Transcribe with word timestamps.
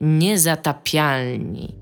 Niezatapialni. 0.00 1.74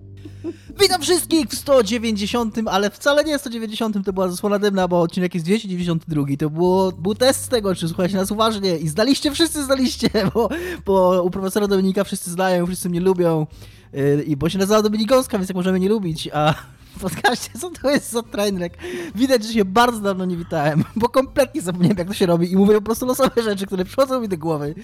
Witam 0.80 1.02
wszystkich 1.02 1.46
w 1.48 1.54
190, 1.54 2.56
ale 2.66 2.90
wcale 2.90 3.24
nie 3.24 3.38
190, 3.38 4.04
to 4.04 4.12
była 4.12 4.28
zasłona 4.28 4.58
dymna, 4.58 4.88
bo 4.88 5.00
odcinek 5.00 5.34
jest 5.34 5.46
292. 5.46 6.22
To 6.38 6.50
było, 6.50 6.92
był 6.92 7.14
test 7.14 7.44
z 7.44 7.48
tego, 7.48 7.74
czy 7.74 7.88
słuchajcie 7.88 8.16
nas 8.16 8.30
uważnie 8.30 8.76
i 8.76 8.88
zdaliście, 8.88 9.30
wszyscy 9.30 9.64
zdaliście, 9.64 10.10
bo, 10.34 10.48
bo 10.86 11.22
u 11.22 11.30
profesora 11.30 11.66
Dominika 11.66 12.04
wszyscy 12.04 12.30
znają, 12.30 12.66
wszyscy 12.66 12.90
mnie 12.90 13.00
lubią 13.00 13.46
yy, 13.92 14.22
i 14.22 14.36
bo 14.36 14.48
się 14.48 14.58
nazywa 14.58 14.82
Dominikowska, 14.82 15.38
więc 15.38 15.48
jak 15.48 15.56
możemy 15.56 15.80
nie 15.80 15.88
lubić, 15.88 16.28
a 16.32 16.54
podcaście, 16.98 17.50
co 17.60 17.70
to 17.70 17.90
jest 17.90 18.12
za 18.12 18.22
trainerek. 18.22 18.78
Widać, 19.14 19.44
że 19.44 19.52
się 19.52 19.64
bardzo 19.64 20.00
dawno 20.00 20.24
nie 20.24 20.36
witałem, 20.36 20.84
bo 20.96 21.08
kompletnie 21.08 21.62
zapomniałem, 21.62 21.98
jak 21.98 22.08
to 22.08 22.14
się 22.14 22.26
robi 22.26 22.52
i 22.52 22.56
mówię 22.56 22.74
po 22.74 22.82
prostu 22.82 23.06
losowe 23.06 23.42
rzeczy, 23.42 23.66
które 23.66 23.84
przychodzą 23.84 24.20
mi 24.20 24.28
do 24.28 24.38
głowy. 24.38 24.74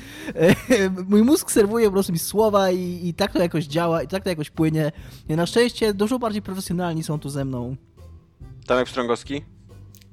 Mój 1.08 1.22
mózg 1.22 1.50
serwuje 1.50 1.86
po 1.86 1.92
prostu 1.92 2.12
mi 2.12 2.18
słowa 2.18 2.70
i, 2.70 3.08
i 3.08 3.14
tak 3.14 3.32
to 3.32 3.38
jakoś 3.38 3.64
działa, 3.64 4.02
i 4.02 4.08
tak 4.08 4.22
to 4.22 4.28
jakoś 4.28 4.50
płynie. 4.50 4.92
Na 5.28 5.46
szczęście 5.46 5.94
dużo 5.94 6.18
bardziej 6.18 6.42
profesjonalni 6.42 7.02
są 7.02 7.18
tu 7.18 7.28
ze 7.28 7.44
mną. 7.44 7.76
Tomek 8.66 8.86
Pstrągowski. 8.86 9.44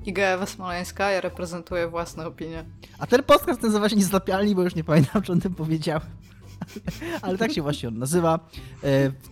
Iga 0.06 0.24
Ewa 0.24 0.46
Smoleńska, 0.46 1.12
ja 1.12 1.22
reprezentuję 1.22 1.88
własne 1.88 2.28
opinie. 2.28 2.66
A 3.00 3.08
ten 3.08 3.24
podcast 3.24 3.62
nazywa 3.62 3.90
się 3.90 3.96
Niezatapialni, 3.96 4.56
bo 4.56 4.64
już 4.64 4.76
nie 4.76 4.84
pamiętam, 4.84 5.22
czy 5.22 5.32
o 5.32 5.36
tym 5.36 5.56
powiedziałem. 5.56 6.02
Ale 7.22 7.38
tak 7.38 7.54
się 7.54 7.62
właśnie 7.62 7.90
on 7.90 7.98
nazywa. 7.98 8.50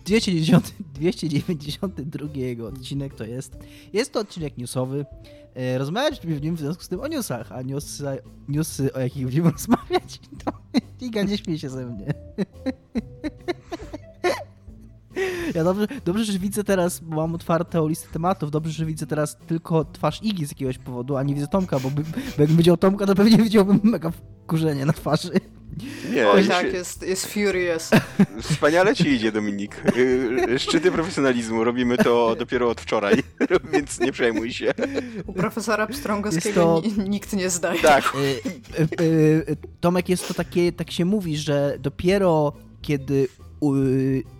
290, 0.04 0.74
292 0.94 2.28
jego 2.34 2.66
odcinek 2.66 3.14
to 3.14 3.24
jest. 3.24 3.56
Jest 3.92 4.12
to 4.12 4.20
odcinek 4.20 4.58
newsowy. 4.58 5.06
E, 5.54 5.78
rozmawiać 5.78 6.20
w 6.20 6.42
nim 6.42 6.56
w 6.56 6.58
związku 6.58 6.82
z 6.82 6.88
tym 6.88 7.00
o 7.00 7.08
newsach, 7.08 7.52
a 7.52 7.62
newsy, 7.62 8.04
newsy 8.48 8.92
o 8.92 9.00
jakich 9.00 9.24
będziemy 9.24 9.50
rozmawiać, 9.58 10.20
to 10.44 10.52
Iga 11.00 11.22
nie 11.22 11.38
śmieje 11.38 11.58
się 11.58 11.70
ze 11.70 11.86
mnie. 11.86 12.14
Ja 15.54 15.64
dobrze, 15.64 15.86
dobrze, 16.04 16.24
że 16.24 16.38
widzę 16.38 16.64
teraz, 16.64 17.00
bo 17.00 17.16
mam 17.16 17.34
otwartą 17.34 17.88
listę 17.88 18.08
tematów, 18.12 18.50
dobrze, 18.50 18.72
że 18.72 18.86
widzę 18.86 19.06
teraz 19.06 19.36
tylko 19.46 19.84
twarz 19.84 20.22
Igi 20.22 20.46
z 20.46 20.50
jakiegoś 20.50 20.78
powodu, 20.78 21.16
a 21.16 21.22
nie 21.22 21.34
widzę 21.34 21.46
Tomka, 21.46 21.80
bo, 21.80 21.90
by, 21.90 22.02
bo 22.02 22.18
jakbym 22.38 22.56
widział 22.56 22.76
Tomka, 22.76 23.06
to 23.06 23.14
pewnie 23.14 23.38
widziałbym 23.38 23.80
mega 23.82 24.12
wkurzenie 24.44 24.86
na 24.86 24.92
twarzy. 24.92 25.30
Nie, 26.14 26.28
Oj, 26.28 26.48
tak, 26.48 26.66
się... 26.66 26.72
jest, 26.72 27.02
jest 27.02 27.26
furious. 27.26 27.90
Wspaniale 28.42 28.94
ci 28.94 29.08
idzie, 29.08 29.32
Dominik. 29.32 29.82
Y, 29.96 30.58
szczyty 30.58 30.92
profesjonalizmu. 30.92 31.64
Robimy 31.64 31.96
to 31.96 32.36
dopiero 32.36 32.70
od 32.70 32.80
wczoraj, 32.80 33.22
więc 33.72 34.00
nie 34.00 34.12
przejmuj 34.12 34.52
się. 34.52 34.72
U 35.26 35.32
profesora 35.32 35.86
Pstrągowskiego 35.86 36.82
to... 36.96 37.02
nikt 37.02 37.32
nie 37.32 37.50
zdaje. 37.50 37.82
Tak. 37.82 38.12
Y, 39.00 39.02
y, 39.02 39.56
Tomek, 39.80 40.08
jest 40.08 40.28
to 40.28 40.34
takie, 40.34 40.72
tak 40.72 40.90
się 40.90 41.04
mówi, 41.04 41.36
że 41.36 41.76
dopiero 41.78 42.52
kiedy 42.82 43.28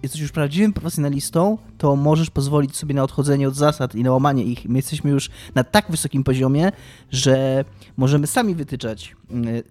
jesteś 0.02 0.20
już 0.20 0.32
prawdziwym 0.32 0.72
profesjonalistą, 0.72 1.58
to 1.78 1.96
możesz 1.96 2.30
pozwolić 2.30 2.76
sobie 2.76 2.94
na 2.94 3.02
odchodzenie 3.02 3.48
od 3.48 3.54
zasad 3.54 3.94
i 3.94 4.02
na 4.02 4.12
łamanie 4.12 4.44
ich. 4.44 4.64
My 4.64 4.78
jesteśmy 4.78 5.10
już 5.10 5.30
na 5.54 5.64
tak 5.64 5.90
wysokim 5.90 6.24
poziomie, 6.24 6.72
że 7.10 7.64
możemy 7.96 8.26
sami 8.26 8.54
wytyczać 8.54 9.16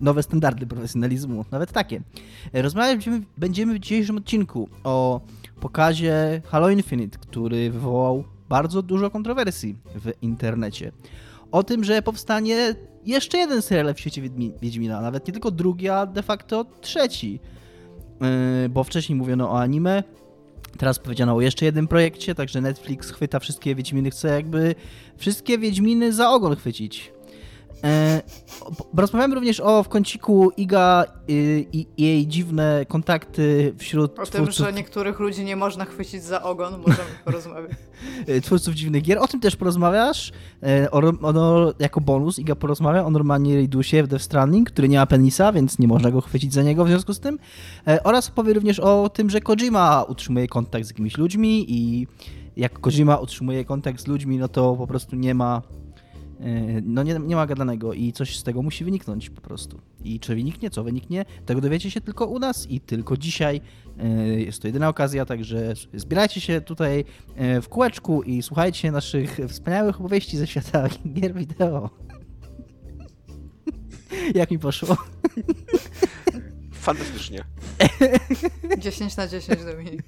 nowe 0.02 0.24
standardy 0.24 0.68
profesjonalizmu, 0.68 1.46
nawet 1.52 1.72
takie. 1.72 2.02
Rozmawiać 2.54 3.10
będziemy, 3.38 3.74
w 3.74 3.80
dzisiejszym 3.80 4.18
odcinku 4.18 4.70
o 4.84 5.22
pokazie 5.60 6.42
Halo 6.46 6.70
Infinite, 6.70 7.18
który 7.18 7.72
wywołał 7.72 8.24
bardzo 8.50 8.82
dużo 8.82 9.10
kontrowersji 9.10 9.76
w 9.96 10.12
internecie. 10.22 10.92
O 11.52 11.64
tym, 11.64 11.84
że 11.84 12.02
powstanie 12.02 12.76
jeszcze 13.06 13.38
jeden 13.38 13.62
serial 13.62 13.94
w 13.94 14.00
świecie 14.00 14.22
Wiedźmina, 14.62 15.02
nawet 15.02 15.28
nie 15.28 15.34
tylko 15.34 15.52
drugi, 15.52 15.90
a 15.90 16.06
de 16.06 16.24
facto 16.24 16.66
trzeci 16.82 17.40
bo 18.70 18.84
wcześniej 18.84 19.16
mówiono 19.16 19.52
o 19.52 19.60
anime, 19.62 20.04
Teraz 20.78 21.00
powiedziano 21.00 21.36
o 21.36 21.42
jeszcze 21.42 21.66
jednym 21.66 21.88
projekcie, 21.88 22.36
także 22.36 22.62
Netflix 22.62 23.12
chwyta 23.12 23.40
wszystkie 23.40 23.76
Wiedźminy, 23.76 24.12
chce 24.12 24.28
jakby 24.28 24.76
wszystkie 25.18 25.58
Wiedźminy 25.58 26.14
za 26.14 26.32
ogon 26.32 26.56
chwycić. 26.56 27.12
E, 27.84 28.22
rozmawiamy 28.98 29.36
również 29.36 29.60
o 29.60 29.84
w 29.84 29.90
kąciku 29.90 30.52
Iga 30.58 31.06
y, 31.30 31.66
i, 31.74 31.88
jej 31.98 32.28
dziwne 32.28 32.86
kontakty 32.88 33.74
wśród 33.78 34.12
O 34.12 34.26
twórców... 34.26 34.56
tym, 34.58 34.66
że 34.66 34.74
niektórych 34.74 35.20
ludzi 35.20 35.46
nie 35.46 35.56
można 35.56 35.86
chwycić 35.86 36.24
za 36.24 36.44
ogon, 36.44 36.74
możemy 36.88 37.10
porozmawiać. 37.26 37.72
E, 38.28 38.42
twórców 38.42 38.74
dziwnych 38.74 39.04
gier, 39.04 39.18
o 39.18 39.28
tym 39.28 39.40
też 39.40 39.56
porozmawiasz. 39.56 40.32
E, 40.64 40.92
o, 40.92 41.00
o, 41.22 41.74
jako 41.80 42.02
bonus 42.02 42.40
Iga 42.40 42.56
porozmawia 42.56 43.06
o 43.06 43.10
normalnie 43.10 43.58
Ridusie 43.58 44.04
w 44.04 44.08
Death 44.08 44.26
Stranding, 44.26 44.72
który 44.72 44.90
nie 44.90 44.98
ma 44.98 45.06
penisa, 45.06 45.52
więc 45.52 45.80
nie 45.80 45.88
można 45.88 46.12
go 46.12 46.22
chwycić 46.22 46.54
za 46.54 46.64
niego 46.64 46.86
w 46.86 46.88
związku 46.88 47.14
z 47.14 47.20
tym. 47.20 47.40
Oraz 48.04 48.32
powie 48.32 48.54
również 48.54 48.80
o 48.80 49.10
tym, 49.10 49.30
że 49.30 49.42
Kojima 49.42 50.04
utrzymuje 50.04 50.48
kontakt 50.48 50.86
z 50.86 50.90
jakimiś 50.90 51.18
ludźmi 51.18 51.66
i 51.68 52.08
jak 52.58 52.80
Kojima 52.80 53.18
utrzymuje 53.18 53.66
kontakt 53.66 54.02
z 54.02 54.08
ludźmi, 54.08 54.38
no 54.38 54.48
to 54.48 54.76
po 54.76 54.88
prostu 54.88 55.16
nie 55.16 55.34
ma 55.34 55.62
E, 55.89 55.89
no 56.84 57.04
nie, 57.04 57.20
nie 57.20 57.36
ma 57.36 57.48
gadanego 57.48 57.94
i 57.94 58.14
coś 58.14 58.38
z 58.38 58.44
tego 58.44 58.62
musi 58.62 58.84
wyniknąć 58.84 59.30
po 59.30 59.42
prostu. 59.42 59.82
I 60.04 60.20
czy 60.20 60.36
wyniknie, 60.36 60.70
co 60.70 60.84
wyniknie, 60.84 61.26
tego 61.46 61.62
dowiecie 61.62 61.92
się 61.92 62.02
tylko 62.02 62.26
u 62.26 62.40
nas 62.40 62.68
i 62.70 62.80
tylko 62.80 63.18
dzisiaj. 63.18 63.62
E, 64.00 64.08
jest 64.40 64.62
to 64.62 64.68
jedyna 64.68 64.90
okazja, 64.90 65.26
także 65.26 65.74
zbierajcie 65.94 66.42
się 66.42 66.62
tutaj 66.62 67.06
e, 67.36 67.62
w 67.62 67.70
kółeczku 67.70 68.24
i 68.24 68.42
słuchajcie 68.42 68.92
naszych 68.92 69.40
wspaniałych 69.48 70.00
opowieści 70.00 70.38
ze 70.38 70.48
świata 70.48 70.90
gier 71.16 71.34
wideo. 71.34 71.90
Jak 74.36 74.52
mi 74.52 74.60
poszło? 74.60 74.98
Fantastycznie. 76.72 77.44
10 78.78 79.18
na 79.18 79.28
10 79.28 79.60
Dominik. 79.64 80.04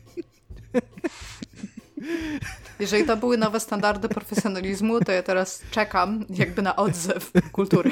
Jeżeli 2.82 3.06
to 3.06 3.18
były 3.18 3.38
nowe 3.38 3.60
standardy 3.60 4.10
profesjonalizmu, 4.10 5.00
to 5.00 5.12
ja 5.12 5.24
teraz 5.24 5.64
czekam 5.72 6.26
jakby 6.30 6.62
na 6.62 6.76
odzew 6.76 7.32
kultury. 7.52 7.92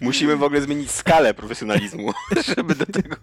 Musimy 0.00 0.36
w 0.36 0.42
ogóle 0.42 0.60
zmienić 0.60 0.90
skalę 0.90 1.34
profesjonalizmu, 1.34 2.12
żeby 2.56 2.74
do 2.74 2.86
tego... 2.86 3.16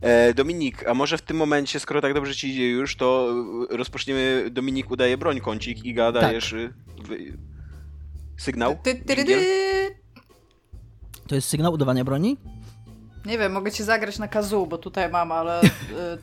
E, 0.00 0.34
Dominik, 0.34 0.88
a 0.88 0.94
może 0.94 1.18
w 1.18 1.22
tym 1.22 1.36
momencie, 1.36 1.80
skoro 1.80 2.00
tak 2.00 2.14
dobrze 2.14 2.34
ci 2.34 2.48
idzie 2.48 2.68
już, 2.68 2.96
to 2.96 3.34
rozpoczniemy 3.70 4.48
Dominik 4.50 4.90
udaje 4.90 5.18
broń 5.18 5.40
kącik 5.40 5.84
i 5.84 5.94
dajesz 5.94 6.54
tak. 6.98 7.08
sygnał? 8.36 8.78
Ty, 8.82 8.94
ty, 8.94 9.16
to 11.26 11.34
jest 11.34 11.48
sygnał 11.48 11.72
udawania 11.72 12.04
broni? 12.04 12.36
Nie 13.28 13.38
wiem, 13.38 13.52
mogę 13.52 13.72
ci 13.72 13.84
zagrać 13.84 14.18
na 14.18 14.28
kazu, 14.28 14.66
bo 14.66 14.78
tutaj 14.78 15.10
mam, 15.10 15.32
ale 15.32 15.62
y, 15.62 15.66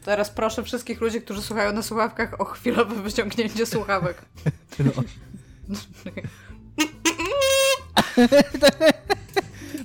teraz 0.05 0.29
proszę 0.29 0.63
wszystkich 0.63 1.01
ludzi, 1.01 1.21
którzy 1.21 1.41
słuchają 1.41 1.73
na 1.73 1.81
słuchawkach 1.81 2.41
o 2.41 2.45
chwilowe 2.45 2.95
wyciągnięcie 2.95 3.65
słuchawek. 3.65 4.21
No. 4.79 4.91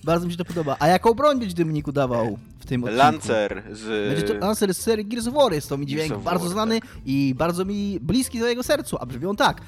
Bardzo 0.05 0.27
mi 0.27 0.33
się 0.33 0.39
to 0.39 0.45
podoba. 0.45 0.77
A 0.79 0.89
jaką 0.89 1.15
broń 1.15 1.39
będzie 1.39 1.55
Dominiku 1.55 1.93
dawał 1.93 2.39
w 2.61 2.67
tym 2.67 2.85
odcinku? 2.85 2.99
Lancer 2.99 3.63
z... 3.73 4.15
Będzie 4.15 4.35
to 4.35 4.47
Lancer 4.47 4.75
z 4.75 4.79
serii 4.79 5.07
Gears 5.07 5.27
of 5.27 5.35
War. 5.35 5.53
Jest 5.53 5.69
to 5.69 5.79
mi 5.79 5.87
dźwięk 5.87 6.19
bardzo 6.19 6.45
War, 6.45 6.53
znany 6.53 6.81
tak. 6.81 6.91
i 7.07 7.35
bardzo 7.39 7.65
mi 7.65 8.01
bliski 8.01 8.39
do 8.39 8.47
jego 8.47 8.63
sercu, 8.63 8.97
a 9.01 9.07
brzmią 9.07 9.37
tak. 9.37 9.61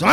Tak 0.00 0.10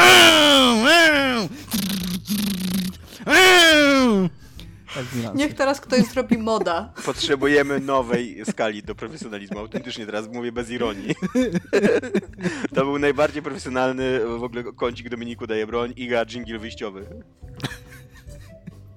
Niech 5.35 5.53
teraz 5.53 5.81
ktoś 5.81 6.01
zrobi 6.05 6.37
moda. 6.37 6.93
Potrzebujemy 7.05 7.79
nowej 7.79 8.45
skali 8.45 8.83
do 8.83 8.95
profesjonalizmu. 8.95 9.59
Autentycznie 9.59 10.05
teraz 10.05 10.27
mówię 10.27 10.51
bez 10.51 10.69
ironii. 10.69 11.15
To 12.75 12.85
był 12.85 12.99
najbardziej 12.99 13.41
profesjonalny 13.41 14.19
w 14.25 14.43
ogóle 14.43 14.63
kącik 14.63 15.09
Dominiku 15.09 15.47
daje 15.47 15.67
broń. 15.67 15.93
Iga, 15.95 16.25
dżingiel 16.25 16.59
wyjściowy. 16.59 17.05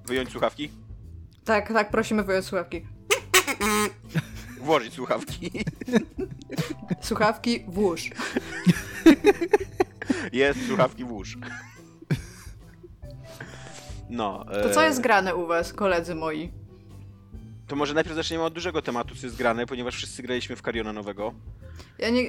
Wyjąć 0.05 0.29
słuchawki? 0.29 0.69
Tak, 1.45 1.73
tak, 1.73 1.91
prosimy 1.91 2.23
wyjąć 2.23 2.45
słuchawki. 2.45 2.85
Włożyć 4.61 4.93
słuchawki. 4.93 5.51
Słuchawki 7.01 7.63
włóż. 7.67 8.09
Jest, 10.33 10.59
słuchawki 10.67 11.03
włóż. 11.03 11.37
No. 14.09 14.45
To 14.63 14.69
co 14.69 14.81
jest 14.81 14.99
e, 14.99 15.01
grane 15.01 15.35
u 15.35 15.47
was, 15.47 15.73
koledzy 15.73 16.15
moi? 16.15 16.51
To 17.67 17.75
może 17.75 17.93
najpierw 17.93 18.15
zaczniemy 18.15 18.43
od 18.43 18.53
dużego 18.53 18.81
tematu, 18.81 19.15
co 19.15 19.25
jest 19.25 19.37
grane, 19.37 19.65
ponieważ 19.65 19.95
wszyscy 19.95 20.23
graliśmy 20.23 20.55
w 20.55 20.61
Cariona 20.61 20.93
nowego. 20.93 21.33
Ja 21.99 22.09
nie, 22.09 22.23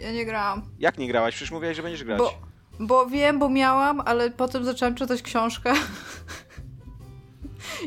ja 0.00 0.12
nie 0.12 0.24
grałam. 0.24 0.62
Jak 0.78 0.98
nie 0.98 1.08
grałaś? 1.08 1.34
Przecież 1.34 1.50
mówiłaś, 1.50 1.76
że 1.76 1.82
będziesz 1.82 2.04
grać. 2.04 2.18
Bo, 2.18 2.38
bo 2.80 3.06
wiem, 3.06 3.38
bo 3.38 3.48
miałam, 3.48 4.00
ale 4.04 4.30
potem 4.30 4.64
zaczęłam 4.64 4.94
czytać 4.94 5.22
książkę. 5.22 5.74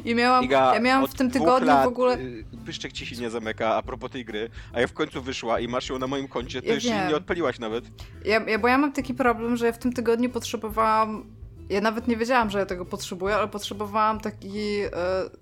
I 0.05 0.15
miałam, 0.15 0.45
Iga, 0.45 0.73
ja 0.73 0.79
miałam 0.79 1.07
w 1.07 1.13
tym 1.13 1.31
tygodniu 1.31 1.67
lat, 1.67 1.85
w 1.85 1.87
ogóle... 1.87 2.17
Y, 2.17 2.45
pyszczek 2.65 2.91
ci 2.91 3.05
się 3.05 3.15
nie 3.15 3.29
zamyka 3.29 3.75
a 3.75 3.81
propos 3.81 4.11
tej 4.11 4.25
gry, 4.25 4.49
a 4.73 4.81
ja 4.81 4.87
w 4.87 4.93
końcu 4.93 5.21
wyszła 5.21 5.59
i 5.59 5.67
masz 5.67 5.89
ją 5.89 5.99
na 5.99 6.07
moim 6.07 6.27
koncie, 6.27 6.61
to 6.61 6.67
ja 6.67 6.73
jeszcze 6.73 7.07
nie 7.07 7.15
odpaliłaś 7.15 7.59
nawet. 7.59 7.85
Ja, 8.25 8.41
ja, 8.47 8.59
bo 8.59 8.67
ja 8.67 8.77
mam 8.77 8.93
taki 8.93 9.13
problem, 9.13 9.57
że 9.57 9.65
ja 9.65 9.71
w 9.71 9.77
tym 9.77 9.93
tygodniu 9.93 10.29
potrzebowałam 10.29 11.25
ja 11.69 11.81
nawet 11.81 12.07
nie 12.07 12.17
wiedziałam, 12.17 12.49
że 12.49 12.59
ja 12.59 12.65
tego 12.65 12.85
potrzebuję, 12.85 13.35
ale 13.35 13.47
potrzebowałam 13.47 14.19
taki, 14.19 14.79
e, 14.81 14.89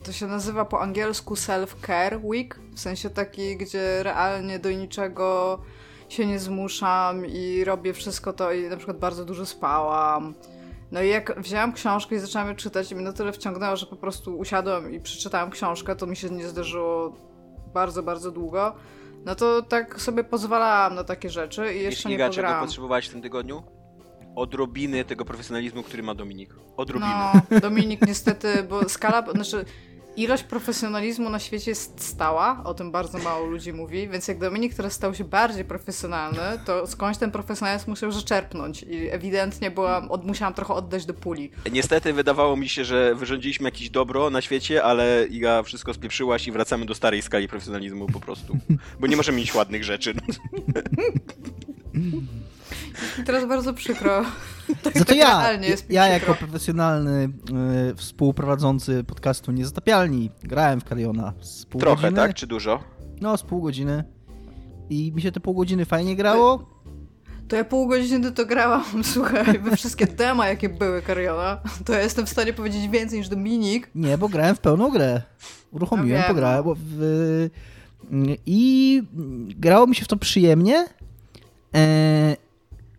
to 0.04 0.12
się 0.12 0.28
nazywa 0.28 0.66
po 0.66 0.82
angielsku 0.82 1.34
self-care 1.34 2.20
week, 2.24 2.60
w 2.76 2.80
sensie 2.80 3.10
taki, 3.10 3.58
gdzie 3.58 4.04
realnie 4.04 4.60
do 4.60 4.72
niczego 4.72 5.60
się 6.10 6.26
nie 6.26 6.40
zmuszam 6.40 7.26
i 7.26 7.64
robię 7.64 7.94
wszystko 7.94 8.34
to 8.34 8.52
i 8.52 8.70
na 8.70 8.78
przykład 8.78 8.98
bardzo 8.98 9.26
dużo 9.26 9.46
spałam. 9.46 10.34
No 10.92 11.02
i 11.02 11.10
jak 11.10 11.42
wzięłam 11.42 11.74
książkę 11.74 12.16
i 12.16 12.20
zaczęłam 12.20 12.48
ją 12.48 12.56
czytać 12.56 12.92
i 12.92 12.96
mnie 12.96 13.04
na 13.04 13.14
tyle 13.14 13.34
wciągnęło, 13.34 13.76
że 13.76 13.86
po 13.86 13.96
prostu 13.96 14.38
usiadłam 14.38 14.94
i 14.94 15.00
przeczytałam 15.00 15.52
książkę, 15.52 15.96
to 15.96 16.08
mi 16.08 16.16
się 16.16 16.30
nie 16.30 16.48
zdarzyło 16.48 17.16
bardzo, 17.74 18.04
bardzo 18.04 18.32
długo. 18.32 18.76
No 19.26 19.36
to 19.36 19.62
tak 19.62 20.02
sobie 20.02 20.24
pozwalałam 20.24 20.96
na 20.96 21.04
takie 21.04 21.30
rzeczy 21.30 21.74
i 21.74 21.80
jeszcze 21.80 21.90
Wiesz, 21.90 22.06
nie 22.06 22.16
Iga, 22.16 22.30
czego 22.30 22.36
pograłam. 22.48 22.66
potrzebowałaś 22.66 23.08
w 23.08 23.12
tym 23.12 23.22
tygodniu? 23.22 23.64
Odrobiny 24.36 25.06
tego 25.06 25.26
profesjonalizmu, 25.26 25.84
który 25.84 26.04
ma 26.04 26.16
Dominik. 26.16 26.50
Odrobiny. 26.78 27.12
No, 27.52 27.60
Dominik 27.60 28.08
niestety, 28.08 28.64
bo 28.64 28.90
skala, 28.90 29.32
znaczy 29.32 29.66
ilość 30.16 30.44
profesjonalizmu 30.44 31.30
na 31.30 31.40
świecie 31.40 31.72
jest 31.72 32.04
stała, 32.04 32.64
o 32.64 32.74
tym 32.74 32.92
bardzo 32.92 33.18
mało 33.18 33.46
ludzi 33.46 33.74
mówi, 33.74 34.10
więc 34.10 34.28
jak 34.28 34.40
Dominik 34.40 34.74
teraz 34.74 34.94
stał 34.94 35.16
się 35.16 35.24
bardziej 35.24 35.66
profesjonalny, 35.66 36.60
to 36.66 36.88
skądś 36.88 37.20
ten 37.20 37.32
profesjonalizm 37.32 37.90
musiał 37.90 38.12
zaczerpnąć 38.12 38.84
i 38.84 39.10
ewidentnie 39.10 39.72
byłam, 39.72 40.12
od, 40.12 40.26
musiałam 40.26 40.54
trochę 40.54 40.74
oddać 40.74 41.06
do 41.06 41.14
puli. 41.14 41.52
Niestety 41.72 42.14
wydawało 42.14 42.58
mi 42.58 42.70
się, 42.70 42.86
że 42.86 43.16
wyrządziliśmy 43.16 43.68
jakieś 43.68 43.90
dobro 43.90 44.30
na 44.30 44.42
świecie, 44.42 44.84
ale 44.84 45.26
Iga 45.30 45.64
wszystko 45.64 45.94
spieprzyłaś 45.94 46.48
i 46.48 46.52
wracamy 46.52 46.86
do 46.86 46.96
starej 46.96 47.22
skali 47.22 47.48
profesjonalizmu 47.48 48.08
po 48.08 48.20
prostu. 48.20 48.58
Bo 49.00 49.08
nie 49.08 49.18
możemy 49.18 49.38
mieć 49.38 49.56
ładnych 49.56 49.84
rzeczy. 49.84 50.14
I 53.20 53.24
teraz 53.24 53.46
bardzo 53.48 53.74
przykro. 53.74 54.22
Tak, 54.84 54.94
Za 54.94 55.00
to 55.00 55.06
tak 55.06 55.18
ja, 55.18 55.42
realnie 55.42 55.68
jest 55.68 55.90
mi 55.90 55.96
ja 55.96 56.02
przykro. 56.10 56.20
jako 56.28 56.46
profesjonalny 56.46 57.30
y, 57.92 57.96
współprowadzący 57.96 59.04
podcastu 59.04 59.52
Niezatapialni 59.52 60.32
grałem 60.44 60.82
w 60.82 60.84
Kariona 60.84 61.34
z 61.42 61.66
pół 61.66 61.82
Trochę, 61.82 62.02
godziny. 62.02 62.22
tak? 62.22 62.34
Czy 62.34 62.48
dużo? 62.48 62.84
No, 63.22 63.38
z 63.38 63.44
pół 63.44 63.62
godziny. 63.62 64.04
I 64.90 65.12
mi 65.16 65.22
się 65.22 65.32
te 65.32 65.40
pół 65.40 65.54
godziny 65.54 65.86
fajnie 65.86 66.16
grało. 66.16 66.70
To 67.48 67.56
ja 67.56 67.64
pół 67.64 67.88
godziny 67.88 68.32
to 68.32 68.46
grałam, 68.46 68.84
słuchaj, 69.14 69.60
we 69.60 69.76
wszystkie 69.76 70.08
dema, 70.08 70.48
jakie 70.48 70.70
były 70.70 71.02
Kariona, 71.02 71.60
to 71.86 71.94
ja 71.94 72.02
jestem 72.02 72.26
w 72.26 72.30
stanie 72.30 72.54
powiedzieć 72.54 72.88
więcej 72.88 73.20
niż 73.20 73.30
Dominik. 73.30 73.90
Nie, 73.96 74.18
bo 74.18 74.30
grałem 74.30 74.56
w 74.56 74.60
pełną 74.60 74.90
grę. 74.90 75.22
Uruchomiłem, 75.72 76.22
No 76.22 76.28
pograłem. 76.28 76.64
Bo 76.64 76.76
w, 76.80 77.50
I 78.46 79.04
grało 79.58 79.88
mi 79.88 79.96
się 79.96 80.06
w 80.06 80.08
to 80.08 80.18
przyjemnie. 80.18 80.86
E, 81.76 82.36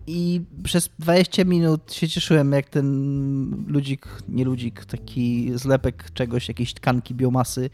I 0.07 0.41
przez 0.65 0.91
20 0.99 1.45
minut 1.45 1.93
się 1.93 2.09
cieszyłem, 2.09 2.53
jak 2.53 2.69
ten 2.69 3.65
ludzik, 3.69 4.07
nie 4.29 4.45
ludzik, 4.45 4.85
taki 4.85 5.51
zlepek 5.55 6.11
czegoś, 6.15 6.49
jakiejś 6.49 6.75
tkanki, 6.75 7.15
biomasy 7.15 7.71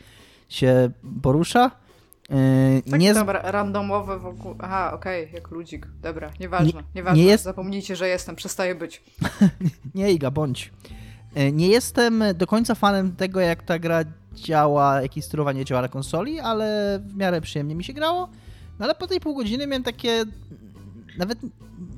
się 0.48 0.90
porusza. 1.22 1.70
E, 2.30 2.82
Tak 2.90 3.00
nie, 3.00 3.14
tam 3.14 3.30
ra- 3.30 3.50
randomowe 3.50 4.18
wokół. 4.18 4.54
Aha, 4.58 4.92
okej, 4.94 5.28
jak 5.34 5.50
ludzik. 5.50 5.86
Dobra, 6.02 6.30
nieważne, 6.40 6.82
nieważne. 6.94 7.22
nie 7.22 7.28
jest- 7.28 7.44
Zapomnijcie, 7.44 7.96
że 7.96 8.08
jestem, 8.08 8.36
przestaję 8.36 8.74
być. 8.74 9.02
Nie, 9.94 10.12
Iga, 10.12 10.30
bądź. 10.30 10.72
E, 11.34 11.52
Nie 11.52 11.68
jestem 11.68 12.24
do 12.34 12.46
końca 12.46 12.74
fanem 12.74 13.12
tego, 13.16 13.40
jak 13.40 13.62
ta 13.62 13.78
gra 13.78 14.00
działa, 14.34 15.02
jakie 15.02 15.22
sterowanie 15.22 15.64
działa 15.64 15.82
na 15.82 15.88
konsoli, 15.88 16.40
ale 16.40 16.98
w 17.06 17.16
miarę 17.16 17.40
przyjemnie 17.40 17.74
mi 17.74 17.84
się 17.84 17.92
grało. 17.92 18.28
No 18.78 18.84
ale 18.84 18.94
po 18.94 19.06
tej 19.06 19.20
pół 19.20 19.34
godziny 19.34 19.66
miałem 19.66 19.82
takie. 19.82 20.24
Nawet, 21.18 21.38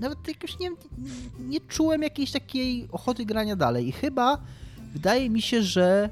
nawet 0.00 0.28
jakoś 0.28 0.58
nie, 0.58 0.70
nie 1.48 1.60
czułem 1.60 2.02
jakiejś 2.02 2.32
takiej 2.32 2.88
ochoty 2.92 3.24
grania 3.24 3.56
dalej. 3.56 3.88
I 3.88 3.92
chyba 3.92 4.38
wydaje 4.92 5.30
mi 5.30 5.42
się, 5.42 5.62
że. 5.62 6.10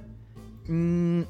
Mm, 0.68 1.24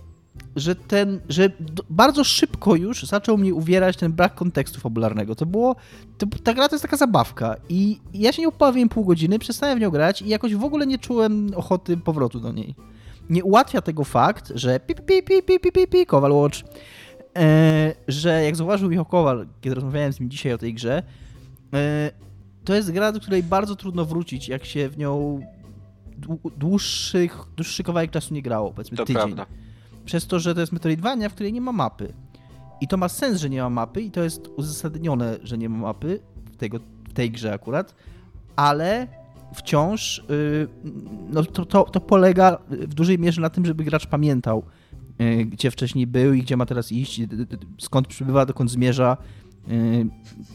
że 0.56 0.74
ten, 0.74 1.20
że 1.28 1.50
bardzo 1.90 2.24
szybko 2.24 2.76
już 2.76 3.02
zaczął 3.02 3.38
mnie 3.38 3.54
uwierać 3.54 3.96
ten 3.96 4.12
brak 4.12 4.34
kontekstu 4.34 4.80
fabularnego. 4.80 5.34
To 5.34 5.46
było, 5.46 5.76
to, 6.18 6.26
ta 6.44 6.54
gra 6.54 6.68
to 6.68 6.74
jest 6.74 6.82
taka 6.82 6.96
zabawka 6.96 7.56
i 7.68 7.98
ja 8.14 8.32
się 8.32 8.42
nie 8.42 8.48
upawiłem 8.48 8.88
pół 8.88 9.04
godziny, 9.04 9.38
przestałem 9.38 9.78
w 9.78 9.80
nią 9.80 9.90
grać 9.90 10.22
i 10.22 10.28
jakoś 10.28 10.54
w 10.54 10.64
ogóle 10.64 10.86
nie 10.86 10.98
czułem 10.98 11.50
ochoty 11.56 11.96
powrotu 11.96 12.40
do 12.40 12.52
niej. 12.52 12.74
Nie 13.30 13.44
ułatwia 13.44 13.80
tego 13.80 14.04
fakt, 14.04 14.52
że 14.54 14.80
pi, 14.80 14.94
pi, 14.94 15.22
pi, 15.22 15.42
pi, 15.42 15.60
pi, 15.60 15.72
pi, 15.72 15.86
pi, 15.86 16.06
Kowal 16.06 16.32
Watch, 16.32 16.58
e, 17.36 17.94
że 18.08 18.44
jak 18.44 18.56
zauważył 18.56 18.90
Michał 18.90 19.04
Kowal, 19.04 19.46
kiedy 19.60 19.74
rozmawiałem 19.74 20.12
z 20.12 20.20
nim 20.20 20.30
dzisiaj 20.30 20.52
o 20.52 20.58
tej 20.58 20.74
grze, 20.74 21.02
to 22.64 22.74
jest 22.74 22.90
gra, 22.92 23.12
do 23.12 23.20
której 23.20 23.42
bardzo 23.42 23.76
trudno 23.76 24.04
wrócić, 24.04 24.48
jak 24.48 24.64
się 24.64 24.88
w 24.88 24.98
nią 24.98 25.40
dłu- 26.20 26.50
dłuższych, 26.56 27.38
dłuższy 27.56 27.82
kawałek 27.82 28.10
czasu 28.10 28.34
nie 28.34 28.42
grało, 28.42 28.72
powiedzmy 28.72 28.96
To 28.96 29.04
tydzień 29.04 29.22
prawda. 29.22 29.46
przez 30.04 30.26
to, 30.26 30.38
że 30.38 30.54
to 30.54 30.60
jest 30.60 30.72
Metroidvania, 30.72 31.28
w 31.28 31.34
której 31.34 31.52
nie 31.52 31.60
ma 31.60 31.72
mapy. 31.72 32.12
I 32.80 32.88
to 32.88 32.96
ma 32.96 33.08
sens, 33.08 33.40
że 33.40 33.50
nie 33.50 33.62
ma 33.62 33.70
mapy 33.70 34.02
i 34.02 34.10
to 34.10 34.22
jest 34.22 34.48
uzasadnione, 34.56 35.36
że 35.42 35.58
nie 35.58 35.68
ma 35.68 35.78
mapy 35.78 36.20
w, 36.52 36.56
tego, 36.56 36.78
w 37.08 37.12
tej 37.12 37.30
grze 37.30 37.52
akurat, 37.52 37.94
ale 38.56 39.06
wciąż 39.54 40.24
yy, 40.28 40.68
no 41.30 41.42
to, 41.44 41.64
to, 41.66 41.84
to 41.84 42.00
polega 42.00 42.58
w 42.70 42.94
dużej 42.94 43.18
mierze 43.18 43.40
na 43.40 43.50
tym, 43.50 43.66
żeby 43.66 43.84
gracz 43.84 44.06
pamiętał, 44.06 44.62
yy, 45.18 45.44
gdzie 45.44 45.70
wcześniej 45.70 46.06
był 46.06 46.32
i 46.34 46.42
gdzie 46.42 46.56
ma 46.56 46.66
teraz 46.66 46.92
iść, 46.92 47.18
yy, 47.18 47.28
yy, 47.32 47.46
skąd 47.78 48.06
przybywa, 48.06 48.46
dokąd 48.46 48.70
zmierza, 48.70 49.16
yy, 49.68 50.06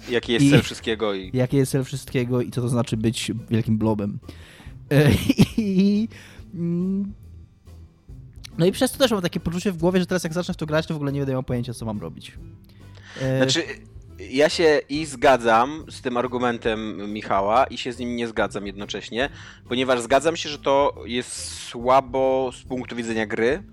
Jaki 0.09 0.33
jest 0.33 0.45
I- 0.45 0.49
cel 0.49 0.61
wszystkiego 0.61 1.13
i... 1.13 1.31
jakie 1.33 1.57
jest 1.57 1.71
cel 1.71 1.83
wszystkiego 1.83 2.41
i 2.41 2.51
co 2.51 2.61
to 2.61 2.69
znaczy 2.69 2.97
być 2.97 3.31
wielkim 3.49 3.77
blobem. 3.77 4.19
I, 5.57 6.07
mm, 6.53 7.13
no 8.57 8.65
i 8.65 8.71
przez 8.71 8.91
to 8.91 8.97
też 8.97 9.11
mam 9.11 9.21
takie 9.21 9.39
poczucie 9.39 9.71
w 9.71 9.77
głowie, 9.77 9.99
że 9.99 10.05
teraz 10.05 10.23
jak 10.23 10.33
zacznę 10.33 10.53
w 10.53 10.57
to 10.57 10.65
grać, 10.65 10.87
to 10.87 10.93
w 10.93 10.97
ogóle 10.97 11.11
nie 11.11 11.19
będę 11.19 11.31
miał 11.33 11.43
pojęcia, 11.43 11.73
co 11.73 11.85
mam 11.85 11.99
robić. 12.01 12.37
E, 13.21 13.37
Znaczy, 13.37 13.63
ja 14.31 14.49
się 14.49 14.81
i 14.89 15.05
zgadzam 15.05 15.83
z 15.89 16.01
tym 16.01 16.17
argumentem 16.17 17.11
Michała 17.13 17.65
i 17.65 17.77
się 17.77 17.93
z 17.93 17.99
nim 17.99 18.15
nie 18.15 18.27
zgadzam 18.27 18.67
jednocześnie, 18.67 19.29
ponieważ 19.69 20.01
zgadzam 20.01 20.35
się, 20.35 20.49
że 20.49 20.59
to 20.59 20.95
jest 21.05 21.31
słabo 21.57 22.51
z 22.53 22.63
punktu 22.63 22.95
widzenia 22.95 23.25
gry 23.25 23.63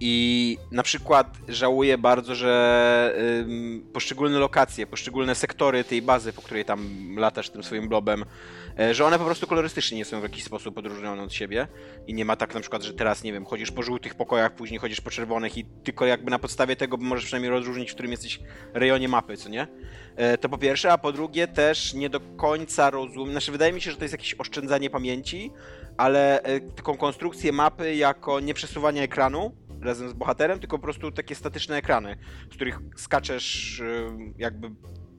i 0.00 0.58
na 0.70 0.82
przykład 0.82 1.36
żałuję 1.48 1.98
bardzo, 1.98 2.34
że 2.34 3.14
poszczególne 3.92 4.38
lokacje, 4.38 4.86
poszczególne 4.86 5.34
sektory 5.34 5.84
tej 5.84 6.02
bazy, 6.02 6.32
po 6.32 6.42
której 6.42 6.64
tam 6.64 6.88
latasz 7.18 7.50
tym 7.50 7.62
swoim 7.62 7.88
blobem, 7.88 8.24
e, 8.78 8.94
że 8.94 9.04
one 9.04 9.18
po 9.18 9.24
prostu 9.24 9.46
kolorystycznie 9.46 9.98
nie 9.98 10.04
są 10.04 10.20
w 10.20 10.22
jakiś 10.22 10.44
sposób 10.44 10.78
odróżnione 10.78 11.22
od 11.22 11.32
siebie 11.32 11.68
i 12.06 12.14
nie 12.14 12.24
ma 12.24 12.36
tak 12.36 12.54
na 12.54 12.60
przykład, 12.60 12.82
że 12.82 12.94
teraz, 12.94 13.22
nie 13.22 13.32
wiem, 13.32 13.44
chodzisz 13.44 13.70
po 13.70 13.82
żółtych 13.82 14.14
pokojach, 14.14 14.54
później 14.54 14.80
chodzisz 14.80 15.00
po 15.00 15.10
czerwonych 15.10 15.58
i 15.58 15.64
tylko 15.84 16.06
jakby 16.06 16.30
na 16.30 16.38
podstawie 16.38 16.76
tego 16.76 16.96
możesz 16.96 17.24
przynajmniej 17.24 17.50
rozróżnić, 17.50 17.90
w 17.90 17.94
którym 17.94 18.10
jesteś 18.10 18.40
rejonie 18.74 19.08
mapy, 19.08 19.36
co 19.36 19.48
nie? 19.48 19.66
E, 20.16 20.38
To 20.38 20.48
po 20.48 20.58
pierwsze, 20.58 20.92
a 20.92 20.98
po 20.98 21.12
drugie 21.12 21.48
też 21.48 21.94
nie 21.94 22.10
do 22.10 22.20
końca 22.20 22.90
rozumiem, 22.90 23.30
znaczy 23.30 23.52
wydaje 23.52 23.72
mi 23.72 23.80
się, 23.80 23.90
że 23.90 23.96
to 23.96 24.04
jest 24.04 24.14
jakieś 24.14 24.34
oszczędzanie 24.34 24.90
pamięci, 24.90 25.50
ale 25.96 26.42
e, 26.42 26.60
taką 26.60 26.96
konstrukcję 26.96 27.52
mapy 27.52 27.94
jako 27.94 28.40
nie 28.40 28.54
przesuwanie 28.54 29.02
ekranu 29.02 29.52
razem 29.82 30.08
z 30.08 30.12
bohaterem, 30.12 30.58
tylko 30.58 30.78
po 30.78 30.82
prostu 30.82 31.12
takie 31.12 31.34
statyczne 31.34 31.76
ekrany, 31.76 32.16
z 32.50 32.54
których 32.54 32.78
skaczesz 32.96 33.82
jakby, 34.38 34.68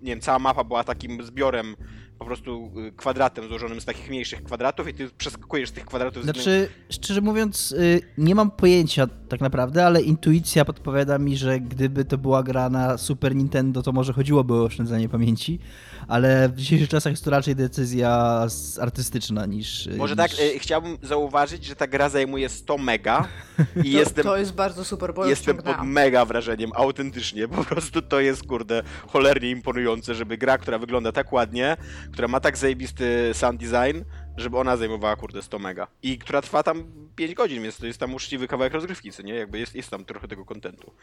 nie 0.02 0.12
wiem, 0.12 0.22
cała 0.22 0.40
mapa 0.40 0.64
była 0.64 0.84
takim 0.84 1.24
zbiorem 1.24 1.76
po 2.20 2.26
prostu 2.26 2.72
e, 2.88 2.92
kwadratem 2.92 3.48
złożonym 3.48 3.82
z 3.82 3.86
takich 3.86 4.10
mniejszych 4.10 4.44
kwadratów 4.44 4.88
i 4.88 4.94
ty 4.94 5.10
przeskakujesz 5.18 5.70
z 5.70 5.72
tych 5.72 5.86
kwadratów 5.86 6.24
z 6.24 6.26
Znaczy, 6.26 6.70
szczerze 6.90 7.22
mówiąc, 7.22 7.72
y, 7.72 8.02
nie 8.18 8.36
mam 8.36 8.52
pojęcia 8.52 9.08
tak 9.30 9.42
naprawdę, 9.42 9.86
ale 9.86 10.02
intuicja 10.02 10.66
podpowiada 10.66 11.18
mi, 11.18 11.38
że 11.38 11.60
gdyby 11.60 12.06
to 12.06 12.18
była 12.18 12.44
gra 12.44 12.70
na 12.70 12.98
Super 12.98 13.36
Nintendo, 13.36 13.84
to 13.84 13.92
może 13.92 14.14
chodziłoby 14.14 14.54
o 14.54 14.64
oszczędzanie 14.64 15.10
pamięci, 15.10 15.60
ale 16.08 16.50
w 16.50 16.56
dzisiejszych 16.56 16.90
czasach 16.90 17.14
jest 17.14 17.26
to 17.26 17.32
raczej 17.32 17.56
decyzja 17.56 18.44
z- 18.50 18.80
artystyczna 18.80 19.46
niż... 19.46 19.90
Może 19.98 20.16
niż... 20.16 20.18
tak, 20.18 20.32
chciałbym 20.58 20.98
zauważyć, 21.04 21.66
że 21.66 21.76
ta 21.76 21.88
gra 21.88 22.10
zajmuje 22.10 22.50
100 22.50 22.78
mega 22.78 23.28
i 23.76 23.92
To, 23.92 24.00
jestem 24.00 24.24
to 24.24 24.38
jest 24.38 24.54
bardzo 24.54 24.86
super, 24.86 25.14
bo 25.14 25.26
Jestem 25.26 25.58
pod 25.58 25.84
mega 25.84 26.26
wrażeniem, 26.26 26.72
autentycznie. 26.76 27.48
Po 27.48 27.64
prostu 27.64 28.02
to 28.02 28.20
jest, 28.20 28.44
kurde, 28.44 28.84
cholernie 29.08 29.50
imponujące, 29.50 30.16
żeby 30.16 30.38
gra, 30.38 30.58
która 30.58 30.78
wygląda 30.78 31.12
tak 31.12 31.34
ładnie, 31.34 31.78
która 32.12 32.28
ma 32.28 32.40
tak 32.40 32.58
zajebisty 32.58 33.32
sound 33.34 33.60
design, 33.60 34.04
żeby 34.38 34.58
ona 34.58 34.78
zajmowała, 34.78 35.16
kurde, 35.16 35.42
100 35.42 35.60
mega. 35.60 35.88
I 36.04 36.18
która 36.18 36.42
trwa 36.42 36.64
tam 36.64 36.84
5 37.16 37.34
godzin, 37.34 37.64
więc 37.64 37.78
to 37.78 37.86
jest 37.86 38.00
tam 38.00 38.14
uczciwy 38.14 38.48
kawałek 38.48 38.74
rozgrywki, 38.74 39.12
co 39.12 39.24
nie? 39.24 39.34
Jakby 39.34 39.60
jest, 39.60 39.76
jest 39.76 39.90
tam 39.90 40.06
trochę 40.06 40.28
tego 40.28 40.46
kontentu. 40.46 40.94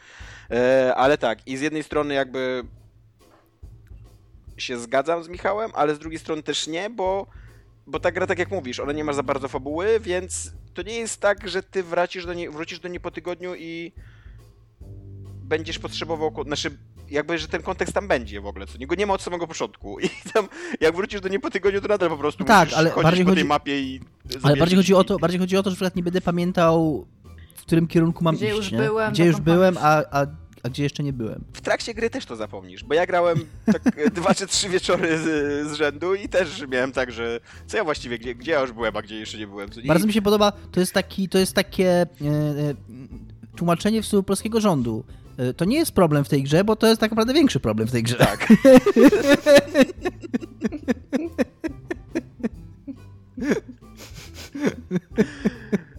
E, 0.51 0.93
ale 0.95 1.17
tak, 1.17 1.47
i 1.47 1.57
z 1.57 1.61
jednej 1.61 1.83
strony 1.83 2.13
jakby 2.13 2.63
się 4.57 4.77
zgadzam 4.77 5.23
z 5.23 5.29
Michałem, 5.29 5.71
ale 5.75 5.95
z 5.95 5.99
drugiej 5.99 6.19
strony 6.19 6.43
też 6.43 6.67
nie, 6.67 6.89
bo 6.89 7.27
bo 7.87 7.99
ta 7.99 8.11
gra, 8.11 8.27
tak 8.27 8.39
jak 8.39 8.51
mówisz, 8.51 8.79
ona 8.79 8.91
nie 8.91 9.03
ma 9.03 9.13
za 9.13 9.23
bardzo 9.23 9.47
fabuły, 9.47 9.99
więc 9.99 10.51
to 10.73 10.81
nie 10.81 10.95
jest 10.95 11.21
tak, 11.21 11.47
że 11.47 11.63
ty 11.63 11.83
wracisz 11.83 12.25
do 12.25 12.33
niej, 12.33 12.49
wrócisz 12.49 12.79
do 12.79 12.87
niej 12.87 12.99
po 12.99 13.11
tygodniu 13.11 13.55
i 13.55 13.91
będziesz 15.43 15.79
potrzebował, 15.79 16.43
znaczy 16.45 16.77
jakby, 17.09 17.37
że 17.37 17.47
ten 17.47 17.61
kontekst 17.61 17.93
tam 17.93 18.07
będzie 18.07 18.41
w 18.41 18.45
ogóle, 18.45 18.67
co 18.67 18.77
nie, 18.77 18.87
go 18.87 18.95
nie 18.95 19.05
ma 19.05 19.13
od 19.13 19.21
samego 19.21 19.47
początku. 19.47 19.99
I 19.99 20.09
tam, 20.33 20.47
jak 20.81 20.95
wrócisz 20.95 21.21
do 21.21 21.29
niej 21.29 21.39
po 21.39 21.49
tygodniu, 21.49 21.81
to 21.81 21.87
nadal 21.87 22.09
po 22.09 22.17
prostu 22.17 22.43
Tak, 22.43 22.65
musisz 22.67 22.77
ale 22.79 22.89
chodzić 22.89 23.03
bardziej 23.03 23.25
po 23.25 23.31
chodzi- 23.31 23.41
tej 23.41 23.47
mapie 23.49 23.79
i 23.81 24.01
Ale 24.43 24.55
bardziej 24.55 24.77
chodzi 24.77 24.93
o 24.93 25.03
to, 25.03 25.19
bardziej 25.19 25.39
chodzi 25.39 25.57
o 25.57 25.63
to, 25.63 25.69
że 25.69 25.73
na 25.73 25.75
przykład 25.75 25.95
nie 25.95 26.03
będę 26.03 26.21
pamiętał, 26.21 27.07
w 27.55 27.61
którym 27.61 27.87
kierunku 27.87 28.23
mam 28.23 28.35
Gdzie 28.35 28.47
iść, 28.47 28.57
już 28.57 28.71
nie? 28.71 28.77
byłem, 28.77 29.13
Gdzie 29.13 29.25
już 29.25 29.39
byłem, 29.41 29.77
a, 29.77 30.03
a, 30.11 30.25
a 30.63 30.69
gdzie 30.69 30.83
jeszcze 30.83 31.03
nie 31.03 31.13
byłem. 31.13 31.43
W 31.53 31.61
trakcie 31.61 31.93
gry 31.93 32.09
też 32.09 32.25
to 32.25 32.35
zapomnisz, 32.35 32.83
bo 32.83 32.93
ja 32.93 33.05
grałem 33.05 33.45
tak 33.65 33.83
dwa 34.13 34.35
czy 34.35 34.47
trzy 34.47 34.69
wieczory 34.69 35.17
z, 35.17 35.23
z 35.71 35.73
rzędu 35.73 36.15
i 36.15 36.29
też 36.29 36.67
miałem 36.67 36.91
tak, 36.91 37.11
że 37.11 37.39
co 37.67 37.77
ja 37.77 37.83
właściwie, 37.83 38.17
gdzie, 38.19 38.35
gdzie 38.35 38.51
ja 38.51 38.61
już 38.61 38.71
byłem, 38.71 38.97
a 38.97 39.01
gdzie 39.01 39.15
jeszcze 39.15 39.37
nie 39.37 39.47
byłem. 39.47 39.69
Bardzo 39.85 40.07
mi 40.07 40.13
się 40.13 40.21
podoba, 40.21 40.51
to 40.71 40.79
jest, 40.79 40.93
taki, 40.93 41.29
to 41.29 41.37
jest 41.37 41.53
takie 41.53 41.89
e, 41.91 42.05
e, 42.05 42.07
tłumaczenie 43.55 44.01
w 44.01 44.05
stylu 44.05 44.23
polskiego 44.23 44.61
rządu. 44.61 45.03
E, 45.37 45.53
To 45.53 45.65
nie 45.65 45.77
jest 45.77 45.91
problem 45.91 46.25
w 46.25 46.29
tej 46.29 46.43
grze, 46.43 46.63
bo 46.63 46.75
to 46.75 46.87
jest 46.87 47.01
tak 47.01 47.11
naprawdę 47.11 47.33
większy 47.33 47.59
problem 47.59 47.87
w 47.87 47.91
tej 47.91 48.03
grze. 48.03 48.15
Tak. 48.15 48.47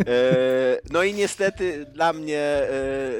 E, 0.06 0.78
No 0.92 1.02
i 1.02 1.14
niestety 1.14 1.86
dla 1.94 2.12
mnie 2.12 2.38
e, 2.40 2.68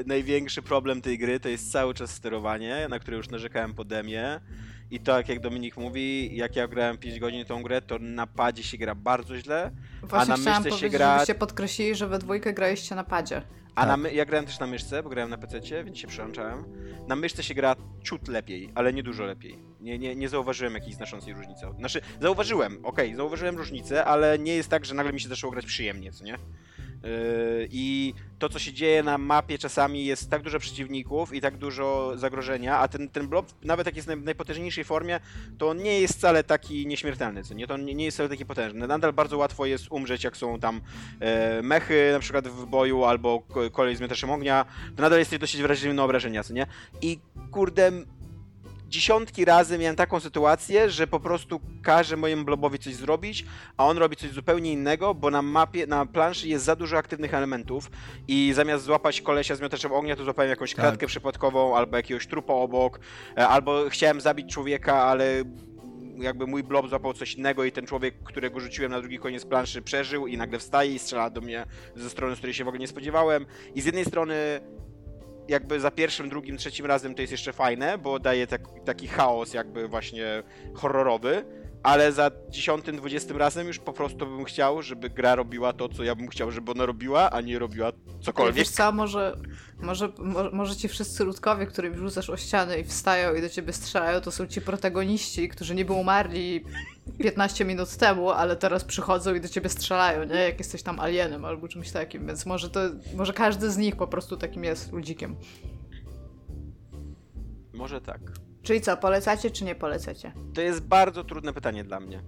największy 0.05 0.61
problem 0.61 1.01
tej 1.01 1.17
gry 1.17 1.39
to 1.39 1.49
jest 1.49 1.71
cały 1.71 1.93
czas 1.93 2.11
sterowanie, 2.11 2.87
na 2.89 2.99
które 2.99 3.17
już 3.17 3.29
narzekałem 3.29 3.73
po 3.73 3.83
demie. 3.83 4.39
I 4.91 4.99
tak 4.99 5.29
jak 5.29 5.39
Dominik 5.39 5.77
mówi, 5.77 6.35
jak 6.35 6.55
ja 6.55 6.67
grałem 6.67 6.97
5 6.97 7.19
godzin 7.19 7.45
tą 7.45 7.63
grę, 7.63 7.81
to 7.81 7.99
na 7.99 8.27
padzie 8.27 8.63
się 8.63 8.77
gra 8.77 8.95
bardzo 8.95 9.37
źle, 9.37 9.71
Właśnie 10.03 10.27
na 10.29 10.37
chciałam 10.37 10.63
myszce 10.63 10.69
się 10.71 10.81
powiedzieć, 10.81 10.99
gra- 10.99 11.13
żebyście 11.13 11.35
podkreślili, 11.35 11.95
że 11.95 12.07
we 12.07 12.19
dwójkę 12.19 12.53
graliście 12.53 12.95
na 12.95 13.03
padzie. 13.03 13.41
A 13.79 13.85
na 13.85 13.91
Tak. 13.93 13.99
my, 14.01 14.13
ja 14.13 14.25
grałem 14.25 14.45
też 14.45 14.59
na 14.59 14.67
myszce, 14.67 15.03
bo 15.03 15.09
grałem 15.09 15.29
na 15.29 15.37
PC, 15.37 15.83
więc 15.83 15.97
się 15.97 16.07
przełączałem. 16.07 16.63
Na 17.07 17.15
myszce 17.15 17.43
się 17.43 17.53
gra 17.53 17.75
ciut 18.03 18.27
lepiej, 18.27 18.69
ale 18.75 18.93
nie 18.93 19.03
dużo 19.03 19.23
lepiej. 19.23 19.59
Nie, 19.81 19.99
nie, 19.99 20.15
nie 20.15 20.29
zauważyłem 20.29 20.73
jakiejś 20.73 20.95
znaczącej 20.95 21.33
różnicy. 21.33 21.65
Znaczy, 21.79 22.01
zauważyłem, 22.21 22.85
okej, 22.85 23.15
zauważyłem 23.15 23.57
różnicę, 23.57 24.05
ale 24.05 24.39
nie 24.39 24.55
jest 24.55 24.69
tak, 24.69 24.85
że 24.85 24.93
nagle 24.95 25.13
mi 25.13 25.19
się 25.21 25.29
zaczęło 25.29 25.51
grać 25.51 25.65
przyjemnie, 25.65 26.11
co 26.11 26.23
nie? 26.23 26.37
Yy, 27.03 27.67
I 27.71 28.13
to, 28.39 28.49
co 28.49 28.59
się 28.59 28.73
dzieje 28.73 29.03
na 29.03 29.17
mapie, 29.17 29.57
czasami 29.57 30.05
jest 30.05 30.29
tak 30.29 30.41
dużo 30.41 30.59
przeciwników 30.59 31.33
i 31.33 31.41
tak 31.41 31.57
dużo 31.57 32.13
zagrożenia, 32.15 32.77
a 32.77 32.87
ten, 32.87 33.09
ten 33.09 33.27
blob, 33.27 33.45
nawet 33.63 33.85
jak 33.85 33.95
jest 33.95 34.07
w 34.07 34.11
naj- 34.11 34.23
najpotężniejszej 34.23 34.83
formie, 34.83 35.19
to 35.57 35.69
on 35.69 35.77
nie 35.77 35.99
jest 36.01 36.17
wcale 36.17 36.43
taki 36.43 36.87
nieśmiertelny, 36.87 37.43
co 37.43 37.53
nie? 37.53 37.67
To 37.67 37.77
nie, 37.77 38.05
jest 38.05 38.17
wcale 38.17 38.29
taki 38.29 38.45
potężny. 38.45 38.87
Nadal 38.87 39.13
bardzo 39.13 39.37
łatwo 39.37 39.65
jest 39.65 39.85
umrzeć, 39.91 40.23
jak 40.23 40.37
są 40.37 40.59
tam 40.59 40.81
e, 41.19 41.61
mechy, 41.61 42.09
na 42.13 42.19
przykład 42.19 42.47
w 42.47 42.65
boju, 42.65 43.03
albo 43.03 43.39
ko- 43.39 43.69
kolej 43.71 43.95
z 43.95 44.01
miotaczem 44.01 44.29
ognia, 44.29 44.65
to 44.95 45.01
nadal 45.01 45.19
jesteś 45.19 45.39
dosyć 45.39 45.61
wrażliwy 45.61 45.93
na 45.93 46.03
obrażenia, 46.03 46.43
co 46.43 46.53
nie? 46.53 46.67
I 47.01 47.19
kurde, 47.51 47.91
dziesiątki 48.89 49.45
razy 49.45 49.77
miałem 49.77 49.95
taką 49.95 50.19
sytuację, 50.19 50.89
że 50.89 51.07
po 51.07 51.19
prostu 51.19 51.59
każę 51.83 52.17
mojemu 52.17 52.43
blobowi 52.45 52.79
coś 52.79 52.95
zrobić, 52.95 53.45
a 53.77 53.85
on 53.87 53.97
robi 53.97 54.15
coś 54.15 54.31
zupełnie 54.31 54.73
innego, 54.73 55.15
bo 55.15 55.31
na 55.31 55.41
mapie, 55.41 55.87
na 55.87 56.05
planszy 56.05 56.47
jest 56.47 56.65
za 56.65 56.75
dużo 56.75 56.97
aktywnych 56.97 57.33
elementów 57.33 57.91
i 58.27 58.51
zamiast 58.55 58.83
złapać 58.83 59.21
kolesia 59.21 59.55
z 59.55 59.61
miotaczem 59.61 59.91
ognia, 59.91 60.15
to 60.15 60.23
złapałem 60.23 60.49
jakąś 60.49 60.73
Tak. 60.75 60.85
kratkę 60.85 61.07
przypadkową, 61.07 61.75
albo 61.75 61.97
jakiegoś 61.97 62.27
trupa 62.27 62.53
obok, 62.53 62.99
e, 63.37 63.47
albo 63.47 63.89
chciałem 63.89 64.21
zabić 64.21 64.53
człowieka, 64.53 65.03
ale 65.03 65.43
jakby 66.17 66.47
mój 66.47 66.63
blob 66.63 66.89
złapał 66.89 67.13
coś 67.13 67.33
innego 67.35 67.63
i 67.63 67.71
ten 67.71 67.85
człowiek, 67.85 68.23
którego 68.23 68.59
rzuciłem 68.59 68.91
na 68.91 68.99
drugi 68.99 69.19
koniec 69.19 69.45
planszy 69.45 69.81
przeżył 69.81 70.27
i 70.27 70.37
nagle 70.37 70.59
wstaje 70.59 70.93
i 70.93 70.99
strzela 70.99 71.29
do 71.29 71.41
mnie 71.41 71.65
ze 71.95 72.09
strony, 72.09 72.35
z 72.35 72.37
której 72.37 72.53
się 72.53 72.63
w 72.63 72.67
ogóle 72.67 72.79
nie 72.79 72.87
spodziewałem. 72.87 73.45
I 73.75 73.81
z 73.81 73.85
jednej 73.85 74.05
strony 74.05 74.35
jakby 75.49 75.79
za 75.79 75.91
pierwszym, 75.91 76.29
drugim, 76.29 76.57
trzecim 76.57 76.85
razem 76.85 77.15
to 77.15 77.21
jest 77.21 77.31
jeszcze 77.31 77.53
fajne, 77.53 77.97
bo 77.97 78.19
daje 78.19 78.47
tak, 78.47 78.61
taki 78.85 79.07
chaos 79.07 79.53
jakby 79.53 79.87
właśnie 79.87 80.43
horrorowy, 80.73 81.45
ale 81.83 82.11
za 82.11 82.31
dziesiątym, 82.49 82.97
dwudziestym 82.97 83.37
razem 83.37 83.67
już 83.67 83.79
po 83.79 83.93
prostu 83.93 84.25
bym 84.25 84.45
chciał, 84.45 84.81
żeby 84.81 85.09
gra 85.09 85.35
robiła 85.35 85.73
to, 85.73 85.89
co 85.89 86.03
ja 86.03 86.15
bym 86.15 86.27
chciał, 86.27 86.51
żeby 86.51 86.71
ona 86.71 86.85
robiła, 86.85 87.31
a 87.31 87.41
nie 87.41 87.59
robiła 87.59 87.91
cokolwiek. 88.21 88.55
wiesz 88.55 88.69
co, 88.69 88.91
może, 88.91 89.35
może, 89.81 90.09
mo- 90.17 90.51
może 90.53 90.75
ci 90.75 90.87
wszyscy 90.87 91.23
ludkowie, 91.23 91.65
którym 91.65 91.97
rzucasz 91.97 92.29
o 92.29 92.37
ścianę 92.37 92.79
i 92.79 92.83
wstają 92.83 93.35
i 93.35 93.41
do 93.41 93.49
ciebie 93.49 93.73
strzelają, 93.73 94.21
to 94.21 94.31
są 94.31 94.47
ci 94.47 94.61
protagoniści, 94.61 95.49
którzy 95.49 95.75
niby 95.75 95.93
umarli 95.93 96.63
15 97.19 97.65
minut 97.65 97.89
temu, 97.97 98.29
ale 98.29 98.55
teraz 98.55 98.83
przychodzą 98.83 99.35
i 99.35 99.41
do 99.41 99.47
ciebie 99.47 99.69
strzelają, 99.69 100.23
nie? 100.23 100.35
Jak 100.35 100.59
jesteś 100.59 100.83
tam 100.83 100.99
alienem 100.99 101.45
albo 101.45 101.67
czymś 101.67 101.91
takim, 101.91 102.27
więc 102.27 102.45
może 102.45 102.69
to, 102.69 102.79
może 103.15 103.33
każdy 103.33 103.71
z 103.71 103.77
nich 103.77 103.95
po 103.95 104.07
prostu 104.07 104.37
takim 104.37 104.63
jest 104.63 104.91
ludzikiem. 104.91 105.35
Może 107.73 108.01
tak. 108.01 108.19
Czyli 108.63 108.81
co, 108.81 108.97
polecacie 108.97 109.51
czy 109.51 109.65
nie 109.65 109.75
polecacie? 109.75 110.31
To 110.53 110.61
jest 110.61 110.81
bardzo 110.87 111.23
trudne 111.23 111.53
pytanie 111.53 111.83
dla 111.83 111.99
mnie, 111.99 112.21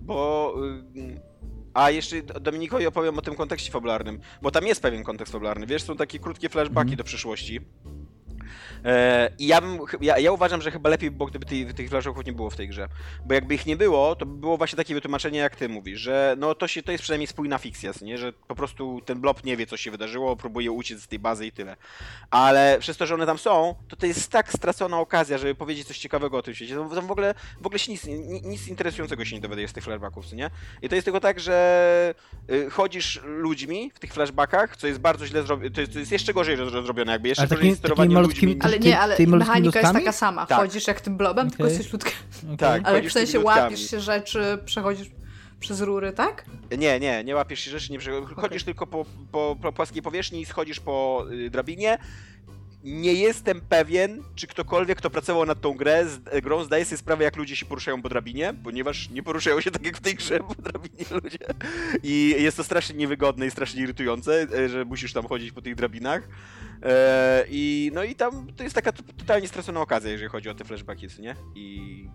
bo... 0.00 0.54
y, 0.96 1.20
A 1.74 1.90
jeszcze 1.90 2.22
Dominikowi 2.22 2.86
opowiem 2.86 3.18
o 3.18 3.22
tym 3.22 3.34
kontekście 3.34 3.72
fabularnym, 3.72 4.20
bo 4.42 4.50
tam 4.50 4.66
jest 4.66 4.82
pewien 4.82 5.04
kontekst 5.04 5.32
fabularny, 5.32 5.66
wiesz, 5.66 5.82
są 5.82 5.96
takie 5.96 6.18
krótkie 6.18 6.48
flashbacki 6.48 6.80
Mhm. 6.90 6.96
do 6.96 7.04
przyszłości. 7.04 7.60
E, 8.84 9.30
I 9.38 9.46
ja, 9.46 9.60
bym, 9.60 9.78
ja, 10.00 10.18
ja 10.18 10.32
uważam, 10.32 10.62
że 10.62 10.70
chyba 10.70 10.90
lepiej 10.90 11.10
by 11.10 11.16
było, 11.16 11.28
gdyby 11.28 11.74
tych 11.74 11.88
flashbacków 11.90 12.26
nie 12.26 12.32
było 12.32 12.50
w 12.50 12.56
tej 12.56 12.68
grze. 12.68 12.88
Bo 13.26 13.34
jakby 13.34 13.54
ich 13.54 13.66
nie 13.66 13.76
było, 13.76 14.16
to 14.16 14.26
by 14.26 14.34
było 14.40 14.56
właśnie 14.56 14.76
takie 14.76 14.94
wytłumaczenie, 14.94 15.38
jak 15.38 15.56
ty 15.56 15.68
mówisz, 15.68 16.00
że 16.00 16.34
no 16.38 16.54
to, 16.54 16.68
się, 16.68 16.82
to 16.82 16.92
jest 16.92 17.02
przynajmniej 17.02 17.26
spójna 17.26 17.58
fikcja, 17.58 17.92
nie? 18.02 18.18
że 18.18 18.32
po 18.32 18.54
prostu 18.54 19.00
ten 19.04 19.20
blob 19.20 19.44
nie 19.44 19.56
wie, 19.56 19.66
co 19.66 19.76
się 19.76 19.90
wydarzyło, 19.90 20.36
próbuje 20.36 20.72
uciec 20.72 21.02
z 21.02 21.08
tej 21.08 21.18
bazy 21.18 21.46
i 21.46 21.52
tyle. 21.52 21.76
Ale 22.30 22.76
przez 22.80 22.96
to, 22.96 23.06
że 23.06 23.14
one 23.14 23.26
tam 23.26 23.38
są, 23.38 23.74
to 23.88 23.96
to 23.96 24.06
jest 24.06 24.30
tak 24.30 24.52
stracona 24.52 24.98
okazja, 24.98 25.38
żeby 25.38 25.54
powiedzieć 25.54 25.86
coś 25.86 25.98
ciekawego 25.98 26.38
o 26.38 26.42
tym 26.42 26.54
świecie. 26.54 26.74
Tam 26.94 27.06
w 27.06 27.10
ogóle, 27.10 27.34
w 27.60 27.66
ogóle 27.66 27.78
się 27.78 27.92
nic, 27.92 28.04
ni- 28.06 28.42
nic 28.44 28.68
interesującego 28.68 29.24
się 29.24 29.36
nie 29.36 29.42
dowiaduje 29.42 29.68
z 29.68 29.72
tych 29.72 29.84
flashbacków, 29.84 30.32
nie? 30.32 30.50
I 30.82 30.88
to 30.88 30.94
jest 30.94 31.04
tylko 31.04 31.20
tak, 31.20 31.40
że 31.40 32.14
y, 32.50 32.70
chodzisz 32.70 33.20
ludźmi 33.24 33.90
w 33.94 33.98
tych 33.98 34.12
flashbackach, 34.12 34.76
co 34.76 34.86
jest 34.86 34.98
bardzo 34.98 35.26
źle 35.26 35.42
zrobione, 35.42 35.70
to 35.70 35.80
jest, 35.80 35.92
to 35.92 35.98
jest 35.98 36.12
jeszcze 36.12 36.34
gorzej 36.34 36.56
zro- 36.56 36.82
zrobione, 36.84 37.12
jakby 37.12 37.28
jeszcze 37.28 37.42
Ale 37.42 37.48
gorzej 37.48 37.76
sterowanie 37.76 38.14
ludźmi. 38.20 38.39
Ale 38.60 38.78
Ty- 38.78 38.88
nie, 38.88 38.98
ale 38.98 39.08
malutkimi 39.08 39.38
mechanika 39.38 39.80
jest 39.80 39.92
taka 39.92 40.12
sama. 40.12 40.46
Tak. 40.46 40.58
Chodzisz 40.58 40.86
jak 40.86 41.00
tym 41.00 41.16
blobem, 41.16 41.50
tylko 41.50 41.64
Okej. 41.64 41.76
jesteś 41.76 41.92
ludkiem. 41.92 42.12
Tak, 42.58 42.82
Ale 42.84 43.02
w 43.02 43.12
sensie 43.12 43.40
łapisz 43.40 43.90
się 43.90 44.00
rzeczy, 44.00 44.58
przechodzisz 44.64 45.08
przez 45.60 45.80
rury, 45.80 46.12
tak? 46.12 46.44
Nie, 46.78 47.00
nie, 47.00 47.24
nie 47.24 47.34
łapiesz 47.34 47.60
się 47.60 47.70
rzeczy, 47.70 47.92
nie 47.92 47.98
prze... 47.98 48.10
chodzisz 48.36 48.64
tylko 48.64 48.86
po, 48.86 49.06
po, 49.32 49.56
po 49.62 49.72
płaskiej 49.72 50.02
powierzchni, 50.02 50.46
schodzisz 50.46 50.80
po 50.80 51.26
y, 51.32 51.50
drabinie. 51.50 51.98
Nie 52.84 53.12
jestem 53.12 53.60
pewien, 53.60 54.22
czy 54.34 54.46
ktokolwiek, 54.46 54.98
kto 54.98 55.10
pracował 55.10 55.46
nad 55.46 55.60
tą 55.60 55.72
grę, 55.72 56.08
z, 56.08 56.42
grą, 56.42 56.64
zdaje 56.64 56.84
sobie 56.84 56.96
sprawę, 56.96 57.24
jak 57.24 57.36
ludzie 57.36 57.56
się 57.56 57.66
poruszają 57.66 58.02
po 58.02 58.08
drabinie, 58.08 58.54
ponieważ 58.64 59.10
nie 59.10 59.22
poruszają 59.22 59.60
się 59.60 59.70
tak 59.70 59.86
jak 59.86 59.96
w 59.96 60.00
tej 60.00 60.14
grze 60.14 60.40
po 60.40 60.54
drabinie 60.62 61.04
ludzie. 61.10 61.38
I 62.02 62.34
jest 62.38 62.56
to 62.56 62.64
strasznie 62.64 62.96
niewygodne 62.96 63.46
i 63.46 63.50
strasznie 63.50 63.82
irytujące, 63.82 64.46
e, 64.58 64.68
że 64.68 64.84
musisz 64.84 65.12
tam 65.12 65.26
chodzić 65.26 65.52
po 65.52 65.62
tych 65.62 65.74
drabinach. 65.74 66.28
E, 66.82 67.44
I 67.50 67.90
no 67.94 68.04
i 68.04 68.14
tam 68.14 68.46
to 68.56 68.62
jest 68.62 68.74
taka 68.74 68.92
totalnie 68.92 69.48
stracona 69.48 69.80
okazja, 69.80 70.10
jeżeli 70.10 70.30
chodzi 70.30 70.48
o 70.48 70.54
te 70.54 70.64
flashbacki, 70.64 71.06
nie? 71.18 71.36
I 71.54 72.08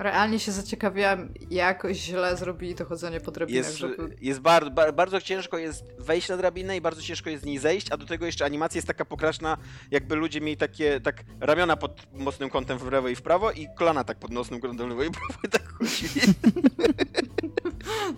Realnie 0.00 0.38
się 0.38 0.52
zaciekawiłam, 0.52 1.28
jak 1.50 1.86
źle 1.92 2.36
zrobili 2.36 2.74
to 2.74 2.84
chodzenie 2.84 3.20
po 3.20 3.30
drabinach, 3.30 3.66
jest, 3.66 3.78
żeby... 3.78 4.16
jest 4.20 4.40
bardzo, 4.40 4.70
bardzo 4.92 5.20
ciężko 5.20 5.58
jest 5.58 5.84
wejść 5.98 6.28
na 6.28 6.36
drabinę 6.36 6.76
i 6.76 6.80
bardzo 6.80 7.02
ciężko 7.02 7.30
jest 7.30 7.42
z 7.42 7.46
niej 7.46 7.58
zejść, 7.58 7.92
a 7.92 7.96
do 7.96 8.06
tego 8.06 8.26
jeszcze 8.26 8.44
animacja 8.44 8.78
jest 8.78 8.86
taka 8.86 9.04
pokraczna, 9.04 9.56
jakby 9.90 10.14
ludzie 10.14 10.40
mieli 10.40 10.56
takie, 10.56 11.00
tak 11.00 11.24
ramiona 11.40 11.76
pod 11.76 12.06
mocnym 12.12 12.50
kątem 12.50 12.78
w 12.78 12.92
lewo 12.92 13.08
i 13.08 13.16
w 13.16 13.22
prawo 13.22 13.52
i 13.52 13.68
kolana 13.76 14.04
tak 14.04 14.18
pod 14.18 14.32
mocnym 14.32 14.60
kątem 14.60 14.86
w 14.86 14.90
lewo 14.90 15.02
i 15.04 15.08
w 15.08 15.10
prawo 15.10 15.34
i 15.44 15.48
tak 15.48 15.68
chodzili. 15.68 16.20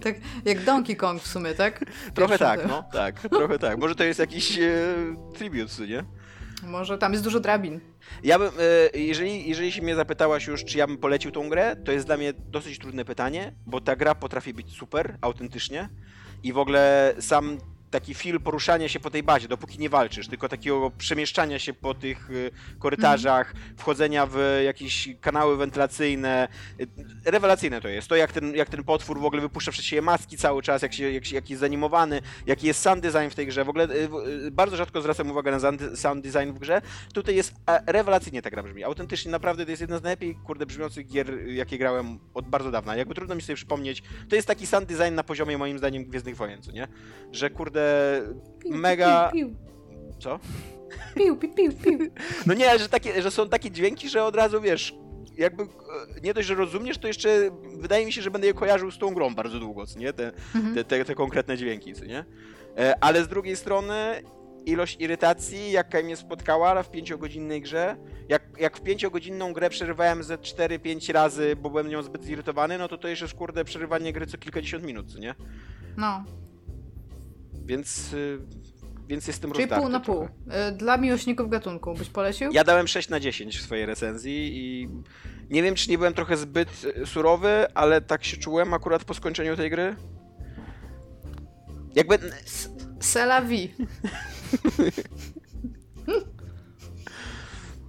Tak 0.01 0.15
jak 0.45 0.65
Donkey 0.65 0.97
Kong 0.97 1.23
w 1.23 1.27
sumie, 1.27 1.55
tak? 1.55 1.85
Trochę 2.15 2.39
Pierwszy 2.39 2.45
tak, 2.45 2.69
no, 2.69 2.85
tak, 2.93 3.21
trochę 3.21 3.59
tak. 3.59 3.79
Może 3.79 3.95
to 3.95 4.05
jest 4.05 4.19
jakiś 4.19 4.59
e, 4.59 4.95
tribute, 5.35 5.87
nie? 5.89 6.05
Może 6.63 6.99
tam 6.99 7.13
jest 7.13 7.25
dużo 7.25 7.41
drabin. 7.41 7.81
Ja 8.25 8.39
bym, 8.39 8.49
e, 8.49 8.99
jeżeli, 8.99 9.49
jeżeli 9.49 9.73
się 9.73 9.83
mnie 9.83 9.95
zapytałaś 9.95 10.47
już, 10.47 10.65
czy 10.65 10.79
ja 10.79 10.87
bym 10.87 10.99
polecił 10.99 11.31
tą 11.31 11.49
grę, 11.49 11.77
to 11.85 11.93
jest 11.93 12.07
dla 12.07 12.17
mnie 12.17 12.33
dosyć 12.33 12.79
trudne 12.79 13.05
pytanie, 13.05 13.53
bo 13.67 13.81
ta 13.81 13.97
gra 13.97 14.15
potrafi 14.15 14.55
być 14.55 14.77
super, 14.77 15.19
autentycznie 15.21 15.89
i 16.43 16.53
w 16.53 16.59
ogóle 16.59 17.15
sam 17.21 17.59
taki 17.93 18.15
feel 18.15 18.41
poruszania 18.41 18.89
się 18.89 19.01
po 19.01 19.11
tej 19.11 19.23
bazie, 19.23 19.49
dopóki 19.49 19.79
nie 19.79 19.89
walczysz, 19.91 20.29
tylko 20.29 20.49
takiego 20.49 20.91
przemieszczania 20.99 21.59
się 21.59 21.73
po 21.75 21.95
tych 21.95 22.31
y, 22.31 22.51
korytarzach, 22.79 23.55
wchodzenia 23.77 24.27
w 24.27 24.61
jakieś 24.65 25.09
kanały 25.21 25.57
wentylacyjne. 25.57 26.49
Y, 26.81 26.87
Rewelacyjne 27.25 27.81
to 27.81 27.89
jest. 27.89 28.09
To 28.09 28.17
jak 28.17 28.33
ten, 28.33 28.55
jak 28.55 28.69
ten 28.69 28.85
potwór 28.85 29.21
w 29.21 29.25
ogóle 29.25 29.43
wypuszcza 29.43 29.71
przed 29.73 29.85
siebie 29.85 30.03
maski 30.03 30.37
cały 30.37 30.63
czas, 30.63 30.83
jak, 30.83 30.93
się, 30.95 31.11
jak, 31.13 31.33
jak 31.33 31.51
jest 31.51 31.61
zanimowany, 31.61 32.23
jaki 32.47 32.67
jest 32.67 32.81
sound 32.81 33.03
design 33.03 33.29
w 33.31 33.35
tej 33.35 33.47
grze. 33.47 33.65
W 33.65 33.69
ogóle 33.69 33.89
y, 34.47 34.51
bardzo 34.51 34.77
rzadko 34.77 35.01
zwracam 35.01 35.31
uwagę 35.31 35.51
na 35.51 35.59
sound- 35.59 36.21
design 36.21 36.53
w 36.53 36.59
grze. 36.59 36.83
Tutaj 37.15 37.37
jest 37.37 37.55
rewelacyjnie 37.87 38.43
ta 38.43 38.51
gra 38.51 38.63
brzmi. 38.63 38.85
Autentycznie 38.85 39.31
naprawdę 39.31 39.65
to 39.65 39.71
jest 39.71 39.81
jedna 39.81 39.99
z 39.99 40.03
najlepiej 40.03 40.35
kurde 40.47 40.67
brzmiących 40.67 41.07
gier, 41.07 41.47
jakie 41.49 41.79
grałem 41.79 42.19
od 42.35 42.49
bardzo 42.49 42.71
dawna. 42.71 42.97
Jakby 42.97 43.15
trudno 43.15 43.35
mi 43.35 43.43
sobie 43.43 43.57
przypomnieć. 43.57 44.03
To 44.29 44.37
jest 44.37 44.49
taki 44.49 44.67
sound 44.67 44.89
design 44.89 45.15
na 45.15 45.25
poziomie 45.25 45.59
moim 45.59 45.79
zdaniem 45.79 46.05
Gwiezdnych 46.05 46.37
Wojen, 46.37 46.63
co 46.63 46.73
nie? 46.73 46.89
Że 47.33 47.51
kurde 47.51 47.82
Piu, 48.63 48.75
mega... 48.77 49.31
piu, 49.33 49.49
piu. 49.49 49.57
Co? 50.19 50.39
Piu, 51.15 51.37
piu, 51.37 51.49
piu, 51.55 51.73
piu. 51.73 51.99
No 52.47 52.55
nie, 52.55 52.79
że, 52.79 52.89
takie, 52.89 53.23
że 53.23 53.31
są 53.31 53.49
takie 53.49 53.71
dźwięki, 53.71 54.09
że 54.09 54.25
od 54.25 54.37
razu 54.37 54.61
wiesz, 54.61 54.95
jakby 55.39 55.63
e, 55.63 55.67
nie 56.23 56.35
dość, 56.35 56.49
że 56.49 56.55
rozumiesz, 56.55 56.99
to 56.99 57.07
jeszcze 57.07 57.51
wydaje 57.77 58.07
mi 58.07 58.13
się, 58.13 58.23
że 58.23 58.31
będę 58.31 58.47
je 58.47 58.55
kojarzył 58.55 58.91
z 58.91 58.99
tą 58.99 59.15
grą 59.15 59.35
bardzo 59.35 59.59
długo, 59.61 59.87
co 59.87 59.99
nie? 59.99 60.13
Te, 60.13 60.33
Mhm. 60.55 60.75
te, 60.75 60.85
te, 60.85 61.05
te 61.05 61.15
konkretne 61.15 61.57
dźwięki, 61.57 61.95
co 61.95 62.05
nie? 62.05 62.25
E, 62.79 62.95
Ale 63.05 63.25
z 63.25 63.29
drugiej 63.29 63.57
strony 63.57 64.23
ilość 64.67 65.01
irytacji, 65.01 65.73
jaka 65.73 66.03
mnie 66.03 66.17
spotkała 66.17 66.83
w 66.83 66.91
pięciogodzinnej 66.91 67.61
grze, 67.61 67.97
jak, 68.29 68.43
jak 68.61 68.77
w 68.77 68.81
pięciogodzinną 68.83 69.53
grę 69.53 69.71
przerywałem 69.71 70.23
ze 70.23 70.37
4-5 70.39 71.13
razy, 71.13 71.57
bo 71.57 71.71
byłem 71.71 71.89
nią 71.89 72.03
zbyt 72.03 72.25
zirytowany, 72.25 72.79
no 72.79 72.89
to 72.89 72.99
to 72.99 73.09
jeszcze 73.09 73.29
kurde 73.29 73.65
przerywanie 73.65 74.13
gry 74.13 74.27
co 74.27 74.39
kilkadziesiąt 74.39 74.85
minut, 74.85 75.13
co 75.13 75.19
nie? 75.19 75.35
No, 75.97 76.25
Więc, 77.67 78.13
y, 78.13 78.39
więc 79.09 79.27
jestem 79.27 79.53
czyli 79.53 79.69
pół 79.69 79.89
na 79.89 80.01
pół. 80.01 80.15
trochę. 80.15 80.69
Y, 80.69 80.73
Dla 80.73 80.97
miłośników 80.97 81.51
gatunku 81.51 81.95
byś 81.95 82.09
polecił? 82.09 82.51
Ja 82.53 82.65
dałem 82.65 82.89
6 82.89 83.09
na 83.09 83.21
10 83.21 83.59
w 83.59 83.63
swojej 83.63 83.87
recenzji 83.87 84.51
i 84.55 84.89
nie 85.51 85.63
wiem, 85.63 85.75
czy 85.75 85.91
nie 85.91 85.99
byłem 85.99 86.15
trochę 86.15 86.37
zbyt 86.37 86.69
y, 87.03 87.07
surowy, 87.07 87.67
ale 87.75 88.01
tak 88.01 88.25
się 88.25 88.37
czułem 88.37 88.75
akurat 88.75 89.05
po 89.05 89.15
skończeniu 89.15 89.57
tej 89.57 89.71
gry. 89.71 89.97
Jakby. 91.95 92.19
C'est 93.01 93.23
la 93.25 93.43
vie. 93.43 93.69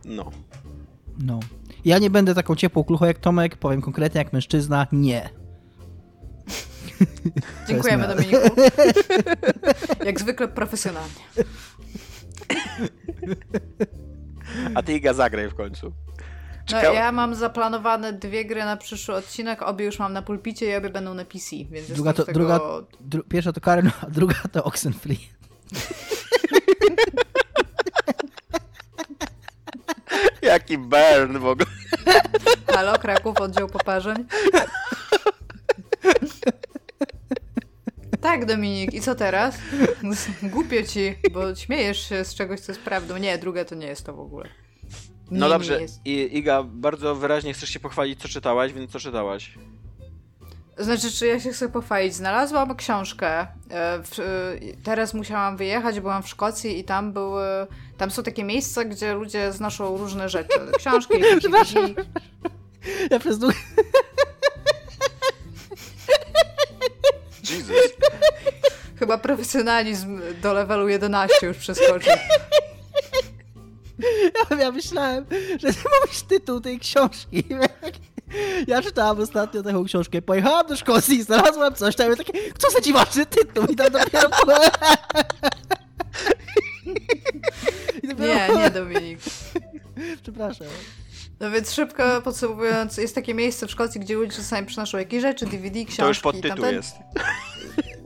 No. 0.05 0.31
No. 1.25 1.39
Ja 1.85 1.99
nie 1.99 2.09
będę 2.09 2.35
taką 2.35 2.55
ciepłą 2.55 2.83
kluchą 2.83 3.05
jak 3.05 3.17
Tomek, 3.17 3.57
powiem 3.57 3.81
konkretnie 3.81 4.19
jak 4.19 4.33
mężczyzna, 4.33 4.87
nie. 4.91 5.29
Dziękujemy. 7.67 8.07
Dominiku. 8.07 8.37
Jak 10.05 10.19
zwykle 10.19 10.47
profesjonalnie. 10.47 11.23
A 14.75 14.83
ty 14.83 14.93
Iga 14.93 15.13
zagraj 15.13 15.49
w 15.49 15.55
końcu. 15.55 15.93
No, 16.71 16.81
ja 16.81 17.11
mam 17.11 17.35
zaplanowane 17.35 18.13
dwie 18.13 18.45
gry 18.45 18.65
na 18.65 18.77
przyszły 18.77 19.15
odcinek, 19.15 19.61
obie 19.61 19.85
już 19.85 19.99
mam 19.99 20.13
na 20.13 20.21
pulpicie 20.21 20.71
i 20.71 20.75
obie 20.75 20.89
będą 20.89 21.13
na 21.13 21.25
PC, 21.25 21.55
więc 21.71 21.91
Druga 21.91 22.13
to, 22.13 22.25
tego... 22.25 22.39
druga, 22.39 22.59
dru, 22.99 23.23
pierwsza 23.31 23.53
to 23.53 23.61
Karen, 23.61 23.91
a 24.01 24.09
druga 24.09 24.35
to 24.51 24.63
Oxenfree. 24.63 25.19
Jaki 30.41 30.77
burn 30.77 31.39
w 31.39 31.45
ogóle. 31.45 31.69
Halo, 32.67 32.99
Kraków, 32.99 33.37
oddział 33.41 33.67
poparzeń. 33.67 34.25
Tak, 38.23 38.45
Dominik, 38.45 38.93
i 38.93 39.01
co 39.01 39.15
teraz? 39.15 39.55
Głupio 40.43 40.83
ci, 40.83 41.15
bo 41.31 41.55
śmiejesz 41.55 42.09
się 42.09 42.25
z 42.25 42.35
czegoś, 42.35 42.59
co 42.59 42.71
jest 42.71 42.81
prawdą. 42.81 43.17
Nie, 43.17 43.37
druga 43.37 43.65
to 43.65 43.75
nie 43.75 43.87
jest 43.87 44.05
to 44.05 44.13
w 44.13 44.19
ogóle. 44.19 44.49
Nie, 45.31 45.39
No 45.39 45.45
nie 45.45 45.53
dobrze, 45.53 45.81
jest. 45.81 46.01
I, 46.05 46.37
Iga, 46.37 46.63
bardzo 46.63 47.15
wyraźnie 47.15 47.53
chcesz 47.53 47.69
się 47.69 47.79
pochwalić, 47.79 48.21
co 48.21 48.27
czytałaś, 48.27 48.73
więc 48.73 48.91
co 48.91 48.99
czytałaś? 48.99 49.53
Znaczy, 50.77 51.11
czy 51.11 51.27
ja 51.27 51.39
się 51.39 51.51
chcę 51.51 51.69
pochwalić? 51.69 52.13
Znalazłam 52.13 52.75
książkę. 52.75 53.27
e, 53.39 53.47
e, 53.71 54.01
teraz 54.83 55.13
musiałam 55.13 55.57
wyjechać, 55.57 55.99
byłam 55.99 56.23
w 56.23 56.29
Szkocji 56.29 56.79
i 56.79 56.83
tam 56.83 57.13
były. 57.13 57.45
Tam 57.97 58.11
są 58.11 58.23
takie 58.23 58.43
miejsca, 58.43 58.85
gdzie 58.85 59.13
ludzie 59.13 59.51
znoszą 59.51 59.97
różne 59.97 60.29
rzeczy. 60.29 60.59
Książki. 60.77 61.13
DVD. 61.43 62.03
Ja 63.11 63.19
przez 63.19 63.39
długo... 63.39 63.55
Jesus. 67.49 68.02
Chyba 69.03 69.17
profesjonalizm 69.17 70.21
do 70.41 70.53
levelu 70.53 70.89
11 70.89 71.47
już 71.47 71.57
przeskoczył. 71.57 72.13
Ja, 74.49 74.57
ja 74.57 74.71
myślałem, 74.71 75.25
że 75.59 75.73
ty 75.73 75.79
mówisz 76.01 76.21
tytuł 76.21 76.61
tej 76.61 76.79
książki. 76.79 77.43
Ja 78.67 78.81
czytałam 78.81 79.19
ostatnio 79.19 79.63
taką 79.63 79.83
książkę, 79.83 80.21
pojechałam 80.21 80.67
do 80.67 80.75
Szkocji, 80.75 81.23
znalazłam 81.23 81.75
coś 81.75 81.95
tam, 81.95 82.13
i 82.13 82.17
takie, 82.17 82.33
co 82.57 82.71
za 82.71 82.81
dziwaczny 82.81 83.25
tytuł 83.25 83.65
i 83.65 83.75
tam 83.75 83.91
dopiero... 83.91 84.29
I 88.03 88.07
dopiero... 88.07 88.33
Nie, 88.33 88.49
nie, 88.57 88.69
Dominik. 88.69 89.19
Przepraszam. 90.23 90.67
No 91.39 91.51
więc 91.51 91.73
szybko 91.73 92.21
podsumowując, 92.21 92.97
jest 92.97 93.15
takie 93.15 93.33
miejsce 93.33 93.67
w 93.67 93.71
Szkocji, 93.71 94.01
gdzie 94.01 94.15
ludzie 94.15 94.31
czasami 94.31 94.67
przynoszą 94.67 94.97
jakieś 94.97 95.21
rzeczy, 95.21 95.45
DVD, 95.45 95.85
książki. 95.85 95.97
To 95.97 96.07
już 96.07 96.19
podtytuł 96.19 96.49
tamten- 96.65 96.73
jest. 96.73 96.95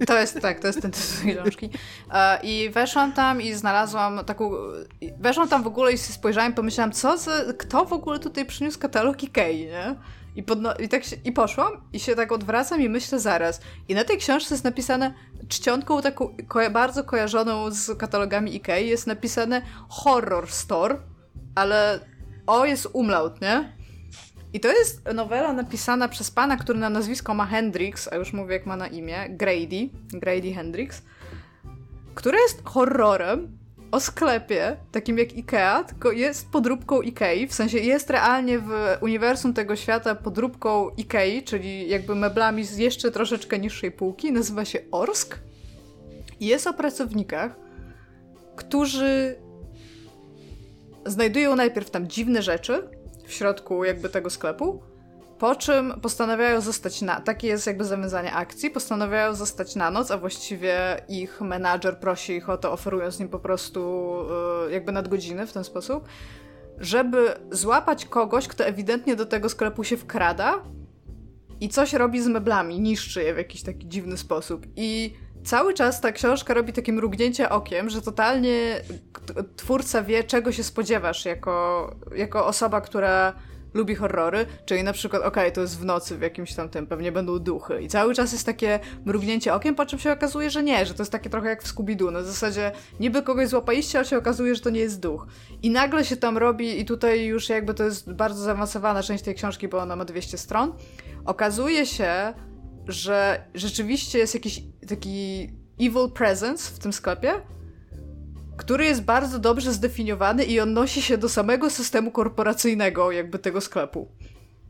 To 0.08 0.20
jest, 0.20 0.42
tak, 0.42 0.60
to 0.60 0.68
jest 0.68 0.82
ten 0.82 0.92
tytuł 0.92 1.44
książki. 1.44 1.70
E, 2.14 2.40
I 2.44 2.70
weszłam 2.70 3.14
tam 3.14 3.42
i 3.42 3.54
znalazłam 3.54 4.26
taką... 4.26 4.52
Weszłam 5.20 5.50
tam 5.50 5.64
w 5.64 5.68
ogóle 5.68 5.92
i 5.92 5.98
spojrzałam 5.98 6.54
pomyślałam, 6.54 6.92
co. 6.92 7.16
Kto 7.58 7.86
w 7.86 7.94
ogóle 7.94 8.20
tutaj 8.20 8.46
przyniósł 8.46 8.80
katalog 8.80 9.24
Ikei, 9.24 9.66
nie? 9.66 9.96
I, 10.36 10.44
podno... 10.44 10.74
I, 10.74 10.90
tak 10.90 11.04
się... 11.04 11.16
I 11.24 11.32
poszłam 11.32 11.72
i 11.94 12.00
się 12.00 12.16
tak 12.16 12.32
odwracam 12.32 12.82
i 12.82 12.90
myślę 12.90 13.20
zaraz. 13.20 13.62
I 13.88 13.96
na 13.96 14.04
tej 14.04 14.18
książce 14.18 14.54
jest 14.54 14.64
napisane 14.64 15.14
czcionką 15.48 16.02
taką 16.02 16.36
koja... 16.48 16.70
bardzo 16.70 17.04
kojarzoną 17.04 17.72
z 17.72 17.98
katalogami 17.98 18.56
Ikei 18.56 18.88
jest 18.88 19.08
napisane 19.08 19.62
Horror 19.90 20.52
Store, 20.52 20.98
ale 21.56 22.00
O 22.48 22.66
jest 22.66 22.88
umlaut, 22.94 23.42
nie? 23.42 23.77
I 24.54 24.60
to 24.60 24.68
jest 24.68 25.02
nowela 25.14 25.54
napisana 25.54 26.08
przez 26.08 26.32
pana, 26.32 26.58
który 26.58 26.80
na 26.80 26.90
nazwisko 26.90 27.34
ma 27.34 27.46
Hendrix, 27.46 28.08
a 28.12 28.16
już 28.16 28.34
mówię 28.34 28.54
jak 28.54 28.66
ma 28.66 28.76
na 28.76 28.88
imię, 28.88 29.26
Grady, 29.30 29.90
Grady 30.14 30.54
Hendrix, 30.54 31.02
która 32.16 32.40
jest 32.40 32.62
horrorem 32.64 33.58
o 33.92 34.00
sklepie, 34.00 34.78
takim 34.92 35.18
jak 35.18 35.34
Ikea, 35.34 35.84
tylko 35.84 36.12
jest 36.12 36.50
podróbką 36.50 37.02
Ikei, 37.02 37.48
w 37.48 37.54
sensie 37.54 37.78
jest 37.78 38.10
realnie 38.10 38.60
w 38.60 38.72
uniwersum 39.02 39.54
tego 39.54 39.76
świata 39.76 40.16
podróbką 40.16 40.90
Ikei, 40.98 41.44
czyli 41.44 41.90
jakby 41.90 42.16
meblami 42.16 42.64
z 42.64 42.78
jeszcze 42.78 43.12
troszeczkę 43.12 43.60
niższej 43.60 43.92
półki, 43.92 44.32
nazywa 44.32 44.66
się 44.66 44.80
Orsk. 44.92 45.40
I 46.40 46.46
jest 46.46 46.68
o 46.68 46.74
pracownikach, 46.74 47.56
którzy 48.56 49.36
znajdują 51.06 51.56
najpierw 51.56 51.90
tam 51.90 52.08
dziwne 52.08 52.42
rzeczy 52.42 52.97
w 53.28 53.34
środku 53.34 53.84
jakby 53.84 54.10
tego 54.10 54.30
sklepu, 54.30 54.84
po 55.40 55.56
czym 55.56 55.94
postanawiają 56.02 56.62
zostać 56.62 57.02
na... 57.02 57.22
Takie 57.22 57.48
jest 57.48 57.68
jakby 57.68 57.86
zawiązanie 57.86 58.34
akcji. 58.34 58.70
Postanawiają 58.70 59.36
zostać 59.36 59.76
na 59.76 59.92
noc, 59.92 60.12
a 60.12 60.18
właściwie 60.18 61.02
ich 61.10 61.42
menadżer 61.42 62.00
prosi 62.00 62.34
ich 62.34 62.50
o 62.50 62.58
to, 62.58 62.72
oferując 62.72 63.20
im 63.20 63.30
po 63.30 63.40
prostu 63.40 64.14
y, 64.68 64.72
jakby 64.72 64.92
nadgodziny 64.92 65.48
w 65.48 65.54
ten 65.54 65.64
sposób, 65.64 66.08
żeby 66.78 67.34
złapać 67.52 68.06
kogoś, 68.06 68.48
kto 68.48 68.66
ewidentnie 68.66 69.16
do 69.16 69.26
tego 69.26 69.50
sklepu 69.50 69.84
się 69.84 69.98
wkrada 69.98 70.64
i 71.60 71.70
coś 71.70 71.94
robi 71.94 72.22
z 72.22 72.28
meblami, 72.28 72.80
niszczy 72.80 73.24
je 73.24 73.34
w 73.34 73.38
jakiś 73.38 73.64
taki 73.64 73.88
dziwny 73.88 74.18
sposób. 74.18 74.66
I 74.76 75.14
cały 75.48 75.74
czas 75.74 76.02
ta 76.02 76.12
książka 76.12 76.54
robi 76.54 76.74
takie 76.74 76.94
mrugnięcie 76.94 77.50
okiem, 77.50 77.90
że 77.90 78.02
totalnie 78.02 78.82
twórca 79.56 80.04
wie, 80.04 80.24
czego 80.24 80.52
się 80.52 80.64
spodziewasz 80.64 81.26
jako, 81.26 81.96
jako 82.16 82.46
osoba, 82.46 82.82
która 82.82 83.34
lubi 83.74 83.96
horrory, 83.96 84.46
czyli 84.66 84.84
na 84.84 84.94
przykład, 84.94 85.24
okej, 85.24 85.52
to 85.52 85.62
jest 85.62 85.80
w 85.80 85.86
nocy 85.86 86.18
w 86.18 86.22
jakimś 86.22 86.54
tam 86.54 86.70
tym, 86.70 86.88
pewnie 86.88 87.12
będą 87.12 87.40
duchy. 87.40 87.82
I 87.82 87.88
cały 87.88 88.16
czas 88.16 88.32
jest 88.32 88.46
takie 88.46 88.80
mrugnięcie 89.06 89.54
okiem, 89.54 89.76
po 89.76 89.86
czym 89.86 90.00
się 90.00 90.12
okazuje, 90.12 90.50
że 90.50 90.64
nie, 90.64 90.86
że 90.86 90.94
to 90.94 91.02
jest 91.02 91.12
takie 91.12 91.30
trochę 91.30 91.50
jak 91.50 91.64
w 91.64 91.76
Scooby-Doo. 91.76 92.12
Na 92.12 92.24
zasadzie 92.24 92.72
niby 93.00 93.22
kogoś 93.22 93.48
złapaliście, 93.48 93.98
ale 93.98 94.08
się 94.08 94.18
okazuje, 94.18 94.56
że 94.56 94.62
to 94.62 94.70
nie 94.70 94.80
jest 94.80 95.00
duch. 95.00 95.28
I 95.62 95.70
nagle 95.70 96.06
się 96.06 96.18
tam 96.18 96.38
robi, 96.38 96.80
i 96.80 96.86
tutaj 96.86 97.26
już 97.26 97.50
jakby 97.50 97.74
to 97.74 97.84
jest 97.84 98.14
bardzo 98.14 98.44
zaawansowana 98.44 99.04
część 99.04 99.24
tej 99.24 99.36
książki, 99.36 99.68
bo 99.68 99.78
ona 99.78 99.96
ma 99.96 100.06
200 100.06 100.38
stron, 100.38 100.74
okazuje 101.26 101.86
się, 101.86 102.34
że 102.88 103.44
rzeczywiście 103.56 104.20
jest 104.20 104.34
jakiś 104.34 104.62
taki 104.88 105.50
evil 105.80 106.12
presence 106.14 106.72
w 106.76 106.80
tym 106.80 106.94
sklepie, 106.94 107.34
który 108.58 108.86
jest 108.86 109.04
bardzo 109.04 109.40
dobrze 109.40 109.74
zdefiniowany 109.74 110.44
i 110.44 110.60
on 110.60 110.74
nosi 110.74 111.02
się 111.02 111.18
do 111.18 111.30
samego 111.30 111.70
systemu 111.70 112.12
korporacyjnego 112.12 113.12
jakby 113.12 113.40
tego 113.40 113.62
sklepu. 113.62 114.12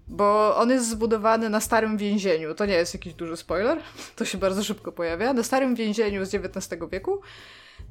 Bo 0.07 0.57
on 0.57 0.69
jest 0.69 0.89
zbudowany 0.89 1.49
na 1.49 1.61
starym 1.61 1.97
więzieniu. 1.97 2.55
To 2.55 2.65
nie 2.65 2.73
jest 2.73 2.93
jakiś 2.93 3.13
duży 3.13 3.37
spoiler, 3.37 3.77
to 4.15 4.25
się 4.25 4.37
bardzo 4.37 4.63
szybko 4.63 4.91
pojawia. 4.91 5.33
Na 5.33 5.43
starym 5.43 5.75
więzieniu 5.75 6.25
z 6.25 6.35
XIX 6.35 6.81
wieku. 6.91 7.21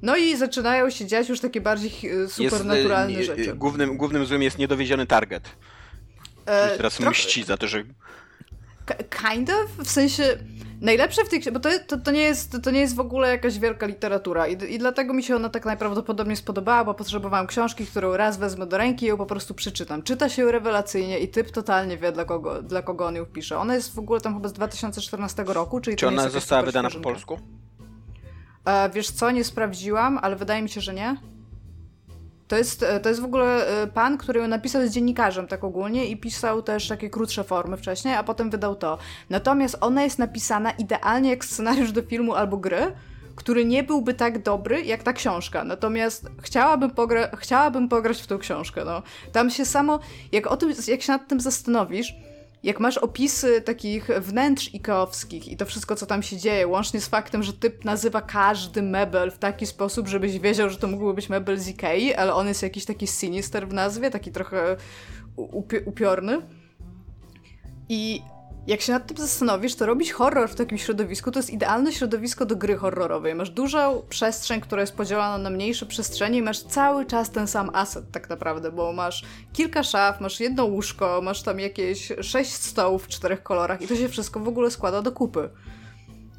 No 0.03 0.17
i 0.17 0.37
zaczynają 0.37 0.91
się 0.91 1.07
dziać 1.07 1.29
już 1.29 1.41
takie 1.41 1.61
bardziej 1.61 2.11
e, 2.25 2.29
supernaturalne 2.29 3.13
Jest, 3.13 3.31
y, 3.31 3.37
rzeczy. 3.37 3.55
Głównym, 3.55 3.97
głównym 3.97 4.27
złym 4.27 4.43
jest 4.43 4.59
niedowieziony 4.59 5.07
target. 5.07 5.49
E, 6.47 6.77
teraz 6.77 6.95
trochę- 6.95 7.11
mści 7.11 7.45
za 7.45 7.57
to, 7.57 7.69
że 7.69 7.85
Kind 9.11 9.51
of, 9.51 9.87
w 9.87 9.91
sensie 9.91 10.39
najlepsze 10.81 11.25
w 11.25 11.29
tej 11.29 11.41
książce, 11.41 11.53
bo 11.53 11.61
to, 11.61 11.71
to, 11.87 11.99
to, 11.99 12.11
nie 12.11 12.21
jest, 12.21 12.57
to 12.63 12.71
nie 12.71 12.81
jest 12.81 12.95
w 12.95 13.01
ogóle 13.01 13.29
jakaś 13.29 13.59
wielka 13.59 13.87
literatura 13.87 14.47
i, 14.47 14.75
i 14.75 14.79
dlatego 14.79 15.15
mi 15.15 15.23
się 15.23 15.37
ona 15.37 15.49
tak 15.49 15.65
najprawdopodobniej 15.65 16.37
spodobała, 16.37 16.85
bo 16.85 16.95
potrzebowałam 16.95 17.47
książki, 17.47 17.87
którą 17.87 18.17
raz 18.17 18.39
wezmę 18.39 18.67
do 18.67 18.77
ręki 18.77 19.07
i 19.07 19.09
ją 19.09 19.17
po 19.17 19.27
prostu 19.27 19.55
przeczytam. 19.55 20.03
Czyta 20.03 20.29
się 20.29 20.43
ją 20.43 20.51
rewelacyjnie 20.51 21.19
i 21.19 21.29
typ 21.29 21.51
totalnie 21.51 21.97
wie, 21.97 22.13
dla 22.13 22.25
kogo, 22.25 22.63
dla 22.63 22.83
kogo 22.83 23.07
on 23.07 23.15
ją 23.15 23.27
pisze. 23.27 23.59
Ona 23.59 23.75
jest 23.75 23.95
w 23.95 23.99
ogóle 23.99 24.21
tam 24.21 24.35
chyba 24.35 24.49
z 24.49 24.53
2014 24.53 25.45
roku, 25.47 25.81
czyli 25.81 25.97
czy 25.97 26.09
ona 26.09 26.29
została 26.29 26.63
wydana 26.63 26.91
po 26.91 27.01
polsku? 27.01 27.39
E, 28.65 28.91
wiesz 28.91 29.11
co, 29.11 29.31
nie 29.31 29.45
sprawdziłam, 29.45 30.19
ale 30.23 30.37
wydaje 30.37 30.63
mi 30.63 30.69
się, 30.69 30.81
że 30.81 30.95
nie. 30.95 31.17
To 32.49 32.57
jest, 32.57 32.83
e, 32.83 33.01
to 33.01 33.09
jest 33.09 33.21
w 33.21 33.25
ogóle 33.25 33.67
e, 33.83 33.87
pan, 33.87 34.19
który 34.19 34.41
ją 34.41 34.49
napisał 34.49 34.87
z 34.87 34.91
dziennikarzem 34.91 35.49
tak 35.49 35.65
ogólnie 35.65 36.07
i 36.07 36.17
pisał 36.17 36.63
też 36.63 36.89
takie 36.89 37.11
krótsze 37.11 37.45
formy 37.45 37.77
wcześniej, 37.77 38.15
a 38.15 38.23
potem 38.23 38.51
wydał 38.51 38.75
to. 38.77 38.99
Natomiast 39.31 39.77
ona 39.81 40.03
jest 40.03 40.19
napisana 40.19 40.71
idealnie 40.71 41.31
jak 41.31 41.45
scenariusz 41.45 41.93
do 41.93 42.03
filmu 42.03 42.35
albo 42.35 42.57
gry, 42.57 42.93
który 43.37 43.65
nie 43.65 43.83
byłby 43.83 44.15
tak 44.15 44.43
dobry 44.43 44.83
jak 44.83 45.03
ta 45.03 45.13
książka. 45.13 45.65
Natomiast 45.65 46.27
chciałabym, 46.43 46.91
pogra- 46.91 47.37
chciałabym 47.37 47.89
pograć 47.89 48.23
w 48.23 48.27
tą 48.27 48.39
książkę. 48.39 48.85
No. 48.85 49.03
Tam 49.33 49.51
się 49.51 49.65
samo, 49.65 49.99
jak, 50.33 50.47
o 50.47 50.57
tym, 50.57 50.73
jak 50.89 51.03
się 51.03 51.13
nad 51.13 51.29
tym 51.29 51.41
zastanowisz, 51.41 52.15
jak 52.67 52.81
masz 52.81 52.99
opisy 52.99 53.61
takich 53.61 54.07
wnętrz 54.21 54.75
ikeowskich 54.75 55.49
i 55.49 55.57
to 55.57 55.67
wszystko, 55.67 55.97
co 55.97 56.07
tam 56.07 56.23
się 56.23 56.37
dzieje, 56.37 56.67
łącznie 56.67 57.01
z 57.01 57.09
faktem, 57.09 57.43
że 57.43 57.53
typ 57.53 57.85
nazywa 57.85 58.21
każdy 58.21 58.83
mebel 58.83 59.31
w 59.31 59.39
taki 59.39 59.67
sposób, 59.67 60.09
żebyś 60.09 60.39
wiedział, 60.39 60.71
że 60.71 60.77
to 60.77 60.87
mógłby 60.87 61.15
być 61.15 61.29
mebel 61.29 61.59
z 61.59 61.69
Ikei, 61.69 62.15
ale 62.15 62.35
on 62.35 62.49
jest 62.49 62.63
jakiś 62.63 62.85
taki 62.85 63.07
sinister 63.07 63.69
w 63.69 63.73
nazwie, 63.73 64.11
taki 64.11 64.33
trochę 64.33 64.77
upi 65.37 65.77
upiorny. 65.79 66.39
I 67.89 68.23
jak 68.67 68.81
się 68.81 68.93
nad 68.93 69.07
tym 69.07 69.17
zastanowisz, 69.17 69.75
to 69.75 69.87
robić 69.87 70.13
horror 70.13 70.51
w 70.51 70.55
takim 70.55 70.79
środowisku 70.79 71.31
to 71.31 71.39
jest 71.39 71.51
idealne 71.51 71.93
środowisko 71.93 72.47
do 72.47 72.57
gry 72.57 72.77
horrorowej. 72.77 73.35
Masz 73.35 73.51
dużą 73.51 74.03
przestrzeń, 74.09 74.61
która 74.61 74.81
jest 74.81 74.97
podzielona 74.97 75.39
na 75.39 75.51
mniejsze 75.51 75.87
przestrzenie 75.87 76.39
i 76.39 76.43
masz 76.43 76.63
cały 76.63 77.07
czas 77.07 77.31
ten 77.31 77.47
sam 77.47 77.71
aset 77.73 78.11
tak 78.13 78.31
naprawdę, 78.31 78.73
bo 78.73 78.93
masz 78.93 79.25
kilka 79.53 79.83
szaf, 79.83 80.21
masz 80.21 80.41
jedno 80.41 80.65
łóżko, 80.65 81.21
masz 81.23 81.43
tam 81.43 81.61
jakieś 81.61 82.13
sześć 82.21 82.53
stołów 82.53 83.05
w 83.05 83.09
czterech 83.09 83.43
kolorach 83.43 83.83
i 83.83 83.89
to 83.89 83.97
się 83.97 84.09
wszystko 84.09 84.41
w 84.41 84.49
ogóle 84.49 84.71
składa 84.71 85.03
do 85.03 85.13
kupy. 85.13 85.49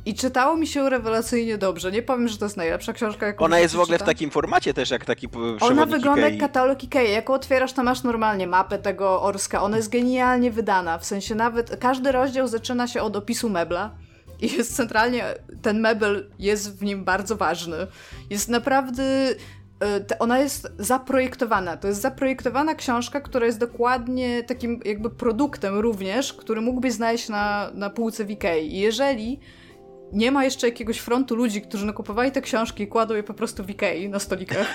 I 0.07 0.13
czytało 0.13 0.57
mi 0.57 0.67
się 0.67 0.89
rewelacyjnie 0.89 1.57
dobrze. 1.57 1.91
Nie 1.91 2.01
powiem, 2.01 2.27
że 2.27 2.37
to 2.37 2.45
jest 2.45 2.57
najlepsza 2.57 2.93
książka, 2.93 3.25
jaką 3.25 3.45
Ona 3.45 3.59
jest 3.59 3.75
w 3.75 3.79
ogóle 3.79 3.97
w 3.97 4.03
takim 4.03 4.31
formacie 4.31 4.73
też, 4.73 4.89
jak 4.89 5.05
taki 5.05 5.27
Ona 5.59 5.85
wygląda 5.85 6.27
Ikei. 6.27 6.39
jak 6.39 6.51
katalog 6.51 6.83
Ikei. 6.83 7.11
Jak 7.11 7.29
otwierasz, 7.29 7.73
to 7.73 7.83
masz 7.83 8.03
normalnie 8.03 8.47
mapę 8.47 8.77
tego 8.77 9.21
Orska. 9.21 9.61
Ona 9.61 9.77
jest 9.77 9.89
genialnie 9.89 10.51
wydana. 10.51 10.97
W 10.97 11.05
sensie 11.05 11.35
nawet 11.35 11.77
każdy 11.77 12.11
rozdział 12.11 12.47
zaczyna 12.47 12.87
się 12.87 13.01
od 13.01 13.15
opisu 13.15 13.49
mebla. 13.49 13.95
I 14.41 14.53
jest 14.53 14.75
centralnie, 14.75 15.23
ten 15.61 15.79
mebel 15.79 16.29
jest 16.39 16.79
w 16.79 16.83
nim 16.83 17.03
bardzo 17.03 17.35
ważny. 17.35 17.77
Jest 18.29 18.49
naprawdę 18.49 19.03
e, 19.03 20.19
ona 20.19 20.39
jest 20.39 20.67
zaprojektowana. 20.79 21.77
To 21.77 21.87
jest 21.87 22.01
zaprojektowana 22.01 22.75
książka, 22.75 23.21
która 23.21 23.45
jest 23.45 23.59
dokładnie 23.59 24.43
takim 24.43 24.79
jakby 24.85 25.09
produktem 25.09 25.79
również, 25.79 26.33
który 26.33 26.61
mógłbyś 26.61 26.93
znaleźć 26.93 27.29
na, 27.29 27.71
na 27.73 27.89
półce 27.89 28.25
w 28.25 28.31
Ikei. 28.31 28.75
I 28.75 28.79
jeżeli 28.79 29.39
nie 30.13 30.31
ma 30.31 30.43
jeszcze 30.43 30.67
jakiegoś 30.67 30.99
frontu 30.99 31.35
ludzi, 31.35 31.61
którzy 31.61 31.85
nakupowali 31.85 32.31
te 32.31 32.41
książki 32.41 32.83
i 32.83 32.87
kładą 32.87 33.15
je 33.15 33.23
po 33.23 33.33
prostu 33.33 33.63
w 33.63 33.69
Ikei 33.69 34.09
na 34.09 34.19
stolikach, 34.19 34.67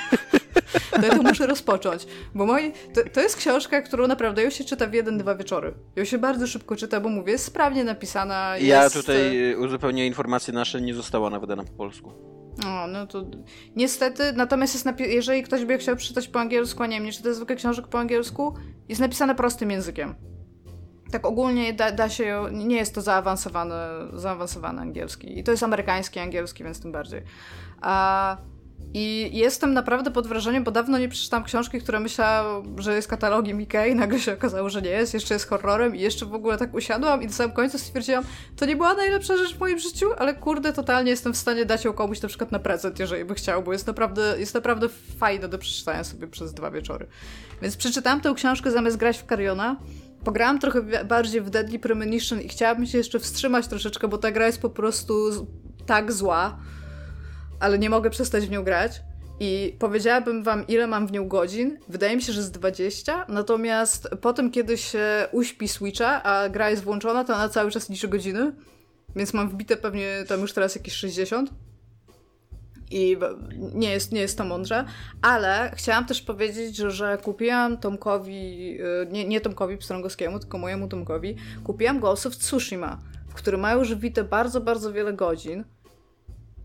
to 1.01 1.07
ja 1.07 1.17
to 1.17 1.23
muszę 1.23 1.47
rozpocząć. 1.47 2.07
Bo 2.35 2.47
moi, 2.47 2.73
to, 2.95 3.01
to, 3.13 3.21
jest 3.21 3.37
książka, 3.37 3.83
którą 3.83 4.07
naprawdę 4.07 4.43
ją 4.43 4.51
się 4.51 4.65
czyta 4.65 4.87
w 4.87 4.95
jeden, 4.95 5.19
dwa 5.19 5.35
wieczory. 5.35 5.75
Ją 5.97 6.05
się 6.05 6.19
bardzo 6.19 6.47
szybko 6.47 6.77
czyta, 6.77 7.01
bo 7.01 7.09
mówię, 7.09 7.33
jest 7.33 7.45
sprawnie 7.45 7.85
napisana. 7.85 8.57
Ja 8.59 8.85
jest... 8.85 8.97
tutaj 8.97 9.51
e, 9.51 9.59
uzupełnię 9.59 10.07
informacje 10.07 10.55
nasze, 10.55 10.81
nie 10.81 10.95
została 10.95 11.27
ona 11.27 11.41
wydana 11.41 11.65
po 11.65 11.73
polsku. 11.73 12.13
O, 12.67 12.87
no 12.87 13.07
to 13.07 13.25
niestety, 13.77 14.33
natomiast 14.33 14.75
jest 14.75 14.87
napi- 14.87 15.09
jeżeli 15.09 15.43
ktoś 15.43 15.65
by 15.65 15.79
chciał 15.79 15.97
przeczytać 15.97 16.29
po 16.29 16.41
angielsku, 16.41 16.83
a 16.83 16.87
nie 16.87 16.97
wiem, 16.97 17.07
nie 17.07 17.13
czyta 17.13 17.33
zwykle 17.33 17.57
książek 17.57 17.89
po 17.89 17.99
angielsku, 17.99 18.55
jest 18.89 19.01
napisane 19.01 19.35
prostym 19.35 19.71
językiem 19.71 20.32
tak 21.13 21.27
ogólnie 21.27 21.73
da, 21.73 21.93
da 21.93 22.09
się, 22.09 22.45
nie 22.53 22.77
jest 22.77 22.95
to 22.95 23.01
zaawansowany, 23.01 23.75
zaawansowany 24.13 24.81
angielski. 24.81 25.39
I 25.39 25.45
to 25.45 25.51
jest 25.51 25.63
amerykański 25.63 26.21
angielski, 26.21 26.65
więc 26.65 26.81
tym 26.81 26.93
bardziej. 26.93 27.23
A, 27.81 28.37
I 28.95 29.31
jestem 29.33 29.73
naprawdę 29.73 30.11
pod 30.11 30.27
wrażeniem, 30.27 30.65
bo 30.65 30.71
dawno 30.71 30.99
nie 30.99 31.09
przeczytałam 31.09 31.45
książki, 31.45 31.81
która 31.81 32.01
myślała, 32.01 32.63
że 32.79 32.95
jest 32.95 33.09
katalogiem 33.09 33.61
Ikei, 33.61 33.95
nagle 33.95 34.21
się 34.21 34.33
okazało, 34.33 34.71
że 34.71 34.83
nie 34.83 34.91
jest, 34.91 35.15
jeszcze 35.15 35.35
jest 35.35 35.49
horrorem 35.49 35.97
i 35.97 36.01
jeszcze 36.01 36.27
w 36.27 36.35
ogóle 36.35 36.59
tak 36.59 36.75
usiadłam 36.75 37.23
i 37.23 37.27
na 37.27 37.33
samym 37.33 37.57
końcu 37.57 37.79
stwierdziłam, 37.79 38.25
to 38.57 38.67
nie 38.67 38.77
była 38.77 38.95
najlepsza 38.95 39.37
rzecz 39.37 39.55
w 39.55 39.61
moim 39.61 39.79
życiu, 39.79 40.07
ale 40.19 40.35
kurde, 40.35 40.73
totalnie 40.73 41.11
jestem 41.11 41.33
w 41.33 41.37
stanie 41.37 41.65
dać 41.65 41.85
ją 41.85 41.93
komuś 41.93 42.23
na 42.23 42.29
przykład 42.29 42.53
na 42.53 42.59
prezent, 42.59 42.99
jeżeli 42.99 43.25
by 43.25 43.35
chciał, 43.35 43.63
bo 43.63 43.73
jest 43.73 43.87
naprawdę, 43.87 44.35
jest 44.39 44.55
naprawdę 44.55 44.89
fajne 45.19 45.49
do 45.49 45.59
przeczytania 45.59 46.05
sobie 46.05 46.27
przez 46.27 46.55
dwa 46.55 46.71
wieczory. 46.71 47.07
Więc 47.63 47.77
przeczytałam 47.77 48.21
tę 48.21 48.35
książkę 48.37 48.71
zamiast 48.71 48.97
grać 48.97 49.19
w 49.19 49.27
Kariona 49.27 49.77
Pograłam 50.25 50.59
trochę 50.59 51.05
bardziej 51.05 51.41
w 51.41 51.51
Deadly 51.51 51.79
Premonition 51.79 52.41
i 52.41 52.49
chciałabym 52.49 52.87
się 52.87 52.99
jeszcze 52.99 53.19
wstrzymać 53.19 53.69
troszeczkę, 53.69 54.09
bo 54.09 54.19
ta 54.19 54.31
gra 54.31 54.47
jest 54.47 54.61
po 54.61 54.71
prostu 54.71 55.15
tak 55.87 56.13
zła, 56.13 56.59
ale 57.61 57.79
nie 57.79 57.91
mogę 57.91 58.11
przestać 58.11 58.47
w 58.47 58.51
nią 58.51 58.65
grać. 58.65 59.03
I 59.41 59.77
powiedziałabym 59.79 60.43
wam, 60.43 60.67
ile 60.67 60.87
mam 60.87 61.07
w 61.07 61.13
nią 61.13 61.29
godzin. 61.29 61.79
Wydaje 61.89 62.17
mi 62.17 62.23
się, 62.23 62.33
że 62.33 62.43
z 62.43 62.51
20. 62.51 63.27
Natomiast 63.29 64.09
potem, 64.21 64.51
kiedy 64.51 64.79
się 64.79 65.29
uśpi 65.33 65.69
Switcha, 65.69 66.23
a 66.23 66.49
gra 66.49 66.71
jest 66.71 66.85
włączona, 66.85 67.25
to 67.25 67.35
ona 67.35 67.49
cały 67.49 67.71
czas 67.71 67.91
liczy 67.91 68.09
godziny. 68.09 68.53
Więc 69.17 69.35
mam 69.35 69.49
wbite 69.49 69.77
pewnie 69.77 70.25
tam 70.29 70.41
już 70.41 70.53
teraz 70.53 70.75
jakieś 70.75 70.95
60 70.95 71.51
i 72.93 73.17
nie 73.75 73.91
jest, 73.91 74.13
nie 74.13 74.21
jest 74.21 74.39
to 74.39 74.45
mądrze, 74.45 74.85
ale 75.23 75.73
chciałam 75.77 76.07
też 76.07 76.23
powiedzieć, 76.23 76.77
że, 76.77 76.91
że 76.91 77.19
kupiłam 77.23 77.77
Tomkowi, 77.77 78.79
y, 78.81 79.07
nie, 79.11 79.25
nie 79.25 79.41
Tomkowi 79.41 79.77
Pstrągowskiemu, 79.77 80.39
tylko 80.39 80.59
mojemu 80.59 80.89
Tomkowi, 80.89 81.37
kupiłam 81.65 82.01
Ghost 82.01 82.27
of 82.27 82.37
Tsushima, 82.37 82.99
w 83.29 83.35
którym 83.35 83.61
mają 83.61 83.79
już 83.79 83.95
wbite 83.95 84.25
bardzo, 84.25 84.61
bardzo 84.61 84.93
wiele 84.93 85.13
godzin 85.13 85.65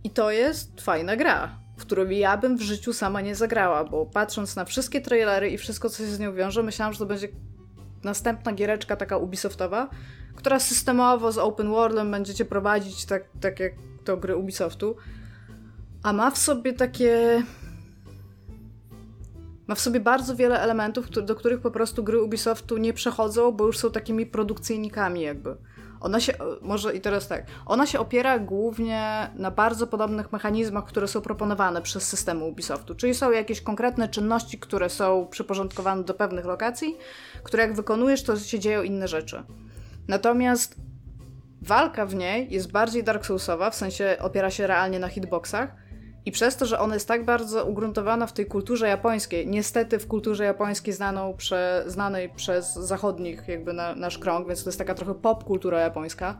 i 0.03 0.09
to 0.09 0.31
jest 0.31 0.81
fajna 0.81 1.15
gra, 1.15 1.59
w 1.77 1.81
którą 1.81 2.09
ja 2.09 2.37
bym 2.37 2.57
w 2.57 2.61
życiu 2.61 2.93
sama 2.93 3.21
nie 3.21 3.35
zagrała, 3.35 3.83
bo 3.83 4.05
patrząc 4.05 4.55
na 4.55 4.65
wszystkie 4.65 5.01
trailery 5.01 5.49
i 5.49 5.57
wszystko, 5.57 5.89
co 5.89 5.97
się 5.97 6.09
z 6.09 6.19
nią 6.19 6.33
wiąże, 6.33 6.63
myślałam, 6.63 6.93
że 6.93 6.99
to 6.99 7.05
będzie 7.05 7.27
następna 8.03 8.53
giereczka 8.53 8.95
taka 8.95 9.17
Ubisoftowa, 9.17 9.89
która 10.35 10.59
systemowo 10.59 11.31
z 11.31 11.37
open 11.37 11.69
worldem 11.69 12.11
będziecie 12.11 12.45
prowadzić 12.45 13.05
tak, 13.05 13.23
tak 13.41 13.59
jak 13.59 13.73
to 14.03 14.17
gry 14.17 14.35
Ubisoftu, 14.35 14.95
a 16.07 16.13
ma 16.13 16.31
w 16.31 16.37
sobie 16.37 16.73
takie. 16.73 17.43
Ma 19.67 19.75
w 19.75 19.79
sobie 19.79 19.99
bardzo 19.99 20.35
wiele 20.35 20.61
elementów, 20.61 21.09
do 21.09 21.35
których 21.35 21.61
po 21.61 21.71
prostu 21.71 22.03
gry 22.03 22.21
Ubisoftu 22.21 22.77
nie 22.77 22.93
przechodzą, 22.93 23.51
bo 23.51 23.65
już 23.65 23.77
są 23.77 23.91
takimi 23.91 24.25
produkcyjnikami, 24.25 25.21
jakby. 25.21 25.55
Ona 25.99 26.19
się, 26.19 26.33
może 26.61 26.95
i 26.95 27.01
teraz 27.01 27.27
tak, 27.27 27.45
ona 27.65 27.85
się 27.85 27.99
opiera 27.99 28.39
głównie 28.39 29.31
na 29.35 29.51
bardzo 29.51 29.87
podobnych 29.87 30.31
mechanizmach, 30.31 30.85
które 30.85 31.07
są 31.07 31.21
proponowane 31.21 31.81
przez 31.81 32.03
systemy 32.03 32.43
Ubisoftu. 32.43 32.95
Czyli 32.95 33.13
są 33.13 33.31
jakieś 33.31 33.61
konkretne 33.61 34.07
czynności, 34.07 34.59
które 34.59 34.89
są 34.89 35.27
przyporządkowane 35.31 36.03
do 36.03 36.13
pewnych 36.13 36.45
lokacji, 36.45 36.97
które 37.43 37.63
jak 37.63 37.75
wykonujesz, 37.75 38.23
to 38.23 38.39
się 38.39 38.59
dzieją 38.59 38.83
inne 38.83 39.07
rzeczy. 39.07 39.43
Natomiast 40.07 40.75
walka 41.61 42.05
w 42.05 42.15
niej 42.15 42.53
jest 42.53 42.71
bardziej 42.71 43.03
Dark 43.03 43.25
Soulsowa, 43.25 43.69
w 43.69 43.75
sensie 43.75 44.17
opiera 44.21 44.51
się 44.51 44.67
realnie 44.67 44.99
na 44.99 45.07
hitboxach, 45.07 45.86
i 46.27 46.31
przez 46.31 46.57
to, 46.57 46.65
że 46.65 46.79
ona 46.79 46.93
jest 46.93 47.07
tak 47.07 47.25
bardzo 47.25 47.65
ugruntowana 47.65 48.27
w 48.27 48.33
tej 48.33 48.45
kulturze 48.45 48.87
japońskiej, 48.87 49.47
niestety 49.47 49.99
w 49.99 50.07
kulturze 50.07 50.43
japońskiej 50.43 50.93
znaną 50.93 51.33
prze, 51.33 51.83
znanej 51.87 52.29
przez 52.29 52.73
zachodnich 52.73 53.47
jakby 53.47 53.73
na, 53.73 53.95
nasz 53.95 54.17
krąg, 54.17 54.47
więc 54.47 54.63
to 54.63 54.69
jest 54.69 54.77
taka 54.77 54.95
trochę 54.95 55.15
pop 55.15 55.43
kultura 55.43 55.79
japońska, 55.79 56.37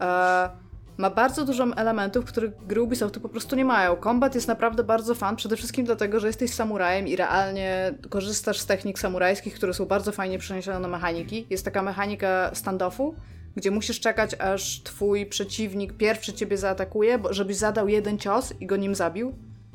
e, 0.00 0.50
ma 0.96 1.10
bardzo 1.10 1.44
dużo 1.44 1.66
elementów, 1.76 2.24
których 2.24 2.66
gry 2.66 2.82
Ubisoftu 2.82 3.20
po 3.20 3.28
prostu 3.28 3.56
nie 3.56 3.64
mają. 3.64 3.96
Kombat 3.96 4.34
jest 4.34 4.48
naprawdę 4.48 4.84
bardzo 4.84 5.14
fan, 5.14 5.36
przede 5.36 5.56
wszystkim 5.56 5.84
dlatego, 5.84 6.20
że 6.20 6.26
jesteś 6.26 6.54
samurajem 6.54 7.08
i 7.08 7.16
realnie 7.16 7.94
korzystasz 8.10 8.58
z 8.58 8.66
technik 8.66 8.98
samurajskich, 8.98 9.54
które 9.54 9.74
są 9.74 9.86
bardzo 9.86 10.12
fajnie 10.12 10.38
przeniesione 10.38 10.80
na 10.80 10.88
mechaniki. 10.88 11.46
Jest 11.50 11.64
taka 11.64 11.82
mechanika 11.82 12.50
standoffu, 12.54 13.14
gdzie 13.56 13.70
musisz 13.70 14.00
czekać, 14.00 14.34
aż 14.34 14.82
twój 14.82 15.26
przeciwnik 15.26 15.92
pierwszy 15.92 16.32
ciebie 16.32 16.56
zaatakuje, 16.56 17.18
bo 17.18 17.32
żebyś 17.32 17.56
zadał 17.56 17.88
jeden 17.88 18.18
cios 18.18 18.52
i 18.60 18.66
go 18.66 18.76
nim 18.76 18.94
zabił. 18.94 19.34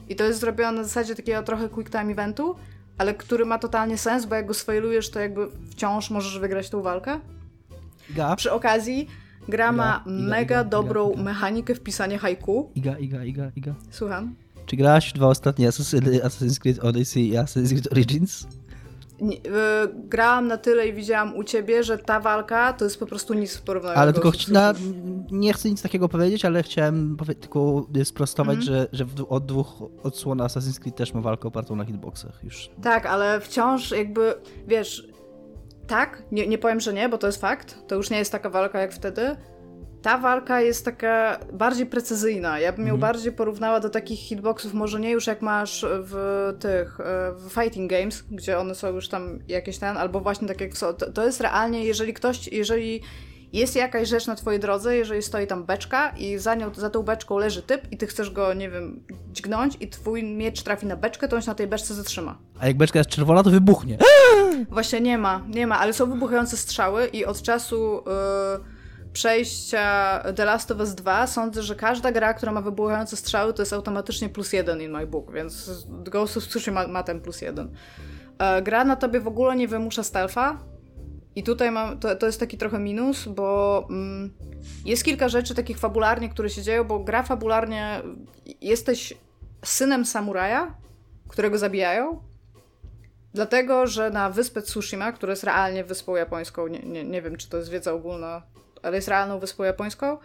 I 0.10 0.16
to 0.16 0.24
jest 0.24 0.40
zrobione 0.40 0.78
na 0.78 0.84
zasadzie 0.84 1.16
takiego 1.16 1.44
trochę 1.44 1.70
quick 1.70 1.92
time 1.92 2.12
eventu, 2.12 2.56
ale 2.98 3.14
który 3.14 3.46
ma 3.46 3.60
totalnie 3.60 3.98
sens, 3.98 4.26
bo 4.26 4.36
jak 4.36 4.46
go 4.46 4.54
sfailujesz, 4.54 5.10
to 5.10 5.20
jakby 5.20 5.48
wciąż 5.72 6.10
możesz 6.10 6.40
wygrać 6.40 6.70
tą 6.70 6.82
walkę. 6.82 7.20
Iga. 8.10 8.36
Przy 8.36 8.52
okazji 8.52 9.08
gra 9.50 9.72
ma 9.72 10.04
iga, 10.06 10.16
mega 10.16 10.62
iga, 10.62 10.64
dobrą 10.64 11.12
iga, 11.12 11.24
mechanikę 11.24 11.76
w 11.76 11.80
pisanie 11.80 12.18
haiku. 12.18 12.72
Iga, 12.76 12.98
Iga, 12.98 13.24
Iga, 13.24 13.52
Iga. 13.56 13.76
Słucham? 13.92 14.36
Czy 14.66 14.76
grałaś 14.76 15.14
dwa 15.14 15.28
ostatnie 15.28 15.70
Assassin's 15.70 16.60
Creed 16.60 16.80
Odyssey 16.80 17.28
i 17.28 17.34
Assassin's 17.34 17.70
Creed 17.70 17.92
Origins? 17.92 18.48
Nie, 19.22 19.38
y, 19.38 19.42
grałam 19.94 20.48
na 20.48 20.58
tyle 20.58 20.88
i 20.88 20.94
widziałam 20.94 21.36
u 21.36 21.44
ciebie, 21.44 21.84
że 21.84 21.98
ta 21.98 22.20
walka 22.20 22.74
to 22.74 22.86
jest 22.86 23.00
po 23.00 23.06
prostu 23.06 23.34
nic 23.34 23.58
w 23.58 23.62
porównaniu 23.62 23.98
Ale 23.98 24.14
tylko 24.14 24.32
na, 24.52 24.74
nie 25.32 25.54
chcę 25.54 25.70
nic 25.70 25.82
takiego 25.82 26.10
powiedzieć, 26.10 26.46
ale 26.46 26.64
chciałem 26.64 27.18
powie 27.18 27.36
tylko 27.36 27.88
sprostować, 28.04 28.56
mm 28.56 28.66
że, 28.66 28.88
że 28.92 29.06
od 29.30 29.46
dwóch 29.46 29.68
odsłon 30.04 30.38
Assassin's 30.38 30.80
Creed 30.80 30.96
też 30.96 31.14
ma 31.14 31.22
walkę 31.22 31.48
opartą 31.48 31.76
na 31.76 31.86
hitboxach 31.86 32.44
już. 32.44 32.70
Tak, 32.84 33.06
ale 33.06 33.40
wciąż 33.40 33.92
jakby, 33.92 34.34
wiesz, 34.68 35.08
tak, 35.88 36.24
nie, 36.32 36.48
nie 36.48 36.58
powiem, 36.58 36.80
że 36.80 36.94
nie, 36.94 37.10
bo 37.10 37.18
to 37.18 37.28
jest 37.28 37.42
fakt, 37.42 37.88
to 37.88 37.96
już 37.96 38.10
nie 38.10 38.18
jest 38.18 38.32
taka 38.32 38.50
walka 38.50 38.80
jak 38.80 38.94
wtedy, 38.94 39.36
ta 40.06 40.18
walka 40.18 40.62
jest 40.62 40.86
taka 40.86 41.40
bardziej 41.54 41.86
precyzyjna. 41.86 42.60
Ja 42.60 42.72
bym 42.72 42.88
ją 42.88 42.94
mhm. 42.94 43.02
bardziej 43.02 43.32
porównała 43.32 43.80
do 43.80 43.90
takich 43.90 44.20
hitboxów, 44.20 44.74
może 44.74 45.00
nie 45.00 45.12
już 45.12 45.28
jak 45.28 45.42
masz 45.42 45.86
w 45.90 46.54
tych 46.60 47.00
e, 47.00 47.32
w 47.32 47.54
fighting 47.54 47.92
games, 47.92 48.24
gdzie 48.32 48.60
one 48.60 48.76
są 48.76 48.96
już 48.96 49.10
tam 49.10 49.40
jakieś 49.48 49.78
ten, 49.78 49.98
albo 49.98 50.22
właśnie 50.22 50.48
tak 50.48 50.62
jak 50.62 50.78
są. 50.78 50.94
To, 50.94 51.12
to 51.12 51.26
jest 51.26 51.42
realnie, 51.42 51.86
jeżeli 51.86 52.14
ktoś, 52.14 52.48
jeżeli 52.48 53.02
jest 53.54 53.76
jakaś 53.76 54.08
rzecz 54.08 54.28
na 54.28 54.36
twojej 54.36 54.60
drodze, 54.60 54.98
jeżeli 54.98 55.22
stoi 55.22 55.48
tam 55.48 55.66
beczka 55.66 56.10
i 56.10 56.38
za, 56.38 56.56
nią, 56.56 56.74
za 56.74 56.90
tą 56.90 57.04
beczką 57.04 57.38
leży 57.38 57.62
typ 57.62 57.92
i 57.92 57.98
ty 57.98 58.08
chcesz 58.08 58.30
go, 58.30 58.54
nie 58.54 58.70
wiem, 58.70 59.04
dźgnąć 59.32 59.78
i 59.80 59.88
twój 59.88 60.24
miecz 60.24 60.64
trafi 60.64 60.86
na 60.86 60.96
beczkę, 60.96 61.28
to 61.28 61.36
on 61.36 61.42
się 61.42 61.48
na 61.48 61.56
tej 61.56 61.68
beczce 61.68 61.94
zatrzyma. 61.94 62.38
A 62.60 62.68
jak 62.68 62.78
beczka 62.78 63.00
jest 63.00 63.10
czerwona, 63.10 63.44
to 63.44 63.50
wybuchnie. 63.50 63.98
Właśnie 64.70 65.02
nie 65.02 65.18
ma, 65.18 65.42
nie 65.48 65.68
ma, 65.68 65.80
ale 65.80 65.94
są 65.94 66.10
wybuchające 66.10 66.58
strzały 66.58 67.08
i 67.08 67.26
od 67.26 67.42
czasu... 67.42 68.04
Yy, 68.60 68.75
przejścia 69.16 70.24
The 70.36 70.46
Last 70.46 70.72
of 70.72 70.80
Us 70.80 70.96
2 70.96 71.28
sądzę, 71.28 71.64
że 71.64 71.76
każda 71.76 72.12
gra, 72.12 72.34
która 72.34 72.52
ma 72.52 72.62
wybuchające 72.62 73.18
strzały, 73.18 73.54
to 73.54 73.62
jest 73.62 73.74
automatycznie 73.74 74.30
plus 74.30 74.54
jeden 74.54 74.82
in 74.82 74.92
my 74.92 75.08
book, 75.08 75.32
więc 75.32 75.86
Ghost 75.88 76.38
of 76.38 76.48
Tsushima 76.48 76.88
ma, 76.88 77.04
ten 77.04 77.22
plus 77.22 77.42
jeden. 77.42 77.72
E, 78.40 78.62
gra 78.62 78.84
na 78.84 78.96
tobie 78.96 79.20
w 79.20 79.28
ogóle 79.28 79.56
nie 79.56 79.68
wymusza 79.68 80.04
stealtha, 80.04 80.60
i 81.36 81.44
tutaj 81.44 81.72
mam, 81.72 82.00
to, 82.00 82.16
to 82.16 82.26
jest 82.26 82.40
taki 82.40 82.58
trochę 82.58 82.80
minus, 82.80 83.28
bo 83.28 83.88
mm, 83.90 84.34
jest 84.86 85.04
kilka 85.04 85.30
rzeczy 85.30 85.56
takich 85.56 85.80
fabularnie, 85.80 86.30
które 86.30 86.50
się 86.50 86.62
dzieją, 86.62 86.84
bo 86.84 87.00
gra 87.00 87.24
fabularnie, 87.24 88.02
jesteś 88.62 89.14
synem 89.66 90.06
samuraja, 90.06 90.76
którego 91.28 91.58
zabijają, 91.58 92.24
dlatego, 93.34 93.88
że 93.88 94.10
na 94.10 94.30
wyspę 94.30 94.62
Tsushima, 94.62 95.12
która 95.12 95.32
jest 95.32 95.44
realnie 95.44 95.84
wyspą 95.84 96.16
japońską, 96.16 96.68
nie, 96.68 96.80
nie, 96.80 97.04
nie 97.04 97.22
wiem, 97.22 97.38
czy 97.38 97.50
to 97.50 97.58
jest 97.58 97.70
wiedza 97.70 97.94
ogólna, 97.94 98.55
ale 98.86 98.96
jest 98.96 99.08
realną 99.08 99.40
wyspą 99.40 99.64
japońską, 99.64 100.18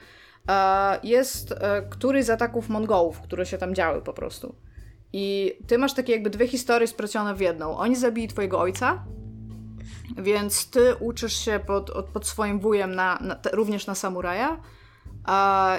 jest 1.03 1.53
e, 1.53 1.83
któryś 1.90 2.25
z 2.25 2.31
ataków 2.31 2.68
Mongołów, 2.68 3.20
które 3.20 3.46
się 3.46 3.59
tam 3.59 3.75
działy 3.75 4.03
po 4.03 4.12
prostu. 4.12 4.55
I 5.12 5.53
ty 5.66 5.79
masz 5.79 5.94
takie 5.94 6.12
jakby 6.12 6.31
dwie 6.31 6.49
historie 6.49 6.87
splecione 6.87 7.35
w 7.35 7.40
jedną. 7.40 7.77
Oni 7.77 7.96
zabili 7.96 8.29
twojego 8.29 8.61
ojca, 8.61 9.05
więc 10.16 10.70
ty 10.70 10.94
uczysz 10.94 11.37
się 11.37 11.61
pod, 11.66 11.90
pod 12.12 12.27
swoim 12.27 12.61
wujem 12.61 12.94
na, 12.94 13.18
na 13.20 13.37
również 13.53 13.87
na 13.87 13.94
samuraja 13.94 14.61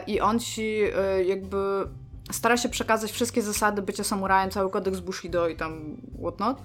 i 0.07 0.21
on 0.21 0.39
ci 0.39 0.83
y, 0.83 1.23
jakby 1.25 1.57
stara 2.31 2.57
się 2.57 2.69
przekazać 2.69 3.11
wszystkie 3.11 3.41
zasady 3.41 3.81
bycia 3.81 4.03
samurajem, 4.03 4.51
cały 4.51 4.71
kodeks 4.71 4.99
Bushido 4.99 5.47
i 5.47 5.55
tam 5.55 5.97
whatnot. 6.21 6.61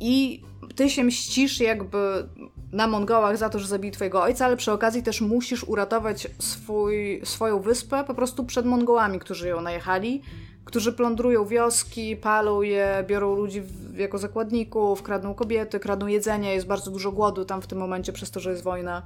I 0.00 0.42
ty 0.76 0.90
się 0.90 1.04
mścisz 1.04 1.60
jakby 1.60 2.28
na 2.74 2.86
Mongołach 2.86 3.36
za 3.36 3.48
to, 3.48 3.58
że 3.58 3.68
zabili 3.68 3.92
twojego 3.92 4.22
ojca, 4.22 4.44
ale 4.44 4.56
przy 4.56 4.72
okazji 4.72 5.02
też 5.02 5.20
musisz 5.20 5.64
uratować 5.64 6.28
swój, 6.38 7.20
swoją 7.24 7.60
wyspę 7.60 8.04
po 8.04 8.14
prostu 8.14 8.44
przed 8.44 8.66
Mongołami, 8.66 9.18
którzy 9.18 9.48
ją 9.48 9.60
najechali 9.60 10.22
którzy 10.64 10.92
plądrują 10.92 11.44
wioski, 11.44 12.16
palą 12.16 12.62
je, 12.62 13.04
biorą 13.08 13.34
ludzi 13.34 13.60
w, 13.60 13.96
jako 13.96 14.18
zakładników, 14.18 15.02
kradną 15.02 15.34
kobiety, 15.34 15.80
kradną 15.80 16.06
jedzenie, 16.06 16.54
jest 16.54 16.66
bardzo 16.66 16.90
dużo 16.90 17.12
głodu 17.12 17.44
tam 17.44 17.62
w 17.62 17.66
tym 17.66 17.78
momencie 17.78 18.12
przez 18.12 18.30
to, 18.30 18.40
że 18.40 18.50
jest 18.50 18.62
wojna. 18.62 19.02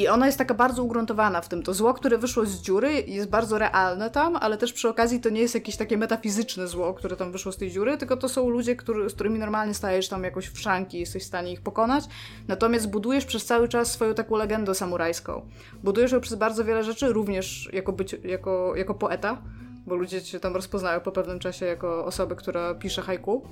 I 0.00 0.08
ona 0.08 0.26
jest 0.26 0.38
taka 0.38 0.54
bardzo 0.54 0.82
ugruntowana 0.82 1.40
w 1.40 1.48
tym. 1.48 1.62
To 1.62 1.74
zło, 1.74 1.94
które 1.94 2.18
wyszło 2.18 2.46
z 2.46 2.60
dziury, 2.60 2.92
jest 3.06 3.28
bardzo 3.28 3.58
realne 3.58 4.10
tam, 4.10 4.36
ale 4.36 4.56
też 4.56 4.72
przy 4.72 4.88
okazji 4.88 5.20
to 5.20 5.30
nie 5.30 5.40
jest 5.40 5.54
jakieś 5.54 5.76
takie 5.76 5.98
metafizyczne 5.98 6.68
zło, 6.68 6.94
które 6.94 7.16
tam 7.16 7.32
wyszło 7.32 7.52
z 7.52 7.56
tej 7.56 7.70
dziury, 7.70 7.98
tylko 7.98 8.16
to 8.16 8.28
są 8.28 8.48
ludzie, 8.48 8.76
który, 8.76 9.10
z 9.10 9.14
którymi 9.14 9.38
normalnie 9.38 9.74
stajesz 9.74 10.08
tam 10.08 10.24
jakoś 10.24 10.48
w 10.48 10.58
szranki 10.58 10.96
i 10.96 11.00
jesteś 11.00 11.22
w 11.22 11.26
stanie 11.26 11.52
ich 11.52 11.60
pokonać. 11.60 12.04
Natomiast 12.48 12.90
budujesz 12.90 13.24
przez 13.24 13.44
cały 13.44 13.68
czas 13.68 13.92
swoją 13.92 14.14
taką 14.14 14.36
legendę 14.36 14.74
samurajską. 14.74 15.46
Budujesz 15.82 16.12
ją 16.12 16.20
przez 16.20 16.38
bardzo 16.38 16.64
wiele 16.64 16.84
rzeczy, 16.84 17.12
również 17.12 17.68
jako, 17.72 17.92
być, 17.92 18.16
jako, 18.24 18.76
jako 18.76 18.94
poeta 18.94 19.42
bo 19.86 19.96
ludzie 19.96 20.22
cię 20.22 20.40
tam 20.40 20.54
rozpoznają 20.54 21.00
po 21.00 21.12
pewnym 21.12 21.38
czasie 21.38 21.66
jako 21.66 22.04
osobę, 22.04 22.36
która 22.36 22.74
pisze 22.74 23.02
haiku. 23.02 23.42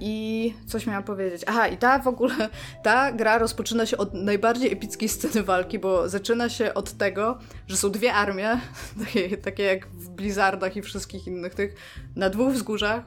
I 0.00 0.54
coś 0.66 0.86
miałam 0.86 1.02
powiedzieć. 1.02 1.42
Aha, 1.46 1.68
i 1.68 1.76
ta 1.76 1.98
w 1.98 2.08
ogóle, 2.08 2.48
ta 2.82 3.12
gra 3.12 3.38
rozpoczyna 3.38 3.86
się 3.86 3.96
od 3.96 4.14
najbardziej 4.14 4.72
epickiej 4.72 5.08
sceny 5.08 5.42
walki, 5.42 5.78
bo 5.78 6.08
zaczyna 6.08 6.48
się 6.48 6.74
od 6.74 6.92
tego, 6.92 7.38
że 7.66 7.76
są 7.76 7.90
dwie 7.90 8.14
armie, 8.14 8.60
takie, 9.04 9.36
takie 9.36 9.62
jak 9.62 9.86
w 9.86 10.08
Blizzardach 10.08 10.76
i 10.76 10.82
wszystkich 10.82 11.26
innych 11.26 11.54
tych, 11.54 11.74
na 12.16 12.30
dwóch 12.30 12.52
wzgórzach. 12.52 13.04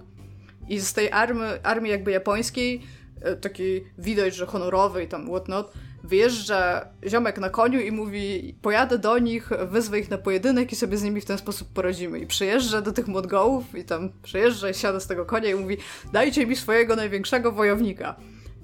I 0.70 0.80
z 0.80 0.94
tej 0.94 1.12
army, 1.12 1.60
armii 1.64 1.92
jakby 1.92 2.12
japońskiej, 2.12 2.82
e, 3.22 3.36
takiej 3.36 3.88
widać, 3.98 4.36
że 4.36 4.46
honorowej 4.46 5.08
tam 5.08 5.28
whatnot, 5.28 5.74
wyjeżdża 6.04 6.86
ziomek 7.08 7.38
na 7.38 7.50
koniu 7.50 7.80
i 7.80 7.92
mówi 7.92 8.56
pojadę 8.62 8.98
do 8.98 9.18
nich, 9.18 9.50
wezwę 9.72 10.00
ich 10.00 10.10
na 10.10 10.18
pojedynek 10.18 10.72
i 10.72 10.76
sobie 10.76 10.98
z 10.98 11.04
nimi 11.04 11.22
w 11.22 11.26
ten 11.26 11.38
sposób 11.38 11.68
poradzimy. 11.74 12.20
I 12.20 12.28
przyjeżdża 12.28 12.82
do 12.82 12.92
tych 12.92 13.08
Mongołów 13.08 13.76
i 13.76 13.84
tam 13.84 14.10
przyjeżdża 14.24 14.70
i 14.70 14.74
siada 14.74 15.00
z 15.00 15.08
tego 15.08 15.26
konia 15.26 15.50
i 15.50 15.56
mówi 15.56 15.78
dajcie 16.14 16.46
mi 16.48 16.56
swojego 16.56 16.96
największego 16.96 17.52
wojownika. 17.52 18.16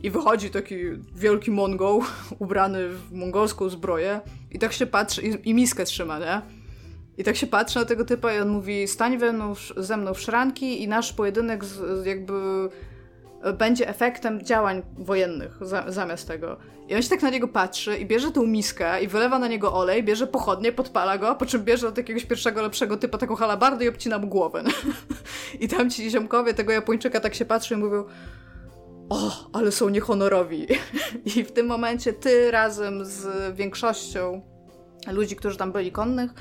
I 0.03 0.09
wychodzi 0.09 0.49
taki 0.49 0.75
wielki 1.15 1.51
Mongoł, 1.51 2.03
ubrany 2.39 2.89
w 2.89 3.13
mongolską 3.13 3.69
zbroję 3.69 4.21
i 4.51 4.59
tak 4.59 4.73
się 4.73 4.85
patrzy 4.85 5.21
i, 5.21 5.49
i 5.49 5.53
miskę 5.53 5.85
trzyma, 5.85 6.19
nie? 6.19 6.41
I 7.17 7.23
tak 7.23 7.35
się 7.35 7.47
patrzy 7.47 7.79
na 7.79 7.85
tego 7.85 8.05
typa 8.05 8.33
i 8.33 8.39
on 8.39 8.49
mówi 8.49 8.87
stań 8.87 9.19
ze 9.77 9.97
mną, 9.97 10.13
w 10.13 10.19
szranki 10.19 10.83
i 10.83 10.87
nasz 10.87 11.13
pojedynek 11.13 11.65
z, 11.65 12.05
jakby 12.05 12.33
będzie 13.57 13.87
efektem 13.87 14.41
działań 14.41 14.81
wojennych 14.97 15.57
za, 15.61 15.91
zamiast 15.91 16.27
tego. 16.27 16.57
I 16.87 16.95
on 16.95 17.01
się 17.01 17.09
tak 17.09 17.21
na 17.21 17.29
niego 17.29 17.47
patrzy 17.47 17.97
i 17.97 18.05
bierze 18.05 18.31
tą 18.31 18.47
miskę 18.47 19.03
i 19.03 19.07
wylewa 19.07 19.39
na 19.39 19.47
niego 19.47 19.73
olej, 19.73 20.03
bierze 20.03 20.27
pochodnie, 20.27 20.71
podpala 20.71 21.17
go, 21.17 21.35
po 21.35 21.45
czym 21.45 21.63
bierze 21.63 21.87
od 21.87 21.97
jakiegoś 21.97 22.25
pierwszego 22.25 22.61
lepszego 22.61 22.97
typa 22.97 23.17
taką 23.17 23.35
halabardę 23.35 23.85
i 23.85 23.89
obcina 23.89 24.19
mu 24.19 24.27
głowę. 24.27 24.63
I 25.59 25.67
tam 25.67 25.89
ci 25.89 26.11
ziomkowie 26.11 26.53
tego 26.53 26.71
Japończyka 26.71 27.19
tak 27.19 27.35
się 27.35 27.45
patrzą 27.45 27.75
i 27.75 27.77
mówią 27.77 28.03
o, 29.09 29.31
ale 29.53 29.71
są 29.71 29.89
niehonorowi. 29.89 30.67
I 31.35 31.43
w 31.43 31.51
tym 31.51 31.67
momencie 31.67 32.13
ty 32.13 32.51
razem 32.51 33.05
z 33.05 33.55
większością 33.55 34.41
ludzi, 35.11 35.35
którzy 35.35 35.57
tam 35.57 35.71
byli 35.71 35.91
konnych, 35.91 36.31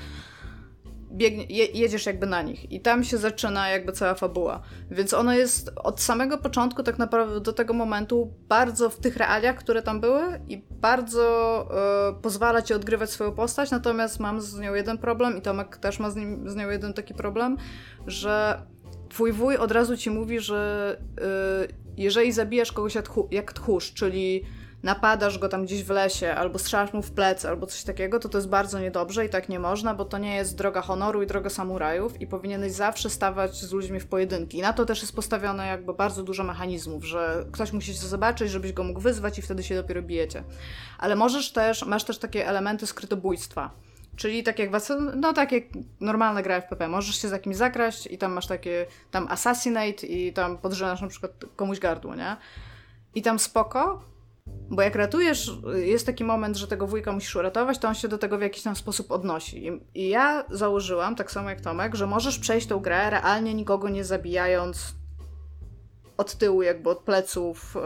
biegnie, 1.11 1.45
je, 1.49 1.65
jedziesz 1.65 2.05
jakby 2.05 2.25
na 2.25 2.41
nich 2.41 2.71
i 2.71 2.81
tam 2.81 3.03
się 3.03 3.17
zaczyna 3.17 3.69
jakby 3.69 3.91
cała 3.91 4.15
fabuła. 4.15 4.61
Więc 4.91 5.13
ono 5.13 5.33
jest 5.33 5.71
od 5.75 6.01
samego 6.01 6.37
początku 6.37 6.83
tak 6.83 6.97
naprawdę 6.97 7.39
do 7.39 7.53
tego 7.53 7.73
momentu 7.73 8.33
bardzo 8.49 8.89
w 8.89 8.99
tych 8.99 9.17
realiach, 9.17 9.55
które 9.55 9.81
tam 9.81 10.01
były 10.01 10.41
i 10.47 10.61
bardzo 10.81 11.67
y, 12.11 12.21
pozwala 12.21 12.61
ci 12.61 12.73
odgrywać 12.73 13.09
swoją 13.09 13.31
postać, 13.31 13.71
natomiast 13.71 14.19
mam 14.19 14.41
z 14.41 14.59
nią 14.59 14.73
jeden 14.73 14.97
problem 14.97 15.37
i 15.37 15.41
Tomek 15.41 15.77
też 15.77 15.99
ma 15.99 16.09
z, 16.09 16.15
nim, 16.15 16.49
z 16.49 16.55
nią 16.55 16.69
jeden 16.69 16.93
taki 16.93 17.13
problem, 17.13 17.57
że 18.07 18.61
twój 19.09 19.31
wuj 19.31 19.57
od 19.57 19.71
razu 19.71 19.97
ci 19.97 20.09
mówi, 20.09 20.39
że 20.39 20.97
y, 21.69 21.87
jeżeli 21.97 22.31
zabijasz 22.31 22.71
kogoś 22.71 22.95
jak, 22.95 23.09
jak 23.31 23.53
tchórz, 23.53 23.93
czyli 23.93 24.43
napadasz 24.87 25.37
go 25.37 25.49
tam 25.49 25.65
gdzieś 25.65 25.83
w 25.83 25.89
lesie, 25.89 26.35
albo 26.35 26.59
strzelasz 26.59 26.93
mu 26.93 27.01
w 27.01 27.11
plecy, 27.11 27.49
albo 27.49 27.67
coś 27.67 27.83
takiego, 27.83 28.19
to 28.19 28.29
to 28.29 28.37
jest 28.37 28.49
bardzo 28.49 28.79
niedobrze 28.79 29.25
i 29.25 29.29
tak 29.29 29.49
nie 29.49 29.59
można, 29.59 29.93
bo 29.93 30.05
to 30.05 30.17
nie 30.17 30.35
jest 30.35 30.57
droga 30.57 30.81
honoru 30.81 31.23
i 31.23 31.27
droga 31.27 31.49
samurajów 31.49 32.21
i 32.21 32.27
powinieneś 32.27 32.71
zawsze 32.71 33.09
stawać 33.09 33.55
z 33.55 33.71
ludźmi 33.71 33.99
w 33.99 34.07
pojedynki. 34.07 34.57
I 34.57 34.61
na 34.61 34.73
to 34.73 34.85
też 34.85 35.01
jest 35.01 35.15
postawione 35.15 35.67
jakby 35.67 35.93
bardzo 35.93 36.23
dużo 36.23 36.43
mechanizmów, 36.43 37.05
że 37.05 37.45
ktoś 37.51 37.71
musi 37.71 37.93
się 37.93 38.07
zobaczyć, 38.07 38.51
żebyś 38.51 38.73
go 38.73 38.83
mógł 38.83 38.99
wyzwać 38.99 39.39
i 39.39 39.41
wtedy 39.41 39.63
się 39.63 39.75
dopiero 39.75 40.01
bijecie. 40.01 40.43
Ale 40.97 41.15
możesz 41.15 41.51
też, 41.51 41.85
masz 41.85 42.03
też 42.03 42.17
takie 42.17 42.47
elementy 42.47 42.87
skrytobójstwa. 42.87 43.71
Czyli 44.15 44.43
tak 44.43 44.59
jak 44.59 44.71
was, 44.71 44.93
no 45.15 45.33
tak 45.33 45.51
jak 45.51 45.63
normalne 45.99 46.43
gra 46.43 46.55
FPP, 46.55 46.87
możesz 46.87 47.21
się 47.21 47.27
za 47.27 47.39
kimś 47.39 47.55
zakraść 47.55 48.07
i 48.07 48.17
tam 48.17 48.31
masz 48.31 48.47
takie, 48.47 48.85
tam 49.11 49.27
assassinate 49.29 50.07
i 50.07 50.33
tam 50.33 50.57
podrzenasz 50.57 51.01
na 51.01 51.07
przykład 51.07 51.31
komuś 51.55 51.79
gardło, 51.79 52.15
nie? 52.15 52.37
I 53.15 53.21
tam 53.21 53.39
spoko, 53.39 54.01
bo 54.69 54.81
jak 54.81 54.95
ratujesz, 54.95 55.51
jest 55.75 56.05
taki 56.05 56.23
moment, 56.23 56.57
że 56.57 56.67
tego 56.67 56.87
wujka 56.87 57.11
musisz 57.11 57.35
uratować, 57.35 57.77
to 57.77 57.87
on 57.87 57.95
się 57.95 58.07
do 58.07 58.17
tego 58.17 58.37
w 58.37 58.41
jakiś 58.41 58.63
tam 58.63 58.75
sposób 58.75 59.11
odnosi. 59.11 59.67
I, 59.95 60.09
ja 60.09 60.45
założyłam, 60.49 61.15
tak 61.15 61.31
samo 61.31 61.49
jak 61.49 61.61
Tomek, 61.61 61.95
że 61.95 62.07
możesz 62.07 62.39
przejść 62.39 62.67
tą 62.67 62.79
grę 62.79 63.09
realnie 63.09 63.53
nikogo 63.53 63.89
nie 63.89 64.03
zabijając 64.03 64.95
od 66.17 66.35
tyłu, 66.35 66.61
jakby 66.61 66.89
od 66.89 66.99
pleców 66.99 67.77
e, 67.77 67.79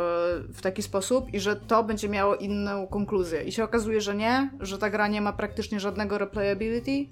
w 0.54 0.62
taki 0.62 0.82
sposób 0.82 1.34
i 1.34 1.40
że 1.40 1.56
to 1.56 1.84
będzie 1.84 2.10
miało 2.10 2.36
inną 2.36 2.88
konkluzję. 2.88 3.44
I 3.44 3.52
się 3.52 3.64
okazuje, 3.64 4.02
że 4.02 4.16
nie, 4.16 4.50
że 4.60 4.78
ta 4.78 4.90
gra 4.90 5.08
nie 5.08 5.22
ma 5.22 5.34
praktycznie 5.34 5.80
żadnego 5.80 6.18
replayability. 6.18 7.08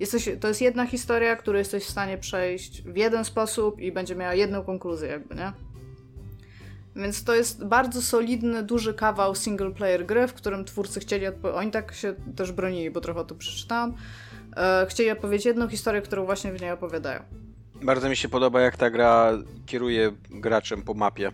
Jesteś, 0.00 0.28
to 0.40 0.48
jest 0.48 0.60
jedna 0.60 0.86
historia, 0.86 1.36
którą 1.36 1.58
jesteś 1.58 1.84
w 1.84 1.90
stanie 1.90 2.18
przejść 2.18 2.82
w 2.82 2.96
jeden 2.96 3.24
sposób 3.24 3.80
i 3.80 3.92
będzie 3.92 4.16
miała 4.16 4.34
jedną 4.34 4.62
konkluzję, 4.62 5.08
jakby, 5.08 5.34
nie? 5.34 5.52
Więc 6.96 7.24
to 7.24 7.34
jest 7.34 7.64
bardzo 7.64 8.02
solidny, 8.02 8.62
duży 8.62 8.94
kawał 8.94 9.34
single 9.34 9.70
player 9.70 10.06
gry, 10.06 10.28
w 10.28 10.34
którym 10.34 10.64
twórcy 10.64 11.00
chcieli 11.00 11.26
Oni 11.54 11.70
tak 11.70 11.94
się 11.94 12.14
też 12.36 12.52
bronili, 12.52 12.90
bo 12.90 13.00
trochę 13.00 13.24
tu 13.24 13.34
przeczytałam. 13.34 13.94
E, 14.56 14.86
chcieli 14.88 15.10
opowiedzieć 15.10 15.46
jedną 15.46 15.68
historię, 15.68 16.02
którą 16.02 16.24
właśnie 16.24 16.52
w 16.52 16.60
niej 16.60 16.70
opowiadają. 16.70 17.20
Bardzo 17.82 18.08
mi 18.08 18.16
się 18.16 18.28
podoba, 18.28 18.60
jak 18.60 18.76
ta 18.76 18.90
gra 18.90 19.32
kieruje 19.66 20.12
graczem 20.30 20.82
po 20.82 20.94
mapie. 20.94 21.30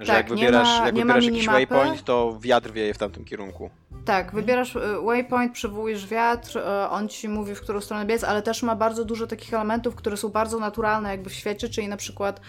Że 0.00 0.06
Tak, 0.06 0.16
jak 0.16 0.28
wybierasz, 0.28 0.78
ma- 0.78 0.86
jak 0.86 0.94
wybierasz 0.94 1.24
jakiś 1.24 1.46
waypoint, 1.46 2.04
to 2.04 2.38
wiatr 2.40 2.72
wieje 2.72 2.94
w 2.94 2.98
tamtym 2.98 3.24
kierunku. 3.24 3.70
Tak, 4.04 4.32
wybierasz 4.32 4.76
y, 4.76 4.80
waypoint, 5.04 5.52
przywołujesz 5.52 6.06
wiatr, 6.06 6.58
y, 6.58 6.88
on 6.90 7.08
ci 7.08 7.28
mówi, 7.28 7.54
w 7.54 7.60
którą 7.60 7.80
stronę 7.80 8.06
biec, 8.06 8.24
ale 8.24 8.42
też 8.42 8.62
ma 8.62 8.76
bardzo 8.76 9.04
dużo 9.04 9.26
takich 9.26 9.54
elementów, 9.54 9.94
które 9.94 10.16
są 10.16 10.28
bardzo 10.28 10.58
naturalne 10.58 11.10
jakby 11.10 11.30
w 11.30 11.34
świecie, 11.34 11.68
czyli 11.68 11.88
na 11.88 11.96
przykład 11.96 12.40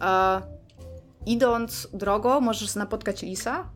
e, 0.00 0.42
idąc 1.28 1.88
drogą 1.92 2.40
możesz 2.40 2.74
napotkać 2.74 3.22
lisa 3.22 3.70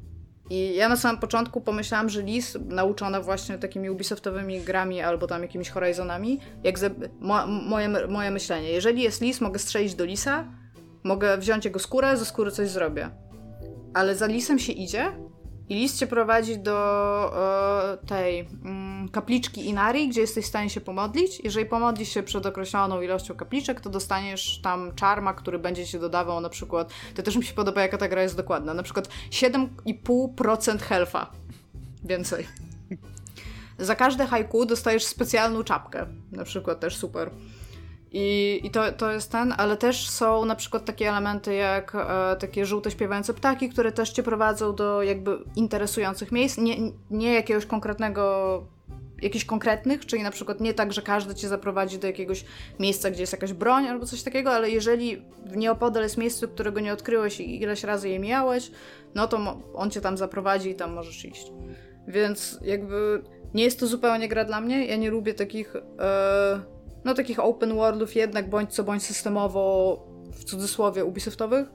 i 0.51 0.75
ja 0.75 0.89
na 0.89 0.97
samym 0.97 1.21
początku 1.21 1.61
pomyślałam, 1.61 2.09
że 2.09 2.23
lis, 2.23 2.59
nauczona 2.69 3.21
właśnie 3.21 3.59
takimi 3.59 3.91
Ubisoftowymi 3.91 4.61
grami 4.61 5.01
albo 5.01 5.27
tam 5.27 5.43
jakimiś 5.43 5.71
Horizonami, 5.71 6.41
jak 6.65 6.79
ze, 6.79 6.91
mo, 7.21 7.47
moje, 7.47 7.89
moje 8.09 8.31
myślenie, 8.31 8.71
jeżeli 8.71 9.03
jest 9.03 9.21
lis, 9.21 9.41
mogę 9.41 9.59
strzelić 9.59 9.95
do 9.95 10.05
lisa, 10.05 10.45
mogę 11.05 11.39
wziąć 11.39 11.65
jego 11.65 11.79
skórę, 11.79 12.17
ze 12.17 12.25
skóry 12.25 12.51
coś 12.51 12.69
zrobię. 12.69 13.11
Ale 13.95 14.15
za 14.15 14.27
lisem 14.27 14.59
się 14.59 14.73
idzie 14.73 15.13
i 15.69 15.75
lis 15.75 15.99
cię 15.99 16.07
prowadzi 16.07 16.59
do 16.59 16.79
e, 18.03 18.07
tej 18.07 18.49
mm, 18.65 18.92
kapliczki 19.09 19.69
Inari, 19.69 20.09
gdzie 20.09 20.21
jesteś 20.21 20.45
w 20.45 20.49
stanie 20.49 20.71
się 20.71 20.81
pomodlić. 20.81 21.41
Jeżeli 21.45 21.67
pomodlisz 21.67 22.09
się 22.09 22.23
przed 22.23 22.47
określoną 22.47 23.03
ilością 23.03 23.35
kapliczek, 23.35 23.81
to 23.81 23.91
dostaniesz 23.91 24.61
tam 24.63 24.95
czarma, 24.95 25.35
który 25.35 25.59
będzie 25.59 25.87
ci 25.87 25.99
dodawał 25.99 26.41
na 26.41 26.49
przykład. 26.49 26.93
To 27.15 27.23
też 27.23 27.37
mi 27.37 27.45
się 27.45 27.55
podoba, 27.55 27.83
jaka 27.83 27.99
ta 27.99 28.09
gra 28.09 28.23
jest 28.23 28.37
dokładna. 28.37 28.75
Na 28.75 28.83
przykład 28.83 29.09
7,5% 29.31 30.79
health'a 30.79 31.27
więcej. 32.05 32.47
Za 33.79 33.95
każde 33.95 34.27
haiku 34.27 34.67
dostajesz 34.67 35.05
specjalną 35.05 35.65
czapkę. 35.65 36.07
Na 36.33 36.45
przykład 36.45 36.81
też 36.81 36.97
super. 36.97 37.31
I, 38.13 38.61
i 38.65 38.71
to, 38.71 38.93
to 38.93 39.13
jest 39.13 39.33
ten, 39.33 39.55
ale 39.57 39.77
też 39.77 40.11
są 40.11 40.45
na 40.45 40.57
przykład 40.57 40.85
takie 40.85 41.09
elementy 41.09 41.55
jak 41.55 41.95
e, 41.95 42.37
takie 42.37 42.67
żółte 42.67 42.91
śpiewające 42.91 43.35
ptaki, 43.35 43.69
które 43.69 43.93
też 43.93 44.11
cię 44.11 44.23
prowadzą 44.23 44.75
do 44.75 45.03
jakby 45.03 45.39
interesujących 45.57 46.33
miejsc. 46.33 46.59
Nie, 46.59 46.77
nie 47.11 47.35
jakiegoś 47.35 47.67
konkretnego, 47.67 48.67
jakichś 49.23 49.45
konkretnych, 49.45 50.07
czyli 50.07 50.23
na 50.23 50.31
przykład 50.31 50.61
nie 50.61 50.75
tak, 50.75 50.93
że 50.93 51.03
każdy 51.03 51.35
cię 51.35 51.49
zaprowadzi 51.49 51.99
do 51.99 52.07
jakiegoś 52.07 52.45
miejsca, 52.81 53.11
gdzie 53.11 53.21
jest 53.21 53.33
jakaś 53.33 53.53
broń 53.53 53.87
albo 53.87 54.07
coś 54.07 54.23
takiego, 54.23 54.51
ale 54.51 54.71
jeżeli 54.71 55.23
nieopodal 55.57 56.03
jest 56.03 56.19
miejsce, 56.19 56.49
którego 56.49 56.81
nie 56.81 56.93
odkryłeś 56.93 57.41
i 57.41 57.63
ileś 57.63 57.85
razy 57.85 58.09
je 58.09 58.19
mijałeś, 58.19 58.71
no 59.15 59.29
to 59.29 59.63
on 59.75 59.91
cię 59.91 60.01
tam 60.01 60.17
zaprowadzi 60.17 60.71
i 60.71 60.75
tam 60.75 60.93
możesz 60.93 61.25
iść. 61.25 61.53
Więc 62.09 62.59
jakby 62.63 63.23
nie 63.55 63.65
jest 63.65 63.81
to 63.81 63.87
zupełnie 63.87 64.29
gra 64.29 64.45
dla 64.45 64.61
mnie. 64.61 64.87
Ja 64.87 64.97
nie 64.97 65.11
lubię 65.11 65.35
takich, 65.35 65.77
e, 65.77 66.61
no 67.05 67.15
takich 67.15 67.39
open 67.39 67.75
worldów 67.75 68.17
jednak 68.17 68.51
bądź 68.51 68.75
co 68.75 68.85
bądź 68.85 69.03
systemowo, 69.03 70.13
w 70.33 70.45
cudzysłowie, 70.45 71.05
Ubisoftowych. 71.05 71.69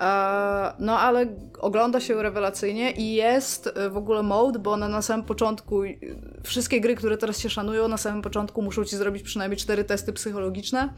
E, 0.00 0.72
no 0.78 0.98
ale 0.98 1.26
ogląda 1.58 2.00
się 2.00 2.22
rewelacyjnie 2.22 2.90
i 2.90 3.14
jest 3.14 3.66
e, 3.66 3.90
w 3.90 3.96
ogóle 3.96 4.22
mode, 4.22 4.58
bo 4.58 4.72
one 4.72 4.88
na 4.88 5.02
samym 5.02 5.26
początku, 5.26 5.84
e, 5.84 5.94
wszystkie 6.42 6.80
gry, 6.80 6.94
które 6.94 7.18
teraz 7.18 7.38
się 7.38 7.50
szanują, 7.50 7.88
na 7.88 7.96
samym 7.96 8.22
początku 8.22 8.62
muszą 8.62 8.84
ci 8.84 8.96
zrobić 8.96 9.22
przynajmniej 9.22 9.58
cztery 9.58 9.84
testy 9.84 10.12
psychologiczne. 10.12 10.92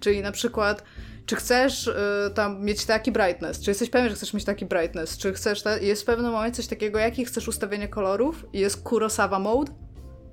Czyli 0.00 0.22
na 0.22 0.32
przykład, 0.32 0.84
czy 1.26 1.36
chcesz 1.36 1.90
tam 2.34 2.64
mieć 2.64 2.86
taki 2.86 3.12
brightness, 3.12 3.60
czy 3.60 3.70
jesteś 3.70 3.90
pewien, 3.90 4.08
że 4.08 4.14
chcesz 4.14 4.34
mieć 4.34 4.44
taki 4.44 4.66
brightness, 4.66 5.18
czy 5.18 5.32
chcesz, 5.32 5.62
jest 5.80 6.02
w 6.02 6.04
pewnym 6.04 6.32
momencie 6.32 6.56
coś 6.56 6.66
takiego, 6.66 6.98
jaki 6.98 7.24
chcesz 7.24 7.48
ustawienie 7.48 7.88
kolorów 7.88 8.46
jest 8.52 8.82
Kurosawa 8.82 9.38
mode, 9.38 9.72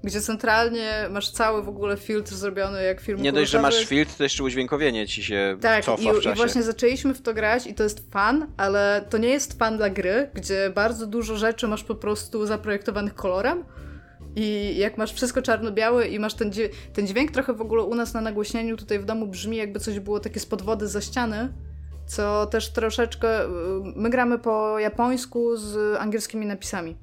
gdzie 0.07 0.21
centralnie 0.21 1.07
masz 1.09 1.31
cały 1.31 1.63
w 1.63 1.69
ogóle 1.69 1.97
filtr 1.97 2.33
zrobiony 2.35 2.83
jak 2.83 3.01
film 3.01 3.21
Nie 3.21 3.31
dość, 3.31 3.51
że 3.51 3.61
masz 3.61 3.85
filtr, 3.85 4.13
to 4.17 4.23
jeszcze 4.23 4.43
udźwiękowienie 4.43 5.07
ci 5.07 5.23
się 5.23 5.57
Tak, 5.61 5.83
cofa 5.85 6.03
i, 6.03 6.13
w 6.13 6.17
i 6.17 6.21
czasie. 6.21 6.35
właśnie 6.35 6.63
zaczęliśmy 6.63 7.13
w 7.13 7.21
to 7.21 7.33
grać 7.33 7.67
i 7.67 7.73
to 7.73 7.83
jest 7.83 8.11
fan, 8.11 8.47
ale 8.57 9.05
to 9.09 9.17
nie 9.17 9.29
jest 9.29 9.59
fan 9.59 9.77
dla 9.77 9.89
gry, 9.89 10.29
gdzie 10.33 10.71
bardzo 10.75 11.07
dużo 11.07 11.37
rzeczy 11.37 11.67
masz 11.67 11.83
po 11.83 11.95
prostu 11.95 12.45
zaprojektowanych 12.45 13.15
kolorem 13.15 13.63
i 14.35 14.75
jak 14.77 14.97
masz 14.97 15.13
wszystko 15.13 15.41
czarno-białe 15.41 16.07
i 16.07 16.19
masz 16.19 16.33
ten, 16.33 16.51
dźwię- 16.51 16.69
ten 16.93 17.07
dźwięk 17.07 17.31
trochę 17.31 17.53
w 17.53 17.61
ogóle 17.61 17.83
u 17.83 17.95
nas 17.95 18.13
na 18.13 18.21
nagłośnieniu 18.21 18.77
tutaj 18.77 18.99
w 18.99 19.05
domu 19.05 19.27
brzmi 19.27 19.57
jakby 19.57 19.79
coś 19.79 19.99
było 19.99 20.19
takie 20.19 20.39
spod 20.39 20.61
wody 20.61 20.87
za 20.87 21.01
ściany, 21.01 21.53
co 22.07 22.45
też 22.45 22.69
troszeczkę... 22.69 23.45
y, 23.45 23.47
My 23.95 24.09
gramy 24.09 24.39
po 24.39 24.79
japońsku 24.79 25.57
z 25.57 25.97
angielskimi 25.99 26.45
napisami. 26.45 26.95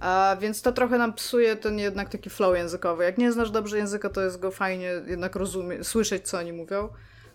A 0.00 0.36
więc 0.40 0.62
to 0.62 0.72
trochę 0.72 0.98
nam 0.98 1.12
psuje 1.12 1.56
ten 1.56 1.78
jednak 1.78 2.08
taki 2.08 2.30
flow 2.30 2.56
językowy. 2.56 3.04
Jak 3.04 3.18
nie 3.18 3.32
znasz 3.32 3.50
dobrze 3.50 3.78
języka, 3.78 4.10
to 4.10 4.20
jest 4.20 4.40
go 4.40 4.50
fajnie 4.50 4.92
jednak 5.06 5.36
rozumie, 5.36 5.84
słyszeć, 5.84 6.28
co 6.28 6.38
oni 6.38 6.52
mówią, 6.52 6.88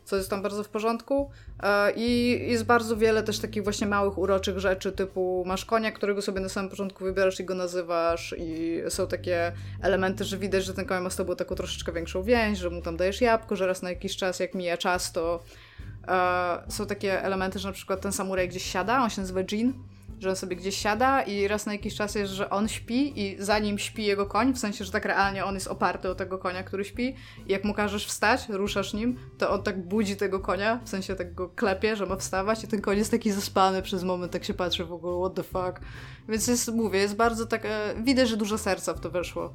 co 0.06 0.16
jest 0.16 0.30
tam 0.30 0.42
bardzo 0.42 0.64
w 0.64 0.70
porządku. 0.70 1.32
E, 1.64 1.92
I 1.96 2.40
jest 2.52 2.64
bardzo 2.64 2.98
wiele 2.98 3.24
też 3.24 3.40
takich 3.40 3.64
właśnie 3.64 3.88
małych, 3.88 4.18
uroczych 4.18 4.60
rzeczy, 4.60 4.92
typu 4.92 5.44
masz 5.48 5.66
konia, 5.66 5.92
którego 5.92 6.22
sobie 6.22 6.40
na 6.40 6.50
samym 6.50 6.70
początku 6.70 7.04
wybierasz 7.04 7.40
i 7.40 7.46
go 7.46 7.56
nazywasz 7.56 8.36
i 8.38 8.82
są 8.90 9.08
takie 9.08 9.52
elementy, 9.82 10.24
że 10.24 10.38
widać, 10.38 10.66
że 10.66 10.74
ten 10.74 10.86
koń 10.86 11.04
ma 11.04 11.10
z 11.10 11.16
tobą 11.16 11.36
taką 11.36 11.56
troszeczkę 11.56 11.92
większą 11.92 12.24
więź, 12.24 12.58
że 12.58 12.70
mu 12.70 12.82
tam 12.82 12.98
dajesz 12.98 13.22
jabłko, 13.22 13.56
że 13.56 13.68
raz 13.68 13.82
na 13.82 13.90
jakiś 13.90 14.18
czas, 14.18 14.40
jak 14.40 14.54
mija 14.54 14.78
czas, 14.78 15.12
to 15.12 15.44
e, 16.08 16.64
są 16.68 16.86
takie 16.86 17.24
elementy, 17.24 17.60
że 17.60 17.68
na 17.68 17.74
przykład 17.74 18.02
ten 18.02 18.12
samuraj 18.12 18.50
gdzieś 18.50 18.64
siada, 18.64 19.04
on 19.04 19.10
się 19.10 19.22
nazywa 19.22 19.44
Jin, 19.44 19.74
że 20.24 20.30
on 20.30 20.36
sobie 20.36 20.56
gdzieś 20.56 20.78
siada 20.78 21.22
i 21.22 21.48
raz 21.48 21.66
na 21.66 21.74
jakiś 21.74 21.96
czas 21.96 22.16
jest, 22.16 22.34
że 22.34 22.50
on 22.50 22.68
śpi 22.68 23.22
i 23.22 23.36
zanim 23.40 23.80
śpi 23.80 24.06
jego 24.06 24.26
koń, 24.26 24.54
w 24.54 24.60
sensie, 24.60 24.86
że 24.86 24.92
tak 24.92 25.06
realnie 25.06 25.46
on 25.46 25.54
jest 25.54 25.68
oparty 25.68 26.10
o 26.10 26.16
tego 26.16 26.38
konia, 26.38 26.64
który 26.64 26.86
śpi 26.86 27.16
i 27.48 27.52
jak 27.52 27.64
mu 27.64 27.74
każesz 27.74 28.06
wstać, 28.06 28.50
ruszasz 28.50 28.94
nim, 28.94 29.20
to 29.38 29.52
on 29.52 29.64
tak 29.64 29.88
budzi 29.88 30.16
tego 30.16 30.40
konia, 30.40 30.80
w 30.86 30.90
sensie 30.90 31.16
tak 31.16 31.34
go 31.34 31.50
klepie, 31.50 31.96
że 31.96 32.06
ma 32.06 32.16
wstawać 32.16 32.64
i 32.64 32.68
ten 32.68 32.82
koń 32.82 32.98
jest 32.98 33.12
taki 33.12 33.32
zaspany 33.32 33.82
przez 33.82 34.04
moment, 34.04 34.32
tak 34.32 34.44
się 34.44 34.54
patrzy 34.54 34.86
w 34.86 34.94
ogóle, 34.94 35.20
what 35.20 35.34
the 35.36 35.44
fuck. 35.44 35.82
Więc 36.30 36.48
jest, 36.48 36.74
mówię, 36.74 37.00
jest 37.00 37.16
bardzo 37.16 37.46
tak, 37.46 37.66
e, 37.66 37.96
widać, 38.04 38.30
że 38.30 38.38
dużo 38.38 38.58
serca 38.58 38.94
w 38.94 39.00
to 39.00 39.10
weszło. 39.10 39.54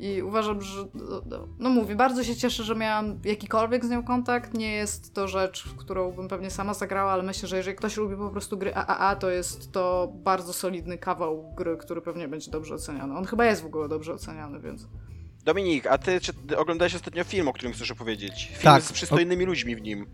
I 0.00 0.22
uważam, 0.22 0.62
że, 0.62 0.84
no, 1.58 1.70
mówię, 1.70 1.96
bardzo 1.96 2.24
się 2.24 2.36
cieszę, 2.36 2.64
że 2.64 2.74
miałam 2.74 3.18
jakikolwiek 3.24 3.84
z 3.84 3.90
nią 3.90 4.02
kontakt. 4.02 4.54
Nie 4.54 4.72
jest 4.72 5.14
to 5.14 5.28
rzecz, 5.28 5.64
w 5.64 5.76
którą 5.76 6.12
bym 6.12 6.28
pewnie 6.28 6.50
sama 6.50 6.74
zagrała, 6.74 7.12
ale 7.12 7.22
myślę, 7.22 7.48
że 7.48 7.56
jeżeli 7.56 7.76
ktoś 7.76 7.96
lubi 7.96 8.16
po 8.16 8.30
prostu 8.30 8.58
gry 8.58 8.74
AAA, 8.74 9.16
to 9.16 9.30
jest 9.30 9.72
to 9.72 10.12
bardzo 10.14 10.52
solidny 10.52 10.98
kawał 10.98 11.54
gry, 11.56 11.76
który 11.76 12.00
pewnie 12.00 12.28
będzie 12.28 12.50
dobrze 12.50 12.74
oceniany. 12.74 13.16
On 13.16 13.24
chyba 13.24 13.44
jest 13.44 13.62
w 13.62 13.66
ogóle 13.66 13.88
dobrze 13.88 14.14
oceniany, 14.14 14.60
więc... 14.60 14.86
Dominik, 15.44 15.86
a 15.86 15.98
ty, 15.98 16.20
czy 16.20 16.32
oglądałeś 16.56 16.94
ostatnio 16.94 17.24
film, 17.24 17.48
o 17.48 17.52
którym 17.52 17.72
chcesz 17.72 17.90
opowiedzieć? 17.90 18.46
Film 18.46 18.62
Tak. 18.62 18.82
z 18.82 18.92
przystojnymi 18.92 19.44
ludźmi 19.44 19.76
w 19.76 19.82
nim. 19.82 20.06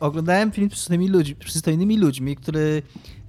Oglądałem 0.00 0.52
film 0.52 0.70
z 0.70 0.72
przystojnymi 0.72 1.08
ludźmi, 1.08 1.36
przystojnymi 1.36 1.98
ludźmi 1.98 2.36
który 2.36 2.82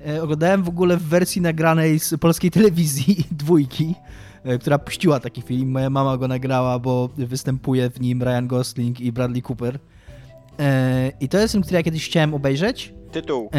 e, 0.08 0.24
oglądałem 0.24 0.64
w 0.64 0.70
ogóle 0.70 0.98
w 0.98 1.04
wersji 1.04 1.42
nagranej 1.42 2.00
z 2.00 2.18
polskiej 2.20 2.52
telewizji 2.58 3.28
dwójki, 3.32 3.96
która 4.60 4.80
puściła 4.80 5.20
taki 5.20 5.42
film. 5.42 5.72
Moja 5.72 5.90
mama 5.90 6.18
go 6.18 6.28
nagrała, 6.28 6.80
bo 6.80 7.10
występuje 7.18 7.90
w 7.90 8.02
nim 8.02 8.24
Ryan 8.24 8.48
Gosling 8.48 9.02
i 9.02 9.12
Bradley 9.12 9.42
Cooper. 9.42 9.80
E, 10.60 11.12
I 11.20 11.30
to 11.30 11.38
jest 11.38 11.52
film, 11.52 11.64
który 11.64 11.78
ja 11.78 11.84
kiedyś 11.84 12.06
chciałem 12.06 12.34
obejrzeć. 12.34 12.94
Tytuł. 13.12 13.50
E, 13.54 13.58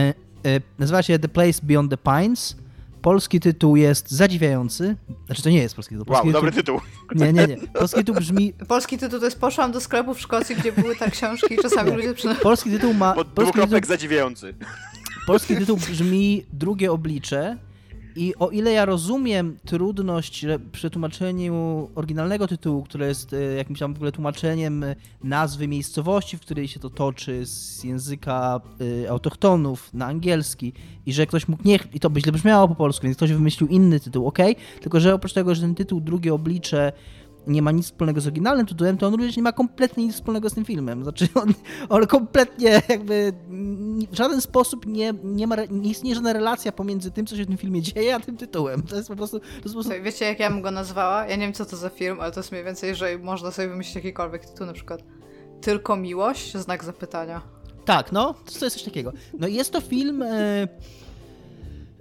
e, 0.51 0.61
nazywa 0.79 1.03
się 1.03 1.18
The 1.18 1.29
Place 1.29 1.61
Beyond 1.62 1.90
the 1.90 1.97
Pines. 1.97 2.57
Polski 3.03 3.40
tytuł 3.40 3.77
jest 3.77 4.11
zadziwiający. 4.11 4.97
Znaczy, 5.27 5.42
to 5.42 5.51
nie 5.51 5.59
jest 5.59 5.75
polski 5.75 5.94
tytuł. 5.94 6.07
Polski 6.07 6.27
Wow, 6.27 6.33
dobry 6.33 6.53
tytuł... 6.53 6.81
tytuł. 7.09 7.27
Nie, 7.27 7.33
nie, 7.33 7.47
nie. 7.47 7.57
Polski 7.57 7.97
tytuł 7.97 8.14
brzmi... 8.14 8.53
Polski 8.68 8.99
tytuł 8.99 9.18
to 9.18 9.25
jest 9.25 9.40
Poszłam 9.40 9.73
do 9.73 9.81
sklepu 9.81 10.14
w 10.14 10.20
Szkocji, 10.20 10.57
gdzie 10.57 10.73
były 10.73 10.97
tak 10.97 11.11
książki 11.11 11.55
i 11.55 11.57
czasami 11.62 11.90
ludzie 11.90 12.14
przynajmniej... 12.14 12.42
Polski 12.42 12.70
tytuł 12.70 12.94
ma... 12.94 13.12
Pod 13.12 13.27
Polski 13.27 13.53
tytuł 13.53 13.66
dwukropek 13.66 13.87
zadziwiający. 13.87 14.55
Polski 15.27 15.57
tytuł 15.57 15.77
brzmi 15.77 16.44
Drugie 16.53 16.92
oblicze 16.92 17.59
i 18.16 18.35
o 18.38 18.50
ile 18.50 18.72
ja 18.72 18.85
rozumiem 18.85 19.57
trudność 19.64 20.46
przy 20.72 20.90
tłumaczeniu 20.90 21.88
oryginalnego 21.94 22.48
tytułu, 22.48 22.83
które 22.83 23.09
jest 23.09 23.33
e, 23.33 23.42
jakimś 23.42 23.79
tam 23.79 23.94
w 23.94 23.96
ogóle 23.96 24.12
tłumaczeniem 24.12 24.85
e, 24.85 24.96
nazwy 25.24 25.68
miejscowości, 25.68 26.37
w 26.37 26.40
której 26.40 26.68
się 26.68 26.81
to 26.81 26.90
toczy 26.90 27.46
z 27.46 27.85
języka 27.85 28.61
e, 29.05 29.11
autochtonów 29.11 29.94
na 29.94 30.07
angielski 30.07 30.72
i 31.07 31.12
że 31.12 31.27
ktoś 31.27 31.48
mógł 31.48 31.68
nie, 31.68 31.79
i 31.94 32.00
to 32.00 32.11
by 32.11 32.20
źle 32.20 32.33
brzmiało 32.33 32.68
po 32.68 32.74
polsku, 32.74 33.05
więc 33.05 33.16
ktoś 33.16 33.33
wymyślił 33.33 33.68
inny 33.68 34.00
tytuł, 34.00 34.27
ok? 34.27 34.38
Tylko, 34.81 35.00
że 35.00 35.14
oprócz 35.14 35.33
tego, 35.33 35.55
że 35.55 35.61
ten 35.61 35.74
tytuł 35.74 36.00
Drugie 36.00 36.35
oblicze 36.35 36.92
nie 37.46 37.62
ma 37.62 37.72
nic 37.72 37.87
wspólnego 37.87 38.20
z 38.20 38.26
oryginalnym 38.26 38.66
tytułem, 38.66 38.98
to 38.98 39.07
on 39.07 39.12
również 39.12 39.37
nie 39.37 39.42
ma 39.42 39.52
kompletnie 39.52 40.04
nic 40.04 40.14
wspólnego 40.14 40.50
z 40.50 40.54
tym 40.54 40.64
filmem. 40.64 41.02
Znaczy 41.02 41.28
on, 41.35 41.54
on 41.88 42.07
kompletnie 42.07 42.83
jakby 42.88 43.33
w 44.11 44.16
żaden 44.16 44.40
sposób 44.40 44.87
nie, 44.87 45.14
nie, 45.24 45.46
ma, 45.46 45.57
nie 45.70 45.90
istnieje 45.90 46.14
żadna 46.14 46.33
relacja 46.33 46.72
pomiędzy 46.72 47.11
tym, 47.11 47.26
co 47.26 47.37
się 47.37 47.44
w 47.44 47.46
tym 47.46 47.57
filmie 47.57 47.83
dzieje, 47.83 48.14
a 48.14 48.20
tym 48.20 48.37
tytułem. 48.37 48.83
To 48.83 48.96
jest 48.96 49.09
po 49.09 49.16
prostu... 49.16 49.40
To 49.40 49.46
jest 49.46 49.64
po 49.64 49.72
prostu... 49.72 49.92
Wiecie, 50.02 50.24
jak 50.24 50.40
ja 50.40 50.51
bym 50.51 50.62
go 50.62 50.70
nazwała? 50.70 51.26
Ja 51.26 51.36
nie 51.36 51.42
wiem, 51.42 51.53
co 51.53 51.64
to 51.64 51.76
za 51.76 51.88
film, 51.88 52.20
ale 52.20 52.32
to 52.32 52.40
jest 52.40 52.53
mniej 52.53 52.64
więcej, 52.64 52.95
że 52.95 53.18
można 53.18 53.51
sobie 53.51 53.68
wymyślić 53.68 53.95
jakikolwiek 53.95 54.47
tytuł, 54.47 54.66
na 54.66 54.72
przykład 54.72 55.03
Tylko 55.61 55.97
miłość? 55.97 56.57
Znak 56.57 56.84
zapytania. 56.84 57.42
Tak, 57.84 58.12
no, 58.12 58.34
to 58.34 58.59
to 58.59 58.64
jest 58.64 58.76
coś 58.76 58.84
takiego. 58.84 59.12
No 59.38 59.47
jest 59.47 59.72
to 59.72 59.80
film, 59.80 60.22
e, 60.22 60.68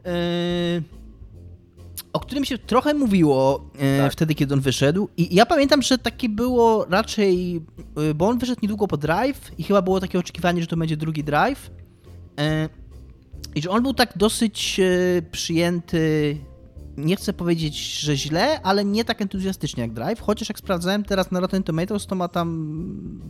e, 0.05 0.81
o 2.13 2.19
którym 2.19 2.45
się 2.45 2.57
trochę 2.57 2.93
mówiło 2.93 3.69
e, 3.79 3.97
Tak. 3.97 4.11
wtedy, 4.13 4.35
kiedy 4.35 4.53
on 4.53 4.59
wyszedł. 4.61 5.09
I 5.17 5.35
ja 5.35 5.45
pamiętam, 5.45 5.81
że 5.81 5.97
takie 5.97 6.29
było 6.29 6.85
raczej, 6.89 7.61
e, 8.09 8.13
bo 8.13 8.27
on 8.27 8.37
wyszedł 8.39 8.59
niedługo 8.63 8.87
po 8.87 8.97
Drive 8.97 9.51
i 9.57 9.63
chyba 9.63 9.81
było 9.81 9.99
takie 9.99 10.19
oczekiwanie, 10.19 10.61
że 10.61 10.67
to 10.67 10.77
będzie 10.77 10.97
drugi 10.97 11.23
Drive. 11.23 11.71
E, 12.39 12.69
I 13.55 13.61
że 13.61 13.69
on 13.69 13.83
był 13.83 13.93
tak 13.93 14.17
dosyć 14.17 14.79
e, 14.79 15.21
przyjęty, 15.31 16.37
nie 16.97 17.15
chcę 17.15 17.33
powiedzieć, 17.33 17.99
że 17.99 18.17
źle, 18.17 18.61
ale 18.61 18.85
nie 18.85 19.05
tak 19.05 19.21
entuzjastycznie 19.21 19.81
jak 19.83 19.93
Drive, 19.93 20.19
chociaż 20.21 20.49
jak 20.49 20.59
sprawdzałem 20.59 21.03
teraz 21.03 21.31
na 21.31 21.39
Rotten 21.39 21.63
Tomatoes, 21.63 22.05
to 22.07 22.15
ma 22.15 22.27
tam 22.27 22.77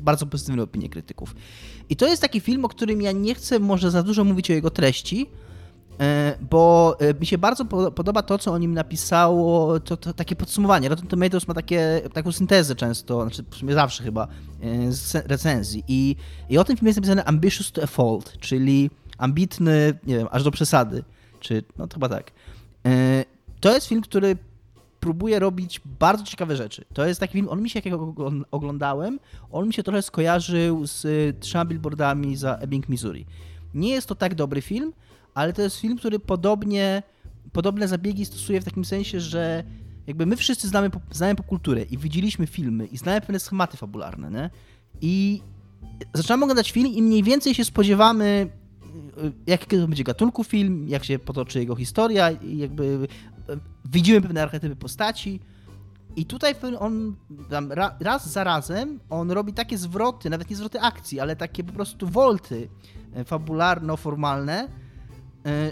bardzo 0.03 0.25
pozytywne 0.25 0.63
opinie 0.63 0.89
krytyków. 0.89 1.35
I 1.89 1.95
to 1.95 2.07
jest 2.07 2.21
taki 2.21 2.39
film, 2.39 2.65
o 2.65 2.69
którym 2.69 3.01
ja 3.01 3.11
nie 3.11 3.35
chcę 3.35 3.59
może 3.59 3.91
za 3.91 4.03
dużo 4.03 4.23
mówić 4.23 4.51
o 4.51 4.53
jego 4.53 4.69
treści, 4.69 5.29
bo 6.41 6.95
e, 6.99 7.13
mi 7.13 7.25
się 7.25 7.37
bardzo 7.37 7.65
podoba 7.91 8.23
to, 8.23 8.37
co 8.37 8.51
o 8.51 8.57
nim 8.57 8.73
napisało, 8.73 9.79
to, 9.79 9.97
to 9.97 10.13
takie 10.13 10.35
podsumowanie. 10.35 10.89
Rotten 10.89 11.07
Tomatoes 11.07 11.47
ma 11.47 11.53
takie, 11.53 12.01
taką 12.13 12.31
syntezę 12.31 12.75
często, 12.75 13.21
znaczy 13.21 13.43
w 13.49 13.55
sumie 13.55 13.73
zawsze 13.73 14.03
chyba, 14.03 14.27
z 14.89 15.15
recenzji. 15.15 15.83
I, 15.87 16.15
I 16.49 16.57
o 16.57 16.63
tym 16.63 16.77
filmie 16.77 16.89
jest 16.89 16.97
napisane 16.97 17.25
ambitious 17.25 17.71
to 17.71 17.83
a 17.83 17.87
fault, 17.87 18.37
czyli 18.39 18.89
ambitny, 19.17 19.99
nie 20.07 20.17
wiem, 20.17 20.27
aż 20.31 20.43
do 20.43 20.51
przesady, 20.51 21.03
czy 21.39 21.63
no 21.77 21.87
to 21.87 21.93
chyba 21.93 22.09
tak. 22.09 22.31
E, 22.85 23.25
to 23.59 23.73
jest 23.73 23.87
film, 23.87 24.01
który 24.01 24.37
próbuje 24.99 25.39
robić 25.39 25.81
bardzo 25.99 26.23
ciekawe 26.23 26.55
rzeczy. 26.55 26.85
To 26.93 27.05
jest 27.05 27.19
taki 27.19 27.33
film, 27.33 27.49
on 27.49 27.61
mi 27.61 27.69
się, 27.69 27.81
jak 27.85 27.97
go 27.97 28.31
oglądałem, 28.51 29.19
on 29.51 29.67
mi 29.67 29.73
się 29.73 29.83
trochę 29.83 30.01
skojarzył 30.01 30.87
z 30.87 31.05
trzema 31.39 31.65
billboardami 31.65 32.35
za 32.35 32.55
Ebbing, 32.55 32.89
Missouri. 32.89 33.25
Nie 33.73 33.89
jest 33.89 34.07
to 34.07 34.15
tak 34.15 34.35
dobry 34.35 34.61
film, 34.61 34.93
ale 35.33 35.53
to 35.53 35.61
jest 35.61 35.77
film, 35.77 35.97
który 35.97 36.19
podobnie, 36.19 37.03
podobne 37.51 37.87
zabiegi 37.87 38.25
stosuje 38.25 38.61
w 38.61 38.63
takim 38.63 38.85
sensie, 38.85 39.19
że 39.19 39.63
jakby 40.07 40.25
my 40.25 40.37
wszyscy 40.37 40.67
znamy, 40.67 40.89
znamy 41.11 41.35
popkulturę 41.35 41.83
i 41.83 41.97
widzieliśmy 41.97 42.47
filmy 42.47 42.85
i 42.85 42.97
znamy 42.97 43.21
pewne 43.21 43.39
schematy 43.39 43.77
fabularne, 43.77 44.31
nie? 44.31 44.49
I 45.01 45.41
zaczynamy 46.13 46.43
oglądać 46.43 46.71
film 46.71 46.87
i 46.87 47.01
mniej 47.01 47.23
więcej 47.23 47.55
się 47.55 47.65
spodziewamy 47.65 48.49
jakiego 49.47 49.87
będzie 49.87 50.03
gatunku 50.03 50.43
film, 50.43 50.89
jak 50.89 51.03
się 51.03 51.19
potoczy 51.19 51.59
jego 51.59 51.75
historia 51.75 52.31
jakby 52.43 53.07
e, 53.49 53.57
widzimy 53.85 54.21
pewne 54.21 54.43
archetypy 54.43 54.75
postaci. 54.75 55.39
I 56.15 56.25
tutaj 56.25 56.55
on 56.79 57.15
raz 57.99 58.31
za 58.31 58.43
razem 58.43 58.99
on 59.09 59.31
robi 59.31 59.53
takie 59.53 59.77
zwroty, 59.77 60.29
nawet 60.29 60.49
nie 60.49 60.55
zwroty 60.55 60.81
akcji, 60.81 61.19
ale 61.19 61.35
takie 61.35 61.63
po 61.63 61.73
prostu 61.73 62.07
wolty 62.07 62.69
e, 63.13 63.23
fabularno-formalne, 63.23 64.67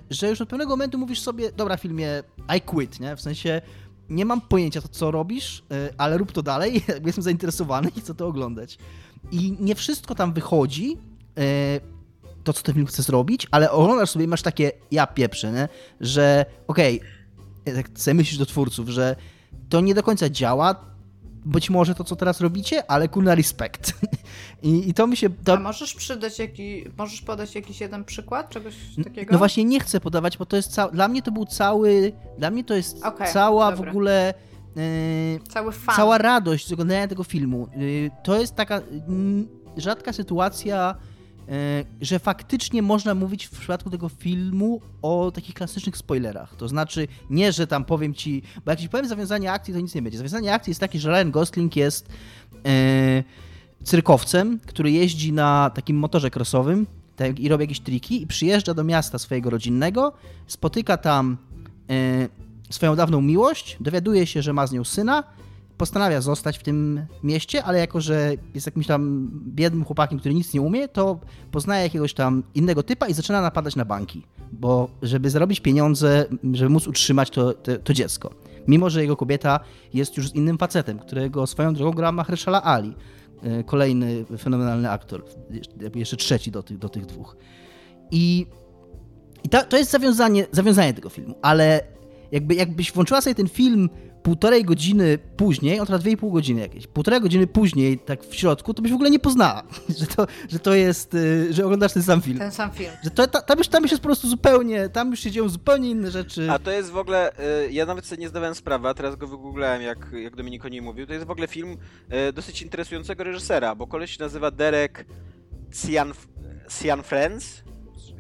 że 0.10 0.30
już 0.30 0.42
od 0.42 0.50
pewnego 0.50 0.70
momentu 0.70 0.98
mówisz 0.98 1.22
sobie, 1.22 1.52
dobra 1.52 1.78
filmie, 1.78 2.24
I 2.58 2.62
quit, 2.62 3.00
nie? 3.00 3.16
W 3.16 3.22
sensie 3.22 3.62
nie 4.10 4.26
mam 4.26 4.42
pojęcia 4.42 4.82
to, 4.82 4.88
co 4.88 5.12
robisz, 5.12 5.64
ale 5.98 6.18
rób 6.18 6.32
to 6.32 6.44
dalej, 6.44 6.84
jestem 7.06 7.24
zainteresowany 7.24 7.90
i 7.96 8.02
chcę 8.02 8.16
to 8.16 8.28
oglądać. 8.28 8.78
I 9.32 9.58
nie 9.60 9.76
wszystko 9.76 10.16
tam 10.16 10.34
wychodzi, 10.34 10.98
to, 12.44 12.54
co 12.54 12.64
ten 12.64 12.76
film 12.76 12.88
chce 12.88 13.04
zrobić, 13.04 13.48
ale 13.52 13.72
oglądasz 13.72 14.10
sobie 14.10 14.26
i 14.26 14.28
masz 14.28 14.42
takie 14.42 14.72
ja 14.92 15.08
pieprzę, 15.08 15.52
nie? 15.52 15.70
że 16.00 16.46
okej, 16.68 17.02
okay, 17.66 17.84
tak 17.84 18.00
sobie 18.00 18.14
myślisz 18.14 18.38
do 18.38 18.46
twórców, 18.46 18.90
że 18.90 19.16
to 19.70 19.82
nie 19.82 19.94
do 19.94 20.04
końca 20.04 20.30
działa, 20.30 20.76
być 21.46 21.70
może 21.70 21.96
to, 21.96 22.04
co 22.04 22.16
teraz 22.16 22.42
robicie, 22.42 22.92
ale 22.92 23.08
kurna 23.08 23.36
respekt. 23.36 23.94
I, 24.64 24.90
I, 24.90 24.94
to 24.94 25.08
mi 25.08 25.18
się... 25.18 25.30
To... 25.30 25.54
A 25.54 25.60
możesz 25.60 25.94
przydać 25.94 26.40
jaki, 26.40 26.86
możesz 26.98 27.22
podać 27.22 27.56
jakiś 27.56 27.82
jeden 27.82 28.04
przykład 28.04 28.50
czegoś 28.50 28.76
takiego? 29.04 29.32
No 29.32 29.38
właśnie 29.38 29.64
nie 29.64 29.80
chcę 29.80 30.00
podawać, 30.00 30.38
bo 30.38 30.46
to 30.46 30.56
jest 30.56 30.72
cały, 30.72 30.92
dla 30.92 31.08
mnie 31.08 31.22
to 31.22 31.32
był 31.32 31.46
cały, 31.46 32.14
dla 32.38 32.52
mnie 32.52 32.64
to 32.64 32.74
jest 32.74 33.06
okay, 33.06 33.34
cała 33.34 33.72
dobra. 33.72 33.86
w 33.86 33.90
ogóle... 33.90 34.34
Yy. 34.76 35.40
Cała 35.96 36.18
radość 36.18 36.68
z 36.68 36.74
oglądania 36.74 37.08
tego 37.08 37.24
filmu. 37.24 37.68
Yy, 37.76 38.12
to 38.24 38.40
jest 38.40 38.56
taka 38.56 38.76
yy, 38.78 38.82
rzadka 39.78 40.14
sytuacja 40.14 40.96
że 42.02 42.20
faktycznie 42.20 42.82
można 42.82 43.16
mówić 43.16 43.46
w 43.46 43.52
przypadku 43.52 43.90
tego 43.90 44.10
filmu 44.10 44.82
o 45.02 45.32
takich 45.32 45.56
klasycznych 45.56 45.98
spoilerach. 45.98 46.56
To 46.56 46.68
znaczy, 46.68 47.08
nie, 47.30 47.52
że 47.52 47.68
tam 47.68 47.86
powiem 47.86 48.14
ci, 48.14 48.42
bo 48.66 48.72
jak 48.72 48.80
ci 48.80 48.90
powiem 48.90 49.08
zawiązanie 49.08 49.52
akcji, 49.52 49.74
to 49.74 49.80
nic 49.80 49.96
nie 49.96 50.02
będzie. 50.02 50.18
Zawiązanie 50.18 50.54
akcji 50.54 50.72
jest 50.72 50.80
takie, 50.80 51.00
że 51.00 51.12
Ryan 51.12 51.32
Gosling 51.32 51.76
jest 51.76 52.10
e, 52.66 53.24
cyrkowcem, 53.84 54.60
który 54.60 54.92
jeździ 54.92 55.34
na 55.34 55.72
takim 55.76 55.98
motorze 55.98 56.32
krosowym 56.32 56.88
tak, 57.16 57.40
i 57.40 57.50
robi 57.50 57.64
jakieś 57.64 57.80
triki 57.80 58.22
i 58.22 58.28
przyjeżdża 58.28 58.74
do 58.74 58.84
miasta 58.84 59.20
swojego 59.20 59.50
rodzinnego, 59.50 60.14
spotyka 60.48 60.98
tam 60.98 61.38
e, 61.90 62.30
swoją 62.70 62.96
dawną 62.96 63.22
miłość, 63.22 63.78
dowiaduje 63.80 64.28
się, 64.28 64.42
że 64.42 64.54
ma 64.54 64.68
z 64.68 64.72
nią 64.72 64.84
syna 64.84 65.24
postanawia 65.82 66.22
zostać 66.22 66.58
w 66.58 66.64
tym 66.64 67.06
mieście, 67.24 67.64
ale 67.64 67.80
jako, 67.80 68.02
że 68.02 68.32
jest 68.54 68.66
jakimś 68.66 68.88
tam 68.88 69.30
biednym 69.46 69.86
chłopakiem, 69.86 70.20
który 70.20 70.36
nic 70.36 70.54
nie 70.54 70.62
umie, 70.62 70.88
to 70.88 71.20
poznaje 71.52 71.84
jakiegoś 71.84 72.14
tam 72.14 72.44
innego 72.56 72.84
typa 72.84 73.08
i 73.08 73.14
zaczyna 73.14 73.42
napadać 73.42 73.76
na 73.76 73.86
banki, 73.86 74.24
bo 74.52 74.90
żeby 75.02 75.30
zarobić 75.30 75.60
pieniądze, 75.60 76.26
żeby 76.54 76.70
móc 76.70 76.88
utrzymać 76.88 77.30
to, 77.30 77.54
to, 77.54 77.78
to 77.78 77.94
dziecko. 77.94 78.34
Mimo, 78.68 78.90
że 78.90 79.02
jego 79.02 79.18
kobieta 79.18 79.60
jest 79.94 80.18
już 80.18 80.30
z 80.30 80.36
innym 80.36 80.58
facetem, 80.58 81.00
którego 81.00 81.48
swoją 81.48 81.74
drogą 81.74 81.92
gra 81.92 82.12
Mahershala 82.12 82.64
Ali, 82.64 82.96
e, 83.44 83.64
kolejny 83.64 84.26
fenomenalny 84.38 84.92
aktor, 84.92 85.26
jeszcze 85.96 86.18
trzeci 86.18 86.52
do 86.52 86.64
tych, 86.64 86.78
do 86.78 86.90
tych 86.90 87.06
dwóch. 87.06 87.38
I, 88.12 88.46
i 89.44 89.50
ta, 89.50 89.64
to 89.64 89.78
jest 89.78 89.92
zawiązanie, 89.92 90.48
zawiązanie 90.52 90.94
tego 90.94 91.10
filmu, 91.10 91.36
ale 91.42 91.84
jakby, 92.32 92.56
jakbyś 92.56 92.92
włączyła 92.92 93.22
sobie 93.22 93.36
ten 93.36 93.50
film 93.50 93.90
półtorej 94.24 94.66
godziny 94.66 95.18
później, 95.38 95.80
on 95.80 95.86
trwa 95.86 96.10
i 96.10 96.18
pół 96.18 96.32
godziny 96.32 96.62
jakieś, 96.62 96.88
półtorej 96.88 97.22
godziny 97.22 97.48
później, 97.48 98.00
tak 98.00 98.24
w 98.24 98.36
środku, 98.36 98.74
to 98.74 98.82
byś 98.82 98.92
w 98.92 98.96
ogóle 98.96 99.10
nie 99.10 99.20
poznała, 99.20 99.64
że 100.00 100.08
to, 100.08 100.28
że 100.50 100.60
to 100.60 100.74
jest, 100.74 101.14
y, 101.14 101.54
że 101.54 101.66
oglądasz 101.66 101.94
ten 101.94 102.04
sam 102.04 102.22
film. 102.22 102.40
Ten 102.40 102.52
sam 102.52 102.72
film. 102.72 102.92
Że 103.04 103.12
to, 103.12 103.28
tam, 103.28 103.58
już, 103.58 103.68
tam 103.68 103.84
już 103.84 103.92
jest 103.92 104.04
po 104.04 104.08
prostu 104.08 104.28
zupełnie, 104.28 104.90
tam 104.90 105.12
już 105.12 105.20
się 105.20 105.32
dzieją 105.32 105.50
zupełnie 105.50 105.90
inne 105.90 106.12
rzeczy. 106.12 106.52
A 106.52 106.60
to 106.60 106.72
jest 106.72 106.92
w 106.92 106.98
ogóle, 106.98 107.32
y, 107.68 107.72
ja 107.72 107.86
nawet 107.86 108.06
sobie 108.06 108.22
nie 108.22 108.30
zdawałem 108.30 108.56
sprawy, 108.56 108.88
a 108.88 108.94
teraz 108.94 109.16
go 109.16 109.28
wygooglałem, 109.28 109.82
jak, 109.82 110.08
jak 110.14 110.36
Dominik 110.36 110.66
o 110.66 110.70
niej 110.70 110.82
mówił, 110.82 111.08
to 111.08 111.14
jest 111.14 111.26
w 111.26 111.32
ogóle 111.32 111.48
film 111.48 111.78
y, 112.30 112.34
dosyć 112.34 112.62
interesującego 112.62 113.24
reżysera, 113.24 113.76
bo 113.76 113.88
koleś 113.88 114.18
się 114.18 114.24
nazywa 114.24 114.52
Derek 114.52 115.06
Cian, 115.74 116.14
Cian 116.82 117.04
Friends, 117.04 117.64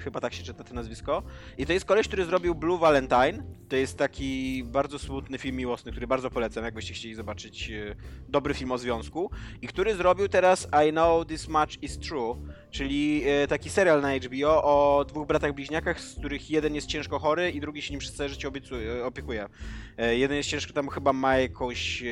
chyba 0.01 0.19
tak 0.19 0.33
się 0.33 0.43
czyta 0.43 0.63
to 0.63 0.73
nazwisko. 0.73 1.23
I 1.57 1.65
to 1.65 1.73
jest 1.73 1.85
koleś, 1.85 2.07
który 2.07 2.25
zrobił 2.25 2.55
Blue 2.55 2.77
Valentine. 2.77 3.43
To 3.69 3.75
jest 3.75 3.97
taki 3.97 4.63
bardzo 4.63 4.99
smutny 4.99 5.37
film 5.37 5.55
miłosny, 5.55 5.91
który 5.91 6.07
bardzo 6.07 6.29
polecam, 6.29 6.63
jakbyście 6.63 6.93
chcieli 6.93 7.15
zobaczyć 7.15 7.71
e, 7.71 7.95
dobry 8.29 8.53
film 8.53 8.71
o 8.71 8.77
związku. 8.77 9.31
I 9.61 9.67
który 9.67 9.95
zrobił 9.95 10.27
teraz 10.27 10.67
I 10.87 10.91
Know 10.91 11.27
This 11.27 11.47
Much 11.47 11.83
Is 11.83 11.99
True, 11.99 12.37
czyli 12.71 13.23
e, 13.25 13.47
taki 13.47 13.69
serial 13.69 14.01
na 14.01 14.15
HBO 14.15 14.63
o 14.63 15.05
dwóch 15.05 15.27
bratach 15.27 15.53
bliźniakach, 15.53 16.01
z 16.01 16.15
których 16.15 16.51
jeden 16.51 16.75
jest 16.75 16.87
ciężko 16.87 17.19
chory 17.19 17.51
i 17.51 17.59
drugi 17.59 17.81
się 17.81 17.91
nim 17.91 17.99
przez 17.99 18.13
całe 18.13 18.29
życie 18.29 18.51
opiekuje. 19.05 19.47
E, 19.97 20.17
jeden 20.17 20.37
jest 20.37 20.49
ciężko, 20.49 20.73
tam 20.73 20.89
chyba 20.89 21.13
ma 21.13 21.37
jakąś 21.37 22.03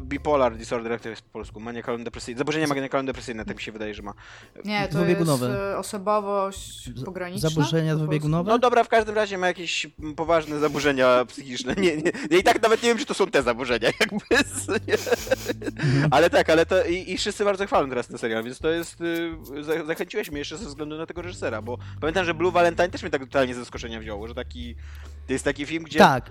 bipolar 0.00 0.56
disorder, 0.56 0.92
jak 0.92 1.00
to 1.00 1.08
jest 1.08 1.22
po 1.22 1.30
polsku, 1.30 1.60
maniakalne 1.60 2.04
depresyjne, 2.04 2.38
zaburzenia 2.38 2.66
maniakalne 2.66 3.06
depresyjne, 3.06 3.44
tak 3.44 3.56
mi 3.56 3.62
się 3.62 3.72
wydaje, 3.72 3.94
że 3.94 4.02
ma. 4.02 4.14
Nie, 4.64 4.88
to 4.88 5.04
jest 5.04 5.42
e, 5.42 5.78
osobowość 5.78 6.90
pograniczna. 7.04 7.48
Zaburzenia 7.48 7.96
dwubiegunowe? 7.96 8.50
No 8.50 8.58
dobra, 8.58 8.84
w 8.84 8.88
każdym 8.88 9.14
razie 9.14 9.38
ma 9.38 9.46
jakieś 9.46 9.86
poważne 10.16 10.58
zaburzenia 10.58 11.24
psychiczne. 11.24 11.74
Nie, 11.74 11.96
nie, 11.96 12.12
nie, 12.30 12.38
I 12.38 12.42
tak 12.42 12.62
nawet 12.62 12.82
nie 12.82 12.88
wiem, 12.88 12.98
czy 12.98 13.06
to 13.06 13.14
są 13.14 13.26
te 13.26 13.42
zaburzenia, 13.42 13.88
jakby. 14.00 14.24
Ale 16.10 16.30
tak, 16.30 16.50
ale 16.50 16.66
to 16.66 16.84
i, 16.84 17.12
i 17.12 17.18
wszyscy 17.18 17.44
bardzo 17.44 17.66
chwalą 17.66 17.88
teraz 17.88 18.08
ten 18.08 18.18
serial, 18.18 18.44
więc 18.44 18.58
to 18.58 18.70
jest, 18.70 19.00
y, 19.00 19.86
zachęciłeś 19.86 20.30
mnie 20.30 20.38
jeszcze 20.38 20.58
ze 20.58 20.66
względu 20.66 20.96
na 20.96 21.06
tego 21.06 21.22
reżysera, 21.22 21.62
bo 21.62 21.78
pamiętam, 22.00 22.24
że 22.24 22.34
Blue 22.34 22.52
Valentine 22.52 22.88
też 22.88 23.02
mnie 23.02 23.10
tak 23.10 23.20
totalnie 23.20 23.54
ze 23.54 23.60
zaskoczenia 23.60 24.00
wziął, 24.00 24.28
że 24.28 24.34
taki, 24.34 24.74
to 25.26 25.32
jest 25.32 25.44
taki 25.44 25.66
film, 25.66 25.84
gdzie... 25.84 25.98
Tak, 25.98 26.30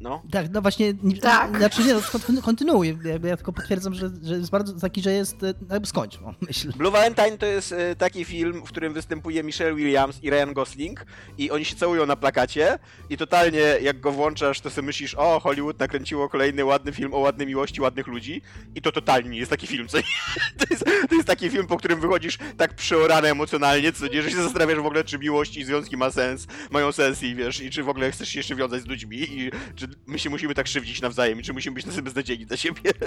no. 0.00 0.22
Tak, 0.30 0.46
no 0.52 0.62
właśnie, 0.62 0.94
tak. 1.20 1.58
znaczy 1.58 1.84
nie, 1.84 1.94
no, 1.94 2.42
kontynuuj, 2.42 2.98
ja 3.24 3.36
tylko 3.36 3.52
potwierdzam, 3.52 3.94
że, 3.94 4.10
że 4.22 4.34
jest 4.34 4.50
bardzo 4.50 4.80
taki, 4.80 5.02
że 5.02 5.12
jest, 5.12 5.42
e, 5.42 5.54
jakby 5.70 5.86
skończ, 5.86 6.20
no, 6.20 6.34
myślę. 6.40 6.72
Blue 6.76 6.90
Valentine 6.90 7.38
to 7.38 7.46
jest 7.46 7.72
e, 7.72 7.96
taki 7.96 8.24
film, 8.24 8.62
w 8.66 8.68
którym 8.68 8.92
występuje 8.92 9.42
Michelle 9.42 9.74
Williams 9.74 10.22
i 10.22 10.30
Ryan 10.30 10.52
Gosling 10.54 11.06
i 11.38 11.50
oni 11.50 11.64
się 11.64 11.76
całują 11.76 12.06
na 12.06 12.16
plakacie 12.16 12.78
i 13.10 13.16
totalnie 13.16 13.60
jak 13.60 14.00
go 14.00 14.12
włączasz, 14.12 14.60
to 14.60 14.70
sobie 14.70 14.86
myślisz, 14.86 15.14
o, 15.14 15.40
Hollywood 15.40 15.78
nakręciło 15.78 16.28
kolejny 16.28 16.64
ładny 16.64 16.92
film 16.92 17.14
o 17.14 17.18
ładnej 17.18 17.46
miłości 17.46 17.80
ładnych 17.80 18.06
ludzi 18.06 18.42
i 18.74 18.82
to 18.82 18.92
totalnie 18.92 19.30
nie 19.30 19.38
jest 19.38 19.50
taki 19.50 19.66
film, 19.66 19.88
co 19.88 19.98
to 20.58 20.64
jest, 20.70 20.84
to 21.08 21.14
jest 21.14 21.26
taki 21.26 21.50
film, 21.50 21.66
po 21.66 21.76
którym 21.76 22.00
wychodzisz 22.00 22.38
tak 22.56 22.74
przeorany 22.74 23.28
emocjonalnie, 23.28 23.92
co 23.92 24.06
nie, 24.06 24.22
że 24.22 24.30
się 24.30 24.42
zastanawiasz 24.42 24.78
w 24.78 24.86
ogóle, 24.86 25.04
czy 25.04 25.18
miłość 25.18 25.56
i 25.56 25.64
związki 25.64 25.96
ma 25.96 26.10
sens, 26.10 26.46
mają 26.70 26.92
sens 26.92 27.22
i 27.22 27.34
wiesz, 27.34 27.60
i 27.60 27.70
czy 27.70 27.82
w 27.82 27.88
ogóle 27.88 28.10
chcesz 28.10 28.28
się 28.28 28.38
jeszcze 28.38 28.56
wiązać 28.56 28.82
z 28.82 28.86
ludźmi 28.86 29.18
i 29.18 29.50
czy 29.76 29.87
my 30.06 30.18
się 30.18 30.30
musimy 30.30 30.54
tak 30.54 30.66
krzywdzić 30.66 31.02
nawzajem, 31.02 31.42
czy 31.42 31.52
musimy 31.52 31.74
być 31.74 31.86
na 31.86 31.92
sobie 31.92 32.02
beznadziejni 32.02 32.46
dla 32.46 32.56
siebie. 32.56 32.80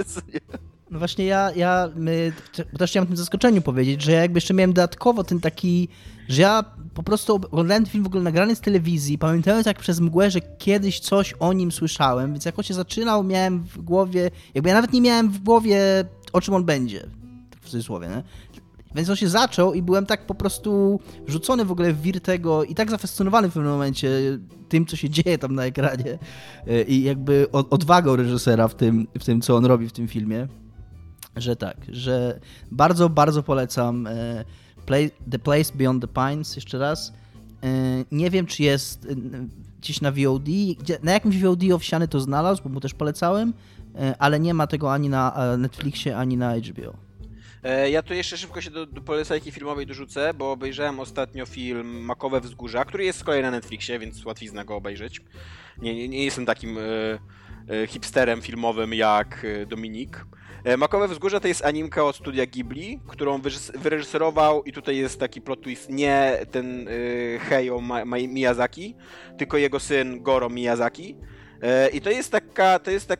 No 0.91 0.99
właśnie 0.99 1.25
ja, 1.25 1.51
ja 1.55 1.89
my, 1.95 2.33
też 2.77 2.89
chciałem 2.89 3.03
o 3.03 3.07
tym 3.07 3.17
zaskoczeniu 3.17 3.61
powiedzieć, 3.61 4.01
że 4.01 4.11
ja 4.11 4.21
jakby 4.21 4.37
jeszcze 4.37 4.53
miałem 4.53 4.73
dodatkowo 4.73 5.23
ten 5.23 5.39
taki, 5.39 5.87
że 6.27 6.41
ja 6.41 6.63
po 6.93 7.03
prostu 7.03 7.35
oglądałem 7.35 7.85
film 7.85 8.03
w 8.03 8.07
ogóle 8.07 8.23
nagrany 8.23 8.55
z 8.55 8.61
telewizji, 8.61 9.17
pamiętając 9.17 9.65
jak 9.65 9.79
przez 9.79 9.99
mgłę, 9.99 10.31
że 10.31 10.41
kiedyś 10.41 10.99
coś 10.99 11.33
o 11.39 11.53
nim 11.53 11.71
słyszałem, 11.71 12.31
więc 12.31 12.45
jak 12.45 12.59
on 12.59 12.63
się 12.63 12.73
zaczynał, 12.73 13.23
miałem 13.23 13.63
w 13.63 13.81
głowie, 13.81 14.31
jakby 14.53 14.69
ja 14.69 14.75
nawet 14.75 14.93
nie 14.93 15.01
miałem 15.01 15.31
w 15.31 15.39
głowie 15.39 15.79
o 16.33 16.41
czym 16.41 16.53
on 16.53 16.63
będzie, 16.63 17.07
w 17.61 17.69
cudzysłowie, 17.69 18.07
nie? 18.07 18.23
Więc 18.95 19.09
on 19.09 19.15
się 19.15 19.29
zaczął 19.29 19.73
i 19.73 19.81
byłem 19.81 20.05
tak 20.05 20.25
po 20.25 20.35
prostu 20.35 20.99
rzucony 21.27 21.65
w 21.65 21.71
ogóle 21.71 21.93
w 21.93 22.01
wir 22.01 22.21
tego 22.21 22.63
i 22.63 22.75
tak 22.75 22.91
zafascynowany 22.91 23.49
w 23.49 23.53
pewnym 23.53 23.71
momencie 23.71 24.09
tym, 24.69 24.85
co 24.85 24.95
się 24.95 25.09
dzieje 25.19 25.37
tam 25.37 25.55
na 25.55 25.65
ekranie 25.65 26.19
e, 26.67 26.83
i 26.83 27.03
jakby 27.03 27.47
odwagą 27.51 28.15
reżysera 28.15 28.67
w 28.67 28.75
tym, 28.75 29.07
w 29.19 29.25
tym 29.25 29.41
co 29.41 29.55
on 29.55 29.65
robi 29.65 29.89
w 29.89 29.91
tym 29.91 30.07
filmie, 30.07 30.47
że 31.35 31.55
tak, 31.55 31.77
że 31.89 32.39
bardzo, 32.71 33.09
bardzo 33.09 33.43
polecam 33.43 34.07
e, 34.07 34.45
The 35.31 35.39
Place 35.39 35.73
Beyond 35.75 36.01
the 36.01 36.07
Pines 36.07 36.55
jeszcze 36.55 36.79
raz. 36.79 37.13
E, 37.63 37.67
nie 38.11 38.29
wiem, 38.29 38.45
czy 38.45 38.63
jest 38.63 39.07
gdzieś 39.81 40.01
na 40.01 40.11
VOD, 40.11 40.47
na 41.03 41.11
jakimś 41.11 41.41
VOD 41.41 41.63
owsiany 41.73 42.07
to 42.07 42.19
znalazł, 42.19 42.63
bo 42.63 42.69
mu 42.69 42.79
też 42.79 42.93
polecałem, 42.93 43.53
ale 44.19 44.39
nie 44.39 44.53
ma 44.53 44.67
tego 44.67 44.93
ani 44.93 45.09
na 45.09 45.57
Netflixie, 45.57 46.17
ani 46.17 46.37
na 46.37 46.55
HBO. 46.55 47.10
E, 47.63 47.89
ja 47.89 48.01
tu 48.01 48.13
jeszcze 48.13 48.37
szybko 48.37 48.61
się 48.61 48.71
do, 48.71 48.85
do 48.85 49.01
polecajki 49.01 49.51
filmowej 49.51 49.85
dorzucę, 49.85 50.33
bo 50.33 50.51
obejrzałem 50.51 50.99
ostatnio 50.99 51.45
film 51.45 52.03
Makowe 52.03 52.41
Wzgórza, 52.41 52.85
który 52.85 53.05
jest 53.05 53.19
z 53.19 53.23
kolei 53.23 53.41
na 53.41 53.51
Netflixie, 53.51 53.99
więc 53.99 54.25
łatwizna 54.25 54.65
go 54.65 54.75
obejrzeć. 54.75 55.21
Nie, 55.77 55.95
nie, 55.95 56.07
nie 56.07 56.25
jestem 56.25 56.45
takim 56.45 56.77
e, 56.77 56.81
e, 57.83 57.87
hipsterem 57.87 58.41
filmowym 58.41 58.93
jak 58.93 59.45
Dominik. 59.67 60.25
Makowe 60.77 61.07
Wzgórza 61.07 61.39
to 61.39 61.47
jest 61.47 61.65
animka 61.65 62.03
od 62.03 62.15
studia 62.15 62.45
Ghibli, 62.45 62.99
którą 63.07 63.41
wyreżyserował 63.75 64.63
i 64.63 64.71
tutaj 64.71 64.97
jest 64.97 65.19
taki 65.19 65.41
plot 65.41 65.61
twist, 65.61 65.89
nie 65.89 66.37
ten 66.51 66.89
Heio 67.39 67.81
Miyazaki, 68.27 68.95
tylko 69.37 69.57
jego 69.57 69.79
syn 69.79 70.23
Goro 70.23 70.49
Miyazaki. 70.49 71.17
I 71.93 72.01
to 72.01 72.09
jest 72.09 72.31
taka, 72.31 72.79
to 72.79 72.91
jest 72.91 73.07
tak, 73.07 73.19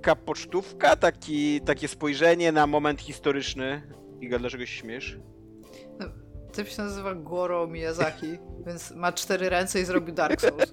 taka 0.00 0.16
pocztówka, 0.16 0.96
taki, 0.96 1.60
takie 1.60 1.88
spojrzenie 1.88 2.52
na 2.52 2.66
moment 2.66 3.00
historyczny. 3.00 3.82
Iga, 4.20 4.38
dlaczego 4.38 4.66
się 4.66 4.72
śmiesz? 4.72 5.18
No, 5.98 6.06
typ 6.52 6.68
się 6.68 6.82
nazywa 6.82 7.14
Goro 7.14 7.66
Miyazaki, 7.66 8.38
więc 8.66 8.90
ma 8.90 9.12
cztery 9.12 9.48
ręce 9.48 9.80
i 9.80 9.84
zrobił 9.84 10.14
Dark 10.14 10.40
Souls. 10.40 10.72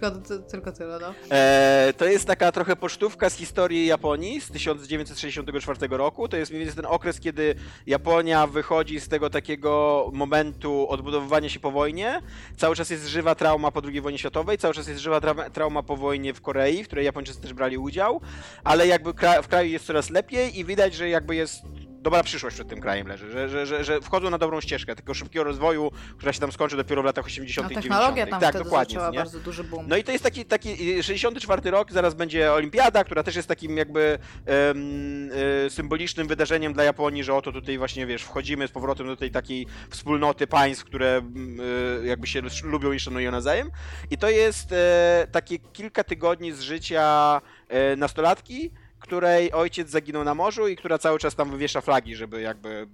Tylko, 0.00 0.10
tylko 0.50 0.72
tyle, 0.72 0.98
no. 0.98 1.14
E, 1.30 1.92
to 1.96 2.04
jest 2.04 2.26
taka 2.26 2.52
trochę 2.52 2.76
pocztówka 2.76 3.30
z 3.30 3.34
historii 3.34 3.86
Japonii 3.86 4.40
z 4.40 4.50
1964 4.50 5.88
roku. 5.90 6.28
To 6.28 6.36
jest 6.36 6.50
mniej 6.52 6.64
więcej 6.64 6.82
ten 6.82 6.92
okres, 6.92 7.20
kiedy 7.20 7.54
Japonia 7.86 8.46
wychodzi 8.46 9.00
z 9.00 9.08
tego 9.08 9.30
takiego 9.30 10.10
momentu 10.12 10.88
odbudowywania 10.88 11.48
się 11.48 11.60
po 11.60 11.70
wojnie. 11.70 12.22
Cały 12.56 12.76
czas 12.76 12.90
jest 12.90 13.06
żywa 13.06 13.34
trauma 13.34 13.70
po 13.70 13.82
II 13.84 14.00
wojnie 14.00 14.18
światowej, 14.18 14.58
cały 14.58 14.74
czas 14.74 14.88
jest 14.88 15.00
żywa 15.00 15.20
tra 15.20 15.50
trauma 15.50 15.82
po 15.82 15.96
wojnie 15.96 16.34
w 16.34 16.40
Korei, 16.40 16.84
w 16.84 16.86
której 16.86 17.04
Japończycy 17.04 17.40
też 17.40 17.52
brali 17.52 17.78
udział, 17.78 18.20
ale 18.64 18.86
jakby 18.86 19.12
w 19.42 19.48
kraju 19.48 19.70
jest 19.70 19.86
coraz 19.86 20.10
lepiej 20.10 20.58
i 20.58 20.64
widać, 20.64 20.94
że 20.94 21.08
jakby 21.08 21.36
jest 21.36 21.62
dobra 22.06 22.22
przyszłość 22.22 22.56
przed 22.56 22.68
tym 22.68 22.80
krajem 22.80 23.06
leży, 23.06 23.30
że, 23.30 23.48
że, 23.48 23.66
że, 23.66 23.84
że 23.84 24.00
wchodzą 24.00 24.30
na 24.30 24.38
dobrą 24.38 24.60
ścieżkę 24.60 24.96
tego 24.96 25.14
szybkiego 25.14 25.44
rozwoju, 25.44 25.90
która 26.16 26.32
się 26.32 26.40
tam 26.40 26.52
skończy 26.52 26.76
dopiero 26.76 27.02
w 27.02 27.04
latach 27.04 27.26
80. 27.26 27.68
no, 27.70 27.80
technologia 27.80 28.26
tam 28.26 28.40
tak, 28.40 28.58
dokładnie, 28.58 28.96
nie? 29.12 29.18
bardzo 29.18 29.38
duży 29.40 29.64
boom. 29.64 29.84
No 29.88 29.96
i 29.96 30.04
to 30.04 30.12
jest 30.12 30.24
taki, 30.24 30.44
taki 30.44 31.02
64 31.02 31.70
rok, 31.70 31.92
zaraz 31.92 32.14
będzie 32.14 32.52
Olimpiada, 32.52 33.04
która 33.04 33.22
też 33.22 33.36
jest 33.36 33.48
takim 33.48 33.76
jakby 33.76 34.18
um, 34.46 35.30
symbolicznym 35.68 36.28
wydarzeniem 36.28 36.72
dla 36.72 36.84
Japonii, 36.84 37.24
że 37.24 37.34
oto 37.34 37.52
tutaj 37.52 37.78
właśnie, 37.78 38.06
wiesz, 38.06 38.22
wchodzimy 38.22 38.68
z 38.68 38.70
powrotem 38.70 39.06
do 39.06 39.16
tej 39.16 39.30
takiej 39.30 39.66
wspólnoty 39.90 40.46
państw, 40.46 40.84
które 40.84 41.22
y, 42.02 42.06
jakby 42.06 42.26
się 42.26 42.42
lubią 42.64 42.92
i 42.92 43.00
szanują 43.00 43.30
nawzajem. 43.30 43.70
I 44.10 44.18
to 44.18 44.30
jest 44.30 44.72
y, 44.72 44.76
takie 45.32 45.58
kilka 45.58 46.04
tygodni 46.04 46.52
z 46.52 46.60
życia 46.60 47.40
nastolatki, 47.96 48.70
której 49.06 49.52
ojciec 49.52 49.90
zaginął 49.90 50.24
na 50.24 50.34
morzu 50.34 50.68
i 50.68 50.76
która 50.76 50.98
cały 50.98 51.18
czas 51.18 51.34
tam 51.34 51.50
wywiesza 51.50 51.80
flagi, 51.80 52.16
żeby 52.16 52.40
jakby 52.40 52.88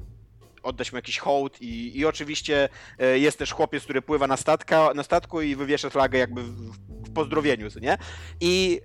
oddać 0.62 0.92
mu 0.92 0.98
jakiś 0.98 1.18
hołd 1.18 1.62
i, 1.62 1.98
i 1.98 2.06
oczywiście 2.06 2.68
e, 2.98 3.18
jest 3.18 3.38
też 3.38 3.52
chłopiec, 3.52 3.84
który 3.84 4.02
pływa 4.02 4.26
na, 4.26 4.36
statka, 4.36 4.92
na 4.94 5.02
statku 5.02 5.42
i 5.42 5.56
wywiesza 5.56 5.90
flagę 5.90 6.18
jakby 6.18 6.42
w, 6.42 6.70
w 7.08 7.12
pozdrowieniu, 7.14 7.68
nie? 7.80 7.98
I 8.40 8.80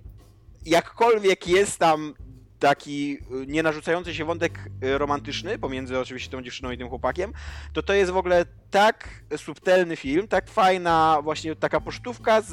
jakkolwiek 0.66 1.48
jest 1.48 1.78
tam 1.78 2.14
taki 2.58 3.18
y, 3.42 3.46
nie 3.46 3.62
narzucający 3.62 4.14
się 4.14 4.24
wątek 4.24 4.58
y, 4.84 4.98
romantyczny 4.98 5.58
pomiędzy 5.58 5.98
oczywiście 5.98 6.30
tą 6.30 6.42
dziewczyną 6.42 6.70
i 6.70 6.78
tym 6.78 6.88
chłopakiem, 6.88 7.32
to 7.72 7.82
to 7.82 7.92
jest 7.92 8.10
w 8.10 8.16
ogóle 8.16 8.44
tak 8.70 9.08
subtelny 9.36 9.96
film, 9.96 10.28
tak 10.28 10.50
fajna 10.50 11.18
właśnie 11.22 11.56
taka 11.56 11.80
posztówka 11.80 12.40
z, 12.40 12.46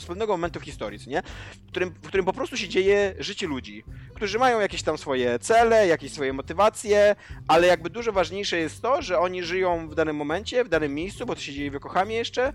z 0.00 0.04
pewnego 0.06 0.32
momentu 0.32 0.60
w 0.60 0.62
historii, 0.62 0.98
nie? 1.06 1.22
W 1.66 1.70
którym, 1.70 1.90
w 1.90 2.08
którym 2.08 2.26
po 2.26 2.32
prostu 2.32 2.56
się 2.56 2.68
dzieje 2.68 3.14
życie 3.18 3.46
ludzi, 3.46 3.84
którzy 4.14 4.38
mają 4.38 4.60
jakieś 4.60 4.82
tam 4.82 4.98
swoje 4.98 5.38
cele, 5.38 5.86
jakieś 5.86 6.12
swoje 6.12 6.32
motywacje, 6.32 7.16
ale 7.48 7.66
jakby 7.66 7.90
dużo 7.90 8.12
ważniejsze 8.12 8.58
jest 8.58 8.82
to, 8.82 9.02
że 9.02 9.18
oni 9.18 9.42
żyją 9.42 9.88
w 9.88 9.94
danym 9.94 10.16
momencie, 10.16 10.64
w 10.64 10.68
danym 10.68 10.94
miejscu, 10.94 11.26
bo 11.26 11.34
to 11.34 11.40
się 11.40 11.52
dzieje 11.52 11.70
w 11.70 11.74
Yokohamie 11.74 12.16
jeszcze 12.16 12.52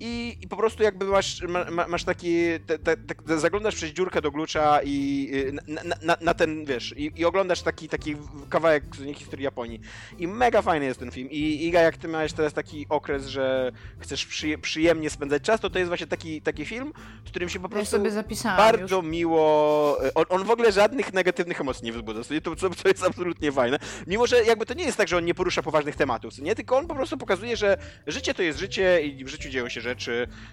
i, 0.00 0.36
i 0.40 0.48
po 0.48 0.56
prostu 0.56 0.82
jakby 0.82 1.04
masz, 1.04 1.42
ma, 1.70 1.88
masz 1.88 2.04
taki, 2.04 2.60
te, 2.66 2.78
te, 2.78 2.96
te, 2.96 3.38
zaglądasz 3.38 3.74
przez 3.74 3.90
dziurkę 3.90 4.22
do 4.22 4.30
glucza 4.30 4.80
i 4.84 5.28
y, 5.34 5.52
na, 5.68 5.82
na, 6.02 6.16
na 6.20 6.34
ten, 6.34 6.64
wiesz, 6.64 6.94
i, 6.96 7.12
i, 7.16 7.24
oglądasz 7.24 7.62
taki, 7.62 7.88
taki 7.88 8.16
kawałek 8.48 8.96
z 8.96 9.16
historii 9.18 9.44
Japonii. 9.44 9.80
I 10.18 10.28
mega 10.28 10.62
fajny 10.62 10.86
jest 10.86 11.00
ten 11.00 11.10
film. 11.10 11.28
I 11.30 11.66
Iga, 11.66 11.80
jak 11.80 11.96
ty 11.96 12.08
miałeś 12.08 12.32
teraz 12.32 12.52
taki 12.52 12.86
okres, 12.88 13.26
że 13.26 13.72
chcesz 13.98 14.28
przyjemnie 14.62 15.10
spędzać 15.10 15.42
czas, 15.42 15.60
to 15.60 15.70
to 15.70 15.78
jest 15.78 15.88
właśnie 15.88 16.06
taki, 16.06 16.42
taki 16.42 16.64
film, 16.64 16.92
w 17.24 17.30
którym 17.30 17.48
się 17.48 17.60
po 17.60 17.68
prostu 17.68 17.96
ja 18.44 18.56
bardzo 18.56 18.96
już. 18.96 19.06
miło... 19.06 19.98
On, 20.14 20.24
on, 20.28 20.44
w 20.44 20.50
ogóle 20.50 20.72
żadnych 20.72 21.12
negatywnych 21.12 21.60
emocji 21.60 21.84
nie 21.84 21.92
wzbudza, 21.92 22.20
to, 22.42 22.56
to, 22.56 22.70
to 22.70 22.88
jest 22.88 23.04
absolutnie 23.04 23.52
fajne. 23.52 23.78
Mimo, 24.06 24.26
że 24.26 24.44
jakby 24.44 24.66
to 24.66 24.74
nie 24.74 24.84
jest 24.84 24.96
tak, 24.96 25.08
że 25.08 25.16
on 25.16 25.24
nie 25.24 25.34
porusza 25.34 25.62
poważnych 25.62 25.96
tematów, 25.96 26.38
nie? 26.38 26.54
Tylko 26.54 26.76
on 26.76 26.86
po 26.86 26.94
prostu 26.94 27.16
pokazuje, 27.16 27.56
że 27.56 27.76
życie 28.06 28.34
to 28.34 28.42
jest 28.42 28.58
życie 28.58 29.02
i 29.02 29.24
w 29.24 29.28
życiu 29.28 29.48
dzieją 29.48 29.68
się 29.68 29.80
rzeczy 29.80 29.89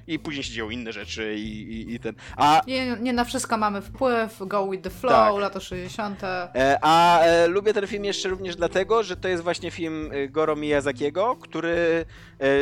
i 0.07 0.19
później 0.19 0.43
się 0.43 0.53
dzieją 0.53 0.69
inne 0.69 0.93
rzeczy 0.93 1.35
i, 1.35 1.73
i, 1.73 1.95
i 1.95 1.99
ten... 1.99 2.15
A... 2.38 2.61
Nie, 2.67 2.97
nie 2.99 3.13
na 3.13 3.23
wszystko 3.23 3.57
mamy 3.57 3.81
wpływ, 3.81 4.38
go 4.39 4.67
with 4.69 4.83
the 4.83 4.89
flow, 4.89 5.11
tak. 5.11 5.41
lata 5.41 5.59
60. 5.59 6.23
E, 6.23 6.77
a 6.81 7.19
e, 7.19 7.47
lubię 7.47 7.73
ten 7.73 7.88
film 7.88 8.05
jeszcze 8.05 8.29
również 8.29 8.55
dlatego, 8.55 9.03
że 9.03 9.17
to 9.17 9.27
jest 9.27 9.43
właśnie 9.43 9.71
film 9.71 10.09
e, 10.13 10.27
Goro 10.27 10.55
Miyazakiego, 10.55 11.35
który 11.35 12.05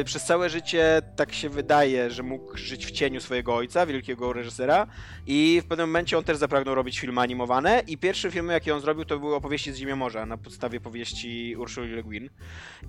przez 0.06 0.24
całe 0.24 0.50
życie 0.50 1.02
tak 1.16 1.34
się 1.34 1.50
wydaje, 1.50 2.12
że 2.12 2.24
mógł 2.24 2.58
żyć 2.58 2.86
w 2.86 2.92
cieniu 2.92 3.22
swojego 3.22 3.56
ojca, 3.56 3.86
wielkiego 3.86 4.34
reżysera 4.34 4.88
i 5.28 5.62
w 5.64 5.68
pewnym 5.68 5.90
momencie 5.90 6.18
on 6.18 6.24
też 6.24 6.38
zapragnął 6.38 6.76
robić 6.76 7.00
filmy 7.00 7.22
animowane 7.22 7.84
i 7.88 7.98
pierwszy 7.98 8.32
film, 8.32 8.50
jaki 8.50 8.72
on 8.72 8.82
zrobił, 8.82 9.06
to 9.06 9.20
były 9.20 9.36
opowieści 9.36 9.74
z 9.74 9.78
Ziemi 9.78 9.94
Morza 9.94 10.26
na 10.26 10.38
podstawie 10.38 10.80
powieści 10.80 11.56
Ursuli 11.58 11.92
Le 11.92 12.04
Guin. 12.04 12.30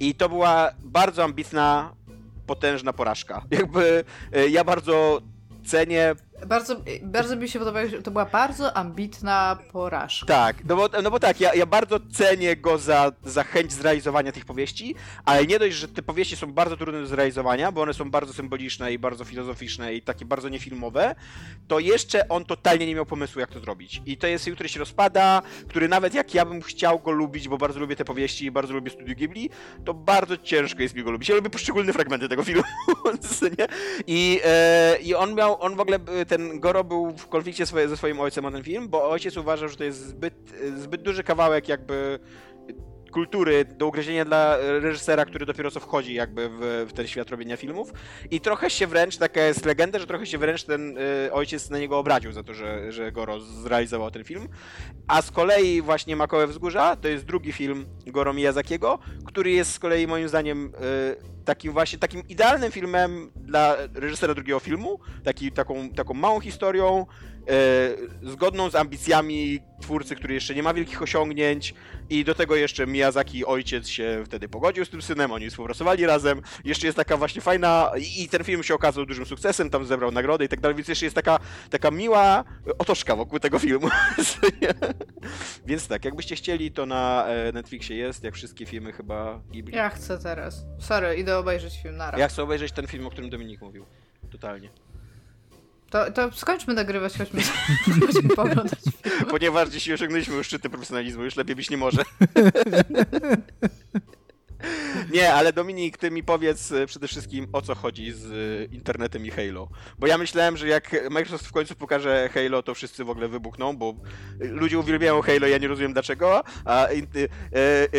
I 0.00 0.14
to 0.14 0.28
była 0.28 0.70
bardzo 0.84 1.24
ambitna 1.24 1.92
potężna 2.46 2.92
porażka. 2.92 3.42
Jakby 3.50 4.04
e, 4.32 4.48
ja 4.48 4.64
bardzo 4.64 5.20
cenię 5.64 6.14
bardzo, 6.46 6.76
bardzo 7.02 7.36
mi 7.36 7.48
się 7.48 7.58
podobało, 7.58 7.88
że 7.88 8.02
to 8.02 8.10
była 8.10 8.24
bardzo 8.24 8.76
ambitna 8.76 9.58
porażka. 9.72 10.26
Tak, 10.26 10.64
no 10.64 10.76
bo, 10.76 10.88
no 11.02 11.10
bo 11.10 11.20
tak, 11.20 11.40
ja, 11.40 11.54
ja 11.54 11.66
bardzo 11.66 12.00
cenię 12.12 12.56
go 12.56 12.78
za, 12.78 13.12
za 13.24 13.44
chęć 13.44 13.72
zrealizowania 13.72 14.32
tych 14.32 14.44
powieści, 14.44 14.94
ale 15.24 15.46
nie 15.46 15.58
dość, 15.58 15.76
że 15.76 15.88
te 15.88 16.02
powieści 16.02 16.36
są 16.36 16.52
bardzo 16.52 16.76
trudne 16.76 17.00
do 17.00 17.06
zrealizowania, 17.06 17.72
bo 17.72 17.82
one 17.82 17.94
są 17.94 18.10
bardzo 18.10 18.32
symboliczne 18.32 18.92
i 18.92 18.98
bardzo 18.98 19.24
filozoficzne 19.24 19.94
i 19.94 20.02
takie 20.02 20.24
bardzo 20.24 20.48
niefilmowe, 20.48 21.14
to 21.68 21.78
jeszcze 21.78 22.28
on 22.28 22.44
totalnie 22.44 22.86
nie 22.86 22.94
miał 22.94 23.06
pomysłu, 23.06 23.40
jak 23.40 23.50
to 23.50 23.60
zrobić. 23.60 24.02
I 24.06 24.16
to 24.16 24.26
jest 24.26 24.46
który 24.54 24.68
się 24.68 24.80
rozpada, 24.80 25.42
który 25.68 25.88
nawet 25.88 26.14
jak 26.14 26.34
ja 26.34 26.44
bym 26.44 26.62
chciał 26.62 26.98
go 26.98 27.10
lubić, 27.10 27.48
bo 27.48 27.58
bardzo 27.58 27.80
lubię 27.80 27.96
te 27.96 28.04
powieści 28.04 28.44
i 28.44 28.50
bardzo 28.50 28.74
lubię 28.74 28.90
Studio 28.90 29.14
Ghibli, 29.14 29.50
to 29.84 29.94
bardzo 29.94 30.36
ciężko 30.36 30.82
jest 30.82 30.94
mi 30.94 31.02
go 31.02 31.10
lubić. 31.10 31.28
Ja 31.28 31.34
lubię 31.34 31.50
poszczególne 31.50 31.92
fragmenty 31.92 32.28
tego 32.28 32.44
filmu, 32.44 32.62
I, 34.06 34.40
e, 34.44 34.96
I 35.02 35.14
on 35.14 35.34
miał, 35.34 35.62
on 35.62 35.76
w 35.76 35.80
ogóle 35.80 35.98
ten 36.26 36.60
Goro 36.60 36.84
był 36.84 37.10
w 37.16 37.28
konflikcie 37.28 37.66
swoje, 37.66 37.88
ze 37.88 37.96
swoim 37.96 38.20
ojcem 38.20 38.44
o 38.44 38.50
ten 38.50 38.62
film, 38.62 38.88
bo 38.88 39.10
ojciec 39.10 39.36
uważał, 39.36 39.68
że 39.68 39.76
to 39.76 39.84
jest 39.84 40.06
zbyt, 40.06 40.34
zbyt 40.76 41.02
duży 41.02 41.24
kawałek 41.24 41.68
jakby 41.68 42.18
kultury 43.16 43.64
do 43.64 43.86
ugryzienia 43.86 44.24
dla 44.24 44.56
reżysera, 44.56 45.24
który 45.24 45.46
dopiero 45.46 45.70
co 45.70 45.80
wchodzi 45.80 46.14
jakby 46.14 46.48
w, 46.48 46.86
w, 46.88 46.92
ten 46.92 47.06
świat 47.06 47.30
robienia 47.30 47.56
filmów. 47.56 47.92
I 48.30 48.40
trochę 48.40 48.70
się 48.70 48.86
wręcz, 48.86 49.16
taka 49.16 49.40
jest 49.40 49.64
legenda, 49.64 49.98
że 49.98 50.06
trochę 50.06 50.26
się 50.26 50.38
wręcz 50.38 50.64
ten 50.64 50.98
y, 50.98 51.32
ojciec 51.32 51.70
na 51.70 51.78
niego 51.78 51.98
obraził 51.98 52.32
za 52.32 52.42
to, 52.42 52.54
że, 52.54 52.92
że 52.92 53.12
Goro 53.12 53.40
zrealizował 53.40 54.10
ten 54.10 54.24
film. 54.24 54.48
A 55.08 55.22
z 55.22 55.30
kolei 55.30 55.82
właśnie 55.82 56.16
Makowe 56.16 56.46
Wzgórza 56.46 56.96
to 56.96 57.08
jest 57.08 57.24
drugi 57.24 57.52
film 57.52 57.86
Goro 58.06 58.32
Miyazakiego, 58.32 58.98
który 59.24 59.50
jest 59.50 59.72
z 59.72 59.78
kolei 59.78 60.06
moim 60.06 60.28
zdaniem 60.28 60.66
y, 60.66 61.44
takim 61.44 61.72
właśnie 61.72 61.98
takim 61.98 62.28
idealnym 62.28 62.72
filmem 62.72 63.30
dla 63.36 63.76
reżysera 63.94 64.34
drugiego 64.34 64.60
filmu, 64.60 65.00
taki, 65.24 65.52
taką, 65.52 65.90
taką 65.90 66.14
małą 66.14 66.40
historią, 66.40 67.06
zgodną 68.22 68.70
z 68.70 68.74
ambicjami 68.74 69.60
twórcy, 69.80 70.16
który 70.16 70.34
jeszcze 70.34 70.54
nie 70.54 70.62
ma 70.62 70.74
wielkich 70.74 71.02
osiągnięć 71.02 71.74
i 72.10 72.24
do 72.24 72.34
tego 72.34 72.56
jeszcze 72.56 72.86
Miyazaki 72.86 73.46
ojciec 73.46 73.88
się 73.88 74.22
wtedy 74.26 74.48
pogodził 74.48 74.84
z 74.84 74.90
tym 74.90 75.02
synem, 75.02 75.32
oni 75.32 75.50
współpracowali 75.50 76.06
razem. 76.06 76.42
Jeszcze 76.64 76.86
jest 76.86 76.96
taka 76.96 77.16
właśnie 77.16 77.40
fajna 77.40 77.90
i 78.18 78.28
ten 78.28 78.44
film 78.44 78.62
się 78.62 78.74
okazał 78.74 79.06
dużym 79.06 79.26
sukcesem, 79.26 79.70
tam 79.70 79.84
zebrał 79.84 80.12
nagrody 80.12 80.44
i 80.44 80.48
tak 80.48 80.60
dalej, 80.60 80.76
więc 80.76 80.88
jeszcze 80.88 81.06
jest 81.06 81.16
taka, 81.16 81.38
taka 81.70 81.90
miła 81.90 82.44
otoczka 82.78 83.16
wokół 83.16 83.38
tego 83.38 83.58
filmu. 83.58 83.88
więc 85.66 85.88
tak, 85.88 86.04
jakbyście 86.04 86.36
chcieli, 86.36 86.72
to 86.72 86.86
na 86.86 87.26
e, 87.26 87.52
Netflixie 87.52 87.96
jest, 87.96 88.24
jak 88.24 88.34
wszystkie 88.34 88.66
filmy 88.66 88.92
chyba 88.92 89.40
Ghibli. 89.50 89.76
Ja 89.76 89.88
chcę 89.90 90.18
teraz. 90.18 90.66
Sorry, 90.78 91.16
idę 91.16 91.38
obejrzeć 91.38 91.82
film, 91.82 91.96
nara. 91.96 92.18
Ja 92.18 92.28
chcę 92.28 92.42
obejrzeć 92.42 92.72
ten 92.72 92.86
film, 92.86 93.06
o 93.06 93.10
którym 93.10 93.30
Dominik 93.30 93.60
mówił. 93.60 93.86
Totalnie. 94.30 94.70
To, 95.90 96.12
to 96.12 96.32
skończmy 96.32 96.74
nagrywać, 96.74 97.18
chodźmy, 97.18 97.42
chodźmy 98.06 98.28
pooglądać 98.36 98.78
film. 98.80 99.26
Ponieważ 99.30 99.68
dzisiaj 99.68 99.94
osiągnęliśmy 99.94 100.34
już 100.34 100.46
szczyty 100.46 100.70
profesjonalizmu, 100.70 101.24
już 101.24 101.36
lepiej 101.36 101.56
być 101.56 101.70
nie 101.70 101.76
może. 101.76 102.02
Nie, 105.12 105.34
ale 105.34 105.52
Dominik, 105.52 105.98
ty 105.98 106.10
mi 106.10 106.24
powiedz 106.24 106.72
e, 106.72 106.86
przede 106.86 107.08
wszystkim 107.08 107.46
o 107.52 107.62
co 107.62 107.74
chodzi 107.74 108.12
z 108.12 108.24
e, 108.24 108.74
internetem 108.74 109.26
i 109.26 109.30
Halo. 109.30 109.68
Bo 109.98 110.06
ja 110.06 110.18
myślałem, 110.18 110.56
że 110.56 110.68
jak 110.68 111.10
Microsoft 111.10 111.46
w 111.46 111.52
końcu 111.52 111.74
pokaże 111.74 112.30
Halo, 112.34 112.62
to 112.62 112.74
wszyscy 112.74 113.04
w 113.04 113.10
ogóle 113.10 113.28
wybuchną, 113.28 113.76
bo 113.76 113.94
ludzie 114.40 114.78
uwielbiają 114.78 115.22
Halo, 115.22 115.46
ja 115.46 115.58
nie 115.58 115.68
rozumiem 115.68 115.92
dlaczego, 115.92 116.44
a 116.64 116.88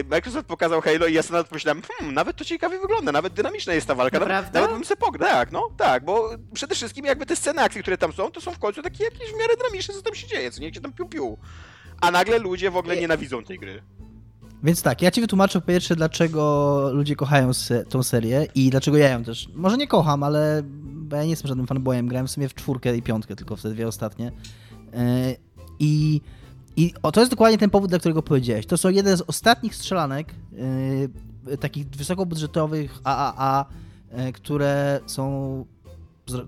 Microsoft 0.09 0.47
pokazał 0.47 0.81
Halo 0.81 1.07
i 1.07 1.13
ja 1.13 1.23
sobie 1.23 1.33
nawet 1.33 1.47
pomyślałem, 1.47 1.81
hmm, 1.81 2.15
nawet 2.15 2.37
to 2.37 2.45
ciekawie 2.45 2.79
wygląda, 2.79 3.11
nawet 3.11 3.33
dynamiczna 3.33 3.73
jest 3.73 3.87
ta 3.87 3.95
walka. 3.95 4.19
Nawet, 4.19 4.53
nawet 4.53 4.71
bym 4.71 4.85
sobie 4.85 4.99
pograł, 4.99 5.29
tak, 5.29 5.51
no, 5.51 5.69
tak, 5.77 6.05
bo 6.05 6.29
przede 6.53 6.75
wszystkim 6.75 7.05
jakby 7.05 7.25
te 7.25 7.35
sceny 7.35 7.61
akcji, 7.61 7.81
które 7.81 7.97
tam 7.97 8.13
są, 8.13 8.31
to 8.31 8.41
są 8.41 8.51
w 8.51 8.59
końcu 8.59 8.81
takie 8.81 9.03
jakieś 9.03 9.31
w 9.31 9.37
miarę 9.39 9.55
dynamiczne, 9.57 9.93
co 9.93 10.01
tam 10.01 10.15
się 10.15 10.27
dzieje, 10.27 10.51
co 10.51 10.61
nie, 10.61 10.71
gdzie 10.71 10.81
tam 10.81 10.93
piu-piu. 10.93 11.37
A 12.01 12.11
nagle 12.11 12.39
ludzie 12.39 12.71
w 12.71 12.77
ogóle 12.77 12.97
nienawidzą 12.97 13.43
tej 13.43 13.59
gry. 13.59 13.83
Więc 14.63 14.81
tak, 14.81 15.01
ja 15.01 15.11
ci 15.11 15.21
wytłumaczę 15.21 15.61
po 15.61 15.67
pierwsze, 15.67 15.95
dlaczego 15.95 16.91
ludzie 16.93 17.15
kochają 17.15 17.53
se 17.53 17.85
tą 17.85 18.03
serię 18.03 18.47
i 18.55 18.69
dlaczego 18.69 18.97
ja 18.97 19.09
ją 19.09 19.23
też, 19.23 19.49
może 19.55 19.77
nie 19.77 19.87
kocham, 19.87 20.23
ale 20.23 20.63
ja 21.11 21.23
nie 21.23 21.29
jestem 21.29 21.47
żadnym 21.47 21.67
fanboyem, 21.67 22.07
grałem 22.07 22.27
w 22.27 22.31
sumie 22.31 22.49
w 22.49 22.53
czwórkę 22.53 22.97
i 22.97 23.01
piątkę, 23.01 23.35
tylko 23.35 23.55
w 23.55 23.61
te 23.61 23.69
dwie 23.69 23.87
ostatnie. 23.87 24.31
E, 24.93 25.35
I, 25.79 26.21
i 26.75 26.93
o, 27.03 27.11
to 27.11 27.19
jest 27.19 27.31
dokładnie 27.31 27.57
ten 27.57 27.69
powód, 27.69 27.89
dla 27.89 27.99
którego 27.99 28.23
powiedziałeś. 28.23 28.65
To 28.65 28.77
są 28.77 28.89
jeden 28.89 29.17
z 29.17 29.21
ostatnich 29.21 29.75
strzelanek, 29.75 30.35
yy, 31.47 31.57
takich 31.57 31.89
wysokobudżetowych 31.89 32.99
AAA, 33.03 33.65
yy, 34.11 34.33
które 34.33 34.99
są 35.05 35.65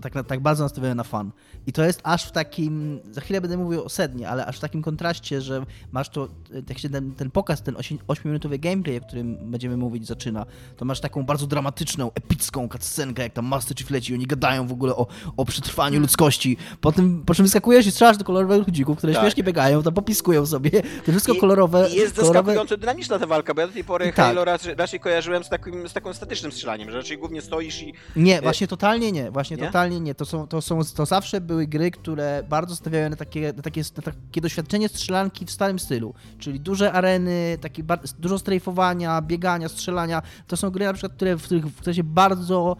tak, 0.00 0.26
tak 0.26 0.40
bardzo 0.40 0.64
nastawione 0.64 0.94
na 0.94 1.04
fan. 1.04 1.30
I 1.66 1.72
to 1.72 1.84
jest 1.84 2.00
aż 2.02 2.24
w 2.24 2.32
takim, 2.32 3.00
za 3.10 3.20
chwilę 3.20 3.40
będę 3.40 3.56
mówił 3.56 3.84
o 3.84 3.88
sednie, 3.88 4.28
ale 4.28 4.46
aż 4.46 4.56
w 4.56 4.60
takim 4.60 4.82
kontraście, 4.82 5.40
że 5.40 5.66
masz 5.92 6.08
to, 6.08 6.28
jak 6.68 6.78
się 6.78 6.88
ten, 6.88 7.14
ten 7.14 7.30
pokaz, 7.30 7.62
ten 7.62 7.74
8-minutowy 7.74 8.58
gameplay, 8.58 8.96
o 8.96 9.00
którym 9.00 9.50
będziemy 9.50 9.76
mówić, 9.76 10.06
zaczyna, 10.06 10.46
to 10.76 10.84
masz 10.84 11.00
taką 11.00 11.22
bardzo 11.22 11.46
dramatyczną, 11.46 12.10
epicką 12.14 12.68
cutscenkę, 12.68 13.22
jak 13.22 13.32
tam 13.32 13.46
Master 13.46 13.76
Chief 13.76 13.90
leci, 13.90 14.14
oni 14.14 14.26
gadają 14.26 14.66
w 14.66 14.72
ogóle 14.72 14.96
o, 14.96 15.06
o 15.36 15.44
przetrwaniu 15.44 15.96
mm. 15.96 16.02
ludzkości. 16.02 16.56
Potem, 16.80 17.22
po 17.26 17.34
czym 17.34 17.44
wyskakujesz 17.44 17.86
i 17.86 17.90
strzelasz 17.90 18.16
do 18.16 18.24
kolorowych 18.24 18.66
ludzików, 18.66 18.98
które 18.98 19.12
tak. 19.12 19.22
śmiesznie 19.22 19.42
biegają, 19.42 19.82
tam 19.82 19.94
popiskują 19.94 20.46
sobie, 20.46 20.70
to 21.06 21.12
wszystko 21.12 21.32
I, 21.32 21.38
kolorowe. 21.38 21.88
I 21.90 21.94
jest 21.94 22.16
kolorowe... 22.16 22.38
zaskakująco 22.38 22.76
dynamiczna 22.76 23.18
ta 23.18 23.26
walka, 23.26 23.54
bo 23.54 23.60
ja 23.60 23.66
do 23.66 23.72
tej 23.72 23.84
pory 23.84 24.06
tak. 24.06 24.16
Halo 24.16 24.44
raczej, 24.44 24.74
raczej 24.74 25.00
kojarzyłem 25.00 25.44
z 25.44 25.48
takim, 25.48 25.88
z 25.88 25.92
takim 25.92 26.14
statycznym 26.14 26.52
strzelaniem, 26.52 26.90
że 26.90 26.96
raczej 26.96 27.18
głównie 27.18 27.42
stoisz 27.42 27.82
i... 27.82 27.94
Nie, 28.16 28.38
e, 28.38 28.42
właśnie 28.42 28.68
totalnie 28.68 29.12
nie, 29.12 29.30
właśnie 29.30 29.56
nie? 29.56 29.66
totalnie 29.66 30.00
nie. 30.00 30.14
To 30.14 30.24
są, 30.24 30.46
to 30.46 30.62
są, 30.62 30.80
to 30.96 31.06
zawsze 31.06 31.40
były 31.50 31.66
gry, 31.66 31.90
które 31.90 32.42
bardzo 32.48 32.76
stawiają 32.76 33.10
na 33.10 33.16
takie, 33.16 33.52
na 33.56 33.62
takie, 33.62 33.82
na 33.96 34.02
takie 34.02 34.40
doświadczenie 34.40 34.88
strzelanki 34.88 35.46
w 35.46 35.50
starym 35.50 35.78
stylu, 35.78 36.14
czyli 36.38 36.60
duże 36.60 36.92
areny, 36.92 37.58
takie 37.60 37.82
dużo 38.18 38.38
strajfowania, 38.38 39.22
biegania, 39.22 39.68
strzelania. 39.68 40.22
To 40.46 40.56
są 40.56 40.70
gry 40.70 40.84
na 40.84 40.92
przykład, 40.92 41.12
które, 41.12 41.36
w 41.36 41.42
których, 41.42 41.66
w 41.66 41.80
których 41.80 42.02
bardzo 42.02 42.76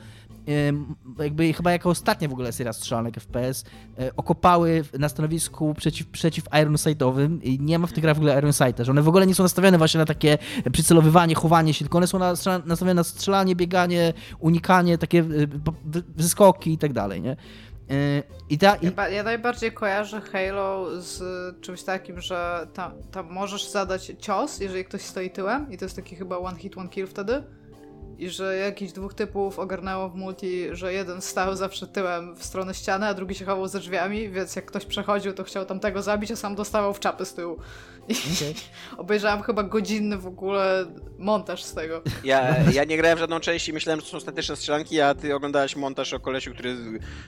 jakby 1.18 1.52
chyba 1.52 1.72
jako 1.72 1.90
ostatnia 1.90 2.28
w 2.28 2.32
ogóle 2.32 2.52
seria 2.52 2.72
strzelanek 2.72 3.14
FPS, 3.14 3.64
e, 3.98 4.16
okopały 4.16 4.84
na 4.98 5.08
stanowisku 5.08 5.74
przeciw, 5.74 6.06
przeciw 6.06 6.44
Ironsightowym 6.62 7.42
i 7.42 7.60
nie 7.60 7.78
ma 7.78 7.86
w 7.86 7.92
tych 7.92 8.02
grach 8.02 8.16
w 8.16 8.18
ogóle 8.18 8.38
Ironsighta, 8.38 8.84
że 8.84 8.92
one 8.92 9.02
w 9.02 9.08
ogóle 9.08 9.26
nie 9.26 9.34
są 9.34 9.42
nastawione 9.42 9.78
właśnie 9.78 9.98
na 9.98 10.06
takie 10.06 10.38
przycelowywanie, 10.72 11.34
chowanie 11.34 11.74
się, 11.74 11.84
tylko 11.84 11.98
one 11.98 12.06
są 12.06 12.18
nastawione 12.18 12.94
na 12.94 13.04
strzelanie, 13.04 13.56
bieganie, 13.56 14.12
unikanie, 14.38 14.98
takie 14.98 15.24
wyskoki 16.16 16.72
i 16.72 16.78
tak 16.78 16.92
dalej, 16.92 17.22
nie? 17.22 17.36
I 18.50 18.58
ta, 18.58 18.76
i... 18.76 18.92
Ja, 18.96 19.08
ja, 19.08 19.22
najbardziej 19.22 19.72
kojarzę 19.72 20.20
Halo 20.20 21.00
z 21.00 21.20
czymś 21.60 21.82
takim, 21.82 22.20
że 22.20 22.66
tam, 22.74 22.92
tam 23.10 23.30
możesz 23.30 23.68
zadać 23.68 24.12
cios, 24.18 24.60
jeżeli 24.60 24.84
ktoś 24.84 25.02
stoi 25.02 25.30
tyłem 25.30 25.72
i 25.72 25.78
to 25.78 25.84
jest 25.84 25.96
taki 25.96 26.16
chyba 26.16 26.38
one 26.38 26.58
hit, 26.58 26.78
one 26.78 26.88
kill 26.88 27.06
wtedy 27.06 27.42
i 28.20 28.30
że 28.30 28.56
jakiś 28.56 28.92
dwóch 28.92 29.14
typów 29.14 29.58
ogarnęło 29.58 30.08
w 30.08 30.14
multi, 30.14 30.66
że 30.72 30.92
jeden 30.92 31.20
stał 31.20 31.56
zawsze 31.56 31.86
tyłem 31.86 32.36
w 32.36 32.44
stronę 32.44 32.74
ściany, 32.74 33.06
a 33.06 33.14
drugi 33.14 33.34
się 33.34 33.44
chował 33.44 33.68
za 33.68 33.78
drzwiami, 33.78 34.28
więc 34.28 34.56
jak 34.56 34.64
ktoś 34.64 34.86
przechodził, 34.86 35.32
to 35.32 35.44
chciał 35.44 35.66
tamtego 35.66 36.02
zabić, 36.02 36.30
a 36.30 36.36
sam 36.36 36.54
dostawał 36.54 36.94
w 36.94 37.00
czapy 37.00 37.24
z 37.24 37.34
tyłu. 37.34 37.56
Okay. 38.10 38.54
obejrzałam 39.02 39.42
chyba 39.42 39.62
godzinny 39.62 40.18
w 40.18 40.26
ogóle 40.26 40.86
montaż 41.18 41.62
z 41.62 41.74
tego. 41.74 42.02
Ja, 42.24 42.56
ja 42.72 42.84
nie 42.84 42.96
grałem 42.96 43.18
w 43.18 43.20
żadną 43.20 43.40
część 43.40 43.68
i 43.68 43.72
myślałem, 43.72 44.00
że 44.00 44.06
to 44.06 44.12
są 44.12 44.20
statyczne 44.20 44.56
strzelanki, 44.56 45.00
a 45.00 45.14
ty 45.14 45.34
oglądałeś 45.34 45.76
montaż 45.76 46.12
o 46.12 46.20
kolesiu, 46.20 46.54
który 46.54 46.76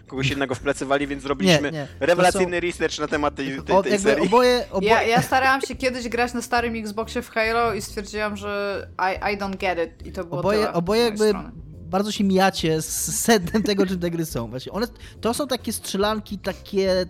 kogoś 0.06 0.30
innego 0.30 0.54
w 0.54 0.60
plecy 0.60 0.86
wali, 0.86 1.06
więc 1.06 1.22
zrobiliśmy 1.22 1.72
nie, 1.72 1.78
nie. 1.78 1.88
rewelacyjny 2.00 2.56
są... 2.56 2.60
research 2.60 2.98
na 2.98 3.08
temat 3.08 3.34
tej, 3.34 3.62
tej, 3.62 3.82
tej 3.82 3.98
serii. 3.98 4.26
Oboje, 4.26 4.64
oboje... 4.70 4.90
Ja, 4.90 5.02
ja, 5.02 5.22
starałam 5.22 5.60
się 5.60 5.74
kiedyś 5.74 6.08
grać 6.08 6.34
na 6.34 6.42
starym 6.42 6.76
Xboxie 6.76 7.22
w 7.22 7.30
Halo 7.30 7.74
i 7.74 7.82
stwierdziłam, 7.82 8.36
że 8.36 8.86
I, 8.98 9.34
I 9.34 9.38
don't 9.38 9.56
get 9.56 9.78
it 9.78 10.06
i 10.06 10.12
to 10.12 10.24
było 10.24 10.40
oboje, 10.40 10.58
tyle 10.58 10.72
oboje 10.72 11.02
jakby 11.02 11.28
strony. 11.28 11.50
bardzo 11.66 12.12
się 12.12 12.24
mijacie 12.24 12.82
z 12.82 13.20
sednem 13.20 13.62
tego, 13.72 13.86
czym 13.86 13.98
te 13.98 14.10
gry 14.10 14.26
są. 14.26 14.50
Właśnie 14.50 14.72
one, 14.72 14.86
to 15.20 15.34
są 15.34 15.46
takie 15.46 15.72
strzelanki 15.72 16.38
takie 16.38 17.06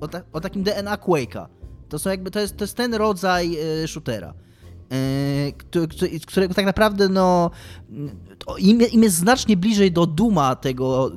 o, 0.00 0.08
ta, 0.08 0.22
o 0.32 0.40
takim 0.40 0.62
DNA 0.62 0.96
Quake'a. 0.96 1.46
To 1.90 1.98
są 1.98 2.10
jakby, 2.10 2.30
to 2.30 2.40
jest, 2.40 2.56
to 2.56 2.64
jest 2.64 2.76
ten 2.76 2.94
rodzaj 2.94 3.56
y, 3.82 3.88
shootera. 3.88 4.34
Y, 4.92 5.52
którego 6.26 6.54
tak 6.54 6.64
naprawdę 6.64 7.08
no, 7.08 7.50
im, 8.58 8.80
im 8.92 9.02
jest 9.02 9.16
znacznie 9.16 9.56
bliżej 9.56 9.92
do 9.92 10.06
Duma 10.06 10.56
tego, 10.56 11.12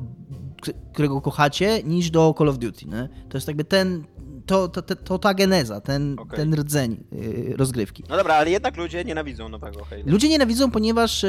którego 0.93 1.21
kochacie, 1.21 1.83
niż 1.83 2.09
do 2.09 2.35
Call 2.37 2.49
of 2.49 2.57
Duty. 2.57 2.85
Nie? 2.85 3.09
To 3.29 3.37
jest 3.37 3.47
jakby 3.47 3.63
ten, 3.63 4.03
to, 4.45 4.67
to, 4.67 4.81
to, 4.81 4.95
to 4.95 5.19
ta 5.19 5.33
geneza, 5.33 5.81
ten, 5.81 6.19
okay. 6.19 6.37
ten 6.37 6.53
rdzeń 6.53 7.03
y, 7.13 7.53
rozgrywki. 7.57 8.03
No 8.09 8.17
dobra, 8.17 8.35
ale 8.35 8.51
jednak 8.51 8.77
ludzie 8.77 9.05
nienawidzą 9.05 9.49
nowego 9.49 9.83
Halo. 9.83 10.03
Ludzie 10.05 10.29
nienawidzą, 10.29 10.71
ponieważ 10.71 11.25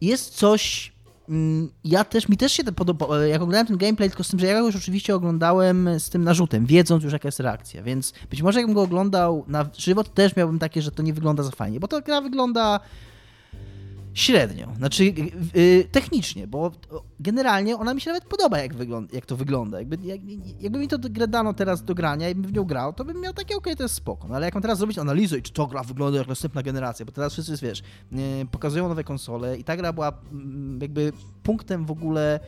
jest 0.00 0.34
coś. 0.34 0.92
Mm, 1.28 1.70
ja 1.84 2.04
też, 2.04 2.28
mi 2.28 2.36
też 2.36 2.52
się 2.52 2.64
to 2.64 2.72
podoba, 2.72 3.26
jak 3.26 3.42
oglądałem 3.42 3.66
ten 3.66 3.76
gameplay, 3.76 4.08
tylko 4.10 4.24
z 4.24 4.28
tym, 4.28 4.38
że 4.38 4.46
ja 4.46 4.60
go 4.60 4.66
już 4.66 4.76
oczywiście 4.76 5.14
oglądałem 5.14 5.88
z 5.98 6.10
tym 6.10 6.24
narzutem, 6.24 6.66
wiedząc 6.66 7.04
już 7.04 7.12
jaka 7.12 7.28
jest 7.28 7.40
reakcja, 7.40 7.82
więc 7.82 8.12
być 8.30 8.42
może 8.42 8.60
jakbym 8.60 8.74
go 8.74 8.82
oglądał 8.82 9.44
na 9.48 9.66
żywo, 9.78 10.04
też 10.04 10.36
miałbym 10.36 10.58
takie, 10.58 10.82
że 10.82 10.90
to 10.90 11.02
nie 11.02 11.14
wygląda 11.14 11.42
za 11.42 11.50
fajnie, 11.50 11.80
bo 11.80 11.88
to 11.88 12.00
gra 12.00 12.20
wygląda 12.20 12.80
Średnio. 14.14 14.68
Znaczy 14.76 15.04
yy, 15.04 15.84
technicznie, 15.92 16.46
bo 16.46 16.70
generalnie 17.20 17.76
ona 17.76 17.94
mi 17.94 18.00
się 18.00 18.10
nawet 18.10 18.24
podoba, 18.24 18.58
jak, 18.58 18.74
wygląda, 18.74 19.14
jak 19.14 19.26
to 19.26 19.36
wygląda. 19.36 19.78
Jakby, 19.78 19.98
jak, 20.02 20.20
jakby 20.60 20.78
mi 20.78 20.88
to 20.88 20.98
dano 21.28 21.54
teraz 21.54 21.84
do 21.84 21.94
grania 21.94 22.28
i 22.28 22.34
bym 22.34 22.44
w 22.44 22.52
nią 22.52 22.64
grał, 22.64 22.92
to 22.92 23.04
bym 23.04 23.20
miał 23.20 23.32
takie, 23.32 23.56
okej, 23.56 23.72
okay, 23.72 23.76
to 23.76 23.82
jest 23.82 23.94
spoko. 23.94 24.28
No 24.28 24.34
ale 24.34 24.46
jak 24.46 24.54
mam 24.54 24.62
teraz 24.62 24.78
zrobić 24.78 24.98
analizę 24.98 25.38
i 25.38 25.42
czy 25.42 25.52
to 25.52 25.66
gra 25.66 25.82
wygląda 25.82 26.18
jak 26.18 26.28
następna 26.28 26.62
generacja, 26.62 27.06
bo 27.06 27.12
teraz 27.12 27.32
wszyscy, 27.32 27.56
wiesz, 27.62 27.82
yy, 28.12 28.18
pokazują 28.50 28.88
nowe 28.88 29.04
konsole 29.04 29.56
i 29.56 29.64
ta 29.64 29.76
gra 29.76 29.92
była 29.92 30.08
yy, 30.32 30.38
jakby 30.80 31.12
punktem 31.42 31.86
w 31.86 31.90
ogóle 31.90 32.40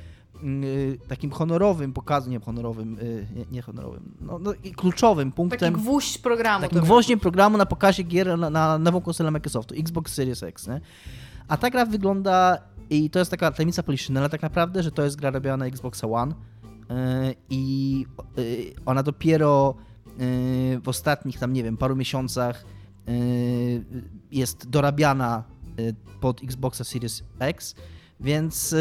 yy, 0.42 0.98
takim 1.08 1.30
honorowym 1.30 1.92
pokazu, 1.92 2.30
nie 2.30 2.40
honorowym, 2.40 2.96
yy, 3.02 3.26
nie, 3.36 3.44
nie, 3.52 3.62
honorowym, 3.62 4.14
no, 4.20 4.38
no 4.38 4.52
kluczowym 4.76 5.32
punktem. 5.32 5.72
Taki 5.72 5.82
gwóźdź 5.82 6.18
programu. 6.18 6.62
Takim 6.62 6.80
gwoździem 6.80 7.20
programu 7.20 7.58
na 7.58 7.66
pokazie 7.66 8.02
gier 8.02 8.38
na, 8.38 8.50
na 8.50 8.78
nową 8.78 9.00
konsolę 9.00 9.30
Microsoftu, 9.30 9.74
Xbox 9.74 10.14
Series 10.14 10.42
X, 10.42 10.68
nie? 10.68 10.80
A 11.48 11.56
ta 11.56 11.70
gra 11.70 11.86
wygląda, 11.86 12.58
i 12.90 13.10
to 13.10 13.18
jest 13.18 13.30
taka 13.30 13.50
tajemnica 13.50 13.82
ale 14.16 14.28
tak 14.28 14.42
naprawdę, 14.42 14.82
że 14.82 14.90
to 14.90 15.02
jest 15.02 15.16
gra 15.16 15.30
robiona 15.30 15.56
na 15.56 15.66
Xbox 15.66 16.04
One 16.04 16.34
yy, 16.90 17.34
i 17.50 18.06
yy, 18.36 18.74
ona 18.86 19.02
dopiero 19.02 19.74
yy, 20.06 20.80
w 20.80 20.88
ostatnich 20.88 21.38
tam, 21.38 21.52
nie 21.52 21.62
wiem, 21.62 21.76
paru 21.76 21.96
miesiącach 21.96 22.64
jest 24.30 24.68
dorabiana 24.68 25.44
pod 26.20 26.42
Xboxa 26.42 26.84
Series 26.84 27.22
X, 27.38 27.74
Więc 28.20 28.74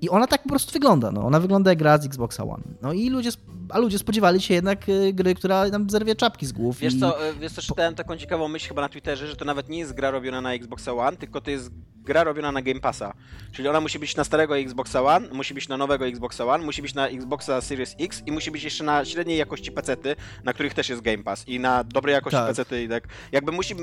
i 0.00 0.08
ona 0.08 0.26
tak 0.26 0.42
po 0.42 0.48
prostu 0.48 0.72
wygląda, 0.72 1.12
no. 1.12 1.26
Ona 1.26 1.40
wygląda 1.40 1.70
jak 1.70 1.78
gra 1.78 1.98
z 1.98 2.06
Xboxa 2.06 2.44
One. 2.44 2.62
No 2.82 2.92
i 2.92 3.10
ludzie, 3.10 3.30
a 3.68 3.78
ludzie 3.78 3.98
spodziewali 3.98 4.40
się 4.40 4.54
jednak 4.54 4.88
y, 4.88 5.12
gry, 5.12 5.34
która 5.34 5.68
nam 5.68 5.90
zerwie 5.90 6.14
czapki 6.14 6.46
z 6.46 6.52
głów. 6.52 6.78
Wiesz 6.78 6.94
i... 6.94 7.00
co, 7.00 7.28
y, 7.28 7.34
wiesz 7.34 7.52
co, 7.52 7.62
czytałem 7.62 7.94
taką 7.94 8.16
ciekawą 8.16 8.48
myśl 8.48 8.68
chyba 8.68 8.82
na 8.82 8.88
Twitterze, 8.88 9.26
że 9.26 9.36
to 9.36 9.44
nawet 9.44 9.68
nie 9.68 9.78
jest 9.78 9.92
gra 9.94 10.10
robiona 10.10 10.40
na 10.40 10.52
Xboxa 10.54 10.92
One, 10.92 11.16
tylko 11.16 11.40
to 11.40 11.50
jest 11.50 11.70
gra 12.02 12.24
robiona 12.24 12.52
na 12.52 12.62
Game 12.62 12.80
Passa. 12.80 13.12
Czyli 13.52 13.68
ona 13.68 13.80
musi 13.80 13.98
być 13.98 14.16
na 14.16 14.24
starego 14.24 14.58
Xboxa 14.58 15.02
One, 15.02 15.28
musi 15.32 15.54
być 15.54 15.68
na 15.68 15.76
nowego 15.76 16.06
Xboxa 16.06 16.46
One, 16.46 16.64
musi 16.64 16.82
być 16.82 16.94
na 16.94 17.08
Xboxa 17.08 17.60
Series 17.60 17.96
X 18.00 18.22
i 18.26 18.32
musi 18.32 18.50
być 18.50 18.64
jeszcze 18.64 18.84
na 18.84 19.04
średniej 19.04 19.38
jakości 19.38 19.72
pecety, 19.72 20.16
na 20.44 20.52
których 20.52 20.74
też 20.74 20.88
jest 20.88 21.02
Game 21.02 21.18
Pass 21.22 21.48
i 21.48 21.60
na 21.60 21.84
dobrej 21.84 22.12
jakości 22.12 22.36
Tak. 22.36 22.48
pecety 22.48 22.82
i 22.82 22.88
tak. 22.88 23.08
Jakby 23.32 23.52
musi 23.52 23.74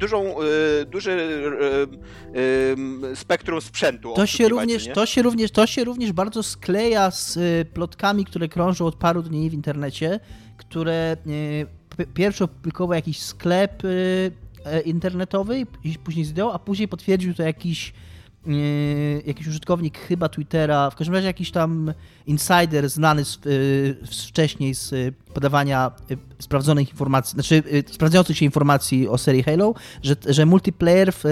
dużą, 0.00 0.42
y, 0.42 0.84
duży 0.86 1.42
spektrum 3.14 3.60
sprzętu 3.60 4.12
To 4.16 4.26
się, 4.26 4.48
również, 4.48 4.86
nie? 4.86 4.92
to, 4.92 5.06
się 5.06 5.22
również, 5.22 5.41
to 5.50 5.66
się 5.66 5.84
również 5.84 6.12
bardzo 6.12 6.42
skleja 6.42 7.10
z 7.10 7.36
y, 7.36 7.66
plotkami, 7.74 8.24
które 8.24 8.48
krążą 8.48 8.86
od 8.86 8.94
paru 8.94 9.22
dni 9.22 9.50
w 9.50 9.54
internecie, 9.54 10.20
które 10.56 11.16
y, 11.26 11.66
pierwszy 12.14 12.44
opublikował 12.44 12.94
jakiś 12.94 13.20
sklep 13.20 13.84
y, 13.84 14.32
e, 14.64 14.80
internetowy, 14.80 15.66
później 16.04 16.24
zdjął, 16.24 16.50
a 16.50 16.58
później 16.58 16.88
potwierdził 16.88 17.34
to 17.34 17.42
jakiś, 17.42 17.92
jakiś 19.26 19.46
użytkownik 19.46 19.98
chyba 19.98 20.28
Twittera, 20.28 20.90
w 20.90 20.96
każdym 20.96 21.14
razie 21.14 21.26
jakiś 21.26 21.50
tam 21.50 21.92
insider 22.26 22.88
znany 22.88 23.24
z, 23.24 23.36
y, 23.46 24.06
z 24.10 24.24
wcześniej 24.24 24.74
z 24.74 24.92
y, 24.92 25.12
podawania 25.34 25.90
sprawdzonych 26.38 26.90
informacji, 26.90 27.32
znaczy 27.32 27.62
sprawdzających 27.90 28.38
się 28.38 28.44
informacji 28.44 29.08
o 29.08 29.18
serii 29.18 29.42
Halo, 29.42 29.74
że, 30.02 30.16
że 30.26 30.46
multiplayer 30.46 31.12
w 31.12 31.24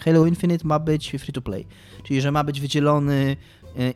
Halo, 0.00 0.26
Infinite 0.26 0.68
ma 0.68 0.78
być 0.78 1.10
free 1.18 1.32
to 1.32 1.42
play, 1.42 1.66
czyli 2.02 2.20
że 2.20 2.32
ma 2.32 2.44
być 2.44 2.60
wydzielony 2.60 3.36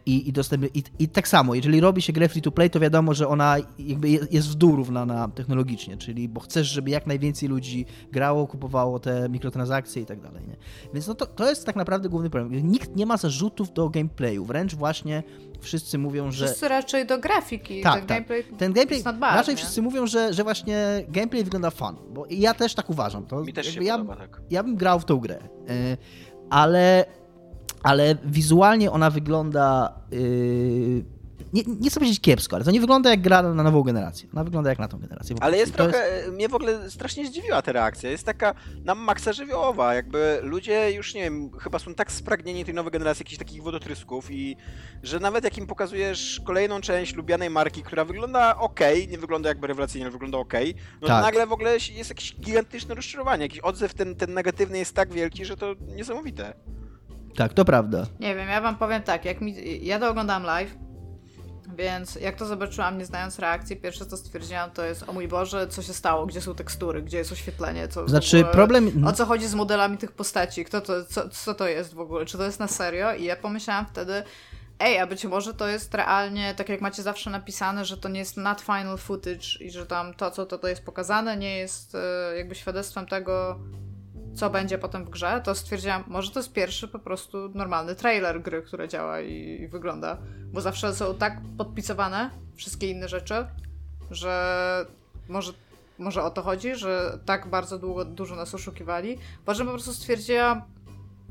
i, 0.06 0.28
i 0.28 0.32
dostępny. 0.32 0.68
I, 0.74 0.82
I 0.98 1.08
tak 1.08 1.28
samo, 1.28 1.54
jeżeli 1.54 1.80
robi 1.80 2.02
się 2.02 2.12
grę 2.12 2.28
free 2.28 2.42
to 2.42 2.50
play, 2.52 2.70
to 2.70 2.80
wiadomo, 2.80 3.14
że 3.14 3.28
ona 3.28 3.56
jakby 3.78 4.08
je- 4.10 4.26
jest 4.30 4.48
w 4.48 4.54
dół 4.54 4.76
równana 4.76 5.28
technologicznie, 5.28 5.96
czyli 5.96 6.28
bo 6.28 6.40
chcesz, 6.40 6.66
żeby 6.66 6.90
jak 6.90 7.06
najwięcej 7.06 7.48
ludzi 7.48 7.86
grało, 8.12 8.46
kupowało 8.46 8.98
te 8.98 9.28
mikrotransakcje 9.28 10.02
i 10.02 10.06
tak 10.06 10.20
dalej. 10.20 10.42
Nie? 10.48 10.56
Więc 10.94 11.06
no 11.06 11.14
to, 11.14 11.26
to 11.26 11.48
jest 11.48 11.66
tak 11.66 11.76
naprawdę 11.76 12.08
główny 12.08 12.30
problem. 12.30 12.70
Nikt 12.72 12.96
nie 12.96 13.06
ma 13.06 13.16
zarzutów 13.16 13.72
do 13.72 13.88
gameplayu, 13.90 14.44
wręcz 14.44 14.74
właśnie 14.74 15.22
wszyscy 15.60 15.98
mówią, 15.98 16.30
że 16.32 16.46
Wszyscy 16.46 16.68
raczej 16.68 17.06
do 17.06 17.18
grafiki. 17.18 17.80
Tak, 17.82 17.94
ten 17.98 18.06
tak. 18.06 18.18
gameplay 18.18 18.44
ten 18.58 18.72
gameplay, 18.72 18.96
jest 18.96 19.04
nadważny. 19.04 19.36
raczej 19.36 19.56
wszyscy 19.56 19.82
mówią, 19.82 20.06
że, 20.06 20.32
że 20.34 20.42
właśnie 20.44 21.04
gameplay 21.08 21.44
wygląda 21.44 21.70
fun, 21.70 21.96
bo 22.10 22.26
ja 22.30 22.54
też 22.54 22.74
tak 22.74 22.90
uważam. 22.90 23.26
To 23.26 23.40
Mi 23.44 23.52
też 23.52 23.66
się 23.74 23.84
ja, 23.84 23.98
podoba, 23.98 24.16
tak. 24.16 24.40
ja 24.50 24.62
bym 24.62 24.76
grał 24.76 25.00
w 25.00 25.04
tą 25.04 25.16
grę, 25.16 25.38
y, 25.70 25.96
ale, 26.50 27.04
ale 27.82 28.16
wizualnie 28.24 28.90
ona 28.90 29.10
wygląda. 29.10 29.92
y, 30.12 31.04
nie, 31.52 31.62
nie 31.80 31.90
chcę 31.90 32.00
powiedzieć 32.00 32.20
kiepsko, 32.20 32.56
ale 32.56 32.64
to 32.64 32.70
nie 32.70 32.80
wygląda 32.80 33.10
jak 33.10 33.20
gra 33.20 33.42
na 33.42 33.62
nową 33.62 33.82
generację. 33.82 34.28
Ona 34.32 34.44
wygląda 34.44 34.70
jak 34.70 34.78
na 34.78 34.88
tą 34.88 34.98
generację. 34.98 35.36
Ale 35.40 35.56
jest 35.56 35.72
I 35.74 35.76
to 35.76 35.82
trochę, 35.82 36.30
mnie 36.32 36.48
w 36.48 36.54
ogóle 36.54 36.90
strasznie 36.90 37.26
zdziwiła 37.26 37.62
ta 37.62 37.72
reakcja. 37.72 38.10
Jest 38.10 38.26
taka 38.26 38.54
na 38.84 38.94
maksa 38.94 39.32
żywiołowa, 39.32 39.94
jakby 39.94 40.38
ludzie 40.42 40.92
już, 40.92 41.14
nie 41.14 41.20
wiem, 41.22 41.50
chyba 41.58 41.78
są 41.78 41.94
tak 41.94 42.12
spragnieni 42.12 42.64
tej 42.64 42.74
nowej 42.74 42.92
generacji 42.92 43.20
jakichś 43.22 43.38
takich 43.38 43.62
wodotrysków 43.62 44.30
i 44.30 44.56
że 45.02 45.20
nawet 45.20 45.44
jak 45.44 45.58
im 45.58 45.66
pokazujesz 45.66 46.40
kolejną 46.44 46.80
część 46.80 47.14
lubianej 47.14 47.50
marki, 47.50 47.82
która 47.82 48.04
wygląda 48.04 48.56
ok, 48.58 48.80
nie 49.08 49.18
wygląda 49.18 49.48
jakby 49.48 49.66
rewelacyjnie, 49.66 50.06
ale 50.06 50.12
wygląda 50.12 50.38
ok, 50.38 50.54
no 51.00 51.08
Tak. 51.08 51.16
to 51.16 51.26
nagle 51.26 51.46
w 51.46 51.52
ogóle 51.52 51.72
jest 51.72 52.10
jakieś 52.10 52.36
gigantyczne 52.40 52.94
rozczarowanie, 52.94 53.42
jakiś 53.42 53.60
odzew 53.60 53.94
ten, 53.94 54.16
ten 54.16 54.34
negatywny 54.34 54.78
jest 54.78 54.94
tak 54.94 55.12
wielki, 55.12 55.44
że 55.44 55.56
to 55.56 55.74
niesamowite. 55.96 56.54
Tak, 57.36 57.52
to 57.52 57.64
prawda. 57.64 58.06
Nie 58.20 58.34
wiem, 58.36 58.48
ja 58.48 58.60
wam 58.60 58.76
powiem 58.76 59.02
tak, 59.02 59.24
jak 59.24 59.40
mi, 59.40 59.54
ja 59.86 59.98
to 59.98 60.10
oglądałam 60.10 60.42
live, 60.42 60.74
więc 61.76 62.14
jak 62.14 62.36
to 62.36 62.46
zobaczyłam, 62.46 62.98
nie 62.98 63.04
znając 63.04 63.38
reakcji, 63.38 63.76
pierwsze 63.76 64.06
co 64.06 64.16
stwierdziłam 64.16 64.70
to 64.70 64.84
jest, 64.84 65.08
o 65.08 65.12
mój 65.12 65.28
Boże, 65.28 65.68
co 65.68 65.82
się 65.82 65.92
stało, 65.92 66.26
gdzie 66.26 66.40
są 66.40 66.54
tekstury, 66.54 67.02
gdzie 67.02 67.18
jest 67.18 67.32
oświetlenie, 67.32 67.88
co 67.88 68.08
Znaczy, 68.08 68.38
ogóle, 68.38 68.52
problem- 68.52 69.06
O 69.06 69.12
co 69.12 69.26
chodzi 69.26 69.46
z 69.48 69.54
modelami 69.54 69.98
tych 69.98 70.12
postaci, 70.12 70.64
kto 70.64 70.80
to, 70.80 71.04
co, 71.04 71.28
co 71.28 71.54
to 71.54 71.68
jest 71.68 71.94
w 71.94 72.00
ogóle, 72.00 72.26
czy 72.26 72.38
to 72.38 72.44
jest 72.44 72.60
na 72.60 72.68
serio? 72.68 73.14
I 73.14 73.24
ja 73.24 73.36
pomyślałam 73.36 73.86
wtedy, 73.86 74.22
ej, 74.78 74.98
a 74.98 75.06
być 75.06 75.24
może 75.24 75.54
to 75.54 75.68
jest 75.68 75.94
realnie, 75.94 76.54
tak 76.54 76.68
jak 76.68 76.80
macie 76.80 77.02
zawsze 77.02 77.30
napisane, 77.30 77.84
że 77.84 77.96
to 77.96 78.08
nie 78.08 78.18
jest 78.18 78.36
not 78.36 78.60
final 78.60 78.98
footage 78.98 79.46
i 79.60 79.70
że 79.70 79.86
tam 79.86 80.14
to, 80.14 80.30
co 80.30 80.46
to, 80.46 80.58
to 80.58 80.68
jest 80.68 80.84
pokazane, 80.84 81.36
nie 81.36 81.58
jest 81.58 81.94
e, 81.94 82.36
jakby 82.36 82.54
świadectwem 82.54 83.06
tego, 83.06 83.58
co 84.34 84.50
będzie 84.50 84.78
potem 84.78 85.04
w 85.04 85.10
grze, 85.10 85.40
to 85.44 85.54
stwierdziłam, 85.54 86.04
może 86.06 86.30
to 86.30 86.38
jest 86.38 86.52
pierwszy 86.52 86.88
po 86.88 86.98
prostu 86.98 87.50
normalny 87.54 87.94
trailer 87.94 88.42
gry, 88.42 88.62
która 88.62 88.86
działa 88.86 89.20
i, 89.20 89.60
i 89.62 89.68
wygląda. 89.68 90.18
Bo 90.52 90.60
zawsze 90.60 90.94
są 90.94 91.14
tak 91.14 91.40
podpisowane 91.58 92.30
wszystkie 92.54 92.90
inne 92.90 93.08
rzeczy, 93.08 93.46
że 94.10 94.86
może, 95.28 95.52
może 95.98 96.22
o 96.22 96.30
to 96.30 96.42
chodzi, 96.42 96.74
że 96.74 97.18
tak 97.24 97.50
bardzo 97.50 97.78
długo, 97.78 98.04
dużo 98.04 98.36
nas 98.36 98.54
oszukiwali. 98.54 99.18
Po 99.44 99.54
czym 99.54 99.66
po 99.66 99.72
prostu 99.72 99.92
stwierdziłam, 99.92 100.62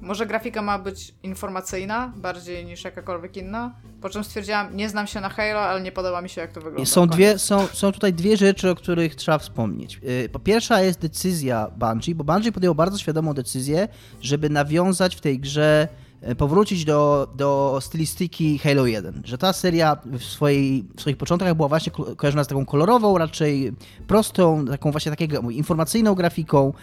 może 0.02 0.26
grafika 0.26 0.62
ma 0.62 0.80
być 0.80 1.14
informacyjna 1.24 2.14
bardziej 2.16 2.66
niż 2.66 2.84
jakakolwiek 2.84 3.38
inna. 3.38 3.76
Po 4.02 4.10
czym 4.10 4.24
stwierdziłam, 4.24 4.76
nie 4.78 4.90
znam 4.90 5.08
się 5.08 5.22
na 5.22 5.30
Halo, 5.30 5.60
ale 5.60 5.82
nie 5.82 5.92
podoba 5.92 6.22
mi 6.22 6.30
się 6.30 6.42
jak 6.42 6.52
to 6.52 6.62
wygląda. 6.62 6.86
Są, 6.86 7.08
dwie, 7.08 7.40
są, 7.40 7.68
są 7.68 7.92
tutaj 7.92 8.14
dwie 8.14 8.38
rzeczy, 8.38 8.70
o 8.70 8.76
których 8.76 9.16
trzeba 9.16 9.38
wspomnieć. 9.38 10.00
Yy, 10.04 10.30
Po 10.30 10.40
pierwsza 10.40 10.82
jest 10.82 11.00
decyzja 11.00 11.68
Bungie, 11.78 12.16
bo 12.16 12.24
Bungie 12.24 12.52
podjęło 12.52 12.76
bardzo 12.76 12.98
świadomą 12.98 13.34
decyzję, 13.34 13.88
żeby 14.22 14.50
nawiązać 14.50 15.16
w 15.16 15.22
tej 15.22 15.40
grze, 15.40 15.88
yy, 16.22 16.36
powrócić 16.36 16.86
do, 16.86 17.28
do 17.36 17.80
stylistyki 17.82 18.58
Halo 18.60 18.86
1. 18.86 19.22
Że 19.26 19.38
ta 19.38 19.54
seria 19.54 19.98
w, 20.06 20.24
swojej, 20.24 20.86
w 20.98 21.02
swoich 21.02 21.18
początkach 21.18 21.56
była 21.56 21.68
właśnie 21.68 21.92
ko- 21.92 22.16
kojarzona 22.16 22.44
z 22.44 22.48
taką 22.48 22.66
kolorową, 22.66 23.18
raczej 23.18 23.74
prostą, 24.08 24.66
taką 24.66 24.92
właśnie 24.92 25.16
taką 25.16 25.50
informacyjną 25.50 26.16
grafiką, 26.16 26.74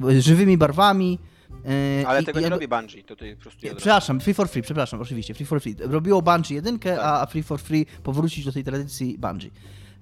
yy, 0.00 0.20
żywymi 0.22 0.58
barwami. 0.58 1.18
Yy, 1.64 2.06
Ale 2.06 2.22
i- 2.22 2.24
tego 2.24 2.38
i 2.38 2.42
nie 2.42 2.44
jakby- 2.50 2.66
robi 2.66 2.68
Bungie, 2.68 3.02
to 3.02 3.08
tutaj 3.08 3.36
po 3.36 3.42
prostu 3.42 3.66
nie, 3.66 3.74
Przepraszam, 3.74 4.20
Free 4.20 4.34
for 4.34 4.48
Free, 4.48 4.62
przepraszam, 4.62 5.00
oczywiście, 5.00 5.34
Free 5.34 5.46
for 5.46 5.60
Free. 5.60 5.76
Robiło 5.80 6.22
Bungie 6.22 6.54
jedynkę, 6.54 6.96
Tak. 6.96 7.04
a 7.22 7.26
Free 7.26 7.42
for 7.42 7.60
Free 7.60 7.86
powrócić 8.02 8.44
do 8.44 8.52
tej 8.52 8.64
tradycji 8.64 9.18
Bungie. 9.18 9.50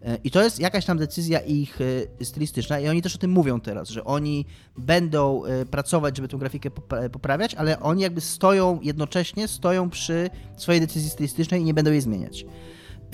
E, 0.02 0.18
I 0.24 0.30
to 0.30 0.42
jest 0.42 0.60
jakaś 0.60 0.84
tam 0.84 0.98
decyzja 0.98 1.40
ich 1.40 1.78
e, 2.20 2.24
stylistyczna 2.24 2.80
i 2.80 2.88
oni 2.88 3.02
też 3.02 3.14
o 3.14 3.18
tym 3.18 3.30
mówią 3.30 3.60
teraz, 3.60 3.88
że 3.88 4.04
oni 4.04 4.44
będą 4.78 5.44
e, 5.44 5.66
pracować, 5.66 6.16
żeby 6.16 6.28
tę 6.28 6.36
grafikę 6.38 6.70
pop- 6.70 7.08
poprawiać, 7.12 7.54
ale 7.54 7.80
oni 7.80 8.02
jakby 8.02 8.20
stoją 8.20 8.78
jednocześnie, 8.82 9.48
stoją 9.48 9.90
przy 9.90 10.30
swojej 10.56 10.80
decyzji 10.80 11.10
stylistycznej 11.10 11.60
i 11.60 11.64
nie 11.64 11.74
będą 11.74 11.90
jej 11.90 12.00
zmieniać. 12.00 12.46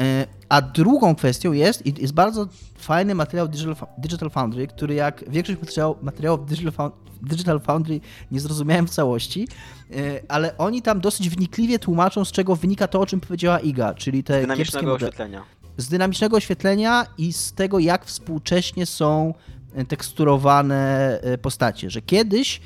E, 0.00 0.26
A 0.48 0.62
drugą 0.62 1.14
kwestią 1.14 1.52
jest, 1.52 1.86
i 1.86 2.02
jest 2.02 2.14
bardzo 2.14 2.48
fajny 2.78 3.14
materiał 3.14 3.48
Digital, 3.48 3.74
Fo- 3.74 3.86
Digital 3.98 4.30
Foundry, 4.30 4.66
który 4.66 4.94
jak 4.94 5.24
większość 5.30 5.58
materiał, 5.60 5.96
materiałów 6.02 6.46
Digital, 6.46 6.72
Found- 6.72 6.92
Digital 7.22 7.60
Foundry 7.60 8.00
nie 8.30 8.40
zrozumiałem 8.40 8.86
w 8.86 8.90
całości, 8.90 9.48
e, 9.90 9.94
ale 10.28 10.58
oni 10.58 10.82
tam 10.82 11.00
dosyć 11.00 11.28
wnikliwie 11.30 11.78
tłumaczą, 11.78 12.24
z 12.24 12.32
czego 12.32 12.56
wynika 12.56 12.88
to, 12.88 13.00
o 13.00 13.06
czym 13.06 13.20
powiedziała 13.20 13.58
Iga, 13.60 13.94
czyli 13.94 14.24
te 14.24 14.40
Dynamicznego 14.40 14.94
oświetlenia. 14.94 15.42
z 15.76 15.88
dynamicznego 15.88 16.36
oświetlenia 16.36 17.06
i 17.18 17.32
z 17.32 17.52
tego, 17.52 17.78
jak 17.78 18.04
współcześnie 18.04 18.86
są 18.86 19.34
e, 19.74 19.84
teksturowane 19.84 21.20
postacie. 21.42 21.90
Że 21.90 22.02
kiedyś, 22.02 22.60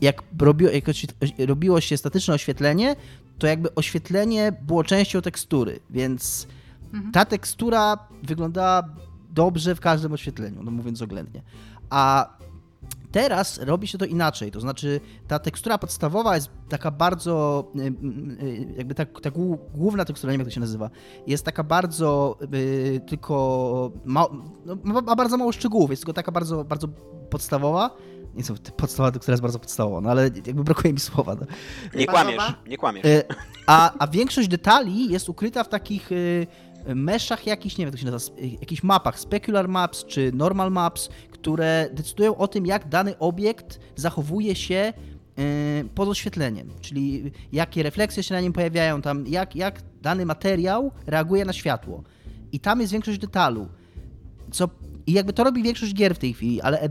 jak, 0.00 0.22
robiło, 0.40 0.70
jak 0.70 0.84
robiło 1.38 1.80
się 1.80 1.96
statyczne 1.96 2.34
oświetlenie, 2.34 2.96
to 3.42 3.46
jakby 3.46 3.74
oświetlenie 3.74 4.52
było 4.66 4.84
częścią 4.84 5.22
tekstury, 5.22 5.80
więc 5.90 6.46
ta 7.12 7.24
tekstura 7.24 7.98
wyglądała 8.22 8.82
dobrze 9.30 9.74
w 9.74 9.80
każdym 9.80 10.12
oświetleniu, 10.12 10.62
no 10.62 10.70
mówiąc 10.70 11.02
oględnie. 11.02 11.42
A 11.90 12.30
Teraz 13.12 13.58
robi 13.58 13.86
się 13.88 13.98
to 13.98 14.04
inaczej, 14.04 14.50
to 14.50 14.60
znaczy 14.60 15.00
ta 15.28 15.38
tekstura 15.38 15.78
podstawowa 15.78 16.34
jest 16.34 16.50
taka 16.68 16.90
bardzo, 16.90 17.64
y, 17.76 18.44
y, 18.44 18.74
jakby 18.76 18.94
tak, 18.94 19.20
ta 19.20 19.30
głó- 19.30 19.58
główna 19.74 20.04
tekstura, 20.04 20.32
nie 20.32 20.38
wiem 20.38 20.44
jak 20.46 20.48
to 20.48 20.54
się 20.54 20.60
nazywa, 20.60 20.90
jest 21.26 21.44
taka 21.44 21.64
bardzo 21.64 22.38
y, 22.54 23.00
tylko, 23.06 23.92
no, 24.04 24.30
ma 24.84 25.00
ma 25.02 25.16
bardzo 25.16 25.36
mało 25.36 25.52
szczegółów, 25.52 25.90
jest 25.90 26.02
tylko 26.02 26.12
taka 26.12 26.32
bardzo, 26.32 26.64
bardzo 26.64 26.88
podstawowa. 27.30 27.90
Nie 28.34 28.44
są 28.44 28.54
podstawowa 28.76 29.12
tekstura 29.12 29.32
jest 29.32 29.42
bardzo 29.42 29.58
podstawowa, 29.58 30.00
no 30.00 30.10
ale 30.10 30.22
jakby 30.46 30.64
brakuje 30.64 30.92
mi 30.92 31.00
słowa. 31.00 31.36
No. 31.40 31.46
Nie 31.94 32.06
kłamiesz, 32.06 32.42
nie 32.66 32.78
kłamiesz. 32.78 33.04
Y, 33.04 33.24
A, 33.66 33.92
a 33.98 34.06
większość 34.06 34.48
detali 34.48 35.12
jest 35.12 35.28
ukryta 35.28 35.64
w 35.64 35.68
takich 35.68 36.12
y, 36.12 36.46
meszach 36.94 37.46
jakichś, 37.46 37.78
nie 37.78 37.84
wiem 37.84 37.92
jak 37.92 38.00
to 38.00 38.06
się 38.06 38.10
nazywa, 38.10 38.36
jakichś 38.60 38.82
mapach, 38.82 39.18
specular 39.20 39.68
maps 39.68 40.04
czy 40.04 40.32
normal 40.34 40.70
maps, 40.70 41.08
które 41.30 41.88
decydują 41.92 42.36
o 42.36 42.48
tym, 42.48 42.66
jak 42.66 42.88
dany 42.88 43.18
obiekt 43.18 43.80
zachowuje 43.96 44.54
się 44.54 44.92
y, 45.38 45.88
pod 45.94 46.08
oświetleniem, 46.08 46.68
czyli 46.80 47.32
jakie 47.52 47.82
refleksje 47.82 48.22
się 48.22 48.34
na 48.34 48.40
nim 48.40 48.52
pojawiają, 48.52 49.02
tam 49.02 49.26
jak, 49.26 49.56
jak 49.56 49.80
dany 50.02 50.26
materiał 50.26 50.92
reaguje 51.06 51.44
na 51.44 51.52
światło. 51.52 52.02
I 52.52 52.60
tam 52.60 52.80
jest 52.80 52.92
większość 52.92 53.18
detalu. 53.18 53.68
Co, 54.50 54.68
I 55.06 55.12
jakby 55.12 55.32
to 55.32 55.44
robi 55.44 55.62
większość 55.62 55.94
gier 55.94 56.14
w 56.14 56.18
tej 56.18 56.34
chwili, 56.34 56.60
ale 56.60 56.80
e, 56.82 56.88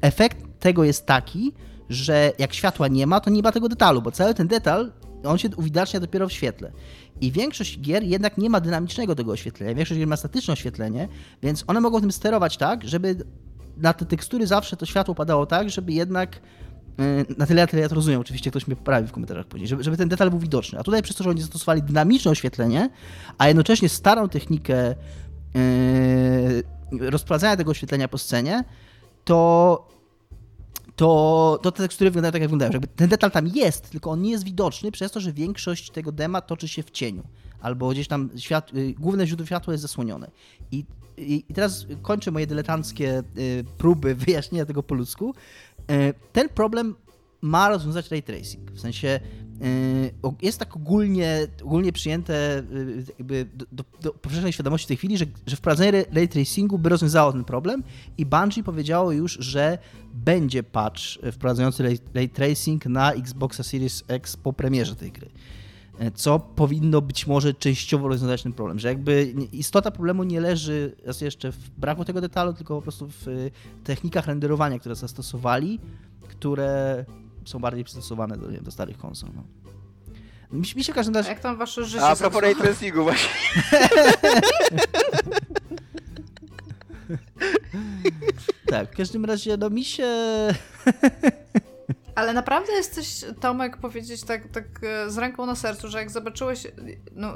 efekt 0.00 0.60
tego 0.60 0.84
jest 0.84 1.06
taki, 1.06 1.52
że 1.88 2.32
jak 2.38 2.54
światła 2.54 2.88
nie 2.88 3.06
ma, 3.06 3.20
to 3.20 3.30
nie 3.30 3.42
ma 3.42 3.52
tego 3.52 3.68
detalu, 3.68 4.02
bo 4.02 4.10
cały 4.10 4.34
ten 4.34 4.48
detal, 4.48 4.92
on 5.24 5.38
się 5.38 5.48
uwidacznia 5.56 6.00
dopiero 6.00 6.28
w 6.28 6.32
świetle. 6.32 6.72
I 7.20 7.32
większość 7.32 7.80
gier 7.80 8.02
jednak 8.02 8.38
nie 8.38 8.50
ma 8.50 8.60
dynamicznego 8.60 9.14
tego 9.14 9.32
oświetlenia, 9.32 9.74
większość 9.74 9.98
gier 9.98 10.08
ma 10.08 10.16
statyczne 10.16 10.52
oświetlenie, 10.52 11.08
więc 11.42 11.64
one 11.66 11.80
mogą 11.80 12.00
tym 12.00 12.12
sterować 12.12 12.56
tak, 12.56 12.88
żeby 12.88 13.16
na 13.76 13.92
te 13.92 14.06
tekstury 14.06 14.46
zawsze 14.46 14.76
to 14.76 14.86
światło 14.86 15.14
padało 15.14 15.46
tak, 15.46 15.70
żeby 15.70 15.92
jednak 15.92 16.36
y, 17.00 17.34
na 17.38 17.46
tyle, 17.46 17.62
na 17.62 17.66
tyle 17.66 17.82
ja 17.82 17.88
to 17.88 17.94
rozumiem, 17.94 18.20
oczywiście 18.20 18.50
ktoś 18.50 18.66
mnie 18.66 18.76
poprawi 18.76 19.08
w 19.08 19.12
komentarzach 19.12 19.46
później, 19.46 19.68
żeby, 19.68 19.82
żeby 19.82 19.96
ten 19.96 20.08
detal 20.08 20.30
był 20.30 20.38
widoczny. 20.38 20.78
A 20.78 20.82
tutaj 20.82 21.02
przez 21.02 21.16
to, 21.16 21.24
że 21.24 21.30
oni 21.30 21.40
zastosowali 21.40 21.82
dynamiczne 21.82 22.30
oświetlenie, 22.30 22.90
a 23.38 23.48
jednocześnie 23.48 23.88
starą 23.88 24.28
technikę 24.28 24.94
yy, 25.54 27.10
rozprowadzania 27.10 27.56
tego 27.56 27.70
oświetlenia 27.70 28.08
po 28.08 28.18
scenie, 28.18 28.64
to 29.28 29.88
to, 30.96 31.58
to 31.62 31.72
te 31.72 31.82
tekstury 31.82 32.10
wyglądają 32.10 32.32
tak, 32.32 32.40
jak 32.40 32.50
wyglądają. 32.50 32.72
Jakby 32.72 32.88
ten 32.88 33.08
detal 33.08 33.30
tam 33.30 33.46
jest, 33.46 33.90
tylko 33.90 34.10
on 34.10 34.22
nie 34.22 34.30
jest 34.30 34.44
widoczny 34.44 34.92
przez 34.92 35.12
to, 35.12 35.20
że 35.20 35.32
większość 35.32 35.90
tego 35.90 36.12
dema 36.12 36.40
toczy 36.40 36.68
się 36.68 36.82
w 36.82 36.90
cieniu. 36.90 37.22
Albo 37.60 37.88
gdzieś 37.88 38.08
tam 38.08 38.30
świat, 38.36 38.74
y, 38.74 38.94
główne 38.98 39.26
źródło 39.26 39.46
światła 39.46 39.74
jest 39.74 39.82
zasłonione. 39.82 40.30
I, 40.72 40.84
i, 41.16 41.44
I 41.48 41.54
teraz 41.54 41.86
kończę 42.02 42.30
moje 42.30 42.46
dyletanckie 42.46 43.22
y, 43.38 43.64
próby 43.78 44.14
wyjaśnienia 44.24 44.66
tego 44.66 44.82
po 44.82 44.94
ludzku. 44.94 45.34
Y, 45.90 46.14
ten 46.32 46.48
problem 46.48 46.94
ma 47.40 47.68
rozwiązać 47.68 48.10
ray 48.10 48.22
tracing. 48.22 48.70
W 48.70 48.80
sensie 48.80 49.20
jest 50.42 50.58
tak 50.58 50.76
ogólnie, 50.76 51.46
ogólnie 51.64 51.92
przyjęte 51.92 52.62
jakby 53.18 53.46
do, 53.54 53.66
do, 53.72 53.84
do 54.02 54.12
powszechnej 54.12 54.52
świadomości 54.52 54.84
w 54.84 54.88
tej 54.88 54.96
chwili, 54.96 55.18
że, 55.18 55.24
że 55.46 55.56
wprowadzenie 55.56 56.04
ray 56.12 56.28
tracingu 56.28 56.78
by 56.78 56.88
rozwiązało 56.88 57.32
ten 57.32 57.44
problem 57.44 57.82
i 58.18 58.26
Bungie 58.26 58.62
powiedziało 58.64 59.12
już, 59.12 59.32
że 59.32 59.78
będzie 60.14 60.62
patch 60.62 61.00
wprowadzający 61.32 61.82
ray, 61.82 61.98
ray 62.14 62.28
tracing 62.28 62.86
na 62.86 63.12
Xboxa 63.12 63.62
Series 63.62 64.04
X 64.08 64.36
po 64.36 64.52
premierze 64.52 64.96
tej 64.96 65.12
gry. 65.12 65.28
Co 66.14 66.38
powinno 66.38 67.00
być 67.00 67.26
może 67.26 67.54
częściowo 67.54 68.08
rozwiązać 68.08 68.42
ten 68.42 68.52
problem, 68.52 68.78
że 68.78 68.88
jakby 68.88 69.34
istota 69.52 69.90
problemu 69.90 70.24
nie 70.24 70.40
leży 70.40 70.96
raz 71.04 71.20
jeszcze 71.20 71.52
w 71.52 71.70
braku 71.70 72.04
tego 72.04 72.20
detalu, 72.20 72.52
tylko 72.52 72.76
po 72.76 72.82
prostu 72.82 73.08
w 73.08 73.50
technikach 73.84 74.26
renderowania, 74.26 74.78
które 74.78 74.94
zastosowali, 74.94 75.80
które 76.28 77.04
są 77.48 77.58
bardziej 77.58 77.84
przystosowane 77.84 78.36
do, 78.36 78.48
wiem, 78.48 78.64
do 78.64 78.70
starych 78.70 78.98
konsol. 78.98 79.30
No. 79.34 79.44
Mi, 80.52 80.62
mi 80.76 80.84
się 80.84 80.92
w 80.92 80.94
każdym 80.94 81.14
razie... 81.14 81.28
A 81.28 81.32
jak 81.32 81.40
tam 81.40 81.56
wasze 81.56 81.84
życie 81.84 82.04
A 82.04 82.16
propos 82.16 82.42
ray 82.42 82.56
tracingu 82.56 83.02
właśnie. 83.02 83.30
tak, 88.70 88.92
w 88.92 88.96
każdym 88.96 89.24
razie 89.24 89.56
no 89.56 89.70
mi 89.70 89.84
się... 89.84 90.08
Ale 92.14 92.32
naprawdę 92.32 92.72
jesteś, 92.72 93.24
Tomek, 93.40 93.76
powiedzieć 93.76 94.24
tak, 94.24 94.48
tak 94.48 94.64
e, 94.82 95.10
z 95.10 95.18
ręką 95.18 95.46
na 95.46 95.54
sercu, 95.54 95.88
że 95.88 95.98
jak 95.98 96.10
zobaczyłeś, 96.10 96.66
no, 97.12 97.32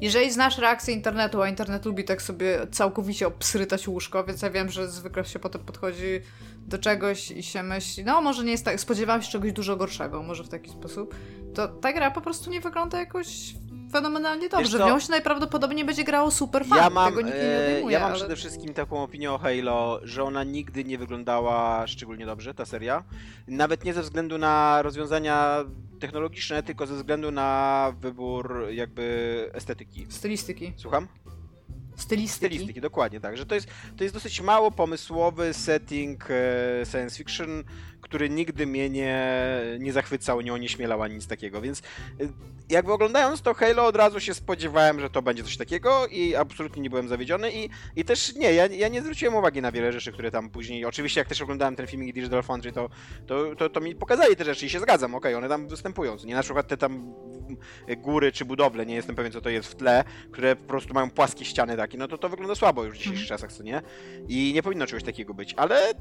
jeżeli 0.00 0.32
znasz 0.32 0.58
reakcję 0.58 0.94
internetu, 0.94 1.42
a 1.42 1.48
internet 1.48 1.84
lubi 1.84 2.04
tak 2.04 2.22
sobie 2.22 2.66
całkowicie 2.70 3.26
obsrytać 3.26 3.88
łóżko, 3.88 4.24
więc 4.24 4.42
ja 4.42 4.50
wiem, 4.50 4.70
że 4.70 4.88
zwykle 4.88 5.24
się 5.24 5.38
potem 5.38 5.64
podchodzi 5.64 6.20
do 6.66 6.78
czegoś 6.78 7.30
i 7.30 7.42
się 7.42 7.62
myśli, 7.62 8.04
no 8.04 8.20
może 8.20 8.44
nie 8.44 8.50
jest 8.50 8.64
tak, 8.64 8.80
spodziewałam 8.80 9.22
się 9.22 9.32
czegoś 9.32 9.52
dużo 9.52 9.76
gorszego, 9.76 10.22
może 10.22 10.44
w 10.44 10.48
taki 10.48 10.70
sposób, 10.70 11.14
to 11.54 11.68
ta 11.68 11.92
gra 11.92 12.10
po 12.10 12.20
prostu 12.20 12.50
nie 12.50 12.60
wygląda 12.60 12.98
jakoś 12.98 13.54
fenomenalnie 13.92 14.48
dobrze. 14.48 14.78
W 14.78 14.80
nią 14.80 15.00
się 15.00 15.10
najprawdopodobniej 15.10 15.84
będzie 15.84 16.04
grało 16.04 16.30
super 16.30 16.66
fan. 16.66 16.78
Ja 16.78 16.90
mam, 16.90 17.08
Tego 17.08 17.22
nikt 17.22 17.36
nie 17.36 17.44
e, 17.44 17.64
odejmuje, 17.64 17.92
ja 17.92 18.00
mam 18.00 18.08
ale... 18.08 18.18
przede 18.18 18.36
wszystkim 18.36 18.74
taką 18.74 19.02
opinię 19.02 19.32
o 19.32 19.38
Halo, 19.38 20.00
że 20.02 20.24
ona 20.24 20.44
nigdy 20.44 20.84
nie 20.84 20.98
wyglądała 20.98 21.86
szczególnie 21.86 22.26
dobrze, 22.26 22.54
ta 22.54 22.64
seria. 22.64 23.04
Nawet 23.48 23.84
nie 23.84 23.94
ze 23.94 24.02
względu 24.02 24.38
na 24.38 24.82
rozwiązania 24.82 25.64
technologiczne, 26.00 26.62
tylko 26.62 26.86
ze 26.86 26.94
względu 26.94 27.30
na 27.30 27.92
wybór 28.00 28.66
jakby 28.70 29.50
estetyki. 29.54 30.06
Stylistyki. 30.08 30.72
Słucham? 30.76 31.08
Stylistyki. 31.96 32.54
Stylistyki, 32.54 32.80
dokładnie 32.80 33.20
tak. 33.20 33.36
Że 33.36 33.46
to 33.46 33.54
jest, 33.54 33.68
to 33.96 34.04
jest 34.04 34.14
dosyć 34.14 34.40
mało 34.40 34.70
pomysłowy 34.70 35.54
setting 35.54 36.30
e, 36.30 36.86
science 36.86 37.16
fiction, 37.16 37.64
który 38.08 38.30
nigdy 38.30 38.66
mnie 38.66 38.90
nie, 38.90 39.32
nie 39.78 39.92
zachwycał, 39.92 40.40
nie 40.40 40.52
onieśmielał 40.52 41.02
ani 41.02 41.14
nic 41.14 41.26
takiego, 41.26 41.60
więc 41.60 41.78
y, 42.20 42.28
jakby 42.70 42.92
oglądając 42.92 43.42
to 43.42 43.54
Halo 43.54 43.86
od 43.86 43.96
razu 43.96 44.20
się 44.20 44.34
spodziewałem, 44.34 45.00
że 45.00 45.10
to 45.10 45.22
będzie 45.22 45.44
coś 45.44 45.56
takiego 45.56 46.06
i 46.06 46.34
absolutnie 46.36 46.82
nie 46.82 46.90
byłem 46.90 47.08
zawiedziony 47.08 47.52
i, 47.52 47.68
i 47.96 48.04
też 48.04 48.34
nie, 48.34 48.52
ja, 48.52 48.66
ja 48.66 48.88
nie 48.88 49.00
zwróciłem 49.00 49.34
uwagi 49.34 49.62
na 49.62 49.72
wiele 49.72 49.92
rzeczy, 49.92 50.12
które 50.12 50.30
tam 50.30 50.50
później, 50.50 50.84
oczywiście 50.84 51.20
jak 51.20 51.28
też 51.28 51.42
oglądałem 51.42 51.76
ten 51.76 51.86
filmik 51.86 52.14
Digital 52.14 52.42
Foundry, 52.42 52.72
to, 52.72 52.88
to, 53.26 53.56
to, 53.56 53.68
to 53.68 53.80
mi 53.80 53.94
pokazali 53.94 54.36
te 54.36 54.44
rzeczy 54.44 54.66
i 54.66 54.70
się 54.70 54.80
zgadzam, 54.80 55.14
okej, 55.14 55.34
okay, 55.34 55.38
one 55.38 55.48
tam 55.48 55.68
występują, 55.68 56.16
nie 56.24 56.34
na 56.34 56.42
przykład 56.42 56.68
te 56.68 56.76
tam 56.76 57.14
góry 57.96 58.32
czy 58.32 58.44
budowle, 58.44 58.86
nie 58.86 58.94
jestem 58.94 59.16
pewien 59.16 59.32
co 59.32 59.40
to 59.40 59.50
jest 59.50 59.68
w 59.68 59.74
tle, 59.74 60.04
które 60.32 60.56
po 60.56 60.64
prostu 60.64 60.94
mają 60.94 61.10
płaskie 61.10 61.44
ściany 61.44 61.76
takie, 61.76 61.98
no 61.98 62.08
to 62.08 62.18
to 62.18 62.28
wygląda 62.28 62.54
słabo 62.54 62.84
już 62.84 62.94
w 62.94 62.98
dzisiejszych 62.98 63.22
mhm. 63.22 63.38
czasach, 63.38 63.52
co 63.52 63.62
nie? 63.62 63.82
I 64.28 64.52
nie 64.54 64.62
powinno 64.62 64.86
czegoś 64.86 65.04
takiego 65.04 65.34
być, 65.34 65.54
ale 65.56 65.94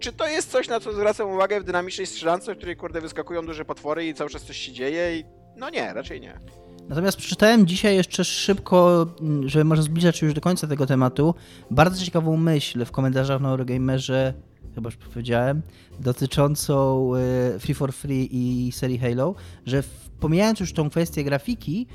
czy 0.00 0.12
to 0.12 0.28
jest 0.28 0.50
coś, 0.50 0.68
na 0.68 0.80
co 0.80 0.92
zwracam 0.92 1.30
uwagę 1.30 1.60
w 1.60 1.64
dynamicznej 1.64 2.06
strzelance, 2.06 2.54
w 2.54 2.56
której 2.56 2.76
kurde 2.76 3.00
wyskakują 3.00 3.46
duże 3.46 3.64
potwory 3.64 4.06
i 4.06 4.14
cały 4.14 4.30
czas 4.30 4.42
coś 4.42 4.56
się 4.56 4.72
dzieje? 4.72 5.18
I... 5.18 5.24
No 5.56 5.70
nie, 5.70 5.92
raczej 5.92 6.20
nie. 6.20 6.40
Natomiast 6.88 7.18
przeczytałem 7.18 7.66
dzisiaj 7.66 7.96
jeszcze 7.96 8.24
szybko, 8.24 9.06
żeby 9.44 9.64
może 9.64 9.82
zbliżać 9.82 10.16
się 10.16 10.26
już 10.26 10.34
do 10.34 10.40
końca 10.40 10.66
tego 10.66 10.86
tematu, 10.86 11.34
bardzo 11.70 12.04
ciekawą 12.04 12.36
myśl 12.36 12.84
w 12.84 12.90
komentarzach 12.90 13.40
na 13.40 13.48
Eurogamerze, 13.48 14.34
chyba 14.74 14.88
już 14.88 14.96
powiedziałem, 14.96 15.62
dotyczącą 16.00 17.10
e, 17.14 17.58
Free 17.58 17.74
for 17.74 17.92
Free 17.92 18.28
i 18.32 18.72
serii 18.72 18.98
Halo, 18.98 19.34
że 19.66 19.82
pomijając 20.20 20.60
już 20.60 20.72
tą 20.72 20.90
kwestię 20.90 21.24
grafiki, 21.24 21.86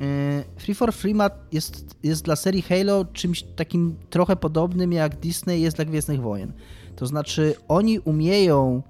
e, 0.00 0.44
Free 0.56 0.74
for 0.74 0.92
Free 0.92 1.14
ma, 1.14 1.30
jest, 1.52 1.96
jest 2.02 2.24
dla 2.24 2.36
serii 2.36 2.62
Halo 2.62 3.04
czymś 3.04 3.42
takim 3.42 3.96
trochę 4.10 4.36
podobnym 4.36 4.92
jak 4.92 5.16
Disney 5.16 5.60
jest 5.60 5.76
dla 5.76 5.84
Gwiezdnych 5.84 6.20
Wojen. 6.20 6.52
To 6.96 7.06
znaczy, 7.06 7.54
oni 7.68 7.98
umieją, 7.98 8.82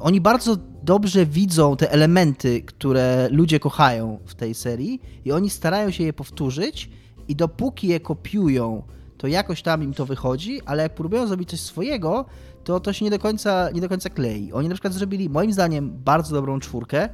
oni 0.00 0.20
bardzo 0.20 0.56
dobrze 0.82 1.26
widzą 1.26 1.76
te 1.76 1.92
elementy, 1.92 2.62
które 2.62 3.28
ludzie 3.30 3.60
kochają 3.60 4.18
w 4.26 4.34
tej 4.34 4.54
serii, 4.54 5.00
i 5.24 5.32
oni 5.32 5.50
starają 5.50 5.90
się 5.90 6.04
je 6.04 6.12
powtórzyć, 6.12 6.90
i 7.28 7.36
dopóki 7.36 7.88
je 7.88 8.00
kopiują, 8.00 8.82
to 9.18 9.26
jakoś 9.26 9.62
tam 9.62 9.82
im 9.82 9.94
to 9.94 10.06
wychodzi, 10.06 10.60
ale 10.66 10.82
jak 10.82 10.94
próbują 10.94 11.26
zrobić 11.26 11.50
coś 11.50 11.60
swojego, 11.60 12.24
to 12.64 12.80
to 12.80 12.92
się 12.92 13.04
nie 13.04 13.10
do 13.10 13.18
końca, 13.18 13.70
nie 13.70 13.80
do 13.80 13.88
końca 13.88 14.10
klei. 14.10 14.52
Oni 14.52 14.68
na 14.68 14.74
przykład 14.74 14.92
zrobili, 14.92 15.28
moim 15.28 15.52
zdaniem, 15.52 15.92
bardzo 16.04 16.34
dobrą 16.34 16.60
czwórkę, 16.60 17.08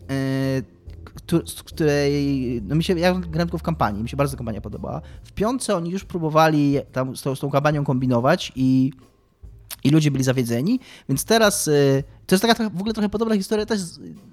yy, 0.00 1.46
z 1.46 1.62
której, 1.62 2.62
no 2.62 2.74
mi 2.74 2.84
się, 2.84 2.98
ja 2.98 3.14
grałem 3.14 3.48
tylko 3.48 3.58
w 3.58 3.62
kampanii, 3.62 4.02
mi 4.02 4.08
się 4.08 4.16
bardzo 4.16 4.36
kampania 4.36 4.60
podobała. 4.60 5.00
W 5.24 5.32
piątce 5.32 5.76
oni 5.76 5.90
już 5.90 6.04
próbowali 6.04 6.76
tam 6.92 7.16
z 7.16 7.22
tą, 7.22 7.34
z 7.34 7.40
tą 7.40 7.50
kampanią 7.50 7.84
kombinować 7.84 8.52
i 8.56 8.92
i 9.84 9.90
ludzie 9.90 10.10
byli 10.10 10.24
zawiedzeni, 10.24 10.80
więc 11.08 11.24
teraz 11.24 11.68
y, 11.68 12.04
to 12.26 12.34
jest 12.34 12.42
taka 12.42 12.70
w 12.70 12.78
ogóle 12.78 12.94
trochę 12.94 13.08
podobna 13.08 13.36
historia, 13.36 13.66
też 13.66 13.80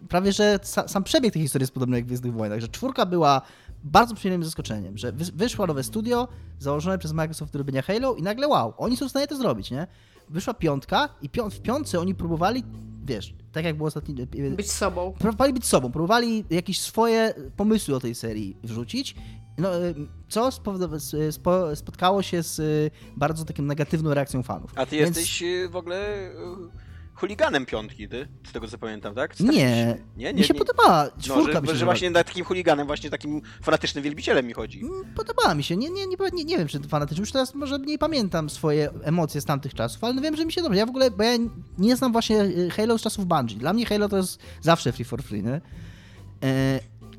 prawie, 0.09 0.31
że 0.31 0.59
sam 0.63 1.03
przebieg 1.03 1.33
tej 1.33 1.41
historii 1.41 1.63
jest 1.63 1.73
podobny 1.73 1.97
jak 1.97 2.05
w 2.05 2.07
Gwiezdnych 2.07 2.33
Wojnach, 2.33 2.59
że 2.59 2.67
czwórka 2.67 3.05
była 3.05 3.41
bardzo 3.83 4.15
przyjemnym 4.15 4.43
zaskoczeniem, 4.43 4.97
że 4.97 5.11
wyszło 5.11 5.67
nowe 5.67 5.83
studio 5.83 6.27
założone 6.59 6.97
przez 6.97 7.13
Microsoft 7.13 7.53
do 7.53 7.59
robienia 7.59 7.81
Halo 7.81 8.15
i 8.15 8.21
nagle 8.21 8.47
wow, 8.47 8.73
oni 8.77 8.97
są 8.97 9.07
w 9.07 9.09
stanie 9.09 9.27
to 9.27 9.37
zrobić, 9.37 9.71
nie? 9.71 9.87
Wyszła 10.29 10.53
piątka 10.53 11.09
i 11.21 11.29
w 11.51 11.61
piątce 11.61 11.99
oni 11.99 12.15
próbowali, 12.15 12.63
wiesz, 13.05 13.33
tak 13.51 13.65
jak 13.65 13.77
było 13.77 13.87
ostatnio... 13.87 14.15
Być 14.55 14.71
sobą. 14.71 15.13
Próbowali 15.19 15.53
być 15.53 15.65
sobą, 15.65 15.91
próbowali 15.91 16.45
jakieś 16.49 16.79
swoje 16.79 17.33
pomysły 17.57 17.95
o 17.95 17.99
tej 17.99 18.15
serii 18.15 18.57
wrzucić 18.63 19.15
no, 19.57 19.85
y, 19.85 19.95
co 20.29 20.49
spotkało 21.75 22.21
się 22.21 22.43
z 22.43 22.59
y, 22.59 22.91
bardzo 23.17 23.45
takim 23.45 23.67
negatywną 23.67 24.13
reakcją 24.13 24.43
fanów. 24.43 24.71
A 24.75 24.85
ty 24.85 24.97
Więc... 24.97 25.17
jesteś 25.17 25.41
y, 25.41 25.69
w 25.69 25.75
ogóle 25.75 26.29
chuliganem 27.21 27.65
piątki, 27.65 28.09
ty? 28.09 28.27
Z 28.47 28.51
tego 28.51 28.67
co 28.67 28.77
pamiętam, 28.77 29.15
tak? 29.15 29.39
Nie, 29.39 29.47
nie, 29.51 29.97
nie, 30.17 30.33
mi 30.33 30.43
się 30.43 30.53
nie. 30.53 30.59
podobała. 30.59 31.03
No, 31.03 31.23
czwórka 31.23 31.61
no, 31.61 31.67
że, 31.67 31.75
że 31.75 31.85
właśnie 31.85 32.09
na 32.09 32.23
takim 32.23 32.45
chuliganem, 32.45 32.87
właśnie 32.87 33.09
takim 33.09 33.41
fanatycznym 33.61 34.03
wielbicielem 34.03 34.47
mi 34.47 34.53
chodzi. 34.53 34.81
Mm, 34.81 35.13
podobała 35.15 35.55
mi 35.55 35.63
się. 35.63 35.77
Nie, 35.77 35.89
nie, 35.89 36.07
nie, 36.07 36.15
nie, 36.33 36.43
nie 36.43 36.57
wiem, 36.57 36.67
czy 36.67 36.79
fanatycznym. 36.79 37.21
Już 37.21 37.31
teraz 37.31 37.55
może 37.55 37.77
mniej 37.77 37.97
pamiętam 37.97 38.49
swoje 38.49 38.89
emocje 39.03 39.41
z 39.41 39.45
tamtych 39.45 39.73
czasów, 39.73 40.03
ale 40.03 40.21
wiem, 40.21 40.35
że 40.35 40.45
mi 40.45 40.51
się 40.51 40.61
dobrze. 40.61 40.79
Ja 40.79 40.85
w 40.85 40.89
ogóle, 40.89 41.11
bo 41.11 41.23
ja 41.23 41.37
nie 41.77 41.95
znam 41.95 42.11
właśnie 42.11 42.45
Halo 42.71 42.97
z 42.97 43.01
czasów 43.01 43.25
Bungie. 43.25 43.55
Dla 43.55 43.73
mnie 43.73 43.85
Halo 43.85 44.09
to 44.09 44.17
jest 44.17 44.39
zawsze 44.61 44.91
free 44.91 45.05
for 45.05 45.23
free, 45.23 45.43
nie? 45.43 45.61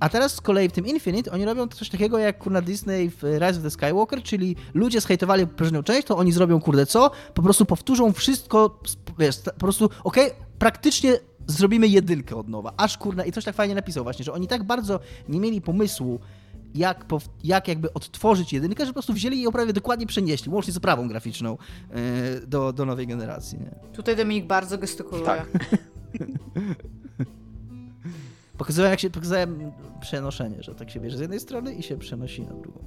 A 0.03 0.09
teraz 0.09 0.35
z 0.35 0.41
kolei 0.41 0.69
w 0.69 0.73
tym 0.73 0.87
Infinite 0.87 1.31
oni 1.31 1.45
robią 1.45 1.69
coś 1.69 1.89
takiego 1.89 2.19
jak 2.19 2.39
kurna 2.39 2.63
Disney 2.63 3.11
w 3.11 3.23
Rise 3.23 3.57
of 3.57 3.63
the 3.63 3.71
Skywalker, 3.71 4.23
czyli 4.23 4.57
ludzie 4.75 5.01
zhejtowali 5.01 5.47
poprzednią 5.47 5.83
część, 5.83 6.07
to 6.07 6.17
oni 6.17 6.33
zrobią 6.33 6.61
kurde 6.61 6.87
co? 6.87 7.11
Po 7.35 7.43
prostu 7.43 7.67
powtórzą 7.67 8.13
wszystko, 8.13 8.81
wiesz, 9.19 9.39
po 9.39 9.53
prostu 9.53 9.85
okej, 10.05 10.27
okay, 10.27 10.45
praktycznie 10.59 11.19
zrobimy 11.47 11.89
jedynkę 11.89 12.37
od 12.37 12.49
nowa, 12.49 12.73
aż 12.77 12.99
kurna 12.99 13.25
i 13.25 13.33
coś 13.33 13.45
tak 13.45 13.55
fajnie 13.55 13.75
napisał 13.75 14.05
właśnie, 14.05 14.25
że 14.25 14.33
oni 14.33 14.49
tak 14.49 14.65
bardzo 14.65 15.01
nie 15.29 15.41
mieli 15.41 15.61
pomysłu 15.61 16.21
jak, 16.75 17.05
jak 17.45 17.69
jakby 17.69 17.93
odtworzyć 17.93 18.53
jedynkę, 18.53 18.85
że 18.85 18.91
po 18.91 18.95
prostu 18.95 19.13
wzięli 19.13 19.43
i 19.43 19.53
prawie 19.53 19.73
dokładnie 19.73 20.07
przenieśli, 20.07 20.53
łącznie 20.53 20.73
z 20.73 20.77
oprawą 20.77 21.09
graficzną 21.09 21.59
e, 21.91 22.47
do, 22.47 22.73
do 22.73 22.87
nowej 22.87 23.07
generacji. 23.07 23.59
Nie? 23.59 23.71
Tutaj 23.93 24.17
Dominik 24.17 24.47
bardzo 24.47 24.79
gestykuluje. 24.79 25.27
Tak. 25.27 25.47
Pokazałem, 28.63 28.91
jak 28.91 29.01
się 29.01 29.11
pokazałem 29.11 29.73
przenoszenie, 30.01 30.63
że 30.63 30.75
tak 30.75 30.91
się 30.91 31.01
bierze 31.01 31.17
z 31.17 31.21
jednej 31.21 31.41
strony 31.41 31.75
i 31.75 31.83
się 31.83 31.99
przenosi 31.99 32.43
na 32.43 32.55
drugą. 32.55 32.85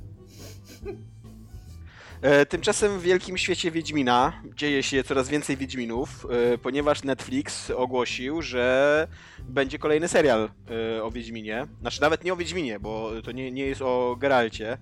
E, 2.22 2.46
tymczasem 2.46 3.00
w 3.00 3.02
wielkim 3.02 3.38
świecie 3.38 3.72
Wiedźmina 3.72 4.42
dzieje 4.56 4.84
się 4.84 5.04
coraz 5.04 5.30
więcej 5.30 5.58
Wiedźminów, 5.58 6.28
e, 6.54 6.58
ponieważ 6.58 7.04
Netflix 7.04 7.72
ogłosił, 7.72 8.42
że 8.42 9.08
będzie 9.40 9.80
kolejny 9.80 10.08
serial 10.08 10.50
e, 10.98 11.04
o 11.04 11.12
Wiedźminie. 11.12 11.68
Znaczy 11.82 12.02
nawet 12.02 12.24
nie 12.24 12.34
o 12.34 12.36
Wiedźminie, 12.36 12.80
bo 12.80 13.12
to 13.24 13.32
nie, 13.32 13.52
nie 13.52 13.66
jest 13.66 13.82
o 13.82 14.16
Geralcie, 14.20 14.78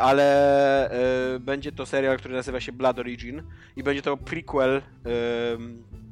ale 0.00 1.38
będzie 1.40 1.72
to 1.72 1.86
serial, 1.86 2.18
który 2.18 2.34
nazywa 2.34 2.60
się 2.60 2.72
Blood 2.72 2.98
Origin 2.98 3.42
i 3.76 3.82
będzie 3.82 4.02
to 4.02 4.16
prequel 4.16 4.82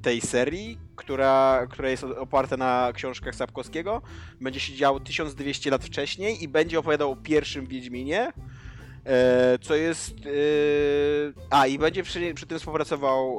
tej 0.07 0.20
serii, 0.20 0.78
która, 0.96 1.66
która 1.70 1.90
jest 1.90 2.04
oparta 2.04 2.57
na 2.57 2.92
książkach 2.94 3.34
Sapkowskiego. 3.34 4.02
Będzie 4.40 4.61
się 4.61 4.74
działo 4.74 5.00
1200 5.00 5.70
lat 5.70 5.84
wcześniej 5.84 6.42
i 6.42 6.48
będzie 6.48 6.78
opowiadał 6.78 7.11
o 7.11 7.16
pierwszym 7.16 7.66
Wiedźminie, 7.66 8.32
E, 9.07 9.59
co 9.59 9.74
jest. 9.74 10.11
E, 10.11 10.30
a, 11.50 11.66
i 11.66 11.78
będzie 11.78 12.02
przy, 12.02 12.34
przy 12.34 12.46
tym 12.46 12.59
współpracował 12.59 13.38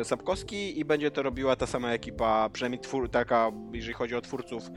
e, 0.00 0.04
Sapkowski 0.04 0.80
i 0.80 0.84
będzie 0.84 1.10
to 1.10 1.22
robiła 1.22 1.56
ta 1.56 1.66
sama 1.66 1.92
ekipa, 1.92 2.48
przynajmniej 2.52 2.80
twór, 2.80 3.10
taka, 3.10 3.50
jeżeli 3.72 3.94
chodzi 3.94 4.14
o 4.14 4.20
twórców. 4.20 4.70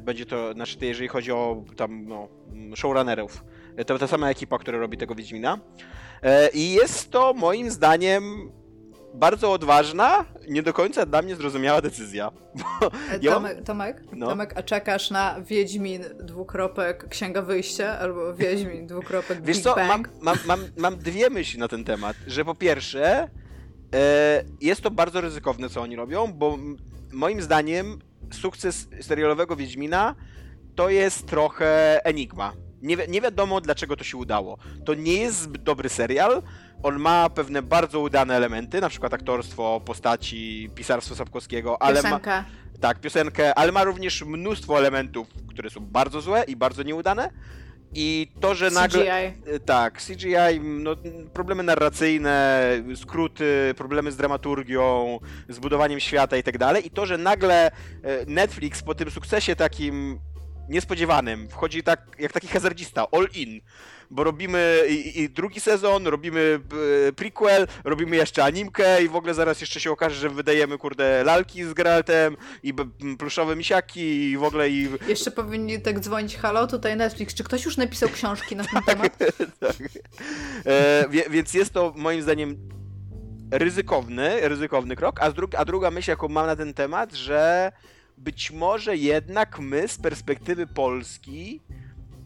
Będzie 0.00 0.26
to, 0.26 0.52
znaczy, 0.52 0.76
jeżeli 0.80 1.08
chodzi 1.08 1.32
o 1.32 1.64
tam, 1.76 2.04
no, 2.06 2.28
showrunnerów. 2.74 3.44
To 3.86 3.98
ta 3.98 4.06
sama 4.06 4.30
ekipa, 4.30 4.58
która 4.58 4.78
robi 4.78 4.96
tego 4.96 5.14
Wiedźmina. 5.14 5.58
I 6.54 6.72
jest 6.72 7.10
to 7.10 7.34
moim 7.34 7.70
zdaniem 7.70 8.52
bardzo 9.18 9.52
odważna, 9.52 10.24
nie 10.48 10.62
do 10.62 10.72
końca 10.72 11.06
dla 11.06 11.22
mnie 11.22 11.36
zrozumiała 11.36 11.80
decyzja. 11.80 12.30
Ja 13.22 13.32
Tomek, 13.32 13.64
Tomek, 13.64 14.02
no. 14.12 14.28
Tomek, 14.28 14.52
a 14.56 14.62
czekasz 14.62 15.10
na 15.10 15.40
Wiedźmin 15.40 16.04
dwukropek 16.20 17.08
Księga 17.08 17.42
Wyjścia 17.42 17.98
albo 17.98 18.34
Wiedźmin 18.34 18.86
dwukropek 18.86 19.42
Wiesz 19.42 19.56
Big 19.56 19.64
co? 19.64 19.76
Mam, 19.76 20.02
mam, 20.20 20.36
mam, 20.46 20.60
mam 20.76 20.96
dwie 20.96 21.30
myśli 21.30 21.60
na 21.60 21.68
ten 21.68 21.84
temat, 21.84 22.16
że 22.26 22.44
po 22.44 22.54
pierwsze 22.54 23.28
e, 23.94 24.44
jest 24.60 24.80
to 24.80 24.90
bardzo 24.90 25.20
ryzykowne, 25.20 25.68
co 25.68 25.80
oni 25.80 25.96
robią, 25.96 26.32
bo 26.32 26.58
moim 27.12 27.42
zdaniem 27.42 27.98
sukces 28.32 28.88
serialowego 29.00 29.56
Wiedźmina 29.56 30.14
to 30.74 30.90
jest 30.90 31.26
trochę 31.26 32.00
enigma. 32.04 32.52
Nie, 32.82 32.96
wi 32.96 33.02
nie 33.08 33.20
wiadomo, 33.20 33.60
dlaczego 33.60 33.96
to 33.96 34.04
się 34.04 34.16
udało. 34.16 34.58
To 34.84 34.94
nie 34.94 35.12
jest 35.12 35.40
zbyt 35.40 35.62
dobry 35.62 35.88
serial, 35.88 36.42
on 36.82 36.98
ma 36.98 37.30
pewne 37.30 37.62
bardzo 37.62 38.00
udane 38.00 38.36
elementy, 38.36 38.80
na 38.80 38.88
przykład 38.88 39.14
aktorstwo, 39.14 39.80
postaci, 39.84 40.70
pisarstwo 40.74 41.14
Sapkowskiego, 41.14 41.82
ale 41.82 42.02
Piosenkę. 42.02 42.30
ma... 42.30 42.44
Tak, 42.80 43.00
piosenkę, 43.00 43.54
ale 43.54 43.72
ma 43.72 43.84
również 43.84 44.22
mnóstwo 44.22 44.78
elementów, 44.78 45.28
które 45.48 45.70
są 45.70 45.80
bardzo 45.80 46.20
złe 46.20 46.44
i 46.44 46.56
bardzo 46.56 46.82
nieudane. 46.82 47.30
I 47.94 48.32
to, 48.40 48.54
że 48.54 48.68
CGI. 48.68 48.74
nagle. 48.74 49.32
Tak, 49.64 50.02
CGI, 50.02 50.60
no, 50.60 50.96
problemy 51.32 51.62
narracyjne, 51.62 52.70
skróty, 52.96 53.74
problemy 53.76 54.12
z 54.12 54.16
dramaturgią, 54.16 55.18
z 55.48 55.58
budowaniem 55.58 56.00
świata 56.00 56.36
i 56.36 56.42
tak 56.42 56.58
dalej. 56.58 56.86
I 56.86 56.90
to, 56.90 57.06
że 57.06 57.18
nagle 57.18 57.66
e, 57.66 57.72
Netflix 58.26 58.82
po 58.82 58.94
tym 58.94 59.10
sukcesie 59.10 59.56
takim 59.56 60.18
niespodziewanym 60.68 61.48
wchodzi 61.48 61.82
tak 61.82 62.00
jak 62.18 62.32
taki 62.32 62.48
hazardzista, 62.48 63.06
all 63.12 63.28
in 63.34 63.60
bo 64.10 64.24
robimy 64.24 64.82
i, 64.88 65.20
i 65.20 65.30
drugi 65.30 65.60
sezon, 65.60 66.06
robimy 66.06 66.60
e, 67.08 67.12
prequel, 67.12 67.66
robimy 67.84 68.16
jeszcze 68.16 68.44
animkę 68.44 69.02
i 69.04 69.08
w 69.08 69.16
ogóle 69.16 69.34
zaraz 69.34 69.60
jeszcze 69.60 69.80
się 69.80 69.90
okaże, 69.90 70.16
że 70.16 70.30
wydajemy, 70.30 70.78
kurde, 70.78 71.24
lalki 71.24 71.64
z 71.64 71.74
Geraltem 71.74 72.36
i 72.62 72.74
pluszowe 73.18 73.56
misiaki 73.56 74.30
i 74.30 74.36
w 74.36 74.42
ogóle 74.42 74.70
i... 74.70 74.88
Jeszcze 75.08 75.30
powinni 75.30 75.80
tak 75.80 76.00
dzwonić, 76.00 76.36
halo, 76.36 76.66
tutaj 76.66 76.96
Netflix, 76.96 77.34
czy 77.34 77.44
ktoś 77.44 77.64
już 77.64 77.76
napisał 77.76 78.08
książki 78.08 78.56
na 78.56 78.64
ten 78.64 78.82
temat? 78.86 79.18
tak. 79.60 79.76
E, 80.66 81.04
więc 81.30 81.54
jest 81.54 81.72
to 81.72 81.92
moim 81.96 82.22
zdaniem 82.22 82.56
ryzykowny, 83.50 84.48
ryzykowny 84.48 84.96
krok, 84.96 85.22
a, 85.22 85.32
dru 85.32 85.48
a 85.56 85.64
druga 85.64 85.90
myśl, 85.90 86.10
jaką 86.10 86.28
mam 86.28 86.46
na 86.46 86.56
ten 86.56 86.74
temat, 86.74 87.14
że 87.14 87.72
być 88.18 88.50
może 88.50 88.96
jednak 88.96 89.58
my 89.58 89.88
z 89.88 89.98
perspektywy 89.98 90.66
Polski 90.66 91.60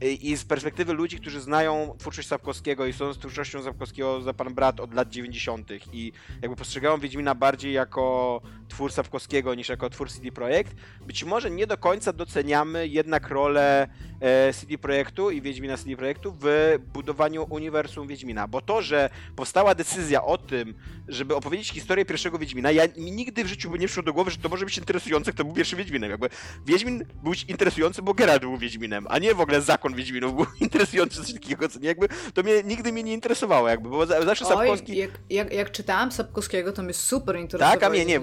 i 0.03 0.37
z 0.37 0.45
perspektywy 0.45 0.93
ludzi, 0.93 1.21
którzy 1.21 1.41
znają 1.41 1.95
twórczość 1.99 2.29
Sapkowskiego 2.29 2.87
i 2.87 2.93
są 2.93 3.13
z 3.13 3.19
twórczością 3.19 3.63
Sapkowskiego 3.63 4.21
za 4.21 4.35
pan 4.35 4.55
brat 4.55 4.81
od 4.81 4.95
lat 4.95 5.09
90. 5.09 5.71
i 5.93 6.13
jakby 6.43 6.57
postrzegają 6.57 6.99
Wiedźmina 6.99 7.35
bardziej 7.35 7.73
jako 7.73 8.41
twór 8.69 8.93
Sapkowskiego 8.93 9.55
niż 9.55 9.69
jako 9.69 9.91
twór 9.91 10.11
CD 10.11 10.33
Projekt, 10.33 10.77
być 11.07 11.25
może 11.25 11.51
nie 11.51 11.67
do 11.67 11.79
końca 11.79 12.13
doceniamy 12.13 12.89
jednak 12.89 13.29
rolę 13.29 13.89
e, 14.21 14.53
CD 14.53 14.79
Projektu 14.79 15.31
i 15.31 15.43
Wiedźmina 15.43 15.77
CD 15.77 15.97
Projektu 15.97 16.37
w 16.41 16.79
budowaniu 16.93 17.47
uniwersum 17.51 18.09
Wiedźmina, 18.09 18.49
bo 18.49 18.61
to, 18.61 18.83
że 18.83 19.11
powstała 19.37 19.75
decyzja 19.75 20.25
o 20.25 20.39
tym, 20.39 20.75
żeby 21.09 21.37
opowiedzieć 21.37 21.71
historię 21.71 22.05
pierwszego 22.05 22.39
Wiedźmina, 22.39 22.71
ja 22.71 22.83
nigdy 22.97 23.45
w 23.45 23.47
życiu 23.47 23.71
by 23.71 23.79
nie 23.79 23.87
przyszło 23.87 24.03
do 24.03 24.13
głowy, 24.13 24.31
że 24.31 24.37
to 24.37 24.49
może 24.49 24.65
być 24.65 24.79
interesujące, 24.79 25.33
kto 25.33 25.45
był 25.45 25.55
pierwszym 25.55 25.79
Wiedźminem. 25.79 26.11
Jakby 26.11 26.29
Wiedźmin 26.67 27.05
był 27.23 27.33
interesujący, 27.49 28.03
bo 28.03 28.15
Geralt 28.15 28.43
był 28.43 28.59
Wiedźminem, 28.59 29.07
a 29.11 29.19
nie 29.19 29.35
w 29.35 29.41
ogóle 29.41 29.63
zakon 29.63 29.92
Wiedźminów 29.95 30.37
był 30.37 30.47
interesujący, 30.61 31.23
coś 31.23 31.33
takiego, 31.33 31.69
co 31.69 31.79
nie, 31.79 31.89
jakby 31.89 32.09
to 32.35 32.43
mnie 32.43 32.63
nigdy 32.63 32.93
mnie 32.93 33.03
nie 33.03 33.15
interesowało, 33.15 33.69
jakby, 33.69 33.89
bo 33.89 34.07
zawsze 34.07 34.45
Oj, 34.45 34.51
Sapkowski... 34.51 34.97
Jak, 34.97 35.11
jak, 35.31 35.53
jak 35.53 35.73
czytałam 35.73 36.13
Sapkowskiego, 36.13 36.73
to 36.73 36.83
mnie 36.83 36.95
super 36.95 37.37
interesowało. 37.37 37.81
Tak, 37.81 37.85
a 37.85 37.91
mnie 37.91 38.05
nie. 38.05 38.21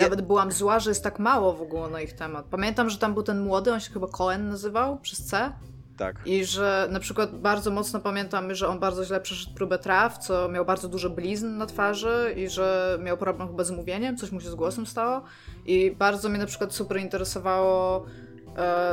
Nawet 0.00 0.20
byłam 0.22 0.52
zła, 0.52 0.80
że 0.80 0.90
jest 0.90 1.04
tak 1.04 1.18
mało 1.18 1.52
w 1.52 1.62
ogóle 1.62 1.88
na 1.88 2.00
ich 2.00 2.12
temat. 2.12 2.46
Pamiętam, 2.50 2.90
że 2.90 2.98
tam 2.98 3.14
był 3.14 3.22
ten 3.22 3.40
młody, 3.40 3.72
on 3.72 3.80
się 3.80 3.92
chyba 3.92 4.06
Cohen 4.06 4.48
nazywał, 4.48 4.98
przez 4.98 5.24
C. 5.24 5.52
Tak. 6.00 6.16
I 6.26 6.44
że 6.44 6.88
na 6.90 7.00
przykład 7.00 7.38
bardzo 7.38 7.70
mocno 7.70 8.00
pamiętam, 8.00 8.54
że 8.54 8.68
on 8.68 8.78
bardzo 8.78 9.04
źle 9.04 9.20
przeszedł 9.20 9.54
próbę 9.54 9.78
traw, 9.78 10.18
co 10.18 10.48
miał 10.48 10.64
bardzo 10.64 10.88
dużo 10.88 11.10
blizn 11.10 11.56
na 11.56 11.66
twarzy 11.66 12.34
i 12.36 12.48
że 12.48 12.98
miał 13.02 13.16
problem 13.16 13.48
chyba 13.48 13.64
z 13.64 13.70
mówieniem, 13.70 14.16
coś 14.16 14.32
mu 14.32 14.40
się 14.40 14.50
z 14.50 14.54
głosem 14.54 14.86
stało. 14.86 15.22
I 15.66 15.90
bardzo 15.90 16.28
mnie 16.28 16.38
na 16.38 16.46
przykład 16.46 16.74
super 16.74 17.00
interesowało 17.00 18.06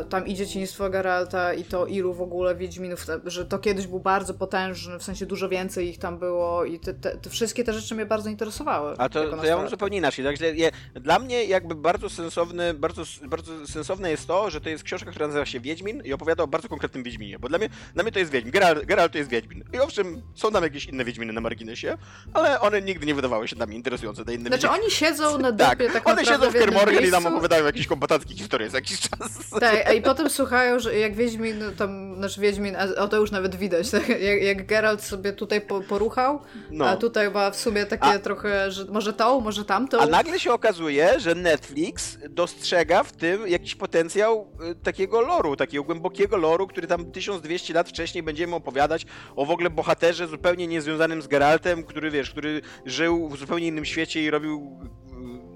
tam 0.10 0.28
i 0.28 0.34
dzieciństwo 0.34 0.90
Geralta 0.90 1.54
i 1.54 1.64
to 1.64 1.86
ilu 1.86 2.14
w 2.14 2.22
ogóle 2.22 2.56
Wiedźminów, 2.56 3.06
że 3.26 3.46
to 3.46 3.60
kiedyś 3.60 3.88
był 3.88 4.00
bardzo 4.00 4.34
potężny, 4.34 5.00
w 5.00 5.04
sensie 5.04 5.26
dużo 5.26 5.50
więcej 5.50 5.90
ich 5.90 5.98
tam 6.00 6.20
było 6.20 6.66
i 6.66 6.80
te, 6.80 6.94
te, 6.94 7.18
te 7.18 7.30
wszystkie 7.30 7.64
te 7.64 7.74
rzeczy 7.74 7.96
mnie 7.96 8.06
bardzo 8.06 8.30
interesowały. 8.30 8.96
A 8.98 9.10
to, 9.10 9.38
to 9.38 9.46
ja 9.46 9.58
mam 9.58 9.70
zupełnie 9.70 9.98
inaczej. 9.98 10.26
Także 10.26 10.56
je, 10.56 10.72
dla 10.94 11.20
mnie 11.20 11.46
jakby 11.46 11.76
bardzo 11.76 12.10
sensowny, 12.10 12.74
bardzo, 12.74 13.04
bardzo 13.28 13.68
sensowne 13.68 14.12
jest 14.12 14.28
to, 14.28 14.50
że 14.50 14.62
to 14.62 14.70
jest 14.70 14.84
książka, 14.84 15.12
która 15.12 15.28
nazywa 15.28 15.46
się 15.46 15.60
Wiedźmin 15.60 16.02
i 16.06 16.14
opowiada 16.14 16.44
o 16.44 16.48
bardzo 16.48 16.70
konkretnym 16.70 17.04
Wiedźminie, 17.04 17.40
bo 17.40 17.50
dla 17.50 17.58
mnie, 17.58 17.70
dla 17.94 18.04
mnie 18.04 18.12
to 18.12 18.20
jest 18.20 18.32
Wiedźmin. 18.32 18.52
Geralt, 18.52 18.86
Geralt 18.86 19.12
to 19.12 19.18
jest 19.18 19.30
Wiedźmin. 19.30 19.64
I 19.74 19.80
owszem, 19.80 20.22
są 20.36 20.52
tam 20.52 20.64
jakieś 20.64 20.86
inne 20.86 21.06
Wiedźminy 21.06 21.34
na 21.34 21.42
marginesie, 21.42 21.98
ale 22.34 22.60
one 22.60 22.82
nigdy 22.82 23.06
nie 23.06 23.16
wydawały 23.16 23.48
się 23.48 23.56
dla 23.56 23.66
mnie 23.66 23.76
interesujące. 23.76 24.26
Te 24.26 24.34
inne 24.34 24.48
znaczy 24.48 24.70
oni 24.70 24.92
siedzą 24.92 25.38
na 25.38 25.52
dupie 25.52 25.66
tak, 25.66 25.94
tak 25.94 26.10
one 26.10 26.26
siedzą 26.26 26.50
w 26.50 26.54
Kermorgen 26.54 27.06
i 27.06 27.12
nam 27.12 27.26
opowiadają 27.26 27.66
jakieś 27.66 27.88
kompatanckie 27.88 28.36
historie 28.36 28.70
za 28.70 28.78
jakiś 28.78 29.00
czas. 29.00 29.47
Tak, 29.60 29.96
i 29.96 30.02
potem 30.02 30.30
słuchają, 30.30 30.80
że 30.80 31.00
jak 31.00 31.16
Wiedźmin, 31.16 31.56
tam, 31.78 32.16
znaczy 32.16 32.42
Wiedźmin, 32.42 32.76
a 32.76 33.02
o 33.02 33.08
to 33.08 33.18
już 33.18 33.32
nawet 33.32 33.56
widać, 33.56 33.92
tak? 33.92 34.10
jak, 34.10 34.42
jak 34.42 34.66
Geralt 34.66 35.04
sobie 35.04 35.34
tutaj 35.34 35.62
po, 35.62 35.82
poruchał, 35.82 36.42
no. 36.72 36.86
a 36.86 36.98
tutaj 36.98 37.32
ma 37.32 37.52
w 37.52 37.56
sumie 37.56 37.86
takie 37.86 38.04
a... 38.04 38.20
trochę, 38.20 38.72
że 38.72 38.86
może 38.86 39.14
tą, 39.14 39.42
może 39.42 39.66
tamtą. 39.66 40.00
A 40.00 40.06
nagle 40.06 40.40
się 40.40 40.54
okazuje, 40.54 41.20
że 41.20 41.36
Netflix 41.36 42.18
dostrzega 42.30 43.04
w 43.04 43.12
tym 43.12 43.48
jakiś 43.48 43.76
potencjał 43.76 44.48
y, 44.72 44.76
takiego 44.76 45.22
loru, 45.22 45.56
takiego 45.56 45.84
głębokiego 45.84 46.38
loru, 46.38 46.68
który 46.68 46.88
tam 46.88 47.12
1200 47.12 47.74
lat 47.74 47.90
wcześniej 47.90 48.24
będziemy 48.24 48.56
opowiadać 48.56 49.06
o 49.36 49.46
w 49.46 49.52
ogóle 49.52 49.70
bohaterze 49.70 50.28
zupełnie 50.28 50.68
niezwiązanym 50.68 51.22
z 51.22 51.28
Geraltem, 51.28 51.84
który 51.84 52.12
wiesz, 52.12 52.32
który 52.32 52.62
żył 52.86 53.30
w 53.30 53.38
zupełnie 53.38 53.68
innym 53.68 53.86
świecie 53.86 54.24
i 54.24 54.30
robił 54.30 54.80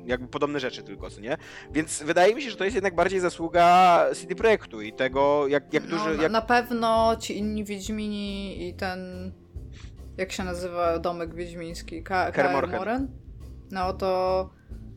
jakby 0.06 0.28
podobne 0.28 0.60
rzeczy 0.60 0.84
tylko, 0.84 1.10
co 1.10 1.22
nie? 1.22 1.38
Więc 1.72 2.04
wydaje 2.04 2.36
mi 2.36 2.42
się, 2.42 2.50
że 2.50 2.58
to 2.58 2.64
jest 2.64 2.76
jednak 2.76 2.96
bardziej 2.96 3.20
zasługa 3.20 4.06
CD 4.16 4.36
Projektu 4.36 4.82
i 4.82 4.94
tego, 4.94 5.48
jak, 5.48 5.74
jak 5.74 5.84
no, 5.84 5.90
duży... 5.90 6.16
No, 6.18 6.24
jak... 6.24 6.32
Na 6.32 6.42
pewno 6.42 7.16
ci 7.20 7.38
inni 7.38 7.64
Wiedźmini 7.64 8.68
i 8.68 8.74
ten... 8.74 9.32
Jak 10.18 10.32
się 10.32 10.44
nazywa 10.44 11.00
domek 11.00 11.36
wiedźmiński? 11.36 12.04
Ka? 12.04 12.32
No 13.72 13.94
to 13.94 14.50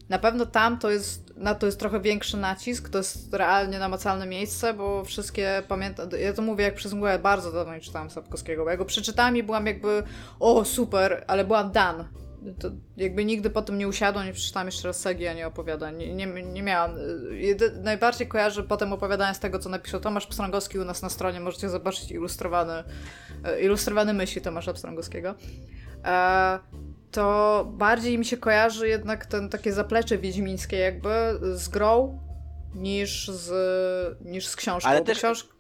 na 0.09 0.19
pewno 0.19 0.47
tam 0.47 0.79
to 0.79 0.91
jest, 0.91 1.37
na 1.37 1.55
to 1.55 1.67
jest 1.67 1.79
trochę 1.79 2.01
większy 2.01 2.37
nacisk, 2.37 2.89
to 2.89 2.99
jest 2.99 3.35
realnie 3.35 3.79
namacalne 3.79 4.27
miejsce, 4.27 4.75
bo 4.75 5.05
wszystkie 5.05 5.63
pamiętam, 5.69 6.09
ja 6.21 6.33
to 6.33 6.43
mówię 6.43 6.65
jak 6.65 6.75
przez 6.75 6.93
mgłę, 6.93 7.19
bardzo 7.19 7.53
dawno 7.53 7.75
nie 7.75 7.81
czytałam 7.81 8.11
Sapkowskiego, 8.11 8.65
bo 8.65 8.71
ja 8.71 8.77
go 8.77 8.85
przeczytałam 8.85 9.37
i 9.37 9.43
byłam 9.43 9.67
jakby, 9.67 10.03
o 10.41 10.65
super, 10.65 11.25
ale 11.27 11.45
byłam 11.45 11.73
dan, 11.73 12.05
to 12.59 12.71
jakby 12.97 13.25
nigdy 13.25 13.51
potem 13.51 13.79
nie 13.79 13.89
usiadłam, 13.89 14.27
nie 14.27 14.33
przeczytałam 14.33 14.67
jeszcze 14.67 14.89
raz 14.89 15.01
sagi, 15.01 15.27
a 15.27 15.33
nie 15.33 15.47
opowiadań. 15.47 15.97
Nie, 15.97 16.15
nie, 16.15 16.27
nie 16.43 16.63
miałam. 16.63 16.91
Jedy, 17.31 17.73
najbardziej 17.83 18.29
kojarzę 18.29 18.63
potem 18.63 18.93
opowiadania 18.93 19.35
z 19.35 19.41
tego, 19.41 19.59
co 19.59 19.69
napisał 19.69 20.01
Tomasz 20.01 20.27
Pstrągowski 20.27 20.79
u 20.79 20.85
nas 20.85 21.03
na 21.03 21.09
stronie. 21.09 21.41
Możecie 21.41 21.69
zobaczyć 21.69 22.11
ilustrowany, 22.11 22.85
ilustrowany 23.61 24.15
myśli 24.15 24.41
Tomasza 24.41 24.73
Pstrągowskiego. 24.73 25.35
E, 26.05 26.59
to 27.11 27.67
bardziej 27.73 28.19
mi 28.19 28.25
się 28.25 28.37
kojarzy 28.37 28.89
jednak 28.89 29.27
ten 29.27 29.49
takie 29.49 29.73
zaplecze 29.73 30.19
wiedźmińskie 30.19 30.77
jakby 30.77 31.11
z 31.55 31.69
grą 31.69 32.19
niż 32.75 33.29
z, 33.29 33.53
niż 34.25 34.47
z 34.47 34.57
książką. 34.57 34.91
Ale 34.91 35.03
też, 35.03 35.19
książ 35.19 35.54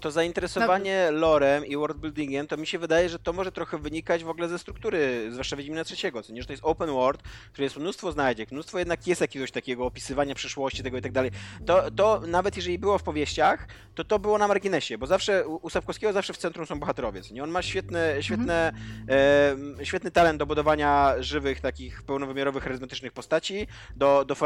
to 0.00 0.10
zainteresowanie 0.10 1.08
no. 1.12 1.18
lorem 1.18 1.66
i 1.66 1.76
worldbuildingiem, 1.76 2.46
to 2.46 2.56
mi 2.56 2.66
się 2.66 2.78
wydaje, 2.78 3.08
że 3.08 3.18
to 3.18 3.32
może 3.32 3.52
trochę 3.52 3.78
wynikać 3.78 4.24
w 4.24 4.28
ogóle 4.28 4.48
ze 4.48 4.58
struktury, 4.58 5.28
zwłaszcza 5.30 5.56
Wiedźmina 5.56 5.84
trzeciego, 5.84 6.22
co 6.22 6.32
nie, 6.32 6.42
że 6.42 6.46
to 6.46 6.52
jest 6.52 6.64
open 6.64 6.90
world, 6.90 7.22
który 7.52 7.64
jest 7.64 7.76
mnóstwo 7.76 8.12
znajdziek, 8.12 8.52
mnóstwo 8.52 8.78
jednak 8.78 9.06
jest 9.06 9.20
jakiegoś 9.20 9.50
takiego 9.50 9.86
opisywania 9.86 10.34
przyszłości, 10.34 10.82
tego 10.82 10.98
i 10.98 11.02
tak 11.02 11.12
dalej. 11.12 11.30
To, 11.66 11.90
to 11.90 12.20
nawet 12.26 12.56
jeżeli 12.56 12.78
było 12.78 12.98
w 12.98 13.02
powieściach, 13.02 13.68
to 13.94 14.04
to 14.04 14.18
było 14.18 14.38
na 14.38 14.48
marginesie, 14.48 14.98
bo 14.98 15.06
zawsze 15.06 15.48
u 15.48 15.70
Sapkowskiego 15.70 16.12
zawsze 16.12 16.32
w 16.32 16.36
centrum 16.36 16.66
są 16.66 16.80
bohaterowie, 16.80 17.20
nie? 17.32 17.42
On 17.42 17.50
ma 17.50 17.62
świetny, 17.62 18.16
świetne, 18.20 18.68
mhm. 18.68 19.80
e, 19.80 19.84
świetny 19.86 20.10
talent 20.10 20.38
do 20.38 20.46
budowania 20.46 21.14
żywych, 21.18 21.60
takich 21.60 22.02
pełnowymiarowych, 22.02 22.62
charyzmatycznych 22.62 23.12
postaci, 23.12 23.66
do, 23.96 24.24
do 24.24 24.36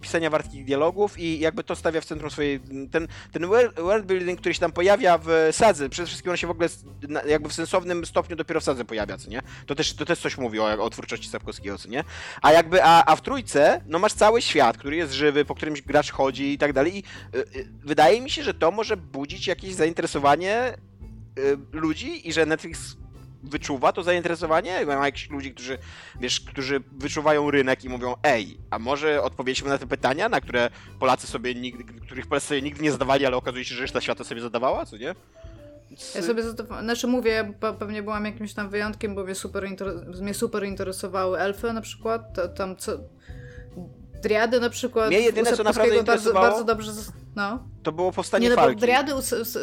pisania 0.00 0.30
wartkich 0.30 0.64
dialogów 0.64 1.18
i 1.18 1.38
jakby 1.38 1.64
to 1.64 1.76
stawia 1.76 2.00
w 2.00 2.04
centrum 2.04 2.30
swojej, 2.30 2.60
ten, 2.90 3.08
ten 3.32 3.46
worldbuilding, 3.76 4.40
który 4.40 4.54
się 4.54 4.60
tam 4.60 4.72
pojawia, 4.72 4.97
pojawia 4.98 5.18
w 5.24 5.56
sadze. 5.56 5.88
Przede 5.88 6.06
wszystkim 6.06 6.30
on 6.30 6.36
się 6.36 6.46
w 6.46 6.50
ogóle 6.50 6.68
jakby 7.26 7.48
w 7.48 7.52
sensownym 7.52 8.06
stopniu 8.06 8.36
dopiero 8.36 8.60
w 8.60 8.64
sadze 8.64 8.84
pojawia, 8.84 9.18
co 9.18 9.30
nie? 9.30 9.42
To 9.66 9.74
też, 9.74 9.94
to 9.94 10.04
też 10.04 10.18
coś 10.18 10.38
mówi 10.38 10.60
o, 10.60 10.84
o 10.84 10.90
twórczości 10.90 11.28
Sapkowskiego, 11.28 11.78
co 11.78 11.88
nie? 11.88 12.04
A 12.42 12.52
jakby, 12.52 12.84
a, 12.84 13.04
a 13.04 13.16
w 13.16 13.22
trójce, 13.22 13.80
no 13.86 13.98
masz 13.98 14.12
cały 14.12 14.42
świat, 14.42 14.78
który 14.78 14.96
jest 14.96 15.12
żywy, 15.12 15.44
po 15.44 15.54
którym 15.54 15.74
gracz 15.86 16.10
chodzi 16.12 16.52
i 16.52 16.58
tak 16.58 16.72
dalej 16.72 16.96
i 16.96 17.02
y, 17.36 17.38
y, 17.38 17.68
wydaje 17.84 18.20
mi 18.20 18.30
się, 18.30 18.42
że 18.42 18.54
to 18.54 18.70
może 18.70 18.96
budzić 18.96 19.46
jakieś 19.46 19.74
zainteresowanie 19.74 20.74
y, 21.38 21.58
ludzi 21.72 22.28
i 22.28 22.32
że 22.32 22.46
Netflix 22.46 22.96
wyczuwa 23.42 23.92
to 23.92 24.02
zainteresowanie? 24.02 24.86
Ma 24.86 25.06
jakichś 25.06 25.30
ludzi, 25.30 25.54
którzy, 25.54 25.78
wiesz, 26.20 26.40
którzy 26.40 26.80
wyczuwają 26.92 27.50
rynek 27.50 27.84
i 27.84 27.88
mówią, 27.88 28.14
ej, 28.22 28.58
a 28.70 28.78
może 28.78 29.22
odpowiedzieliśmy 29.22 29.68
na 29.68 29.78
te 29.78 29.86
pytania, 29.86 30.28
na 30.28 30.40
które 30.40 30.70
Polacy 31.00 31.26
sobie 31.26 31.54
nigdy, 31.54 31.84
których 31.84 32.26
Polacy 32.26 32.46
sobie 32.46 32.62
nigdy 32.62 32.82
nie 32.82 32.92
zadawali, 32.92 33.26
ale 33.26 33.36
okazuje 33.36 33.64
się, 33.64 33.74
że 33.74 33.82
reszta 33.82 34.00
świata 34.00 34.24
sobie 34.24 34.40
zadawała, 34.40 34.86
co 34.86 34.96
nie? 34.96 35.14
Ja 36.14 36.22
sobie 36.22 36.42
znaczy 36.82 37.06
mówię, 37.06 37.52
pewnie 37.78 38.02
byłam 38.02 38.24
jakimś 38.24 38.54
tam 38.54 38.70
wyjątkiem, 38.70 39.14
bo 39.14 39.24
mnie 39.24 39.34
super, 39.34 39.68
mnie 40.20 40.34
super 40.34 40.64
interesowały 40.64 41.38
elfy 41.38 41.72
na 41.72 41.80
przykład, 41.80 42.54
tam 42.56 42.76
co, 42.76 42.92
Driady 44.22 44.60
na 44.60 44.70
przykład. 44.70 45.08
Mnie 45.08 45.20
jedyne, 45.20 45.52
co 45.52 45.62
naprawdę 45.62 46.02
bardzo, 46.02 46.32
bardzo 46.32 46.64
dobrze. 46.64 46.92
No. 47.36 47.58
To 47.82 47.92
było 47.92 48.12
powstanie 48.12 48.44
Nie, 48.44 48.50
no 48.50 48.56
falki. 48.56 48.80
Driady 48.80 49.12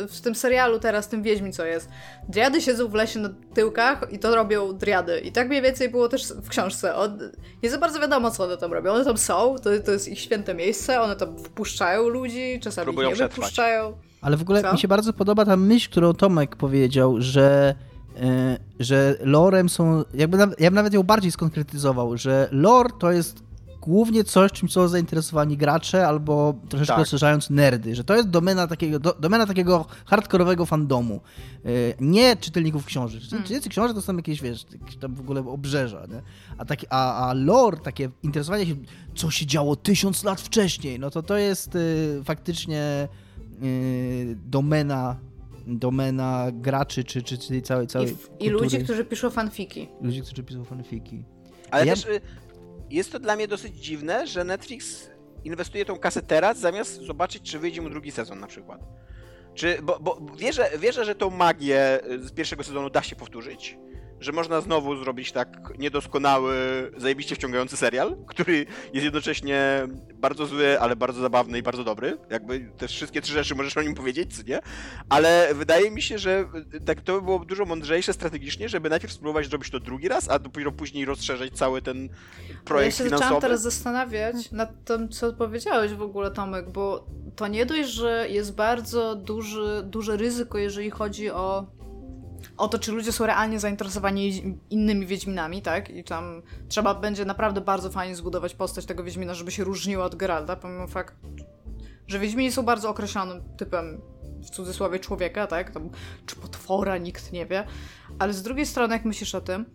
w 0.10 0.22
tym 0.22 0.36
serialu 0.36 0.80
teraz, 0.80 1.08
tym 1.08 1.24
Wiedźmi 1.24 1.54
co 1.54 1.66
jest. 1.66 1.90
Driady 2.30 2.62
siedzą 2.62 2.88
w 2.88 2.94
lesie 2.94 3.20
na 3.20 3.30
tyłkach 3.54 4.08
i 4.12 4.20
to 4.20 4.36
robią 4.36 4.74
driady. 4.74 5.20
I 5.20 5.32
tak 5.32 5.48
mniej 5.48 5.62
więcej 5.62 5.90
było 5.90 6.10
też 6.10 6.34
w 6.34 6.50
książce. 6.50 6.96
On, 6.96 7.20
nie 7.64 7.70
za 7.70 7.78
bardzo 7.78 8.00
wiadomo, 8.00 8.32
co 8.32 8.44
one 8.44 8.58
tam 8.58 8.74
robią. 8.74 8.92
One 8.92 9.06
tam 9.06 9.18
są, 9.18 9.56
to, 9.64 9.70
to 9.86 9.92
jest 9.92 10.08
ich 10.08 10.20
święte 10.20 10.54
miejsce, 10.54 11.02
one 11.02 11.16
tam 11.16 11.38
wpuszczają 11.38 12.08
ludzi, 12.08 12.60
czasami 12.64 12.86
Próbują 12.86 13.10
nie 13.10 13.16
przetrwać. 13.16 13.36
wypuszczają. 13.46 13.94
Ale 14.22 14.38
w 14.38 14.42
ogóle 14.42 14.62
co? 14.62 14.74
mi 14.74 14.80
się 14.80 14.88
bardzo 14.88 15.14
podoba 15.14 15.46
ta 15.46 15.58
myśl, 15.58 15.90
którą 15.90 16.14
Tomek 16.14 16.56
powiedział, 16.56 17.16
że 17.22 17.76
e, 18.22 18.58
że 18.80 19.16
lorem 19.20 19.70
są, 19.70 20.04
jakby 20.14 20.38
ja 20.38 20.72
bym 20.72 20.74
nawet 20.74 20.94
ją 20.94 21.04
bardziej 21.04 21.32
skonkretyzował, 21.32 22.18
że 22.18 22.48
lore 22.52 22.90
to 23.00 23.12
jest 23.12 23.45
głównie 23.86 24.24
coś, 24.24 24.52
czym 24.52 24.70
są 24.70 24.88
zainteresowani 24.88 25.58
gracze, 25.58 26.08
albo 26.08 26.54
troszeczkę 26.70 26.94
tak. 26.94 27.00
rozszerzając 27.00 27.50
nerdy, 27.50 27.96
że 27.96 28.04
to 28.04 28.16
jest 28.16 28.30
domena 28.30 28.68
takiego, 28.68 29.00
do, 29.00 29.14
domena 29.20 29.46
takiego 29.46 29.86
hardkorowego 30.06 30.66
fandomu, 30.66 31.22
yy, 31.64 31.72
nie 32.00 32.36
czytelników 32.36 32.86
książek. 32.86 33.22
Hmm. 33.22 33.44
Czytelnicy 33.44 33.70
książek 33.70 33.96
to 33.96 34.02
są 34.02 34.18
jakieś, 34.18 34.42
wiesz, 34.42 34.66
jakieś 34.82 34.98
tam 34.98 35.16
w 35.16 35.20
ogóle 35.20 35.40
obrzeża, 35.40 36.06
nie? 36.06 36.22
A, 36.58 36.66
taki, 36.66 36.88
a, 36.90 37.28
a 37.28 37.34
lore, 37.34 37.78
takie 37.78 38.10
interesowanie 38.24 38.66
się, 38.66 38.76
co 39.16 39.32
się 39.32 39.46
działo 39.46 39.76
tysiąc 39.76 40.24
lat 40.24 40.42
wcześniej, 40.42 41.00
no 41.00 41.10
to 41.10 41.24
to 41.24 41.38
jest 41.38 41.74
yy, 41.74 42.24
faktycznie 42.24 43.08
yy, 43.62 44.38
domena 44.46 45.16
domena 45.68 46.48
graczy, 46.54 47.04
czy, 47.04 47.22
czy, 47.22 47.38
czy 47.38 47.62
całej, 47.62 47.88
całej 47.88 48.16
I, 48.40 48.46
I 48.46 48.50
ludzi, 48.50 48.80
którzy 48.80 49.06
piszą 49.06 49.30
fanfiki. 49.30 49.88
Ludzi, 50.02 50.22
którzy 50.22 50.44
piszą 50.44 50.64
fanfiki. 50.64 51.24
Ale 51.72 51.86
ja... 51.86 51.96
też 51.96 52.06
y, 52.06 52.22
jest 52.90 53.12
to 53.12 53.20
dla 53.20 53.36
mnie 53.36 53.48
dosyć 53.48 53.76
dziwne, 53.76 54.28
że 54.28 54.44
Netflix 54.44 55.10
inwestuje 55.44 55.86
tą 55.86 56.00
kasę 56.00 56.22
teraz, 56.22 56.60
zamiast 56.60 57.02
zobaczyć, 57.02 57.52
czy 57.52 57.60
wyjdzie 57.60 57.82
mu 57.82 57.90
drugi 57.90 58.12
sezon 58.12 58.40
na 58.40 58.48
przykład. 58.48 58.82
Czy, 59.54 59.82
bo, 59.84 60.00
bo 60.00 60.22
wierzę, 60.38 60.70
wierzę, 60.80 61.06
że 61.06 61.16
tą 61.16 61.30
magię 61.30 62.00
z 62.20 62.32
pierwszego 62.32 62.64
sezonu 62.64 62.90
da 62.90 63.04
się 63.04 63.16
powtórzyć, 63.16 63.78
że 64.26 64.32
można 64.32 64.62
znowu 64.62 64.96
zrobić 64.96 65.32
tak 65.32 65.78
niedoskonały, 65.78 66.56
zajebiście 66.98 67.36
wciągający 67.36 67.78
serial, 67.78 68.16
który 68.28 68.66
jest 68.94 69.04
jednocześnie 69.04 69.88
bardzo 70.16 70.46
zły, 70.46 70.80
ale 70.80 70.96
bardzo 70.96 71.22
zabawny 71.22 71.58
i 71.58 71.64
bardzo 71.64 71.84
dobry. 71.84 72.18
Jakby 72.30 72.72
te 72.78 72.88
wszystkie 72.88 73.22
trzy 73.22 73.34
rzeczy 73.34 73.56
możesz 73.56 73.78
o 73.78 73.82
nim 73.82 73.96
powiedzieć, 73.96 74.38
co 74.38 74.44
nie? 74.44 74.60
Ale 75.10 75.50
wydaje 75.56 75.92
mi 75.92 76.02
się, 76.02 76.18
że 76.18 76.46
tak 76.86 77.02
to 77.02 77.14
by 77.14 77.22
było 77.22 77.40
dużo 77.40 77.66
mądrzejsze 77.66 78.14
strategicznie, 78.14 78.70
żeby 78.70 78.90
najpierw 78.90 79.14
spróbować 79.14 79.48
zrobić 79.48 79.70
to 79.70 79.80
drugi 79.80 80.08
raz, 80.08 80.30
a 80.30 80.40
dopiero 80.40 80.72
później 80.72 81.06
rozszerzyć 81.06 81.58
cały 81.58 81.82
ten 81.82 82.10
projekt 82.66 82.94
ja 82.94 82.98
się 82.98 83.04
finansowy. 83.04 83.24
zaczęłam 83.24 83.42
teraz 83.42 83.62
zastanawiać 83.62 84.52
nad 84.52 84.86
tym, 84.86 85.10
co 85.10 85.34
powiedziałeś 85.34 85.94
w 85.94 86.02
ogóle, 86.02 86.32
Tomek, 86.32 86.70
bo 86.70 87.08
to 87.36 87.48
nie 87.48 87.66
dość, 87.66 87.90
że 87.90 88.26
jest 88.30 88.56
bardzo 88.56 89.16
duży, 89.16 89.84
duże 89.84 90.18
ryzyko, 90.18 90.58
jeżeli 90.58 90.90
chodzi 90.90 91.30
o 91.30 91.66
o 92.58 92.68
to, 92.68 92.80
czy 92.80 92.92
ludzie 92.92 93.12
są 93.12 93.26
realnie 93.26 93.60
zainteresowani 93.60 94.58
innymi 94.70 95.06
Wiedźminami, 95.06 95.62
tak? 95.62 95.90
I 95.90 96.04
tam 96.04 96.42
trzeba 96.68 96.96
będzie 96.96 97.26
naprawdę 97.26 97.62
bardzo 97.62 97.90
fajnie 97.90 98.16
zbudować 98.16 98.56
postać 98.56 98.86
tego 98.86 99.04
Wiedźmina, 99.04 99.34
żeby 99.34 99.52
się 99.52 99.64
różniła 99.64 100.06
od 100.06 100.16
Geralda, 100.16 100.56
pomimo 100.56 100.88
fakt, 100.88 101.16
że 102.08 102.20
Wiedźmini 102.20 102.52
są 102.52 102.64
bardzo 102.64 102.90
określonym 102.90 103.44
typem 103.58 104.02
w 104.42 104.50
cudzysłowie 104.50 105.00
człowieka, 105.00 105.48
tak? 105.48 105.72
Tam, 105.72 105.90
czy 106.26 106.36
potwora, 106.36 106.98
nikt 106.98 107.32
nie 107.32 107.46
wie. 107.46 107.68
Ale 108.20 108.34
z 108.34 108.44
drugiej 108.44 108.66
strony, 108.66 108.94
jak 108.94 109.06
myślisz 109.06 109.36
o 109.36 109.42
tym, 109.42 109.66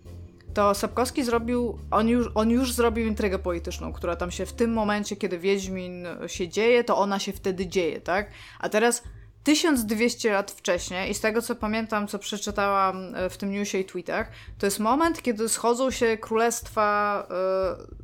to 0.55 0.75
Sapkowski 0.75 1.25
zrobił, 1.25 1.79
on 1.91 2.09
już, 2.09 2.31
on 2.35 2.51
już 2.51 2.73
zrobił 2.73 3.07
intrygę 3.07 3.39
polityczną, 3.39 3.93
która 3.93 4.17
tam 4.17 4.31
się 4.31 4.47
w 4.47 4.53
tym 4.53 4.73
momencie, 4.73 5.17
kiedy 5.17 5.39
Wiedźmin 5.39 6.07
się 6.27 6.49
dzieje, 6.49 6.85
to 6.85 6.99
ona 6.99 7.19
się 7.19 7.33
wtedy 7.33 7.67
dzieje, 7.67 8.01
tak? 8.01 8.31
A 8.61 8.69
teraz 8.69 9.03
1200 9.43 10.33
lat 10.33 10.51
wcześniej, 10.51 11.11
i 11.11 11.15
z 11.15 11.21
tego 11.21 11.43
co 11.43 11.55
pamiętam, 11.55 12.07
co 12.07 12.19
przeczytałam 12.19 13.15
e, 13.15 13.31
w 13.31 13.37
tym 13.37 13.51
newsie 13.51 13.79
i 13.79 13.85
tweetach, 13.85 14.31
to 14.59 14.67
jest 14.67 14.79
moment, 14.79 15.23
kiedy 15.23 15.49
schodzą 15.49 15.91
się 15.91 16.19
królestwa 16.19 17.27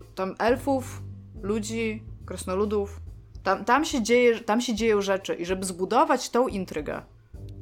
y, 0.09 0.15
tam 0.15 0.35
elfów, 0.39 1.03
ludzi, 1.43 2.03
krasnoludów. 2.27 3.01
Tam, 3.43 3.65
tam, 3.65 3.85
się 3.85 4.03
dzieje, 4.03 4.41
tam 4.41 4.61
się 4.61 4.75
dzieją 4.75 5.03
rzeczy 5.03 5.35
i 5.35 5.47
żeby 5.47 5.67
zbudować 5.67 6.31
tą 6.31 6.49
intrygę, 6.49 7.03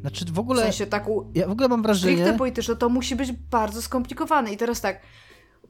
znaczy 0.01 0.25
w 0.33 0.39
ogóle. 0.39 0.63
W 0.63 0.65
sensie 0.65 0.87
taką. 0.87 1.33
Ja 1.35 1.49
w 1.49 1.51
ogóle 1.51 1.69
mam 1.69 1.83
wrażenie. 1.83 2.17
Stricte 2.17 2.39
polityczne, 2.39 2.77
to 2.77 2.89
musi 2.89 3.17
być 3.17 3.33
bardzo 3.33 3.83
skomplikowane. 3.83 4.53
I 4.53 4.57
teraz 4.57 4.81
tak 4.81 5.01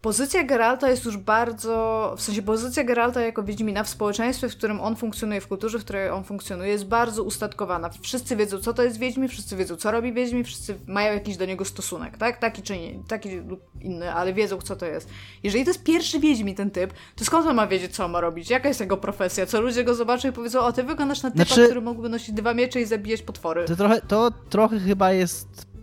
pozycja 0.04 0.44
Geralta 0.44 0.90
jest 0.90 1.04
już 1.04 1.16
bardzo, 1.16 2.14
w 2.16 2.22
sensie 2.22 2.42
pozycja 2.42 2.84
Geralta 2.84 3.20
jako 3.20 3.42
Wiedźmina 3.42 3.84
w 3.84 3.88
społeczeństwie, 3.88 4.48
w 4.48 4.56
którym 4.56 4.80
on 4.80 4.96
funkcjonuje, 4.96 5.40
w 5.40 5.48
kulturze, 5.48 5.78
w 5.78 5.84
której 5.84 6.10
on 6.10 6.24
funkcjonuje, 6.24 6.70
jest 6.70 6.86
bardzo 6.86 7.22
ustatkowana. 7.22 7.90
Wszyscy 8.00 8.36
wiedzą, 8.36 8.58
co 8.58 8.74
to 8.74 8.82
jest 8.82 8.98
Wiedźmin, 8.98 9.28
wszyscy 9.28 9.56
wiedzą, 9.56 9.76
co 9.76 9.90
robi 9.90 10.12
Wiedźmin, 10.12 10.44
wszyscy 10.44 10.74
mają 10.86 11.12
jakiś 11.12 11.36
do 11.36 11.44
niego 11.44 11.64
stosunek, 11.64 12.18
tak? 12.18 12.38
Taki 12.38 12.62
czy 12.62 12.78
nie, 12.78 12.94
taki 13.08 13.36
lub 13.36 13.60
inny, 13.80 14.12
ale 14.12 14.32
wiedzą, 14.32 14.60
co 14.60 14.76
to 14.76 14.86
jest. 14.86 15.08
Jeżeli 15.42 15.64
to 15.64 15.70
jest 15.70 15.82
pierwszy 15.82 16.20
Wiedźmin, 16.20 16.54
ten 16.54 16.70
typ, 16.70 16.92
to 17.16 17.24
skąd 17.24 17.46
on 17.46 17.56
ma 17.56 17.66
wiedzieć, 17.66 17.94
co 17.94 18.04
on 18.04 18.10
ma 18.10 18.20
robić? 18.20 18.50
Jaka 18.50 18.68
jest 18.68 18.80
jego 18.80 18.96
profesja? 18.96 19.46
Co 19.46 19.60
ludzie 19.60 19.84
go 19.84 19.94
zobaczą 19.94 20.28
i 20.28 20.32
powiedzą, 20.32 20.60
o, 20.60 20.72
ty 20.72 20.82
wyglądasz 20.82 21.22
na 21.22 21.30
typa, 21.30 21.44
znaczy, 21.44 21.64
który 21.64 21.80
mógłby 21.80 22.08
nosić 22.08 22.32
dwa 22.32 22.54
miecze 22.54 22.80
i 22.80 22.84
zabijać 22.84 23.22
potwory. 23.22 23.64
To 23.64 23.76
trochę, 23.76 24.00
to 24.00 24.30
trochę 24.50 24.78
chyba 24.78 25.12
jest 25.12 25.73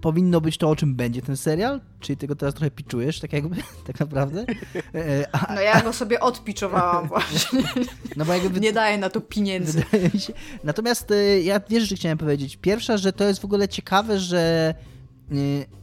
powinno 0.00 0.40
być 0.40 0.58
to, 0.58 0.70
o 0.70 0.76
czym 0.76 0.94
będzie 0.94 1.22
ten 1.22 1.36
serial, 1.36 1.80
czyli 2.00 2.16
tego 2.16 2.36
teraz 2.36 2.54
trochę 2.54 2.70
piczujesz, 2.70 3.20
tak 3.20 3.32
jakby, 3.32 3.56
tak 3.86 4.00
naprawdę. 4.00 4.44
E, 4.94 5.26
a... 5.32 5.54
No 5.54 5.60
ja 5.60 5.82
go 5.82 5.92
sobie 5.92 6.20
odpiczowałam 6.20 7.08
właśnie. 7.14 7.62
No 8.16 8.24
bo 8.24 8.34
jakby... 8.34 8.60
Nie 8.60 8.72
daję 8.72 8.98
na 8.98 9.10
to 9.10 9.20
pieniędzy. 9.20 9.82
Natomiast 10.64 11.10
e, 11.10 11.40
ja 11.40 11.60
wiesz, 11.68 11.88
że 11.88 11.96
chciałem 11.96 12.18
powiedzieć. 12.18 12.56
Pierwsza, 12.56 12.96
że 12.96 13.12
to 13.12 13.24
jest 13.24 13.40
w 13.40 13.44
ogóle 13.44 13.68
ciekawe, 13.68 14.18
że, 14.18 14.74
e, 15.32 15.34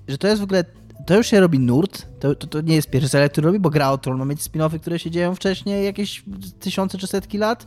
że 0.08 0.18
to 0.18 0.28
jest 0.28 0.42
w 0.42 0.44
ogóle 0.44 0.64
to 1.08 1.18
już 1.18 1.28
się 1.28 1.40
robi 1.40 1.60
nurt. 1.60 2.08
To, 2.20 2.36
to, 2.36 2.48
to, 2.48 2.62
nie 2.62 2.76
jest 2.76 2.90
pierwszy 2.90 3.10
serial, 3.10 3.30
który 3.30 3.48
robi, 3.48 3.60
bo 3.60 3.70
Gra 3.70 3.92
o 3.92 3.98
Tron 3.98 4.18
ma 4.18 4.26
mieć 4.26 4.40
spin-offy, 4.40 4.80
które 4.80 5.00
się 5.00 5.12
dzieją 5.12 5.36
wcześniej 5.36 5.86
jakieś 5.86 6.24
tysiące 6.60 6.98
czy 6.98 7.08
setki 7.08 7.38
lat. 7.38 7.66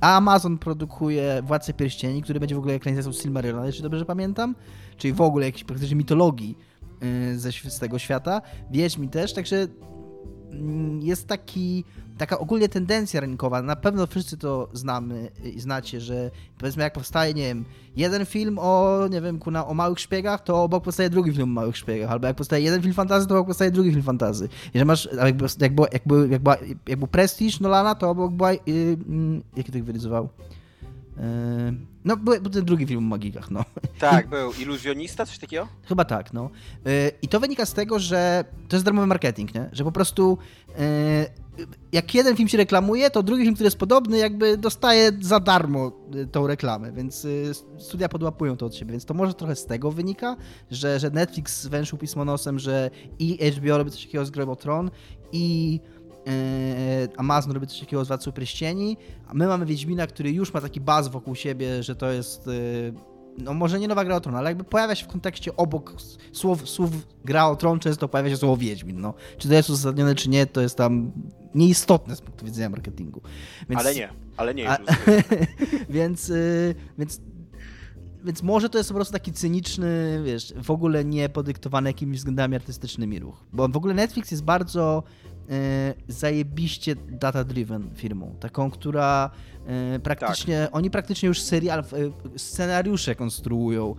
A 0.00 0.16
Amazon 0.16 0.58
produkuje 0.58 1.42
Władcę 1.42 1.72
Pierścieni, 1.72 2.22
który 2.22 2.40
będzie 2.40 2.54
w 2.54 2.58
ogóle 2.58 2.74
ekranizacją 2.74 3.12
Silmarillion, 3.12 3.66
jeśli 3.66 3.82
dobrze 3.82 4.04
pamiętam 4.04 4.54
czyli 4.96 5.14
w 5.14 5.20
ogóle 5.20 5.46
jakiejś 5.46 5.64
praktycznie 5.64 5.96
mitologii 5.96 6.58
y, 7.02 7.38
ze, 7.38 7.52
z 7.52 7.78
tego 7.78 7.98
świata. 7.98 8.42
Wiedźmin 8.70 9.08
też, 9.08 9.32
także 9.32 9.66
mm, 10.50 11.02
jest 11.02 11.28
taki, 11.28 11.84
taka 12.18 12.38
ogólnie 12.38 12.68
tendencja 12.68 13.20
rynkowa. 13.20 13.62
Na 13.62 13.76
pewno 13.76 14.06
wszyscy 14.06 14.36
to 14.36 14.68
znamy 14.72 15.30
i 15.54 15.60
znacie, 15.60 16.00
że 16.00 16.30
powiedzmy 16.58 16.82
jak 16.82 16.92
powstaje, 16.92 17.34
nie 17.34 17.42
wiem, 17.42 17.64
jeden 17.96 18.26
film 18.26 18.58
o, 18.58 19.00
nie 19.10 19.20
wiem, 19.20 19.38
kuna, 19.38 19.66
o 19.66 19.74
małych 19.74 20.00
szpiegach, 20.00 20.42
to 20.42 20.62
obok 20.62 20.84
powstaje 20.84 21.10
drugi 21.10 21.32
film 21.32 21.42
o 21.42 21.46
małych 21.46 21.76
szpiegach, 21.76 22.10
albo 22.10 22.26
jak 22.26 22.36
powstaje 22.36 22.64
jeden 22.64 22.82
film 22.82 22.94
fantazy, 22.94 23.26
to 23.26 23.34
obok 23.34 23.46
powstaje 23.46 23.70
drugi 23.70 23.90
film 23.90 24.02
fantazy. 24.02 24.48
I 24.74 24.78
że 24.78 24.84
masz, 24.84 25.08
jakby, 25.24 25.46
jak, 25.60 25.74
był, 25.74 25.86
jak, 25.92 26.02
był, 26.06 26.30
jak, 26.30 26.42
była, 26.42 26.56
jak 26.88 26.98
był 26.98 27.08
Prestige 27.08 27.58
Nolana, 27.60 27.94
to 27.94 28.10
obok 28.10 28.32
była, 28.32 28.52
yy, 28.52 28.60
yy, 28.66 28.96
jaki 29.56 29.72
to 29.72 29.78
wyrysował? 29.84 30.28
Yy, 31.16 31.22
no, 32.04 32.16
był, 32.16 32.40
był 32.40 32.50
ten 32.50 32.64
drugi 32.64 32.86
film 32.86 32.98
o 32.98 33.08
magikach, 33.08 33.50
no. 33.50 33.64
Tak, 33.98 34.28
był. 34.28 34.52
Iluzjonista, 34.52 35.26
coś 35.26 35.38
takiego? 35.38 35.68
Chyba 35.88 36.04
tak, 36.04 36.32
no. 36.32 36.50
Yy, 36.84 36.92
I 37.22 37.28
to 37.28 37.40
wynika 37.40 37.66
z 37.66 37.72
tego, 37.72 37.98
że 37.98 38.44
to 38.68 38.76
jest 38.76 38.84
darmowy 38.84 39.06
marketing, 39.06 39.54
nie? 39.54 39.68
Że 39.72 39.84
po 39.84 39.92
prostu 39.92 40.38
yy, 40.68 41.43
jak 41.92 42.14
jeden 42.14 42.36
film 42.36 42.48
się 42.48 42.58
reklamuje, 42.58 43.10
to 43.10 43.22
drugi 43.22 43.42
film, 43.42 43.54
który 43.54 43.66
jest 43.66 43.78
podobny, 43.78 44.18
jakby 44.18 44.56
dostaje 44.56 45.12
za 45.20 45.40
darmo 45.40 45.92
yy, 46.14 46.26
tą 46.26 46.46
reklamę, 46.46 46.92
więc 46.92 47.26
studia 47.78 48.08
podłapują 48.08 48.56
to 48.56 48.66
od 48.66 48.74
siebie, 48.74 48.92
więc 48.92 49.04
to 49.04 49.14
może 49.14 49.34
trochę 49.34 49.56
z 49.56 49.66
tego 49.66 49.90
wynika, 49.90 50.36
że, 50.70 50.98
że 50.98 51.10
Netflix 51.10 51.66
węszył 51.66 51.98
pismo 51.98 52.24
nosem, 52.24 52.58
że 52.58 52.90
i 53.18 53.50
HBO 53.52 53.78
robi 53.78 53.90
coś 53.90 54.06
takiego 54.06 54.24
z 54.24 54.38
of 54.38 54.58
Thrones 54.58 54.92
i 55.32 55.80
Amazon 57.16 57.52
robi 57.52 57.66
coś 57.66 57.80
takiego 57.80 58.04
z 58.04 58.08
Władcą 58.08 58.32
Pryścieni, 58.32 58.96
a 59.28 59.34
my 59.34 59.46
mamy 59.46 59.66
Wiedźmina, 59.66 60.06
który 60.06 60.30
już 60.30 60.54
ma 60.54 60.60
taki 60.60 60.80
baz 60.80 61.08
wokół 61.08 61.34
siebie, 61.34 61.82
że 61.82 61.96
to 61.96 62.12
jest 62.12 62.48
no 63.38 63.54
może 63.54 63.80
nie 63.80 63.88
nowa 63.88 64.04
gra 64.04 64.16
o 64.16 64.20
tron, 64.20 64.36
ale 64.36 64.50
jakby 64.50 64.64
pojawia 64.64 64.94
się 64.94 65.04
w 65.04 65.08
kontekście 65.08 65.56
obok 65.56 65.94
słów, 66.32 66.68
słów 66.68 66.90
gra 67.24 67.46
o 67.46 67.56
tron 67.56 67.78
często 67.78 68.08
pojawia 68.08 68.30
się 68.30 68.36
słowo 68.36 68.56
Wiedźmin, 68.56 69.00
no. 69.00 69.14
Czy 69.38 69.48
to 69.48 69.54
jest 69.54 69.70
uzasadnione, 69.70 70.14
czy 70.14 70.28
nie, 70.28 70.46
to 70.46 70.60
jest 70.60 70.76
tam 70.76 71.12
nieistotne 71.54 72.16
z 72.16 72.20
punktu 72.20 72.44
widzenia 72.44 72.68
marketingu. 72.68 73.20
Więc, 73.68 73.80
ale 73.80 73.94
nie, 73.94 74.08
ale 74.36 74.54
nie 74.54 74.62
jest 74.62 74.80
a, 74.80 74.94
więc, 75.88 76.30
y, 76.30 76.74
więc 76.98 77.20
więc 78.24 78.42
może 78.42 78.68
to 78.68 78.78
jest 78.78 78.90
po 78.90 78.94
prostu 78.94 79.12
taki 79.12 79.32
cyniczny, 79.32 80.22
wiesz, 80.24 80.54
w 80.56 80.70
ogóle 80.70 81.04
nie 81.04 81.28
podyktowany 81.28 81.90
jakimiś 81.90 82.18
względami 82.18 82.56
artystycznymi 82.56 83.18
ruch. 83.18 83.44
Bo 83.52 83.68
w 83.68 83.76
ogóle 83.76 83.94
Netflix 83.94 84.30
jest 84.30 84.44
bardzo 84.44 85.02
E, 85.50 85.94
zajebiście 86.08 86.96
data-driven 86.96 87.94
firmą. 87.94 88.36
Taką, 88.40 88.70
która 88.70 89.30
praktycznie, 90.02 90.60
tak. 90.62 90.76
oni 90.76 90.90
praktycznie 90.90 91.26
już 91.26 91.40
serial, 91.40 91.80
e, 91.80 91.84
scenariusze 92.38 93.14
konstruują. 93.14 93.94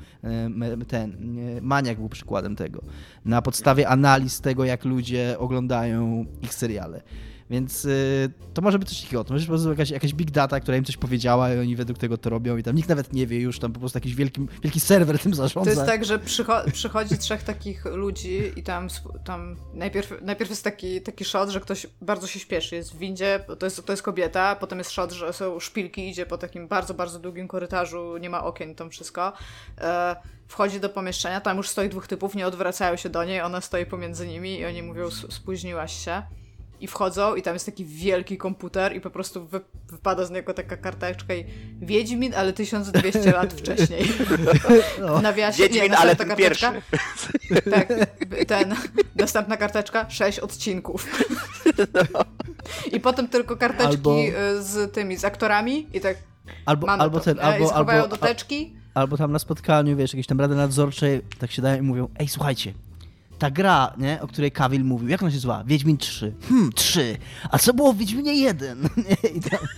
Ten, 0.88 1.38
Maniak 1.62 1.98
był 1.98 2.10
przykładem 2.10 2.56
tego. 2.56 2.82
Na 3.26 3.42
podstawie 3.42 3.88
analiz 3.88 4.42
tego, 4.42 4.66
jak 4.66 4.86
ludzie 4.86 5.36
oglądają 5.40 6.26
ich 6.42 6.54
seriale. 6.54 7.02
Więc 7.50 7.86
y, 7.86 8.32
to 8.54 8.62
może 8.62 8.80
być 8.80 8.90
coś 8.90 9.02
takiego. 9.02 9.24
To 9.24 9.34
może 9.34 9.42
być 9.42 9.48
po 9.48 9.52
prostu 9.52 9.70
jakaś, 9.70 9.90
jakaś 9.90 10.14
big 10.14 10.32
data, 10.32 10.60
która 10.60 10.78
im 10.78 10.84
coś 10.84 10.98
powiedziała 10.98 11.54
i 11.54 11.60
oni 11.60 11.76
według 11.76 12.00
tego 12.00 12.18
to 12.18 12.30
robią 12.30 12.58
i 12.58 12.64
tam 12.64 12.76
nikt 12.76 12.90
nawet 12.90 13.14
nie 13.14 13.28
wie 13.28 13.40
już, 13.40 13.60
tam 13.60 13.74
po 13.74 13.80
prostu 13.80 13.98
jakiś 13.98 14.16
wielki, 14.16 14.48
wielki 14.64 14.80
serwer 14.80 15.20
tym 15.20 15.34
zarządza. 15.34 15.72
To 15.72 15.78
jest 15.78 15.92
tak, 15.92 16.06
że 16.06 16.20
przycho 16.20 16.62
przychodzi 16.74 17.18
trzech 17.18 17.44
takich 17.44 17.86
ludzi 17.86 18.52
i 18.56 18.64
tam, 18.64 18.88
tam 19.26 19.56
najpierw, 19.74 20.14
najpierw 20.22 20.50
jest 20.50 20.64
taki, 20.64 21.02
taki 21.02 21.26
shot, 21.26 21.50
że 21.50 21.60
ktoś 21.60 21.88
bardzo 22.02 22.28
się 22.28 22.40
śpieszy, 22.40 22.76
jest 22.76 22.94
w 22.94 22.98
windzie, 22.98 23.46
to 23.60 23.66
jest, 23.66 23.86
to 23.86 23.94
jest 23.94 24.04
kobieta, 24.04 24.56
potem 24.56 24.78
jest 24.78 24.92
shot, 24.92 25.12
że 25.12 25.34
są 25.34 25.60
szpilki, 25.60 26.10
idzie 26.10 26.26
po 26.26 26.38
takim 26.38 26.68
bardzo, 26.68 26.94
bardzo 26.94 27.20
długim 27.20 27.48
korytarzu, 27.48 28.18
nie 28.18 28.30
ma 28.30 28.44
okien, 28.44 28.76
tam 28.76 28.90
wszystko. 28.90 29.34
E 29.78 30.16
wchodzi 30.48 30.80
do 30.80 30.90
pomieszczenia, 30.90 31.42
tam 31.42 31.58
już 31.58 31.70
stoi 31.70 31.90
dwóch 31.90 32.08
typów, 32.08 32.36
nie 32.36 32.48
odwracają 32.48 32.96
się 32.96 33.10
do 33.10 33.24
niej, 33.24 33.42
ona 33.42 33.62
stoi 33.62 33.86
pomiędzy 33.86 34.28
nimi 34.28 34.60
i 34.60 34.66
oni 34.66 34.84
mówią, 34.84 35.12
spóźniłaś 35.12 36.06
się 36.06 36.24
i 36.86 36.88
wchodzą 36.88 37.36
i 37.36 37.42
tam 37.42 37.54
jest 37.54 37.66
taki 37.66 37.86
wielki 37.86 38.38
komputer 38.38 38.96
i 38.96 39.02
po 39.02 39.10
prostu 39.10 39.46
wy, 39.46 39.62
wypada 39.90 40.26
z 40.26 40.32
niego 40.32 40.54
taka 40.54 40.78
karteczka 40.78 41.36
i 41.36 41.46
Wiedźmin, 41.82 42.34
ale 42.36 42.54
1200 42.54 43.32
lat 43.32 43.54
wcześniej. 43.62 44.08
No. 45.02 45.22
Nawiasie, 45.22 45.64
Wiedźmin, 45.64 45.92
nie, 45.92 45.98
ale 45.98 46.16
ten 46.16 46.28
karteczka, 46.28 46.72
pierwszy. 46.72 47.72
Tak, 47.72 47.88
ten, 48.48 48.76
następna 49.16 49.58
karteczka, 49.58 50.10
6 50.10 50.40
odcinków. 50.40 51.06
No. 52.14 52.20
I 52.92 53.00
potem 53.00 53.28
tylko 53.28 53.58
karteczki 53.58 53.96
albo... 53.96 54.20
Y, 54.20 54.64
z 54.64 54.94
tymi, 54.94 55.18
z 55.18 55.26
aktorami 55.26 55.88
i 55.94 56.02
tak 56.02 56.18
Albo, 56.66 56.90
albo 56.90 57.20
ten, 57.20 57.40
albo, 57.40 57.70
I 57.70 57.72
albo, 57.72 58.08
do 58.08 58.18
teczki. 58.18 58.76
Albo 58.94 59.18
tam 59.18 59.32
na 59.32 59.40
spotkaniu, 59.40 59.98
wiesz, 59.98 60.14
jakieś 60.14 60.28
tam 60.28 60.40
rady 60.42 60.56
nadzorcze, 60.56 61.08
tak 61.40 61.52
się 61.52 61.62
dają 61.62 61.78
i 61.78 61.82
mówią, 61.82 62.10
ej, 62.20 62.28
słuchajcie, 62.28 62.74
ta 63.40 63.52
gra, 63.52 63.94
nie, 63.98 64.22
o 64.22 64.28
której 64.28 64.52
Kawil 64.52 64.86
mówił, 64.86 65.08
jak 65.08 65.22
ona 65.22 65.32
się 65.32 65.40
zła? 65.40 65.64
Wiedźmin 65.64 65.98
3. 65.98 66.34
Hmm, 66.50 66.72
3. 66.74 67.18
A 67.52 67.58
co 67.58 67.74
było 67.74 67.94
w 67.94 67.98
Wiedźminie 67.98 68.36
1? 68.36 68.90
I 69.38 69.40
tam... 69.40 69.60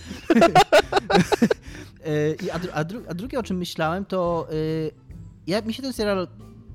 E, 2.04 2.52
a, 2.52 2.78
a, 2.78 2.84
dru 2.84 3.02
a, 3.08 3.14
drugie, 3.14 3.38
o 3.38 3.42
czym 3.42 3.56
myślałem, 3.56 4.04
to 4.04 4.48
yy, 4.50 4.90
ja, 5.46 5.62
mi 5.62 5.74
się 5.74 5.82
ten 5.82 5.92
serial 5.92 6.28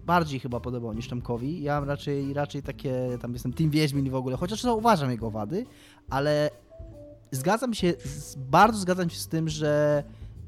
bardziej 0.05 0.39
chyba 0.39 0.59
podobał 0.59 0.93
niż 0.93 1.07
Tomkowi. 1.07 1.63
Ja 1.63 1.79
raczej, 1.79 2.33
raczej 2.33 2.63
takie, 2.63 3.17
tam 3.21 3.33
jestem 3.33 3.53
Team 3.53 3.69
Wiedźmin 3.69 4.09
w 4.09 4.15
ogóle, 4.15 4.37
chociaż 4.37 4.61
zauważam 4.61 5.11
jego 5.11 5.31
wady, 5.31 5.65
ale 6.09 6.49
zgadzam 7.31 7.73
się, 7.73 7.93
bardzo 8.37 8.79
zgadzam 8.79 9.09
się 9.09 9.19
z 9.19 9.27
tym, 9.27 9.49
że 9.49 10.03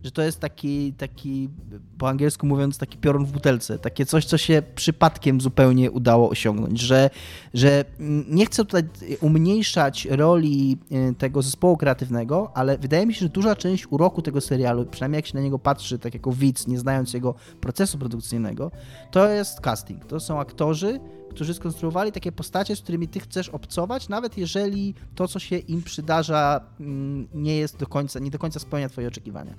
że 0.05 0.11
to 0.11 0.21
jest 0.21 0.39
taki, 0.39 0.93
taki, 0.93 1.49
po 1.97 2.09
angielsku 2.09 2.47
mówiąc, 2.47 2.77
taki 2.77 2.97
piorun 2.97 3.25
w 3.25 3.31
butelce, 3.31 3.79
takie 3.79 4.05
coś, 4.05 4.25
co 4.25 4.37
się 4.37 4.63
przypadkiem 4.75 5.41
zupełnie 5.41 5.91
udało 5.91 6.29
osiągnąć, 6.29 6.81
że, 6.81 7.09
że 7.53 7.85
nie 8.29 8.45
chcę 8.45 8.65
tutaj 8.65 8.83
umniejszać 9.21 10.05
roli 10.05 10.77
e, 10.91 11.13
tego 11.13 11.41
zespołu 11.41 11.77
kreatywnego, 11.77 12.51
ale 12.53 12.77
wydaje 12.77 13.05
mi 13.05 13.13
się, 13.13 13.19
że 13.19 13.29
duża 13.29 13.55
część 13.55 13.87
uroku 13.89 14.21
tego 14.21 14.41
serialu, 14.41 14.85
przynajmniej 14.85 15.17
jak 15.17 15.27
się 15.27 15.35
na 15.35 15.41
niego 15.41 15.59
patrzy, 15.59 15.99
tak 15.99 16.13
jako 16.13 16.31
widz, 16.31 16.67
nie 16.67 16.79
znając 16.79 17.13
jego 17.13 17.35
procesu 17.61 17.97
produkcyjnego, 17.97 18.71
to 19.11 19.29
jest 19.29 19.59
casting. 19.61 20.05
To 20.05 20.19
są 20.19 20.39
aktorzy, 20.39 20.99
którzy 21.29 21.53
skonstruowali 21.53 22.11
takie 22.11 22.31
postacie, 22.31 22.75
z 22.75 22.81
którymi 22.81 23.07
ty 23.07 23.19
chcesz 23.19 23.49
obcować, 23.49 24.09
nawet 24.09 24.37
jeżeli 24.37 24.93
to, 25.15 25.27
co 25.27 25.39
się 25.39 25.57
im 25.57 25.83
przydarza, 25.83 26.61
mm, 26.79 27.27
nie 27.33 27.57
jest 27.57 27.77
do 27.77 27.87
końca, 27.87 28.19
nie 28.19 28.31
do 28.31 28.39
końca 28.39 28.59
spełnia 28.59 28.89
twoje 28.89 29.07
oczekiwania. 29.07 29.55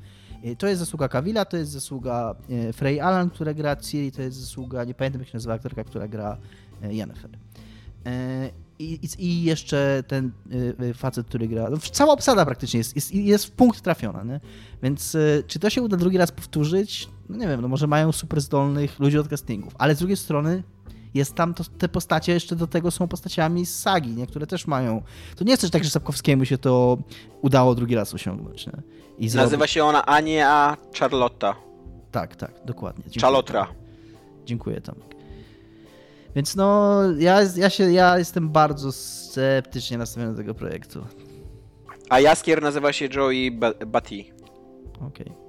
E, 0.46 0.56
to 0.56 0.66
jest 0.66 0.78
zasługa 0.78 1.08
Kawila, 1.08 1.44
to 1.44 1.56
jest 1.56 1.70
zasługa 1.70 2.34
e, 2.50 2.72
Frey 2.72 3.00
Allen, 3.00 3.30
która 3.30 3.54
gra 3.54 3.76
Ciri, 3.76 4.12
to 4.12 4.22
jest 4.22 4.36
zasługa, 4.36 4.84
nie 4.84 4.94
pamiętam 4.94 5.20
jak 5.20 5.28
się 5.28 5.36
nazywa 5.36 5.54
aktorka, 5.54 5.84
która 5.84 6.08
gra 6.08 6.36
e, 6.82 6.94
Yennefer. 6.94 7.30
I, 8.78 9.00
i, 9.18 9.42
jeszcze 9.42 10.04
ten 10.06 10.32
facet, 10.94 11.26
który 11.26 11.48
gra. 11.48 11.70
No, 11.70 11.76
cała 11.92 12.12
obsada 12.12 12.44
praktycznie 12.44 12.78
jest, 12.78 12.96
jest, 12.96 13.14
jest 13.14 13.46
w 13.46 13.50
punkt 13.50 13.80
trafiona, 13.80 14.24
nie? 14.24 14.40
Więc 14.82 15.16
czy 15.46 15.58
to 15.58 15.70
się 15.70 15.82
uda 15.82 15.96
drugi 15.96 16.18
raz 16.18 16.32
powtórzyć? 16.32 17.08
No 17.28 17.36
nie 17.36 17.48
wiem, 17.48 17.60
no 17.60 17.68
może 17.68 17.86
mają 17.86 18.12
super 18.12 18.40
zdolnych 18.40 18.98
ludzi 18.98 19.18
od 19.18 19.28
castingów, 19.28 19.74
ale 19.78 19.94
z 19.94 19.98
drugiej 19.98 20.16
strony 20.16 20.62
jest 21.16 21.34
tam, 21.34 21.54
to, 21.54 21.64
te 21.78 21.88
postacie 21.88 22.32
jeszcze 22.32 22.56
do 22.56 22.66
tego 22.66 22.90
są 22.90 23.08
postaciami 23.08 23.66
z 23.66 23.78
sagi, 23.78 24.10
niektóre 24.10 24.46
też 24.46 24.66
mają. 24.66 25.02
To 25.36 25.44
nie 25.44 25.50
jest 25.50 25.60
też 25.60 25.70
tak, 25.70 25.84
że 25.84 25.90
Sapkowskiemu 25.90 26.44
się 26.44 26.58
to 26.58 26.98
udało 27.42 27.74
drugi 27.74 27.94
raz 27.94 28.14
osiągnąć. 28.14 28.66
Nie? 28.66 28.72
I 29.18 29.24
Nazywa 29.24 29.46
zrobić... 29.48 29.70
się 29.70 29.84
ona 29.84 30.06
Ania 30.06 30.76
Charlotta. 30.98 31.56
Tak, 32.10 32.36
tak, 32.36 32.52
dokładnie. 32.64 33.04
Dziękuję. 33.04 33.20
Charlotra. 33.20 33.66
Dziękuję, 34.44 34.80
Tomek. 34.80 35.16
Więc 36.36 36.56
no, 36.56 37.00
ja, 37.18 37.38
ja, 37.56 37.70
się, 37.70 37.92
ja 37.92 38.18
jestem 38.18 38.48
bardzo 38.48 38.92
sceptycznie 38.92 39.98
nastawiony 39.98 40.32
do 40.32 40.38
tego 40.38 40.54
projektu. 40.54 41.04
A 42.08 42.20
Jaskier 42.20 42.62
nazywa 42.62 42.92
się 42.92 43.08
Joey 43.14 43.50
Batty. 43.86 44.24
Okej. 45.00 45.26
Okay. 45.26 45.45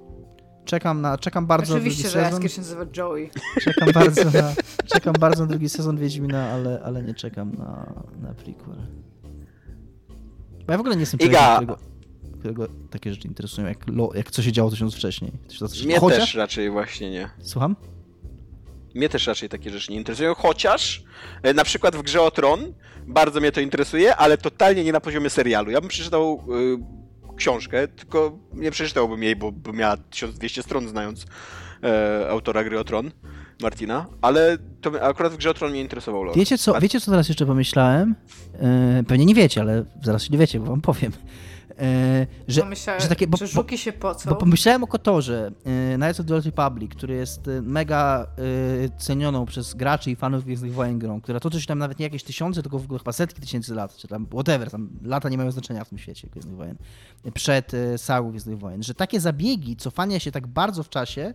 Czekam 0.68 1.00
na, 1.00 1.18
czekam 1.18 1.46
bardzo 1.46 1.74
Oczywiście, 1.74 2.04
na 2.04 2.10
drugi 2.10 2.22
sezon. 2.22 2.34
Oczywiście, 2.34 2.62
że 2.62 2.68
się 2.68 2.74
nazywa 2.74 2.92
Joey. 2.96 3.30
Czekam 3.60 3.92
bardzo 3.92 4.24
na, 4.24 4.52
czekam 4.94 5.14
bardzo 5.20 5.42
na 5.42 5.48
drugi 5.48 5.68
sezon 5.68 5.98
Wiedźmina, 5.98 6.50
ale, 6.50 6.82
ale 6.84 7.02
nie 7.02 7.14
czekam 7.14 7.52
na, 7.54 7.92
na 8.22 8.34
prequel. 8.34 8.76
Bo 10.66 10.72
ja 10.72 10.78
w 10.78 10.80
ogóle 10.80 10.96
nie 10.96 11.00
jestem 11.00 11.18
człowiekiem, 11.18 11.54
którego, 11.56 11.78
którego 12.38 12.68
takie 12.90 13.10
rzeczy 13.14 13.28
interesują, 13.28 13.68
jak, 13.68 13.88
lo, 13.88 14.10
jak 14.14 14.30
co 14.30 14.42
się 14.42 14.52
działo 14.52 14.70
tysiąc 14.70 14.94
wcześniej. 14.94 15.32
Mnie 15.84 16.00
chociaż... 16.00 16.18
też 16.18 16.34
raczej 16.34 16.70
właśnie 16.70 17.10
nie. 17.10 17.30
Słucham? 17.42 17.76
Mnie 18.94 19.08
też 19.08 19.26
raczej 19.26 19.48
takie 19.48 19.70
rzeczy 19.70 19.92
nie 19.92 19.98
interesują, 19.98 20.34
chociaż 20.34 21.04
e, 21.42 21.54
na 21.54 21.64
przykład 21.64 21.96
w 21.96 22.02
Grze 22.02 22.22
o 22.22 22.30
Tron 22.30 22.72
bardzo 23.06 23.40
mnie 23.40 23.52
to 23.52 23.60
interesuje, 23.60 24.16
ale 24.16 24.38
totalnie 24.38 24.84
nie 24.84 24.92
na 24.92 25.00
poziomie 25.00 25.30
serialu. 25.30 25.70
Ja 25.70 25.80
bym 25.80 25.88
przeczytał 25.88 26.44
y, 26.48 26.97
książkę, 27.38 27.88
tylko 27.88 28.38
nie 28.52 28.70
przeczytałbym 28.70 29.22
jej, 29.22 29.36
bo, 29.36 29.52
bo 29.52 29.72
miała 29.72 29.96
1200 29.96 30.62
stron, 30.62 30.88
znając 30.88 31.26
e, 31.82 32.28
autora 32.30 32.64
Gry 32.64 32.78
o 32.78 32.84
Tron. 32.84 33.10
Martina, 33.62 34.06
ale 34.22 34.58
to 34.80 35.02
akurat 35.02 35.32
w 35.32 35.36
Grze 35.36 35.50
o 35.50 35.54
Tron 35.54 35.70
mnie 35.70 35.80
interesował 35.80 36.24
lore. 36.24 36.38
Wiecie 36.38 36.58
co, 36.58 36.80
wiecie 36.80 37.00
co 37.00 37.10
teraz 37.10 37.28
jeszcze 37.28 37.46
pomyślałem? 37.46 38.14
Yy, 38.96 39.04
pewnie 39.04 39.26
nie 39.26 39.34
wiecie, 39.34 39.60
ale 39.60 39.84
zaraz 40.02 40.22
się 40.22 40.32
nie 40.32 40.38
wiecie, 40.38 40.60
bo 40.60 40.66
wam 40.66 40.80
powiem. 40.80 41.12
E, 41.78 42.26
że, 42.48 42.60
Pomyślałem, 42.60 43.02
że 43.02 43.08
takie, 43.08 43.26
bo, 43.26 43.36
że 43.36 43.46
żuki 43.46 43.78
się 43.78 43.92
pocą. 43.92 44.30
Bo 44.30 44.36
pomyślałem 44.36 44.84
o 44.84 44.86
Kotorze, 44.86 45.50
y, 45.92 45.96
Knights 45.96 46.20
of 46.20 46.26
the 46.26 46.34
Old 46.34 46.46
Republic, 46.46 46.90
który 46.94 47.14
jest 47.14 47.48
y, 47.48 47.62
mega 47.62 48.26
cenioną 48.98 49.46
przez 49.46 49.74
graczy 49.74 50.10
i 50.10 50.16
fanów 50.16 50.44
Gwiezdnych 50.44 50.72
Wojen 50.72 50.98
grą, 50.98 51.20
która 51.20 51.40
toczy 51.40 51.60
się 51.60 51.66
tam 51.66 51.78
nawet 51.78 51.98
nie 51.98 52.04
jakieś 52.04 52.22
tysiące, 52.22 52.62
tylko 52.62 52.78
w 52.78 52.84
ogóle 52.84 52.98
chyba 52.98 53.12
setki 53.12 53.40
tysięcy 53.40 53.74
lat, 53.74 53.96
czy 53.96 54.08
tam 54.08 54.26
whatever, 54.26 54.70
tam 54.70 54.88
lata 55.04 55.28
nie 55.28 55.38
mają 55.38 55.50
znaczenia 55.50 55.84
w 55.84 55.88
tym 55.88 55.98
świecie 55.98 56.28
Gwiezdnych 56.32 56.56
Wojen, 56.56 56.76
przed 57.34 57.72
sagą 57.96 58.30
Gwiezdnych 58.30 58.58
Wojen, 58.58 58.82
że 58.82 58.94
takie 58.94 59.20
zabiegi 59.20 59.76
cofania 59.76 60.18
się 60.18 60.32
tak 60.32 60.46
bardzo 60.46 60.82
w 60.82 60.88
czasie 60.88 61.34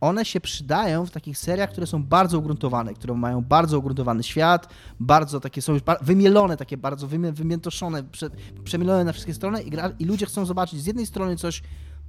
one 0.00 0.24
się 0.24 0.40
przydają 0.40 1.06
w 1.06 1.10
takich 1.10 1.38
seriach, 1.38 1.70
które 1.70 1.86
są 1.86 2.04
bardzo 2.04 2.38
ugruntowane, 2.38 2.94
które 2.94 3.14
mają 3.14 3.40
bardzo 3.40 3.78
ugruntowany 3.78 4.22
świat, 4.22 4.68
bardzo 5.00 5.40
takie 5.40 5.62
są 5.62 5.72
już 5.72 5.82
wymielone, 6.02 6.56
takie 6.56 6.76
bardzo 6.76 7.06
wymiętoszone, 7.32 8.02
prze, 8.02 8.30
przemielone 8.64 9.04
na 9.04 9.12
wszystkie 9.12 9.34
strony 9.34 9.62
i, 9.62 9.70
gra, 9.70 9.90
i 9.98 10.04
ludzie 10.04 10.26
chcą 10.26 10.46
zobaczyć 10.46 10.80
z 10.80 10.86
jednej 10.86 11.06
strony 11.06 11.36
coś 11.36 11.62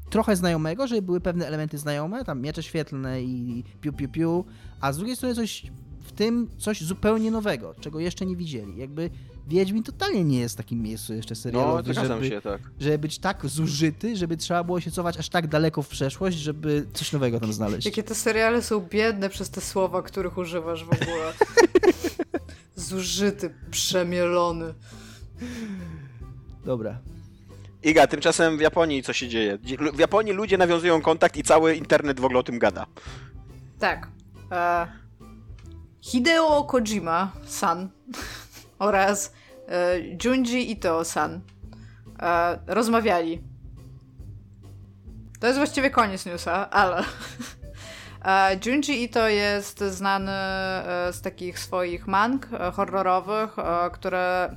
trochę 0.10 0.36
znajomego, 0.36 0.88
żeby 0.88 1.02
były 1.02 1.22
pewne 1.22 1.48
elementy 1.48 1.78
znajome, 1.78 2.26
tam 2.26 2.42
miecze 2.42 2.64
świetlne 2.64 3.22
i 3.22 3.64
piu 3.82 3.94
piu 3.94 4.10
piu, 4.10 4.46
a 4.82 4.94
z 4.94 4.98
drugiej 4.98 5.16
strony 5.16 5.36
coś 5.36 5.72
w 6.00 6.12
tym 6.12 6.48
coś 6.58 6.82
zupełnie 6.82 7.32
nowego, 7.32 7.76
czego 7.80 8.00
jeszcze 8.00 8.26
nie 8.26 8.36
widzieli. 8.36 8.78
Jakby 8.78 9.10
Wiedźmin 9.48 9.84
totalnie 9.84 10.24
nie 10.24 10.40
jest 10.40 10.58
takim 10.58 10.82
miejscu 10.82 11.14
jeszcze 11.14 11.36
serialowym, 11.36 11.94
no, 11.96 12.06
żeby, 12.06 12.30
się, 12.30 12.42
tak. 12.42 12.62
żeby 12.80 12.98
być 12.98 13.20
tak 13.20 13.46
zużyty, 13.46 14.16
żeby 14.16 14.38
trzeba 14.38 14.64
było 14.64 14.80
się 14.82 14.92
cofać 14.92 15.18
aż 15.18 15.30
tak 15.30 15.48
daleko 15.48 15.82
w 15.82 15.88
przeszłość, 15.88 16.38
żeby 16.38 16.88
coś 16.94 17.12
nowego 17.12 17.40
tam 17.40 17.54
znaleźć. 17.54 17.86
Jakie 17.86 18.04
te 18.04 18.16
seriale 18.16 18.62
są 18.62 18.82
biedne 18.82 19.30
przez 19.30 19.50
te 19.50 19.62
słowa, 19.62 20.02
których 20.02 20.38
używasz 20.38 20.86
w 20.86 20.90
ogóle. 20.94 21.34
Zużyty, 22.76 23.54
przemielony. 23.72 24.74
Dobra. 26.66 27.00
Iga, 27.84 28.08
tymczasem 28.08 28.58
w 28.58 28.62
Japonii 28.62 29.04
co 29.04 29.14
się 29.14 29.28
dzieje? 29.28 29.58
W 29.94 30.00
Japonii 30.00 30.34
ludzie 30.34 30.58
nawiązują 30.58 31.02
kontakt 31.02 31.38
i 31.38 31.44
cały 31.44 31.76
internet 31.76 32.20
w 32.20 32.26
ogóle 32.26 32.40
o 32.40 32.44
tym 32.44 32.60
gada. 32.60 32.86
Tak. 33.80 34.08
E... 34.52 34.88
Hideo 36.02 36.64
Kojima-san 36.64 37.90
oraz 38.82 39.34
e, 39.68 40.00
Junji 40.26 40.72
Ito-san 40.72 41.42
e, 42.20 42.60
rozmawiali. 42.68 43.42
To 45.40 45.48
jest 45.48 45.60
właściwie 45.60 45.90
koniec 45.90 46.26
newsa, 46.26 46.70
ale 46.70 47.04
e, 48.26 48.60
Junji 48.66 49.04
Ito 49.04 49.28
jest 49.28 49.80
znany 49.80 50.32
e, 50.32 51.14
z 51.14 51.22
takich 51.22 51.60
swoich 51.60 52.08
mang 52.08 52.48
e, 52.54 52.72
horrorowych, 52.72 53.56
które 53.94 54.56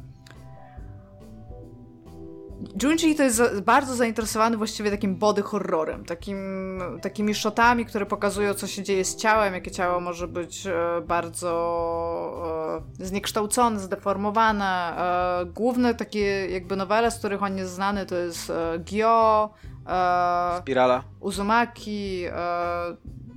Junji 2.82 3.14
to 3.14 3.22
jest 3.22 3.60
bardzo 3.60 3.94
zainteresowany 3.94 4.56
właściwie 4.56 4.90
takim 4.90 5.16
body 5.16 5.42
horrorem, 5.42 6.04
takim, 6.04 6.80
takimi 7.02 7.34
shotami, 7.34 7.86
które 7.86 8.06
pokazują, 8.06 8.54
co 8.54 8.66
się 8.66 8.82
dzieje 8.82 9.04
z 9.04 9.16
ciałem, 9.16 9.54
jakie 9.54 9.70
ciało 9.70 10.00
może 10.00 10.28
być 10.28 10.66
e, 10.66 10.72
bardzo 11.06 12.82
e, 13.00 13.04
zniekształcone, 13.06 13.80
zdeformowane. 13.80 14.96
E, 14.96 15.46
główne 15.46 15.94
takie 15.94 16.46
jakby 16.46 16.76
nowele, 16.76 17.10
z 17.10 17.18
których 17.18 17.42
on 17.42 17.58
jest 17.58 17.72
znany, 17.72 18.06
to 18.06 18.14
jest 18.14 18.52
Gyo, 18.78 19.50
Spirala, 20.60 21.04
Uzumaki, 21.20 22.24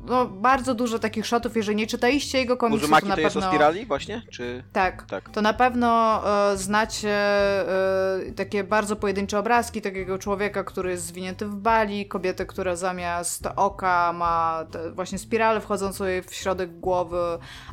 no, 0.09 0.25
bardzo 0.25 0.75
dużo 0.75 0.99
takich 0.99 1.25
shotów, 1.25 1.55
jeżeli 1.55 1.77
nie 1.77 1.87
czytaliście 1.87 2.37
jego 2.37 2.57
komiksów, 2.57 2.83
Uzumaki 2.83 3.01
to 3.01 3.09
na 3.09 3.15
to 3.15 3.21
pewno... 3.21 3.39
jest 3.39 3.47
o 3.47 3.49
spirali 3.49 3.85
właśnie? 3.85 4.21
Czy... 4.31 4.63
Tak, 4.73 5.05
tak, 5.05 5.29
to 5.29 5.41
na 5.41 5.53
pewno 5.53 6.21
e, 6.51 6.57
znacie 6.57 7.09
e, 7.09 8.31
takie 8.35 8.63
bardzo 8.63 8.95
pojedyncze 8.95 9.39
obrazki 9.39 9.81
takiego 9.81 10.17
człowieka, 10.17 10.63
który 10.63 10.91
jest 10.91 11.05
zwinięty 11.05 11.45
w 11.45 11.55
bali, 11.55 12.05
kobiety, 12.05 12.45
która 12.45 12.75
zamiast 12.75 13.47
oka 13.55 14.13
ma 14.13 14.65
właśnie 14.93 15.17
spiralę 15.17 15.61
wchodzącą 15.61 16.05
jej 16.05 16.21
w 16.21 16.33
środek 16.33 16.79
głowy, 16.79 17.17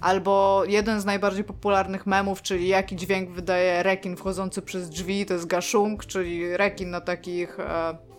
albo 0.01 0.62
jeden 0.66 1.01
z 1.01 1.05
najbardziej 1.05 1.44
popularnych 1.44 2.06
memów, 2.06 2.43
czyli 2.43 2.69
jaki 2.69 2.97
dźwięk 2.97 3.31
wydaje 3.31 3.82
rekin 3.82 4.16
wchodzący 4.16 4.62
przez 4.62 4.90
drzwi, 4.90 5.27
to 5.27 5.35
jest 5.35 5.47
gaszung, 5.47 6.06
czyli 6.06 6.56
rekin 6.56 6.90
na 6.90 7.01
takich... 7.01 7.61
E, 7.61 8.14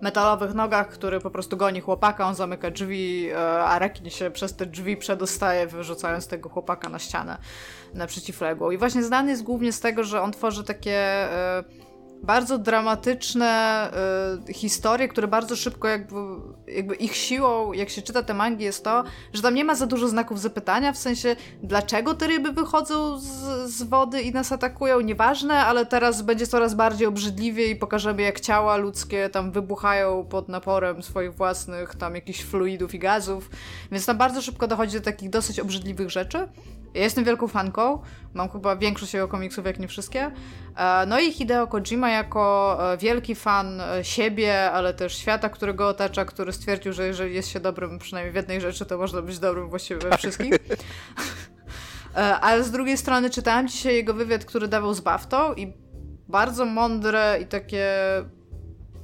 metalowych 0.00 0.54
nogach, 0.54 0.88
który 0.88 1.20
po 1.20 1.30
prostu 1.30 1.56
goni 1.56 1.80
chłopaka, 1.80 2.26
on 2.26 2.34
zamyka 2.34 2.70
drzwi, 2.70 3.30
e, 3.30 3.64
a 3.64 3.78
rekin 3.78 4.10
się 4.10 4.30
przez 4.30 4.56
te 4.56 4.66
drzwi 4.66 4.96
przedostaje, 4.96 5.66
wyrzucając 5.66 6.26
tego 6.26 6.48
chłopaka 6.48 6.88
na 6.88 6.98
ścianę 6.98 7.38
na 7.94 8.06
przeciwległą. 8.06 8.70
I 8.70 8.78
właśnie 8.78 9.02
znany 9.02 9.30
jest 9.30 9.42
głównie 9.42 9.72
z 9.72 9.80
tego, 9.80 10.04
że 10.04 10.22
on 10.22 10.32
tworzy 10.32 10.64
takie 10.64 10.96
e, 10.96 11.64
bardzo 12.22 12.58
dramatyczne 12.58 13.90
y, 14.48 14.52
historie, 14.52 15.08
które 15.08 15.28
bardzo 15.28 15.56
szybko 15.56 15.88
jakby, 15.88 16.16
jakby 16.66 16.94
ich 16.94 17.16
siłą, 17.16 17.72
jak 17.72 17.90
się 17.90 18.02
czyta 18.02 18.22
te 18.22 18.34
mangi, 18.34 18.64
jest 18.64 18.84
to, 18.84 19.04
że 19.32 19.42
tam 19.42 19.54
nie 19.54 19.64
ma 19.64 19.74
za 19.74 19.86
dużo 19.86 20.08
znaków 20.08 20.40
zapytania, 20.40 20.92
w 20.92 20.98
sensie 20.98 21.36
dlaczego 21.62 22.14
te 22.14 22.26
ryby 22.26 22.52
wychodzą 22.52 23.18
z, 23.18 23.26
z 23.70 23.82
wody 23.82 24.22
i 24.22 24.32
nas 24.32 24.52
atakują, 24.52 25.00
nieważne, 25.00 25.54
ale 25.54 25.86
teraz 25.86 26.22
będzie 26.22 26.46
coraz 26.46 26.74
bardziej 26.74 27.06
obrzydliwie 27.06 27.66
i 27.66 27.76
pokażemy 27.76 28.22
jak 28.22 28.40
ciała 28.40 28.76
ludzkie 28.76 29.28
tam 29.28 29.52
wybuchają 29.52 30.24
pod 30.24 30.48
naporem 30.48 31.02
swoich 31.02 31.34
własnych 31.34 31.94
tam 31.94 32.14
jakichś 32.14 32.44
fluidów 32.44 32.94
i 32.94 32.98
gazów, 32.98 33.50
więc 33.92 34.06
tam 34.06 34.18
bardzo 34.18 34.42
szybko 34.42 34.68
dochodzi 34.68 34.96
do 34.96 35.04
takich 35.04 35.30
dosyć 35.30 35.60
obrzydliwych 35.60 36.10
rzeczy. 36.10 36.48
Ja 36.94 37.02
jestem 37.02 37.24
wielką 37.24 37.48
fanką, 37.48 38.02
mam 38.34 38.48
chyba 38.48 38.76
większość 38.76 39.14
jego 39.14 39.28
komiksów, 39.28 39.66
jak 39.66 39.78
nie 39.78 39.88
wszystkie. 39.88 40.30
E, 40.78 41.06
no 41.06 41.20
i 41.20 41.32
Hideo 41.32 41.66
Kojima 41.66 42.10
jako 42.10 42.76
e, 42.92 42.98
wielki 42.98 43.34
fan 43.34 43.80
e, 43.80 44.04
siebie, 44.04 44.70
ale 44.70 44.94
też 44.94 45.16
świata, 45.16 45.48
który 45.48 45.74
go 45.74 45.88
otacza, 45.88 46.24
który 46.24 46.52
stwierdził, 46.52 46.92
że 46.92 47.06
jeżeli 47.06 47.34
jest 47.34 47.48
się 47.48 47.60
dobrym 47.60 47.98
przynajmniej 47.98 48.32
w 48.32 48.36
jednej 48.36 48.60
rzeczy, 48.60 48.86
to 48.86 48.98
można 48.98 49.22
być 49.22 49.38
dobrym 49.38 49.68
właściwie 49.68 50.00
we 50.00 50.18
wszystkich. 50.18 50.54
Ale 52.40 52.64
z 52.64 52.70
drugiej 52.70 52.96
strony 52.96 53.30
czytałem 53.30 53.68
dzisiaj 53.68 53.94
jego 53.94 54.14
wywiad, 54.14 54.44
który 54.44 54.68
dawał 54.68 54.94
z 54.94 55.00
Baftą 55.00 55.54
i 55.54 55.72
bardzo 56.28 56.64
mądre 56.64 57.38
i 57.42 57.46
takie 57.46 57.86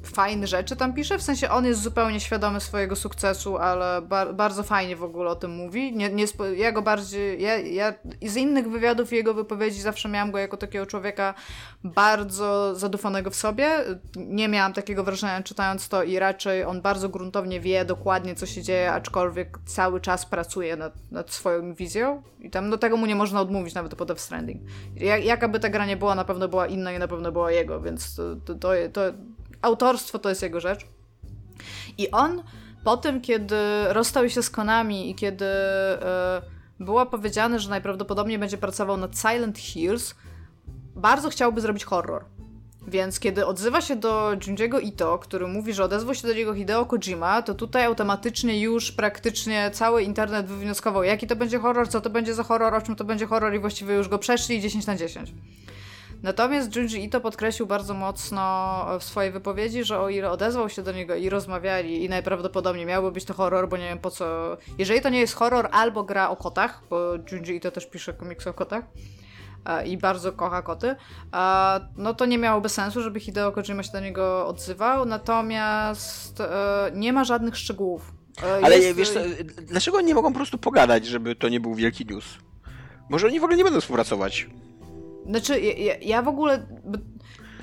fajne 0.07 0.47
rzeczy 0.47 0.77
tam 0.77 0.95
pisze, 0.95 1.19
w 1.19 1.23
sensie 1.23 1.51
on 1.51 1.65
jest 1.65 1.83
zupełnie 1.83 2.21
świadomy 2.21 2.61
swojego 2.61 2.97
sukcesu, 2.97 3.57
ale 3.57 4.03
bar 4.03 4.35
bardzo 4.35 4.63
fajnie 4.63 4.97
w 4.97 5.03
ogóle 5.03 5.31
o 5.31 5.35
tym 5.35 5.51
mówi. 5.51 5.97
Nie, 5.97 6.11
nie 6.11 6.25
ja 6.57 6.73
go 6.73 6.83
bardziej, 6.83 7.43
ja, 7.43 7.59
ja 7.59 7.95
z 8.23 8.37
innych 8.37 8.71
wywiadów 8.71 9.13
i 9.13 9.17
jego 9.17 9.35
wypowiedzi 9.35 9.81
zawsze 9.81 10.09
miałam 10.09 10.31
go 10.31 10.39
jako 10.39 10.57
takiego 10.57 10.87
człowieka 10.87 11.35
bardzo 11.85 12.75
zadufanego 12.75 13.31
w 13.31 13.35
sobie. 13.35 13.71
Nie 14.17 14.49
miałam 14.49 14.73
takiego 14.73 15.05
wrażenia 15.05 15.43
czytając 15.43 15.89
to 15.89 16.03
i 16.03 16.19
raczej 16.19 16.65
on 16.65 16.83
bardzo 16.83 17.09
gruntownie 17.09 17.61
wie 17.61 17.85
dokładnie 17.85 18.35
co 18.35 18.47
się 18.47 18.63
dzieje, 18.63 18.93
aczkolwiek 18.93 19.59
cały 19.67 20.01
czas 20.01 20.27
pracuje 20.27 20.77
nad, 20.77 20.93
nad 21.11 21.31
swoją 21.31 21.75
wizją 21.75 22.23
i 22.41 22.51
tam 22.51 22.71
do 22.71 22.79
tego 22.79 22.97
mu 22.97 23.07
nie 23.07 23.15
można 23.15 23.41
odmówić 23.41 23.75
nawet 23.75 23.95
po 23.95 24.05
Death 24.05 24.21
Stranding. 24.21 24.63
Jak, 24.97 25.25
jaka 25.25 25.49
by 25.49 25.61
ta 25.61 25.69
gra 25.69 25.87
nie 25.87 25.97
była, 25.97 26.15
na 26.15 26.25
pewno 26.25 26.49
była 26.49 26.67
inna 26.67 26.93
i 26.93 26.99
na 26.99 27.09
pewno 27.09 27.33
była 27.33 27.51
jego, 27.51 27.81
więc 27.81 28.15
to, 28.15 28.23
to, 28.45 28.55
to, 28.55 28.69
to 28.93 29.01
autorstwo 29.65 30.19
to 30.19 30.29
jest 30.29 30.43
jego 30.43 30.61
rzecz. 30.61 30.87
I 31.99 32.11
on 32.11 32.43
po 32.85 32.97
tym, 32.97 33.21
kiedy 33.21 33.57
rozstał 33.89 34.29
się 34.29 34.43
z 34.43 34.51
Konami 34.51 35.11
i 35.11 35.15
kiedy 35.15 35.45
e, 35.45 36.43
było 36.81 37.07
powiedziane, 37.07 37.59
że 37.59 37.71
najprawdopodobniej 37.71 38.39
będzie 38.39 38.59
pracował 38.59 38.97
nad 38.97 39.19
Silent 39.19 39.59
Hills, 39.59 40.15
bardzo 40.97 41.31
chciałby 41.31 41.61
zrobić 41.61 41.85
horror. 41.85 42.25
Więc 42.87 43.21
kiedy 43.21 43.47
odzywa 43.47 43.81
się 43.81 43.97
do 43.97 44.37
Junjiego 44.47 44.81
Ito, 44.81 45.19
który 45.19 45.47
mówi, 45.47 45.75
że 45.75 45.85
odezwał 45.85 46.15
się 46.15 46.29
do 46.29 46.35
niego 46.35 46.55
Hideo 46.55 46.87
Kojima, 46.87 47.43
to 47.43 47.55
tutaj 47.55 47.85
automatycznie 47.85 48.61
już 48.61 48.93
praktycznie 48.93 49.71
cały 49.73 50.03
internet 50.03 50.47
wywnioskował, 50.47 51.05
jaki 51.05 51.27
to 51.27 51.37
będzie 51.37 51.59
horror, 51.59 51.89
co 51.89 52.01
to 52.01 52.11
będzie 52.11 52.35
za 52.35 52.43
horror, 52.43 52.75
o 52.75 52.81
czym 52.81 52.97
to 52.97 53.05
będzie 53.05 53.27
horror 53.27 53.55
i 53.55 53.59
właściwie 53.59 53.95
już 53.95 54.09
go 54.09 54.19
przeszli 54.19 54.61
10 54.61 54.87
na 54.87 54.97
10. 54.97 55.35
Natomiast 56.25 56.77
Junji 56.77 57.05
Ito 57.05 57.21
podkreślił 57.21 57.67
bardzo 57.67 57.95
mocno 57.95 58.87
w 59.01 59.05
swojej 59.05 59.33
wypowiedzi, 59.33 59.85
że 59.85 60.01
o 60.01 60.09
ile 60.09 60.31
odezwał 60.31 60.69
się 60.69 60.83
do 60.83 60.93
niego 60.93 61.15
i 61.15 61.29
rozmawiali 61.29 62.05
i 62.05 62.09
najprawdopodobniej 62.09 62.87
miałby 62.87 63.13
być 63.13 63.25
to 63.25 63.35
horror, 63.35 63.69
bo 63.69 63.77
nie 63.77 63.89
wiem 63.89 63.99
po 63.99 64.11
co... 64.11 64.57
Jeżeli 64.79 65.01
to 65.01 65.09
nie 65.09 65.21
jest 65.21 65.35
horror 65.35 65.69
albo 65.73 66.03
gra 66.03 66.31
o 66.31 66.37
kotach, 66.37 66.83
bo 66.91 67.15
Junji 67.33 67.57
Ito 67.57 67.71
też 67.71 67.87
pisze 67.87 68.13
komiksy 68.13 68.51
o 68.51 68.55
kotach, 68.55 68.85
e, 69.65 69.87
i 69.87 69.99
bardzo 69.99 70.33
kocha 70.33 70.63
koty, 70.63 70.97
no 71.97 72.15
to 72.15 72.27
nie 72.27 72.39
miałoby 72.39 72.69
sensu, 72.69 73.03
żeby 73.03 73.21
Hideo 73.21 73.53
Kojima 73.53 73.83
się 73.83 73.93
do 73.93 74.01
niego 74.01 74.47
odzywał, 74.47 75.05
natomiast 75.05 76.41
e, 76.41 76.91
nie 76.95 77.13
ma 77.13 77.25
żadnych 77.25 77.57
szczegółów. 77.57 78.13
E, 78.43 78.65
Ale 78.65 78.79
jest... 78.79 78.99
wiesz, 78.99 79.13
dlaczego 79.63 80.01
nie 80.01 80.15
mogą 80.15 80.33
po 80.33 80.37
prostu 80.37 80.59
pogadać, 80.59 81.07
żeby 81.07 81.35
to 81.35 81.49
nie 81.49 81.61
był 81.61 81.75
wielki 81.75 82.07
news? 82.07 82.25
Może 83.09 83.27
oni 83.27 83.41
w 83.41 83.45
ogóle 83.45 83.57
nie 83.57 83.65
będą 83.65 83.81
współpracować? 83.81 84.47
Znaczy, 85.27 85.61
ja, 85.61 85.95
ja 86.03 86.23
w 86.23 86.29
ogóle... 86.29 86.67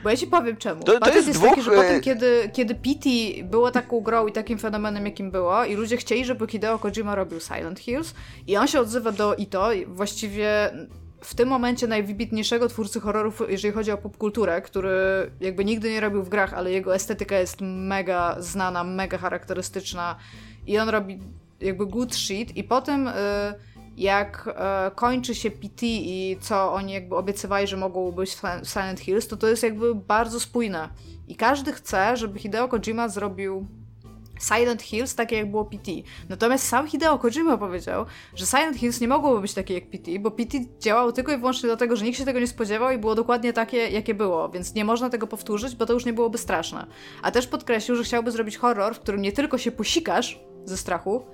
Bo 0.03 0.09
ja 0.09 0.17
ci 0.17 0.27
powiem 0.27 0.57
czemu. 0.57 0.83
To, 0.83 0.99
to 0.99 1.13
jest, 1.13 1.27
jest 1.27 1.39
dwóch... 1.39 1.49
taki, 1.49 1.61
że 1.61 1.71
potem, 1.71 2.01
kiedy, 2.01 2.49
kiedy 2.53 2.75
PT 2.75 3.09
było 3.43 3.71
taką 3.71 3.99
grą 3.99 4.27
i 4.27 4.31
takim 4.31 4.59
fenomenem, 4.59 5.05
jakim 5.05 5.31
było, 5.31 5.65
i 5.65 5.75
ludzie 5.75 5.97
chcieli, 5.97 6.25
żeby 6.25 6.47
Hideo 6.47 6.79
Kojima 6.79 7.15
robił 7.15 7.39
Silent 7.39 7.79
Hills, 7.79 8.13
i 8.47 8.57
on 8.57 8.67
się 8.67 8.79
odzywa 8.79 9.11
do 9.11 9.35
Ito, 9.35 9.69
właściwie 9.87 10.71
w 11.21 11.35
tym 11.35 11.49
momencie 11.49 11.87
najwybitniejszego 11.87 12.67
twórcy 12.67 12.99
horrorów, 12.99 13.41
jeżeli 13.49 13.73
chodzi 13.73 13.91
o 13.91 13.97
popkulturę, 13.97 14.61
który 14.61 14.91
jakby 15.39 15.65
nigdy 15.65 15.91
nie 15.91 15.99
robił 15.99 16.23
w 16.23 16.29
grach, 16.29 16.53
ale 16.53 16.71
jego 16.71 16.95
estetyka 16.95 17.39
jest 17.39 17.57
mega 17.61 18.35
znana, 18.39 18.83
mega 18.83 19.17
charakterystyczna 19.17 20.15
i 20.67 20.77
on 20.77 20.89
robi 20.89 21.19
jakby 21.59 21.85
good 21.85 22.15
shit 22.15 22.57
i 22.57 22.63
potem 22.63 23.07
y, 23.07 23.11
jak 24.01 24.47
y, 24.87 24.95
kończy 24.95 25.35
się 25.35 25.51
PT 25.51 25.85
i 25.85 26.37
co 26.41 26.73
oni 26.73 26.93
jakby 26.93 27.15
obiecywali, 27.15 27.67
że 27.67 27.77
mogą 27.77 28.11
być 28.11 28.35
w 28.35 28.41
Silent 28.63 28.99
Hills, 28.99 29.27
to 29.27 29.37
to 29.37 29.47
jest 29.47 29.63
jakby 29.63 29.95
bardzo 29.95 30.39
spójne. 30.39 30.89
I 31.27 31.35
każdy 31.35 31.73
chce, 31.73 32.17
żeby 32.17 32.39
Hideo 32.39 32.67
Kojima 32.67 33.09
zrobił 33.09 33.67
Silent 34.41 34.81
Hills 34.81 35.15
takie 35.15 35.35
jak 35.35 35.51
było 35.51 35.65
PT. 35.65 35.91
Natomiast 36.29 36.67
sam 36.67 36.87
Hideo 36.87 37.19
Kojima 37.19 37.57
powiedział, 37.57 38.05
że 38.35 38.45
Silent 38.45 38.77
Hills 38.77 39.01
nie 39.01 39.07
mogłoby 39.07 39.41
być 39.41 39.53
takie 39.53 39.73
jak 39.73 39.89
PT, 39.89 40.11
bo 40.19 40.31
PT 40.31 40.57
działało 40.79 41.11
tylko 41.11 41.31
i 41.31 41.37
wyłącznie 41.37 41.67
dlatego, 41.67 41.95
że 41.95 42.05
nikt 42.05 42.17
się 42.17 42.25
tego 42.25 42.39
nie 42.39 42.47
spodziewał 42.47 42.91
i 42.91 42.97
było 42.97 43.15
dokładnie 43.15 43.53
takie, 43.53 43.77
jakie 43.77 44.13
było, 44.13 44.49
więc 44.49 44.73
nie 44.73 44.85
można 44.85 45.09
tego 45.09 45.27
powtórzyć, 45.27 45.75
bo 45.75 45.85
to 45.85 45.93
już 45.93 46.05
nie 46.05 46.13
byłoby 46.13 46.37
straszne. 46.37 46.87
A 47.21 47.31
też 47.31 47.47
podkreślił, 47.47 47.97
że 47.97 48.03
chciałby 48.03 48.31
zrobić 48.31 48.57
horror, 48.57 48.95
w 48.95 48.99
którym 48.99 49.21
nie 49.21 49.31
tylko 49.31 49.57
się 49.57 49.71
posikasz 49.71 50.39
ze 50.65 50.77
strachu, 50.77 51.25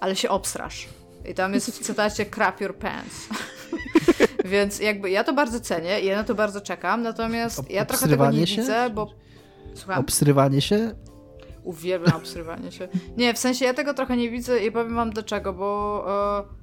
ale 0.00 0.16
się 0.16 0.28
obstrasz. 0.28 0.99
I 1.28 1.34
tam 1.34 1.54
jest 1.54 1.70
w 1.70 1.78
cytacie 1.86 2.26
crap 2.26 2.60
your 2.60 2.76
pants. 2.76 3.28
Więc 4.44 4.80
jakby 4.80 5.10
ja 5.10 5.24
to 5.24 5.32
bardzo 5.32 5.60
cenię 5.60 6.00
i 6.00 6.06
ja 6.06 6.16
na 6.16 6.24
to 6.24 6.34
bardzo 6.34 6.60
czekam, 6.60 7.02
natomiast 7.02 7.70
ja 7.70 7.84
trochę 7.84 8.08
tego 8.08 8.30
nie 8.30 8.46
się? 8.46 8.60
widzę, 8.60 8.90
bo... 8.90 9.14
Słucham? 9.74 10.00
Obstrywanie 10.00 10.60
się? 10.60 10.94
Uwielbiam 11.64 12.16
obstrywanie 12.16 12.72
się. 12.72 12.88
Nie, 13.16 13.34
w 13.34 13.38
sensie 13.38 13.64
ja 13.64 13.74
tego 13.74 13.94
trochę 13.94 14.16
nie 14.16 14.30
widzę 14.30 14.64
i 14.64 14.72
powiem 14.72 14.94
wam 14.94 15.10
dlaczego, 15.10 15.52
bo... 15.52 16.04
E... 16.56 16.60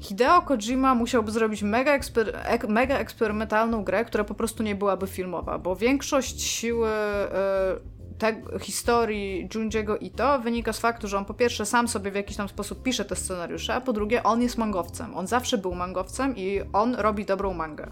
Hideo 0.00 0.42
Kojima 0.42 0.94
musiałby 0.94 1.30
zrobić 1.30 1.62
mega, 1.62 1.92
eksper 1.92 2.40
ek 2.44 2.68
mega 2.68 2.98
eksperymentalną 2.98 3.84
grę, 3.84 4.04
która 4.04 4.24
po 4.24 4.34
prostu 4.34 4.62
nie 4.62 4.74
byłaby 4.74 5.06
filmowa, 5.06 5.58
bo 5.58 5.76
większość 5.76 6.42
siły 6.42 6.88
e, 6.88 7.76
te, 8.18 8.42
historii 8.60 9.48
Junjiego 9.54 9.98
Ito 9.98 10.38
wynika 10.38 10.72
z 10.72 10.78
faktu, 10.78 11.08
że 11.08 11.18
on 11.18 11.24
po 11.24 11.34
pierwsze 11.34 11.66
sam 11.66 11.88
sobie 11.88 12.10
w 12.10 12.14
jakiś 12.14 12.36
tam 12.36 12.48
sposób 12.48 12.82
pisze 12.82 13.04
te 13.04 13.16
scenariusze, 13.16 13.74
a 13.74 13.80
po 13.80 13.92
drugie 13.92 14.22
on 14.22 14.42
jest 14.42 14.58
mangowcem. 14.58 15.16
On 15.16 15.26
zawsze 15.26 15.58
był 15.58 15.74
mangowcem 15.74 16.36
i 16.36 16.60
on 16.72 16.94
robi 16.94 17.24
dobrą 17.24 17.54
mangę. 17.54 17.90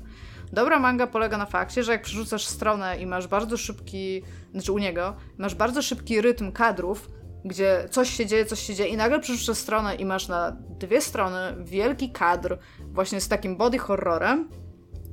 Dobra 0.52 0.80
manga 0.80 1.06
polega 1.06 1.38
na 1.38 1.46
fakcie, 1.46 1.82
że 1.82 1.92
jak 1.92 2.02
przerzucasz 2.02 2.46
stronę 2.46 2.98
i 2.98 3.06
masz 3.06 3.26
bardzo 3.26 3.56
szybki, 3.56 4.22
znaczy 4.52 4.72
u 4.72 4.78
niego, 4.78 5.16
masz 5.38 5.54
bardzo 5.54 5.82
szybki 5.82 6.20
rytm 6.20 6.52
kadrów, 6.52 7.10
gdzie 7.44 7.88
coś 7.90 8.10
się 8.10 8.26
dzieje, 8.26 8.46
coś 8.46 8.60
się 8.60 8.74
dzieje 8.74 8.90
i 8.90 8.96
nagle 8.96 9.20
przerzucasz 9.20 9.58
stronę 9.58 9.94
i 9.94 10.04
masz 10.04 10.28
na 10.28 10.56
dwie 10.78 11.00
strony 11.00 11.64
wielki 11.64 12.12
kadr 12.12 12.58
właśnie 12.80 13.20
z 13.20 13.28
takim 13.28 13.56
body 13.56 13.78
horrorem, 13.78 14.48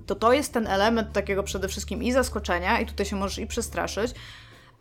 to 0.06 0.16
to 0.16 0.34
jest 0.34 0.54
ten 0.54 0.68
element 0.68 1.14
takiego 1.14 1.44
przede 1.44 1.68
wszystkim 1.68 2.04
i 2.04 2.12
zaskoczenia 2.12 2.80
i 2.80 2.86
tutaj 2.86 3.06
się 3.06 3.16
możesz 3.16 3.38
i 3.38 3.48
przestraszyć, 3.48 4.14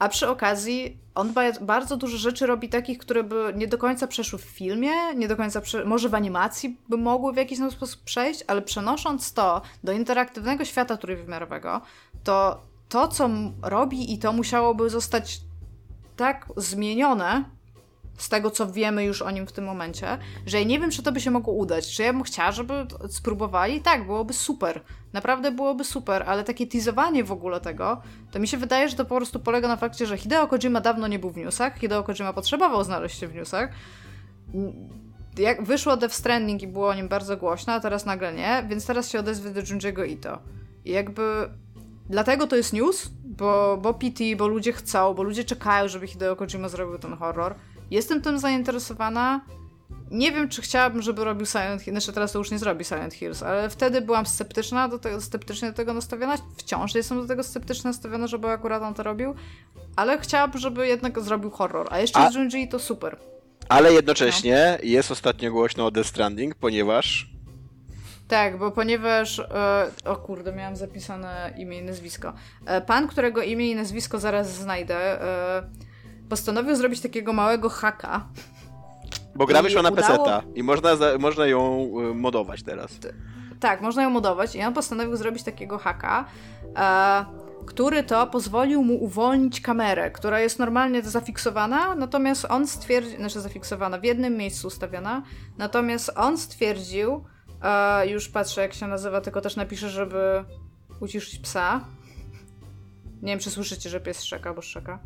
a 0.00 0.08
przy 0.08 0.28
okazji 0.28 0.98
on 1.14 1.32
bardzo 1.60 1.96
dużo 1.96 2.18
rzeczy 2.18 2.46
robi 2.46 2.68
takich, 2.68 2.98
które 2.98 3.24
by 3.24 3.52
nie 3.56 3.68
do 3.68 3.78
końca 3.78 4.06
przeszły 4.06 4.38
w 4.38 4.42
filmie, 4.42 4.92
nie 5.16 5.28
do 5.28 5.36
końca, 5.36 5.62
może 5.84 6.08
w 6.08 6.14
animacji 6.14 6.76
by 6.88 6.96
mogły 6.96 7.32
w 7.32 7.36
jakiś 7.36 7.58
sposób 7.70 8.02
przejść, 8.02 8.44
ale 8.46 8.62
przenosząc 8.62 9.32
to 9.32 9.62
do 9.84 9.92
interaktywnego 9.92 10.64
świata 10.64 10.96
trójwymiarowego, 10.96 11.80
to 12.24 12.60
to, 12.88 13.08
co 13.08 13.30
robi 13.62 14.14
i 14.14 14.18
to 14.18 14.32
musiałoby 14.32 14.90
zostać 14.90 15.40
tak 16.16 16.48
zmienione, 16.56 17.44
z 18.22 18.28
tego, 18.28 18.50
co 18.50 18.72
wiemy 18.72 19.04
już 19.04 19.22
o 19.22 19.30
nim 19.30 19.46
w 19.46 19.52
tym 19.52 19.64
momencie, 19.64 20.18
że 20.46 20.64
nie 20.64 20.80
wiem, 20.80 20.90
czy 20.90 21.02
to 21.02 21.12
by 21.12 21.20
się 21.20 21.30
mogło 21.30 21.54
udać. 21.54 21.90
Czy 21.90 22.02
ja 22.02 22.12
bym 22.12 22.22
chciała, 22.22 22.52
żeby 22.52 22.86
spróbowali? 23.08 23.80
Tak, 23.80 24.06
byłoby 24.06 24.32
super. 24.32 24.80
Naprawdę 25.12 25.50
byłoby 25.50 25.84
super, 25.84 26.24
ale 26.26 26.44
takie 26.44 26.66
teasowanie 26.66 27.24
w 27.24 27.32
ogóle 27.32 27.60
tego, 27.60 28.02
to 28.30 28.38
mi 28.38 28.48
się 28.48 28.56
wydaje, 28.56 28.88
że 28.88 28.96
to 28.96 29.04
po 29.04 29.16
prostu 29.16 29.40
polega 29.40 29.68
na 29.68 29.76
fakcie, 29.76 30.06
że 30.06 30.18
Hideo 30.18 30.46
Kojima 30.46 30.80
dawno 30.80 31.08
nie 31.08 31.18
był 31.18 31.30
w 31.30 31.36
newsach, 31.36 31.78
Hideo 31.78 32.02
Kojima 32.02 32.32
potrzebował 32.32 32.84
znaleźć 32.84 33.18
się 33.18 33.28
w 33.28 33.34
newsach. 33.34 33.70
Jak 35.38 35.62
wyszło 35.64 35.96
Death 35.96 36.14
Stranding 36.14 36.62
i 36.62 36.66
było 36.66 36.88
o 36.88 36.94
nim 36.94 37.08
bardzo 37.08 37.36
głośno, 37.36 37.72
a 37.72 37.80
teraz 37.80 38.06
nagle 38.06 38.32
nie, 38.32 38.64
więc 38.68 38.86
teraz 38.86 39.10
się 39.10 39.18
odezwie 39.18 39.50
do 39.50 39.60
Junjiego 39.70 40.04
Ito. 40.04 40.38
I 40.84 40.90
jakby 40.90 41.48
dlatego 42.08 42.46
to 42.46 42.56
jest 42.56 42.72
news, 42.72 43.10
bo, 43.24 43.78
bo 43.82 43.94
PT, 43.94 44.24
bo 44.36 44.48
ludzie 44.48 44.72
chcą, 44.72 45.14
bo 45.14 45.22
ludzie 45.22 45.44
czekają, 45.44 45.88
żeby 45.88 46.06
Hideo 46.06 46.36
Kojima 46.36 46.68
zrobił 46.68 46.98
ten 46.98 47.16
horror. 47.16 47.54
Jestem 47.90 48.22
tym 48.22 48.38
zainteresowana. 48.38 49.40
Nie 50.10 50.32
wiem, 50.32 50.48
czy 50.48 50.62
chciałabym, 50.62 51.02
żeby 51.02 51.24
robił 51.24 51.46
Silent 51.46 51.82
Hills. 51.82 51.94
Znaczy, 51.98 52.12
teraz 52.12 52.32
to 52.32 52.38
już 52.38 52.50
nie 52.50 52.58
zrobi 52.58 52.84
Silent 52.84 53.14
Hills, 53.14 53.42
ale 53.42 53.70
wtedy 53.70 54.00
byłam 54.00 54.26
sceptyczna 54.26 54.88
do 54.88 54.98
tego, 54.98 55.20
sceptycznie 55.20 55.68
do 55.68 55.74
tego 55.74 55.94
nastawiona. 55.94 56.36
Wciąż 56.56 56.94
jestem 56.94 57.20
do 57.22 57.26
tego 57.26 57.42
sceptycznie 57.42 57.88
nastawiona, 57.88 58.26
żeby 58.26 58.48
akurat 58.48 58.82
on 58.82 58.94
to 58.94 59.02
robił. 59.02 59.34
Ale 59.96 60.18
chciałabym, 60.18 60.60
żeby 60.60 60.86
jednak 60.86 61.20
zrobił 61.20 61.50
horror. 61.50 61.86
A 61.90 61.98
jeszcze 61.98 62.18
A... 62.18 62.30
z 62.30 62.34
Junji 62.34 62.68
to 62.68 62.78
super. 62.78 63.16
Ale 63.68 63.92
jednocześnie 63.92 64.78
no. 64.82 64.88
jest 64.88 65.10
ostatnio 65.10 65.50
głośno 65.50 65.86
o 65.86 65.90
The 65.90 66.04
Stranding, 66.04 66.54
ponieważ 66.54 67.30
tak, 68.30 68.58
bo 68.58 68.70
ponieważ. 68.70 69.38
E, 69.38 69.90
o 70.04 70.16
kurde, 70.16 70.52
miałam 70.52 70.76
zapisane 70.76 71.54
imię 71.56 71.78
i 71.78 71.82
nazwisko. 71.82 72.32
E, 72.66 72.80
pan, 72.80 73.08
którego 73.08 73.42
imię 73.42 73.70
i 73.70 73.74
nazwisko 73.74 74.18
zaraz 74.18 74.54
znajdę, 74.54 75.22
e, 75.22 75.62
postanowił 76.30 76.76
zrobić 76.76 77.00
takiego 77.00 77.32
małego 77.32 77.68
haka. 77.68 78.28
Bo 79.34 79.46
gra 79.46 79.62
wyszła 79.62 79.82
na 79.82 79.90
udało... 79.90 80.24
PC 80.24 80.42
i 80.54 80.62
można, 80.62 80.96
za, 80.96 81.18
można 81.18 81.46
ją 81.46 81.90
y, 82.10 82.14
modować 82.14 82.62
teraz. 82.62 82.98
Tak, 83.60 83.80
można 83.80 84.02
ją 84.02 84.10
modować 84.10 84.56
i 84.56 84.62
on 84.62 84.74
postanowił 84.74 85.16
zrobić 85.16 85.42
takiego 85.42 85.78
haka, 85.78 86.24
e, 86.76 87.24
który 87.66 88.02
to 88.02 88.26
pozwolił 88.26 88.84
mu 88.84 89.04
uwolnić 89.04 89.60
kamerę, 89.60 90.10
która 90.10 90.40
jest 90.40 90.58
normalnie 90.58 91.02
zafiksowana, 91.02 91.94
natomiast 91.94 92.46
on 92.48 92.66
stwierdził, 92.66 93.16
znaczy 93.16 93.40
zafiksowana, 93.40 93.98
w 93.98 94.04
jednym 94.04 94.36
miejscu 94.36 94.66
ustawiona, 94.66 95.22
natomiast 95.58 96.10
on 96.16 96.38
stwierdził, 96.38 97.24
e, 97.62 98.08
już 98.08 98.28
patrzę 98.28 98.60
jak 98.60 98.74
się 98.74 98.86
nazywa, 98.86 99.20
tylko 99.20 99.40
też 99.40 99.56
napiszę, 99.56 99.90
żeby 99.90 100.44
uciszyć 101.00 101.38
psa. 101.38 101.80
Nie 103.22 103.32
wiem, 103.32 103.38
czy 103.38 103.50
słyszycie, 103.50 103.90
że 103.90 104.00
pies 104.00 104.22
szczeka, 104.22 104.54
bo 104.54 104.62
szczeka. 104.62 104.98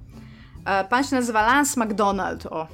E, 0.65 0.85
pan 0.85 1.05
się 1.05 1.17
nazywa 1.17 1.47
Lance 1.47 1.85
McDonald, 1.85 2.47
o, 2.47 2.67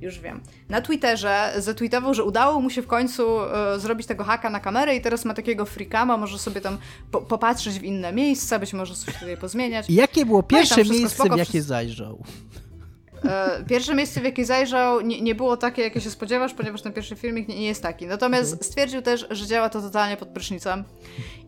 już 0.00 0.18
wiem. 0.18 0.40
Na 0.68 0.80
Twitterze 0.80 1.52
zatweetował, 1.58 2.14
że 2.14 2.24
udało 2.24 2.60
mu 2.60 2.70
się 2.70 2.82
w 2.82 2.86
końcu 2.86 3.40
e, 3.40 3.80
zrobić 3.80 4.06
tego 4.06 4.24
haka 4.24 4.50
na 4.50 4.60
kamerę 4.60 4.96
i 4.96 5.00
teraz 5.00 5.24
ma 5.24 5.34
takiego 5.34 5.64
freakama, 5.64 6.16
może 6.16 6.38
sobie 6.38 6.60
tam 6.60 6.78
po 7.10 7.20
popatrzeć 7.20 7.78
w 7.78 7.84
inne 7.84 8.12
miejsca, 8.12 8.58
być 8.58 8.72
może 8.72 8.94
coś 8.94 9.14
tutaj 9.14 9.36
pozmieniać. 9.36 9.90
Jakie 9.90 10.26
było 10.26 10.38
no 10.38 10.42
pierwsze 10.42 10.84
no 10.84 10.92
miejsce, 10.92 11.14
spoko, 11.14 11.34
w 11.34 11.38
jakie 11.38 11.62
zajrzał? 11.62 12.24
E, 13.24 13.64
pierwsze 13.68 13.94
miejsce, 13.94 14.20
w 14.20 14.24
jakie 14.24 14.44
zajrzał, 14.44 15.00
nie, 15.00 15.20
nie, 15.20 15.34
było 15.34 15.56
takie, 15.56 15.82
jakie 15.82 16.00
się 16.00 16.10
spodziewasz, 16.10 16.54
ponieważ 16.54 16.82
ten 16.82 16.92
pierwszy 16.92 17.16
filmik 17.16 17.48
nie, 17.48 17.56
nie 17.56 17.66
jest 17.66 17.82
taki. 17.82 18.06
Natomiast 18.06 18.52
mhm. 18.52 18.70
stwierdził 18.70 19.02
też, 19.02 19.26
że 19.30 19.46
działa 19.46 19.68
to 19.68 19.82
totalnie 19.82 20.16
pod 20.16 20.28
prysznicem. 20.28 20.84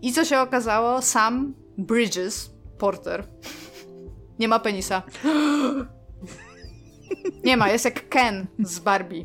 I 0.02 0.12
co 0.12 0.24
się 0.24 0.40
okazało? 0.40 1.02
Sam 1.02 1.54
Bridges, 1.78 2.50
Porter, 2.78 3.24
nie 4.38 4.48
ma 4.48 4.58
penisa. 4.58 5.02
Nie 7.44 7.56
ma, 7.56 7.68
jest 7.68 7.84
jak 7.84 8.08
Ken 8.08 8.46
z 8.58 8.78
Barbie. 8.78 9.24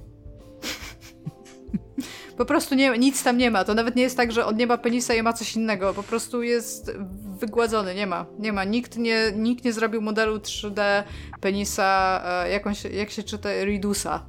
Po 2.37 2.45
prostu 2.45 2.75
nie, 2.75 2.97
nic 2.97 3.23
tam 3.23 3.37
nie 3.37 3.51
ma. 3.51 3.63
To 3.63 3.73
nawet 3.73 3.95
nie 3.95 4.03
jest 4.03 4.17
tak, 4.17 4.31
że 4.31 4.45
on 4.45 4.57
nie 4.57 4.67
ma 4.67 4.77
penisa 4.77 5.13
i 5.13 5.23
ma 5.23 5.33
coś 5.33 5.55
innego. 5.55 5.93
Po 5.93 6.03
prostu 6.03 6.43
jest 6.43 6.91
wygładzony. 7.39 7.95
Nie 7.95 8.07
ma. 8.07 8.25
Nie 8.39 8.53
ma. 8.53 8.63
Nikt 8.63 8.97
nie, 8.97 9.31
nikt 9.35 9.65
nie 9.65 9.73
zrobił 9.73 10.01
modelu 10.01 10.37
3D 10.37 11.03
penisa, 11.41 12.21
e, 12.25 12.51
jakąś, 12.51 12.83
jak 12.83 13.09
się 13.09 13.23
czyta, 13.23 13.49
Ridusa. 13.63 14.25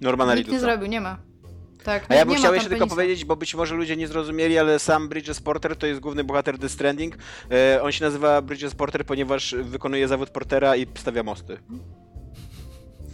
Normana 0.00 0.34
Nikt 0.34 0.50
nie 0.50 0.60
zrobił, 0.60 0.86
nie 0.86 1.00
ma. 1.00 1.27
Tak, 1.88 2.06
A 2.08 2.14
ja 2.14 2.26
bym 2.26 2.36
chciał 2.36 2.54
jeszcze 2.54 2.68
tylko 2.68 2.86
powiedzieć, 2.86 3.24
bo 3.24 3.36
być 3.36 3.54
może 3.54 3.74
ludzie 3.74 3.96
nie 3.96 4.08
zrozumieli, 4.08 4.58
ale 4.58 4.78
sam 4.78 5.08
Bridges 5.08 5.40
Porter 5.40 5.76
to 5.76 5.86
jest 5.86 6.00
główny 6.00 6.24
bohater 6.24 6.58
The 6.58 6.68
Stranding. 6.68 7.18
E, 7.50 7.82
on 7.82 7.92
się 7.92 8.04
nazywa 8.04 8.42
Bridges 8.42 8.74
Porter, 8.74 9.06
ponieważ 9.06 9.54
wykonuje 9.62 10.08
zawód 10.08 10.30
portera 10.30 10.76
i 10.76 10.86
stawia 10.98 11.22
mosty. 11.22 11.58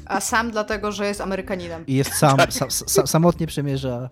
A 0.07 0.21
sam 0.21 0.51
dlatego, 0.51 0.93
że 0.93 1.07
jest 1.07 1.21
Amerykaninem. 1.21 1.87
I 1.87 1.95
jest 1.95 2.15
sam, 2.15 2.37
tak. 2.39 2.53
sam, 2.53 2.71
sam 2.71 3.07
samotnie 3.07 3.47
przemierza. 3.47 4.11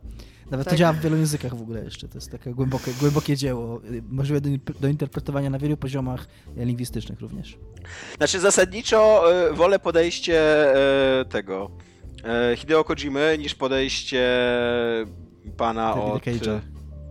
Nawet 0.51 0.65
tak. 0.65 0.75
to 0.75 0.79
działa 0.79 0.93
w 0.93 1.01
wielu 1.01 1.17
językach 1.17 1.55
w 1.55 1.63
ogóle 1.63 1.85
jeszcze. 1.85 2.09
To 2.09 2.15
jest 2.15 2.31
takie 2.31 2.51
głębokie, 2.51 2.93
głębokie 3.01 3.37
dzieło, 3.37 3.81
możliwe 4.09 4.41
do, 4.41 4.49
do 4.81 4.89
interpretowania 4.89 5.51
na 5.51 5.59
wielu 5.59 5.77
poziomach 5.77 6.27
lingwistycznych 6.57 7.21
również. 7.21 7.59
Znaczy 8.17 8.41
zasadniczo 8.41 9.25
y, 9.51 9.55
wolę 9.55 9.79
podejście 9.79 10.67
y, 11.21 11.25
tego 11.25 11.71
E, 11.73 11.92
Hideo 12.57 12.85
Kojimy 12.85 13.37
niż 13.39 13.55
podejście 13.55 14.29
pana 15.57 15.95
Davida 15.95 16.13
od... 16.13 16.23
Cage'a. 16.23 16.61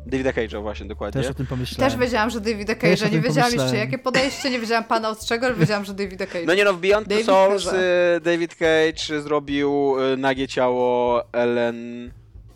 Davida 0.05 0.31
Cage'a 0.31 0.61
właśnie, 0.61 0.85
dokładnie. 0.85 1.21
Też 1.21 1.31
o 1.31 1.33
tym 1.33 1.45
pomyślałem. 1.45 1.91
Też 1.91 1.99
wiedziałam, 1.99 2.29
że 2.29 2.41
Davida 2.41 2.73
Cage'a. 2.73 3.11
Nie 3.11 3.21
wiedziałam 3.21 3.53
jeszcze 3.53 3.77
jakie 3.77 3.97
podejście, 3.97 4.49
nie 4.49 4.59
wiedziałam 4.59 4.83
pana 4.83 5.09
od 5.09 5.25
czego, 5.25 5.45
ale 5.45 5.55
wiedziałam, 5.55 5.85
że 5.85 5.93
Davida 5.93 6.25
Cage'a. 6.25 6.47
No 6.47 6.53
nie 6.53 6.63
no, 6.63 6.73
w 6.73 6.79
Beyond 6.79 7.07
David 7.07 7.25
Souls 7.25 7.67
y, 7.67 7.75
David 8.21 8.55
Cage 8.55 9.21
zrobił 9.21 9.95
nagie 10.17 10.47
ciało 10.47 11.23
Ellen 11.33 12.11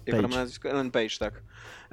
Jak 0.05 0.13
ona 0.15 0.23
Page. 0.23 0.35
ma 0.35 0.41
nazwisko? 0.41 0.69
Ellen 0.69 0.91
Page, 0.91 1.17
tak. 1.19 1.33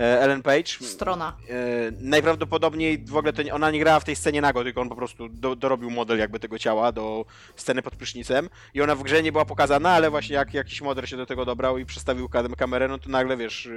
E, 0.03 0.20
Ellen 0.20 0.43
Page. 0.43 0.65
Strona. 0.81 1.37
E, 1.49 1.55
najprawdopodobniej 2.01 3.05
w 3.05 3.16
ogóle 3.16 3.33
to 3.33 3.43
nie, 3.43 3.55
ona 3.55 3.70
nie 3.70 3.79
grała 3.81 4.01
w 4.01 4.05
tej 4.05 4.16
scenie 4.16 4.41
nago, 4.41 4.65
tylko 4.65 4.81
on 4.81 4.89
po 4.89 4.97
prostu 4.97 5.29
do, 5.29 5.57
dorobił 5.57 5.91
model 5.91 6.19
jakby 6.19 6.39
tego 6.41 6.59
ciała 6.59 6.93
do 6.93 7.24
sceny 7.57 7.83
pod 7.83 7.97
prysznicem 7.97 8.49
i 8.74 8.83
ona 8.83 8.95
w 8.95 9.03
grze 9.03 9.23
nie 9.23 9.33
była 9.33 9.45
pokazana, 9.45 9.91
ale 9.91 10.11
właśnie 10.11 10.35
jak 10.35 10.55
jakiś 10.55 10.81
model 10.83 11.07
się 11.07 11.16
do 11.16 11.27
tego 11.27 11.45
dobrał 11.45 11.79
i 11.79 11.85
przestawił 11.87 12.29
kam- 12.29 12.55
kamerę, 12.55 12.89
no 12.89 12.99
to 12.99 13.11
nagle 13.11 13.37
wiesz, 13.37 13.69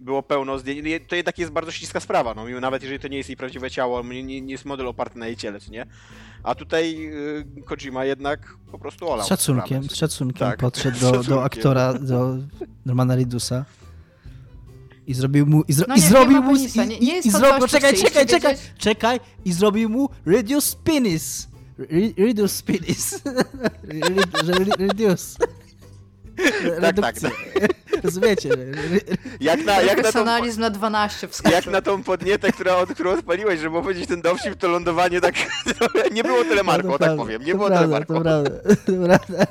było 0.00 0.22
pełno 0.22 0.58
zdjęć. 0.58 0.80
To 1.08 1.16
jednak 1.16 1.38
jest 1.38 1.52
bardzo 1.52 1.70
śliska 1.70 2.00
sprawa, 2.00 2.34
no 2.34 2.44
mimo- 2.46 2.60
nawet 2.60 2.82
jeżeli 2.82 3.00
to 3.00 3.08
nie 3.08 3.16
jest 3.16 3.28
jej 3.28 3.36
prawdziwe 3.36 3.70
ciało, 3.70 4.02
nie, 4.02 4.22
nie 4.40 4.52
jest 4.52 4.64
model 4.64 4.86
oparty 4.86 5.18
na 5.18 5.26
jej 5.26 5.36
ciele, 5.36 5.60
co 5.60 5.70
nie? 5.72 5.86
A 6.42 6.54
tutaj 6.54 7.10
y, 7.58 7.62
Kojima 7.64 8.04
jednak 8.04 8.54
po 8.72 8.78
prostu 8.78 9.08
olał. 9.10 9.26
Z 9.26 9.28
szacunkiem, 9.28 9.82
sprawę, 9.84 9.96
szacunkiem 9.96 10.48
Tak, 10.48 10.58
podszedł 10.58 11.00
do, 11.00 11.10
do 11.10 11.16
szacunkiem. 11.16 11.38
aktora, 11.44 11.94
do 11.94 12.36
Normana 12.86 13.16
Ridusa 13.16 13.64
i 15.08 15.14
zrobił 15.14 15.46
mu... 15.46 15.62
I, 15.68 15.72
zro, 15.72 15.86
No 15.88 15.94
i 15.94 15.98
nie, 15.98 16.02
nie 16.04 16.08
zrobił 16.10 16.42
mu... 16.42 16.52
penisa, 16.54 16.84
i, 16.84 16.88
nie- 16.88 16.98
nie 16.98 17.06
i, 17.12 17.14
jest 17.14 17.26
i 17.26 17.30
to 17.32 17.38
zro, 17.38 17.48
coś, 17.50 17.60
co 17.60 17.68
czekaj, 17.68 17.94
czekaj, 17.96 18.26
czekaj, 18.26 18.54
czekaj! 18.78 19.20
I 19.44 19.52
zrobił 19.52 19.88
mu 19.88 20.08
Reduce 20.26 20.76
Penis! 20.84 21.48
Re- 21.78 22.24
Reduce 22.26 22.62
Penis. 22.62 23.20
Reduce. 24.78 25.38
Re- 26.64 26.92
Tak, 26.92 27.20
tak. 27.20 27.32
Rozumiecie? 28.04 28.50
Re- 28.52 28.58
re- 28.60 29.00
Jak 29.40 29.64
na, 29.64 29.80
jak 29.80 30.02
na 30.02 30.12
tą, 30.12 30.24
na 30.58 30.70
12 30.70 31.28
wskoczył. 31.28 31.52
jak 31.56 31.66
na 31.66 31.82
tą 31.82 32.02
podnietę, 32.02 32.52
która, 32.52 32.76
od, 32.76 32.92
którą 32.94 33.10
odpaliłeś, 33.10 33.60
żeby 33.60 33.78
opowiedzieć 33.78 34.08
ten 34.08 34.22
dowcip, 34.22 34.54
to 34.56 34.68
lądowanie 34.68 35.20
tak... 35.20 35.34
nie 36.12 36.22
było 36.22 36.44
tyle 36.44 36.62
Marko, 36.62 36.88
to 36.92 36.98
tak 36.98 36.98
prawda, 36.98 37.22
powiem. 37.22 37.42
Nie 37.44 37.54
było 37.54 37.66
tyle 37.68 37.78
prawda, 37.78 37.96
Marko. 37.96 38.14
To 38.14 38.20
prawda, 38.20 38.50
to 38.86 38.92
prawda. 39.06 39.46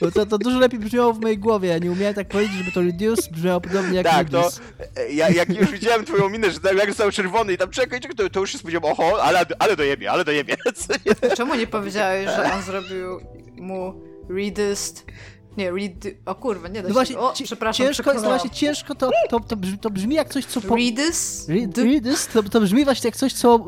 Bo 0.00 0.10
to, 0.10 0.26
to 0.26 0.38
dużo 0.38 0.58
lepiej 0.58 0.78
brzmiało 0.80 1.12
w 1.12 1.20
mojej 1.20 1.38
głowie. 1.38 1.68
Ja 1.68 1.78
nie 1.78 1.90
umiałem 1.92 2.14
tak 2.14 2.28
powiedzieć, 2.28 2.56
żeby 2.56 2.72
to 2.72 2.80
reduce 2.80 3.30
brzmiało 3.30 3.60
podobnie 3.60 3.96
jak 3.96 4.06
Tak, 4.06 4.30
to 4.30 4.36
reduce. 4.38 4.60
e, 4.96 5.12
ja, 5.12 5.28
jak 5.30 5.48
już 5.48 5.70
widziałem 5.70 6.04
twoją 6.04 6.28
minę, 6.28 6.50
że 6.50 6.60
tak 6.60 6.76
jak 6.76 6.88
został 6.88 7.10
czerwony 7.10 7.52
i 7.52 7.58
tam 7.58 7.70
czekaj, 7.70 8.00
czekaj, 8.00 8.16
to, 8.16 8.30
to 8.30 8.40
już 8.40 8.52
się 8.52 8.58
spodziewałem, 8.58 8.96
oho, 8.98 9.22
ale, 9.22 9.46
ale 9.58 9.76
dojebie, 9.76 10.10
ale 10.10 10.24
dojebie. 10.24 10.56
Czemu 11.36 11.54
nie 11.54 11.66
powiedziałeś, 11.66 12.26
że 12.26 12.52
on 12.54 12.62
zrobił 12.62 13.20
mu 13.56 14.02
reduced... 14.36 15.04
Nie, 15.56 15.70
read... 15.70 15.92
O 16.26 16.34
kurwa, 16.34 16.68
nie 16.68 16.74
da 16.74 16.82
No 16.82 16.88
się... 16.88 16.92
właśnie, 16.94 17.18
o, 17.18 17.32
przepraszam, 17.44 17.86
ciężko, 17.86 18.14
no 18.14 18.20
właśnie 18.20 18.50
ciężko 18.50 18.94
to, 18.94 19.10
to, 19.30 19.40
to, 19.40 19.56
brzmi, 19.56 19.78
to 19.78 19.90
brzmi 19.90 20.14
jak 20.14 20.28
coś, 20.28 20.44
co... 20.46 20.60
Po, 20.60 20.76
Reduce? 20.76 21.52
Re- 21.52 21.84
reduce, 21.84 22.32
to, 22.32 22.42
to 22.42 22.60
brzmi 22.60 22.84
właśnie 22.84 23.08
jak 23.08 23.16
coś, 23.16 23.32
co... 23.32 23.64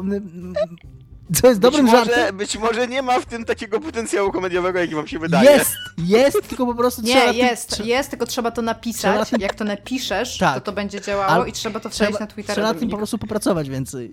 Co 1.40 1.48
jest 1.48 1.60
dobrym 1.60 1.84
być 1.84 1.92
może, 1.94 2.04
żartem. 2.14 2.36
Być 2.36 2.56
może 2.58 2.88
nie 2.88 3.02
ma 3.02 3.20
w 3.20 3.26
tym 3.26 3.44
takiego 3.44 3.80
potencjału 3.80 4.32
komediowego, 4.32 4.78
jaki 4.78 4.94
wam 4.94 5.06
się 5.06 5.18
wydaje. 5.18 5.50
Jest, 5.50 5.70
jest, 5.98 6.48
tylko 6.48 6.66
po 6.66 6.74
prostu 6.74 7.02
trzeba... 7.02 7.20
Nie, 7.20 7.26
na 7.26 7.32
tym- 7.32 7.40
jest, 7.40 7.84
jest, 7.84 8.10
tylko 8.10 8.26
trzeba 8.26 8.50
to 8.50 8.54
Trzeba 8.54 8.72
napisać. 8.72 9.18
na 9.18 9.24
tym- 9.24 9.40
Jak 9.40 9.54
to 9.54 9.64
napiszesz, 9.64 10.38
Tak. 10.38 10.54
to 10.54 10.60
to 10.60 10.72
będzie 10.72 11.00
działało 11.00 11.32
Al- 11.32 11.48
i 11.48 11.52
trzeba 11.52 11.80
to 11.80 11.90
wstawić 11.90 12.14
Trzeba, 12.14 12.26
na 12.26 12.32
Twittera. 12.32 12.54
trzeba 12.54 12.72
na 12.72 12.78
tym 12.78 12.88
po 12.88 12.96
prostu 12.96 13.18
popracować 13.18 13.68
więcej. 13.70 14.12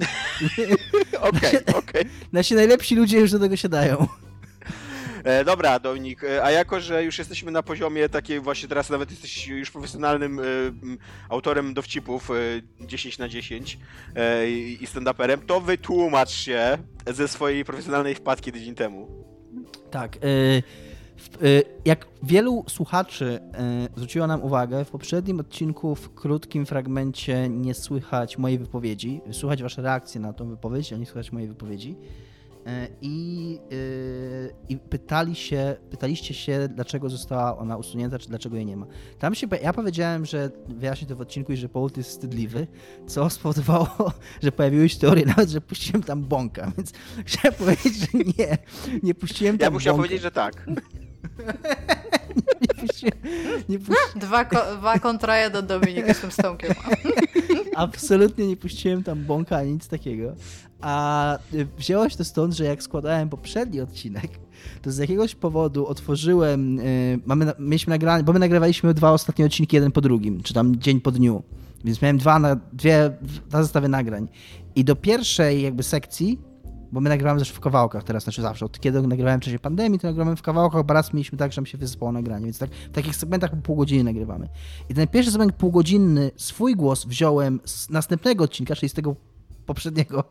Okej, 1.20 1.58
okej. 1.80 2.04
Nasi 2.32 2.54
najlepsi 2.54 2.96
ludzie 2.96 3.20
już 3.20 3.30
do 3.30 3.38
tego 3.38 3.56
się 3.56 3.68
dają. 3.68 4.06
E, 5.24 5.44
Dobra, 5.44 5.78
Dominik, 5.78 6.24
e, 6.24 6.44
a 6.44 6.50
jako, 6.50 6.80
że 6.80 7.04
już 7.04 7.18
jesteśmy 7.18 7.50
na 7.52 7.62
poziomie 7.62 8.08
takiej 8.08 8.40
właśnie 8.40 8.68
teraz 8.68 8.90
nawet 8.90 9.10
jesteś 9.10 9.46
już 9.48 9.70
profesjonalnym 9.70 10.38
e, 10.40 10.42
autorem 11.28 11.74
dowcipów 11.74 12.30
e, 12.80 12.86
10 12.86 13.18
na 13.18 13.28
10 13.28 13.78
e, 14.16 14.50
i 14.50 14.86
stand-uperem, 14.86 15.38
to 15.46 15.60
wytłumacz 15.60 16.30
się 16.30 16.78
ze 17.06 17.28
swojej 17.28 17.64
profesjonalnej 17.64 18.14
wpadki 18.14 18.52
tydzień 18.52 18.74
temu. 18.74 19.08
Tak. 19.90 20.18
w- 21.16 21.44
y, 21.44 21.62
Jak 21.84 22.06
wielu 22.22 22.64
słuchaczy 22.68 23.40
zwróciło 23.96 24.26
nam 24.26 24.42
uwagę, 24.42 24.84
w 24.84 24.90
poprzednim 24.90 25.40
odcinku 25.40 25.94
w 25.94 26.14
krótkim 26.14 26.66
fragmencie 26.66 27.48
nie 27.48 27.74
słychać 27.74 28.38
mojej 28.38 28.58
wypowiedzi. 28.58 29.20
Słychać 29.32 29.62
wasze 29.62 29.82
reakcje 29.82 30.20
na 30.20 30.32
tą 30.32 30.48
wypowiedź, 30.50 30.92
a 30.92 30.96
nie 30.96 31.06
słychać 31.06 31.32
mojej 31.32 31.48
wypowiedzi. 31.48 31.96
Y, 32.66 32.88
I, 33.02 33.58
y, 33.72 34.54
i 34.68 34.76
pytali 34.76 35.34
się, 35.34 35.76
pytaliście 35.90 36.34
się, 36.34 36.68
dlaczego 36.68 37.10
została 37.10 37.58
ona 37.58 37.76
usunięta, 37.76 38.18
czy 38.18 38.28
dlaczego 38.28 38.56
jej 38.56 38.66
nie 38.66 38.76
ma. 38.76 38.86
Tam 39.18 39.34
się, 39.34 39.46
ja 39.62 39.72
powiedziałem, 39.72 40.26
że 40.26 40.50
wyjaśnię 40.68 41.08
to 41.08 41.16
w 41.16 41.20
odcinku 41.20 41.52
i 41.52 41.56
że 41.56 41.68
powód 41.68 41.96
jest 41.96 42.10
wstydliwy, 42.10 42.66
co 43.06 43.30
spowodowało, 43.30 44.12
że 44.42 44.52
pojawiły 44.52 44.88
się 44.88 44.98
teorie 44.98 45.26
nawet, 45.26 45.50
że 45.50 45.60
puściłem 45.60 46.02
tam 46.02 46.22
bąka, 46.22 46.70
więc 46.76 46.92
chciałem 47.24 47.54
powiedzieć, 47.58 47.94
że 47.94 48.18
nie, 48.38 48.58
nie 49.02 49.14
puściłem 49.14 49.58
tam 49.58 49.64
Ja 49.64 49.70
musiałem 49.70 49.96
powiedzieć, 49.96 50.22
że 50.22 50.30
tak. 50.30 50.66
nie 52.60 52.86
puściłem, 52.86 53.18
nie 53.68 53.78
puści... 53.78 54.18
Dwa, 54.18 54.44
ko- 54.44 54.76
dwa 54.76 54.98
kontra 54.98 55.38
jeden 55.38 55.66
Dominik, 55.66 56.06
jestem 56.06 56.30
z 56.30 56.36
Tomkiem. 56.36 56.74
Absolutnie 57.76 58.46
nie 58.46 58.56
puściłem 58.56 59.02
tam 59.02 59.24
bąka 59.24 59.56
ani 59.56 59.72
nic 59.72 59.88
takiego. 59.88 60.34
A 60.80 61.38
y, 61.54 61.66
wzięło 61.78 62.08
się 62.08 62.16
to 62.16 62.24
stąd, 62.24 62.54
że 62.54 62.64
jak 62.64 62.82
składałem 62.82 63.28
poprzedni 63.28 63.80
odcinek, 63.80 64.30
to 64.82 64.92
z 64.92 64.98
jakiegoś 64.98 65.34
powodu 65.34 65.86
otworzyłem. 65.86 66.78
y, 66.78 67.18
mamy, 67.26 67.52
mieliśmy 67.58 67.90
nagranie, 67.90 68.24
bo 68.24 68.32
my 68.32 68.38
nagrywaliśmy 68.38 68.94
dwa 68.94 69.12
ostatnie 69.12 69.44
odcinki 69.44 69.76
jeden 69.76 69.92
po 69.92 70.00
drugim, 70.00 70.42
czy 70.42 70.54
tam 70.54 70.76
dzień 70.76 71.00
po 71.00 71.10
dniu. 71.10 71.42
Więc 71.84 72.02
miałem 72.02 72.18
dwa, 72.18 72.38
na, 72.38 72.56
dwie, 72.72 73.10
dwa 73.48 73.62
zestawy 73.62 73.88
nagrań. 73.88 74.28
I 74.74 74.84
do 74.84 74.96
pierwszej 74.96 75.62
jakby 75.62 75.82
sekcji, 75.82 76.38
bo 76.92 77.00
my 77.00 77.08
nagrywamy 77.08 77.38
zawsze 77.38 77.54
w 77.54 77.60
kawałkach 77.60 78.04
teraz, 78.04 78.24
znaczy 78.24 78.42
zawsze. 78.42 78.66
Od 78.66 78.80
kiedy 78.80 79.02
nagrywałem 79.02 79.40
w 79.40 79.44
czasie 79.44 79.58
pandemii, 79.58 79.98
to 79.98 80.06
nagrywamy 80.06 80.36
w 80.36 80.42
kawałkach, 80.42 80.84
bo 80.84 80.94
raz 80.94 81.12
mieliśmy 81.12 81.38
tak, 81.38 81.52
że 81.52 81.60
nam 81.60 81.66
się 81.66 81.78
wysypało 81.78 82.12
nagranie, 82.12 82.44
więc 82.44 82.58
tak, 82.58 82.70
w 82.70 82.90
takich 82.90 83.16
segmentach 83.16 83.50
pół 83.62 83.76
godziny 83.76 84.04
nagrywamy. 84.04 84.48
I 84.88 84.94
ten 84.94 85.08
pierwszy 85.08 85.30
segment 85.30 85.52
półgodzinny, 85.52 86.30
swój 86.36 86.74
głos 86.74 87.04
wziąłem 87.04 87.60
z 87.64 87.90
następnego 87.90 88.44
odcinka, 88.44 88.76
czyli 88.76 88.88
z 88.88 88.92
tego 88.92 89.16
poprzedniego, 89.66 90.24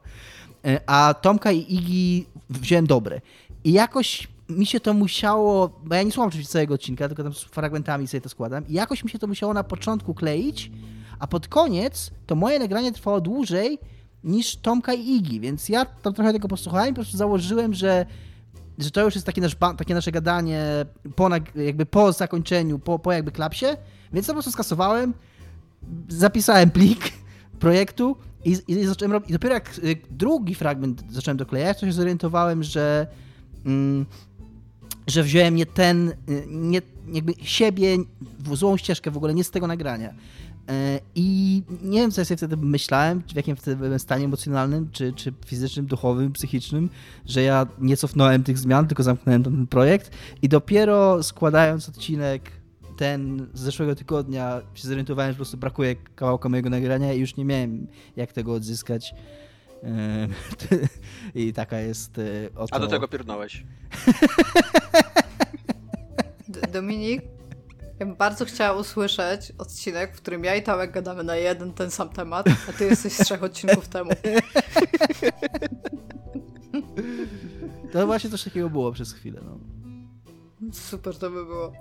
a 0.85 1.13
Tomka 1.13 1.51
i 1.51 1.73
Igi 1.73 2.25
wziąłem 2.49 2.87
dobre. 2.87 3.21
I 3.63 3.71
jakoś 3.71 4.27
mi 4.49 4.65
się 4.65 4.79
to 4.79 4.93
musiało, 4.93 5.79
bo 5.83 5.95
ja 5.95 6.03
nie 6.03 6.11
słucham 6.11 6.27
oczywiście 6.27 6.51
całego 6.51 6.73
odcinka, 6.73 7.07
tylko 7.07 7.23
tam 7.23 7.33
z 7.33 7.43
fragmentami 7.43 8.07
sobie 8.07 8.21
to 8.21 8.29
składam, 8.29 8.67
i 8.67 8.73
jakoś 8.73 9.03
mi 9.03 9.09
się 9.09 9.19
to 9.19 9.27
musiało 9.27 9.53
na 9.53 9.63
początku 9.63 10.13
kleić, 10.13 10.71
a 11.19 11.27
pod 11.27 11.47
koniec 11.47 12.11
to 12.25 12.35
moje 12.35 12.59
nagranie 12.59 12.91
trwało 12.91 13.21
dłużej 13.21 13.79
niż 14.23 14.55
Tomka 14.55 14.93
i 14.93 15.09
Igi, 15.09 15.39
więc 15.39 15.69
ja 15.69 15.85
tam 15.85 16.13
trochę 16.13 16.33
tego 16.33 16.47
posłuchałem 16.47 16.89
i 16.89 16.93
po 16.93 16.95
prostu 16.95 17.17
założyłem, 17.17 17.73
że 17.73 18.05
że 18.79 18.91
to 18.91 19.01
już 19.01 19.15
jest 19.15 19.25
takie, 19.25 19.41
nasz, 19.41 19.55
takie 19.77 19.93
nasze 19.93 20.11
gadanie 20.11 20.61
po, 21.15 21.29
jakby 21.55 21.85
po 21.85 22.11
zakończeniu, 22.11 22.79
po, 22.79 22.99
po 22.99 23.11
jakby 23.11 23.31
klapsie, 23.31 23.65
więc 24.13 24.27
to 24.27 24.33
po 24.33 24.35
prostu 24.35 24.51
skasowałem, 24.51 25.13
zapisałem 26.07 26.71
plik 26.71 27.11
projektu 27.59 28.15
i, 28.45 28.57
i 28.67 28.85
zacząłem 28.85 29.11
robić. 29.11 29.29
I 29.29 29.33
dopiero 29.33 29.53
jak 29.53 29.79
y, 29.83 29.97
drugi 30.11 30.55
fragment 30.55 31.03
zacząłem 31.09 31.37
doklejać, 31.37 31.79
to 31.79 31.85
się 31.85 31.91
zorientowałem, 31.91 32.63
że, 32.63 33.07
mm, 33.65 34.05
że 35.07 35.23
wziąłem 35.23 35.55
nie 35.55 35.65
ten, 35.65 36.09
y, 36.09 36.15
nie, 36.47 36.81
jakby 37.13 37.33
siebie, 37.41 37.97
w 38.39 38.55
złą 38.55 38.77
ścieżkę 38.77 39.11
w 39.11 39.17
ogóle, 39.17 39.33
nie 39.33 39.43
z 39.43 39.51
tego 39.51 39.67
nagrania. 39.67 40.13
E, 40.69 40.99
I 41.15 41.61
nie 41.83 41.99
wiem, 41.99 42.11
co 42.11 42.21
ja 42.21 42.25
sobie 42.25 42.37
wtedy 42.37 42.57
myślałem, 42.57 43.23
w 43.33 43.35
jakim 43.35 43.55
wtedy 43.55 43.77
byłem 43.77 43.99
stanie 43.99 44.25
emocjonalnym, 44.25 44.89
czy, 44.91 45.13
czy 45.13 45.33
fizycznym, 45.45 45.85
duchowym, 45.85 46.33
psychicznym, 46.33 46.89
że 47.25 47.41
ja 47.41 47.67
nie 47.79 47.97
cofnąłem 47.97 48.43
tych 48.43 48.57
zmian, 48.57 48.87
tylko 48.87 49.03
zamknąłem 49.03 49.43
ten 49.43 49.67
projekt. 49.67 50.11
I 50.41 50.49
dopiero 50.49 51.23
składając 51.23 51.89
odcinek 51.89 52.51
ten 52.99 53.47
z 53.53 53.59
zeszłego 53.59 53.95
tygodnia 53.95 54.61
się 54.73 54.87
zorientowałem, 54.87 55.31
że 55.31 55.35
po 55.35 55.37
prostu 55.37 55.57
brakuje 55.57 55.95
kawałka 55.95 56.49
mojego 56.49 56.69
nagrania 56.69 57.13
i 57.13 57.19
już 57.19 57.35
nie 57.35 57.45
miałem 57.45 57.87
jak 58.15 58.33
tego 58.33 58.53
odzyskać. 58.53 59.15
E, 59.83 60.27
I 61.41 61.53
taka 61.53 61.79
jest 61.79 62.17
e, 62.17 62.21
oto... 62.55 62.75
A 62.75 62.79
do 62.79 62.87
tego 62.87 63.07
pierdnąłeś. 63.07 63.63
Dominik, 66.73 67.21
ja 67.99 68.05
bym 68.05 68.15
bardzo 68.15 68.45
chciała 68.45 68.79
usłyszeć 68.79 69.53
odcinek, 69.57 70.15
w 70.15 70.21
którym 70.21 70.43
ja 70.43 70.55
i 70.55 70.63
Tomek 70.63 70.91
gadamy 70.91 71.23
na 71.23 71.35
jeden 71.35 71.73
ten 71.73 71.91
sam 71.91 72.09
temat, 72.09 72.47
a 72.69 72.73
ty 72.73 72.85
jesteś 72.85 73.13
z 73.13 73.25
trzech 73.25 73.43
odcinków 73.43 73.87
temu. 73.87 74.11
To 77.91 78.05
właśnie 78.05 78.29
coś 78.29 78.43
takiego 78.43 78.69
było 78.69 78.91
przez 78.91 79.13
chwilę. 79.13 79.41
No. 79.45 79.78
Super 80.73 81.17
to 81.17 81.29
by 81.31 81.45
było. 81.45 81.73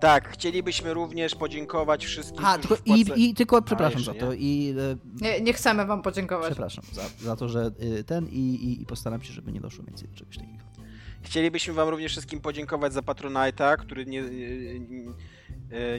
Tak, 0.00 0.28
chcielibyśmy 0.32 0.94
również 0.94 1.34
podziękować 1.34 2.06
wszystkim, 2.06 2.44
A, 2.44 2.58
tylko, 2.58 2.76
i, 2.84 3.04
wpłaca- 3.04 3.16
i 3.16 3.34
tylko 3.34 3.62
przepraszam 3.62 3.98
jeszcze 3.98 4.12
za 4.14 4.20
to. 4.20 4.32
I 4.32 4.74
e, 4.78 4.96
Nie, 5.24 5.40
nie 5.40 5.52
chcemy 5.52 5.86
wam 5.86 6.02
podziękować. 6.02 6.46
Przepraszam 6.46 6.84
za, 6.92 7.02
za 7.24 7.36
to, 7.36 7.48
że 7.48 7.70
y, 7.98 8.04
ten 8.04 8.28
i, 8.28 8.38
i, 8.38 8.82
i 8.82 8.86
postaram 8.86 9.22
się, 9.22 9.32
żeby 9.32 9.52
nie 9.52 9.60
doszło 9.60 9.84
więcej 9.84 10.08
do 10.08 10.14
czegoś 10.16 10.36
takiego. 10.36 10.58
Chcielibyśmy 11.22 11.74
wam 11.74 11.88
również 11.88 12.12
wszystkim 12.12 12.40
podziękować 12.40 12.92
za 12.92 13.00
Patronite'a, 13.00 13.76
który 13.76 14.06
nie, 14.06 14.22
nie- 14.22 15.12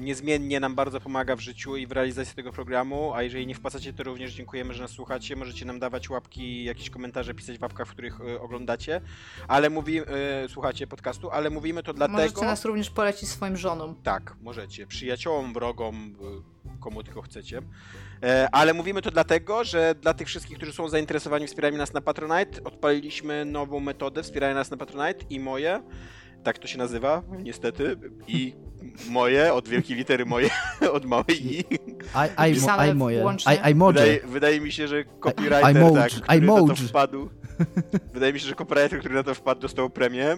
niezmiennie 0.01 0.59
nam 0.59 0.75
bardzo 0.75 1.01
pomaga 1.01 1.35
w 1.35 1.39
życiu 1.39 1.77
i 1.77 1.87
w 1.87 1.91
realizacji 1.91 2.35
tego 2.35 2.51
programu, 2.51 3.13
a 3.13 3.23
jeżeli 3.23 3.47
nie 3.47 3.55
wpłacacie, 3.55 3.93
to 3.93 4.03
również 4.03 4.33
dziękujemy, 4.33 4.73
że 4.73 4.81
nas 4.81 4.91
słuchacie. 4.91 5.35
Możecie 5.35 5.65
nam 5.65 5.79
dawać 5.79 6.09
łapki, 6.09 6.63
jakieś 6.63 6.89
komentarze, 6.89 7.33
pisać 7.33 7.57
w 7.57 7.61
łapkach, 7.61 7.87
w 7.87 7.91
których 7.91 8.21
e, 8.21 8.41
oglądacie, 8.41 9.01
ale 9.47 9.69
mówi, 9.69 9.99
e, 9.99 10.03
słuchacie 10.49 10.87
podcastu, 10.87 11.29
ale 11.29 11.49
mówimy 11.49 11.83
to 11.83 11.93
dlatego... 11.93 12.17
Możecie 12.17 12.45
nas 12.45 12.65
również 12.65 12.89
polecić 12.89 13.29
swoim 13.29 13.57
żonom. 13.57 13.95
Tak, 14.03 14.35
możecie. 14.41 14.87
Przyjaciołom, 14.87 15.53
wrogom, 15.53 16.15
komu 16.79 17.03
tylko 17.03 17.21
chcecie. 17.21 17.61
E, 18.23 18.49
Ale 18.51 18.73
mówimy 18.73 19.01
to 19.01 19.11
dlatego, 19.11 19.63
że 19.63 19.95
dla 20.01 20.13
tych 20.13 20.27
wszystkich, 20.27 20.57
którzy 20.57 20.73
są 20.73 20.89
zainteresowani 20.89 21.47
wspieraniem 21.47 21.77
nas 21.77 21.93
na 21.93 22.01
Patronite, 22.01 22.63
odpaliliśmy 22.63 23.45
nową 23.45 23.79
metodę 23.79 24.23
wspierania 24.23 24.53
nas 24.53 24.71
na 24.71 24.77
Patronite 24.77 25.25
i 25.29 25.39
moje, 25.39 25.81
tak 26.43 26.57
to 26.59 26.67
się 26.67 26.77
nazywa, 26.77 27.23
niestety, 27.43 27.95
i 28.27 28.53
moje, 29.09 29.53
od 29.53 29.67
wielkiej 29.67 29.97
litery 29.97 30.25
moje, 30.25 30.49
od 30.93 31.05
małej 31.05 31.45
i. 31.45 31.59
I, 32.51 32.55
moje. 32.95 33.23
I, 33.53 33.69
I. 33.71 33.75
Wydaje, 33.99 34.19
wydaje 34.27 34.61
mi 34.61 34.71
się, 34.71 34.87
że 34.87 35.03
copywriter, 35.19 35.63
I- 35.71 35.73
I 35.73 35.73
tak, 35.95 36.11
który 36.23 36.41
na 36.41 36.53
to 36.67 36.75
wpadł, 36.89 37.29
wydaje 38.13 38.33
mi 38.33 38.39
się, 38.39 38.47
że 38.47 38.55
copywriter, 38.55 38.99
który 38.99 39.15
na 39.15 39.23
to 39.23 39.33
wpadł, 39.33 39.61
dostał 39.61 39.89
premię. 39.89 40.35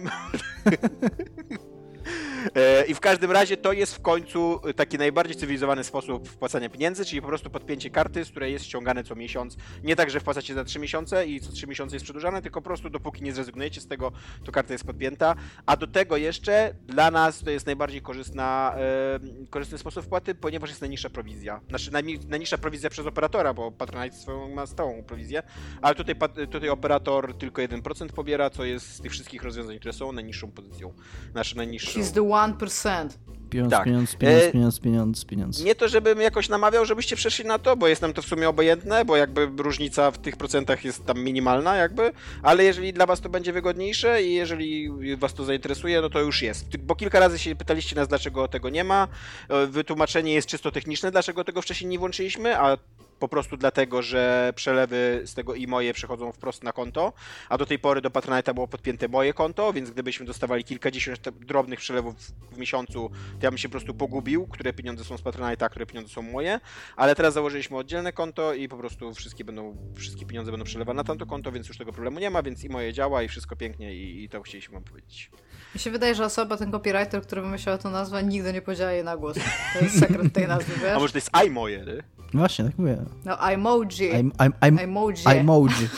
E, 2.54 2.84
I 2.84 2.94
w 2.94 3.00
każdym 3.00 3.30
razie 3.30 3.56
to 3.56 3.72
jest 3.72 3.94
w 3.94 4.02
końcu 4.02 4.60
taki 4.76 4.98
najbardziej 4.98 5.36
cywilizowany 5.36 5.84
sposób 5.84 6.28
wpłacania 6.28 6.68
pieniędzy, 6.68 7.04
czyli 7.04 7.22
po 7.22 7.28
prostu 7.28 7.50
podpięcie 7.50 7.90
karty, 7.90 8.24
z 8.24 8.30
której 8.30 8.52
jest 8.52 8.64
ściągane 8.64 9.04
co 9.04 9.14
miesiąc. 9.14 9.56
Nie 9.84 9.96
tak, 9.96 10.10
że 10.10 10.20
wpłacacie 10.20 10.54
za 10.54 10.64
3 10.64 10.78
miesiące 10.78 11.26
i 11.26 11.40
co 11.40 11.52
3 11.52 11.66
miesiące 11.66 11.96
jest 11.96 12.04
przedłużane, 12.04 12.42
tylko 12.42 12.60
po 12.60 12.64
prostu 12.64 12.90
dopóki 12.90 13.22
nie 13.22 13.32
zrezygnujecie 13.32 13.80
z 13.80 13.86
tego, 13.86 14.12
to 14.44 14.52
karta 14.52 14.74
jest 14.74 14.84
podpięta. 14.84 15.34
A 15.66 15.76
do 15.76 15.86
tego 15.86 16.16
jeszcze 16.16 16.74
dla 16.86 17.10
nas 17.10 17.40
to 17.40 17.50
jest 17.50 17.66
najbardziej 17.66 18.02
korzystna, 18.02 18.74
e, 18.76 19.20
korzystny 19.50 19.78
sposób 19.78 20.04
wpłaty, 20.04 20.34
ponieważ 20.34 20.70
jest 20.70 20.80
najniższa 20.80 21.10
prowizja. 21.10 21.60
Znaczy 21.68 21.90
najniższa 22.28 22.58
prowizja 22.58 22.90
przez 22.90 23.06
operatora, 23.06 23.54
bo 23.54 23.72
Patronite 23.72 24.16
swoją 24.16 24.54
ma 24.54 24.66
stałą 24.66 25.02
prowizję, 25.02 25.42
ale 25.82 25.94
tutaj, 25.94 26.14
tutaj 26.50 26.68
operator 26.68 27.38
tylko 27.38 27.62
1% 27.62 28.12
pobiera, 28.12 28.50
co 28.50 28.64
jest 28.64 28.94
z 28.94 29.00
tych 29.00 29.12
wszystkich 29.12 29.42
rozwiązań, 29.42 29.78
które 29.78 29.92
są 29.92 30.12
najniższą 30.12 30.50
pozycją. 30.52 30.94
Nasze 31.34 31.56
najniższą. 31.56 32.00
1%. 32.30 33.08
Pieniądz, 33.50 33.70
Tak. 33.70 33.84
pieniądz, 33.84 34.14
pieniądz, 34.16 34.44
E, 34.44 34.50
pieniądz, 34.52 34.80
pieniądz, 34.80 35.24
pieniądz. 35.24 35.64
Nie 35.64 35.74
to, 35.74 35.88
żebym 35.88 36.20
jakoś 36.20 36.48
namawiał, 36.48 36.84
żebyście 36.86 37.16
przeszli 37.16 37.44
na 37.44 37.58
to, 37.58 37.76
bo 37.76 37.88
jest 37.88 38.02
nam 38.02 38.12
to 38.12 38.22
w 38.22 38.26
sumie 38.26 38.48
obojętne, 38.48 39.04
bo 39.04 39.16
jakby 39.16 39.46
różnica 39.62 40.10
w 40.10 40.18
tych 40.18 40.36
procentach 40.36 40.84
jest 40.84 41.06
tam 41.06 41.20
minimalna 41.20 41.76
jakby, 41.76 42.12
ale 42.42 42.64
jeżeli 42.64 42.92
dla 42.92 43.06
was 43.06 43.20
to 43.20 43.28
będzie 43.28 43.52
wygodniejsze 43.52 44.22
i 44.22 44.34
jeżeli 44.34 44.90
was 45.16 45.34
to 45.34 45.44
zainteresuje, 45.44 46.00
no 46.00 46.10
to 46.10 46.20
już 46.20 46.42
jest. 46.42 46.76
Bo 46.76 46.94
kilka 46.94 47.20
razy 47.20 47.38
się 47.38 47.56
pytaliście 47.56 47.96
nas, 47.96 48.08
dlaczego 48.08 48.48
tego 48.48 48.68
nie 48.68 48.84
ma. 48.84 49.08
E, 49.48 49.66
Wytłumaczenie 49.66 50.34
jest 50.34 50.48
czysto 50.48 50.70
techniczne, 50.70 51.10
dlaczego 51.10 51.44
tego 51.44 51.62
wcześniej 51.62 51.88
nie 51.90 51.98
włączyliśmy, 51.98 52.58
a 52.58 52.76
po 53.20 53.28
prostu 53.28 53.56
dlatego, 53.56 54.02
że 54.02 54.52
przelewy 54.56 55.22
z 55.24 55.34
tego 55.34 55.54
i 55.54 55.66
moje 55.66 55.94
przechodzą 55.94 56.32
wprost 56.32 56.64
na 56.64 56.72
konto, 56.72 57.12
a 57.48 57.58
do 57.58 57.66
tej 57.66 57.78
pory 57.78 58.00
do 58.00 58.10
Patronite'a 58.10 58.54
było 58.54 58.68
podpięte 58.68 59.08
moje 59.08 59.34
konto, 59.34 59.72
więc 59.72 59.90
gdybyśmy 59.90 60.26
dostawali 60.26 60.64
kilkadziesiąt 60.64 61.28
drobnych 61.28 61.78
przelewów 61.78 62.14
w 62.52 62.58
miesiącu, 62.58 63.10
to 63.40 63.46
ja 63.46 63.50
bym 63.50 63.58
się 63.58 63.68
po 63.68 63.72
prostu 63.72 63.94
pogubił, 63.94 64.46
które 64.46 64.72
pieniądze 64.72 65.04
są 65.04 65.18
z 65.18 65.22
Patronite'a, 65.22 65.70
które 65.70 65.86
pieniądze 65.86 66.14
są 66.14 66.22
moje, 66.22 66.60
ale 66.96 67.14
teraz 67.14 67.34
założyliśmy 67.34 67.76
oddzielne 67.76 68.12
konto 68.12 68.54
i 68.54 68.68
po 68.68 68.76
prostu 68.76 69.14
wszystkie 69.14 69.44
będą, 69.44 69.76
wszystkie 69.94 70.26
pieniądze 70.26 70.50
będą 70.50 70.64
przelewane 70.64 70.96
na 70.96 71.04
tamto 71.04 71.26
konto, 71.26 71.52
więc 71.52 71.68
już 71.68 71.78
tego 71.78 71.92
problemu 71.92 72.20
nie 72.20 72.30
ma, 72.30 72.42
więc 72.42 72.64
i 72.64 72.68
moje 72.68 72.92
działa 72.92 73.22
i 73.22 73.28
wszystko 73.28 73.56
pięknie 73.56 73.94
i, 73.94 74.24
i 74.24 74.28
to 74.28 74.42
chcieliśmy 74.42 74.74
wam 74.74 74.84
powiedzieć. 74.84 75.30
Mi 75.74 75.80
się 75.80 75.90
wydaje, 75.90 76.14
że 76.14 76.24
osoba, 76.24 76.56
ten 76.56 76.70
copywriter, 76.70 77.22
który 77.22 77.42
wymyślał 77.42 77.78
tę 77.78 77.90
nazwę, 77.90 78.22
nigdy 78.22 78.52
nie 78.52 78.62
powiedziała 78.62 78.92
jej 78.92 79.04
na 79.04 79.16
głos. 79.16 79.36
To 79.72 79.84
jest 79.84 79.98
sekret 79.98 80.32
tej 80.32 80.48
nazwy, 80.48 80.72
A 80.76 80.84
wiesz? 80.84 80.98
może 80.98 81.12
to 81.12 81.18
jest 81.18 81.30
i 81.46 81.50
moje, 81.50 81.78
nie? 81.78 82.02
Właśnie, 82.34 82.64
tak 82.64 82.78
mówię. 82.78 82.98
No, 83.24 83.40
emoji. 83.50 83.86
I'm, 84.12 84.30
I'm, 84.30 84.50
I'm, 84.60 84.80
Emoji. 84.80 85.16
emoji. 85.26 85.74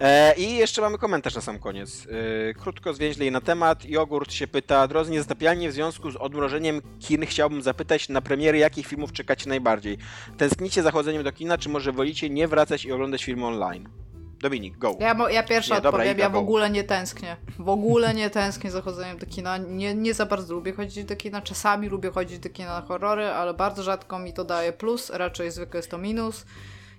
E, 0.00 0.34
I 0.36 0.56
jeszcze 0.56 0.82
mamy 0.82 0.98
komentarz 0.98 1.34
na 1.34 1.40
sam 1.40 1.58
koniec. 1.58 2.06
E, 2.50 2.54
krótko, 2.54 2.94
zwięźlej 2.94 3.30
na 3.32 3.40
temat. 3.40 3.84
Jogurt 3.84 4.32
się 4.32 4.46
pyta, 4.46 4.88
drodzy 4.88 5.10
niezatapialnie, 5.10 5.70
w 5.70 5.72
związku 5.72 6.10
z 6.10 6.16
odmrożeniem 6.16 6.82
kin 7.00 7.26
chciałbym 7.26 7.62
zapytać 7.62 8.08
na 8.08 8.20
premiery, 8.20 8.58
jakich 8.58 8.86
filmów 8.86 9.12
czekacie 9.12 9.48
najbardziej? 9.48 9.98
Tęsknicie 10.36 10.82
za 10.82 10.90
chodzeniem 10.90 11.24
do 11.24 11.32
kina, 11.32 11.58
czy 11.58 11.68
może 11.68 11.92
wolicie 11.92 12.30
nie 12.30 12.48
wracać 12.48 12.84
i 12.84 12.92
oglądać 12.92 13.24
filmy 13.24 13.46
online? 13.46 13.88
Dominik, 14.40 14.78
go. 14.78 14.96
Ja, 15.00 15.16
ja 15.30 15.42
pierwsza 15.42 15.74
Nie, 15.74 15.80
dobra, 15.80 15.98
odpowiem, 15.98 16.16
Iga, 16.16 16.24
ja 16.24 16.30
w 16.30 16.36
ogóle 16.36 16.70
nie 16.70 16.84
tęsknię. 16.84 17.36
W 17.58 17.68
ogóle 17.68 18.14
nie 18.14 18.30
tęsknię 18.30 18.70
za 18.70 18.82
chodzeniem 18.82 19.18
do 19.18 19.26
kina. 19.26 19.58
Nie, 19.58 19.94
nie 19.94 20.14
za 20.14 20.26
bardzo 20.26 20.54
lubię 20.54 20.72
chodzić 20.72 21.04
do 21.04 21.16
kina. 21.16 21.42
Czasami 21.42 21.88
lubię 21.88 22.10
chodzić 22.10 22.38
do 22.38 22.50
kina 22.50 22.80
na 22.80 22.86
horrory, 22.86 23.26
ale 23.26 23.54
bardzo 23.54 23.82
rzadko 23.82 24.18
mi 24.18 24.32
to 24.32 24.44
daje 24.44 24.72
plus, 24.72 25.10
raczej 25.10 25.50
zwykle 25.50 25.78
jest 25.78 25.90
to 25.90 25.98
minus. 25.98 26.44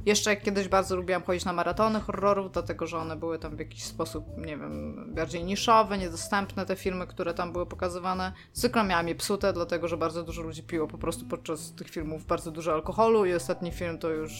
Jeszcze 0.05 0.29
jak 0.29 0.41
kiedyś 0.41 0.67
bardzo 0.67 0.95
lubiłam 0.95 1.23
chodzić 1.23 1.45
na 1.45 1.53
maratony 1.53 1.99
horrorów, 1.99 2.51
dlatego 2.51 2.87
że 2.87 2.97
one 2.97 3.15
były 3.15 3.39
tam 3.39 3.55
w 3.55 3.59
jakiś 3.59 3.83
sposób, 3.83 4.25
nie 4.37 4.57
wiem, 4.57 4.95
bardziej 5.15 5.43
niszowe, 5.43 5.97
niedostępne 5.97 6.65
te 6.65 6.75
filmy, 6.75 7.07
które 7.07 7.33
tam 7.33 7.51
były 7.51 7.65
pokazywane. 7.65 8.31
Zwykle 8.53 8.83
miałam 8.83 9.07
je 9.07 9.15
psute, 9.15 9.53
dlatego 9.53 9.87
że 9.87 9.97
bardzo 9.97 10.23
dużo 10.23 10.41
ludzi 10.41 10.63
piło 10.63 10.87
po 10.87 10.97
prostu 10.97 11.25
podczas 11.25 11.75
tych 11.75 11.89
filmów 11.89 12.25
bardzo 12.25 12.51
dużo 12.51 12.73
alkoholu 12.73 13.25
i 13.25 13.33
ostatni 13.33 13.71
film 13.71 13.97
to 13.97 14.09
już 14.09 14.31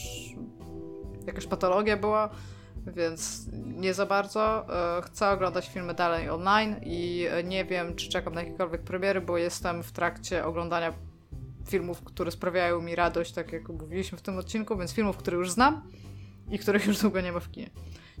jakaś 1.26 1.46
patologia 1.46 1.96
była, 1.96 2.30
więc 2.86 3.46
nie 3.52 3.94
za 3.94 4.06
bardzo. 4.06 4.66
E, 4.98 5.02
Chcę 5.02 5.30
oglądać 5.30 5.68
filmy 5.68 5.94
dalej 5.94 6.30
online 6.30 6.76
i 6.82 7.26
e, 7.30 7.44
nie 7.44 7.64
wiem, 7.64 7.94
czy 7.94 8.08
czekam 8.08 8.34
na 8.34 8.42
jakiekolwiek 8.42 8.82
premiery, 8.82 9.20
bo 9.20 9.38
jestem 9.38 9.82
w 9.82 9.92
trakcie 9.92 10.44
oglądania 10.44 10.92
filmów, 11.66 12.02
które 12.02 12.30
sprawiają 12.30 12.82
mi 12.82 12.94
radość, 12.94 13.32
tak 13.32 13.52
jak 13.52 13.68
mówiliśmy 13.68 14.18
w 14.18 14.22
tym 14.22 14.38
odcinku, 14.38 14.76
więc 14.76 14.92
filmów, 14.92 15.16
które 15.16 15.36
już 15.36 15.50
znam 15.50 15.82
i 16.50 16.58
których 16.58 16.86
już 16.86 16.98
długo 16.98 17.20
nie 17.20 17.32
ma 17.32 17.40
w 17.40 17.50
kinie. 17.50 17.70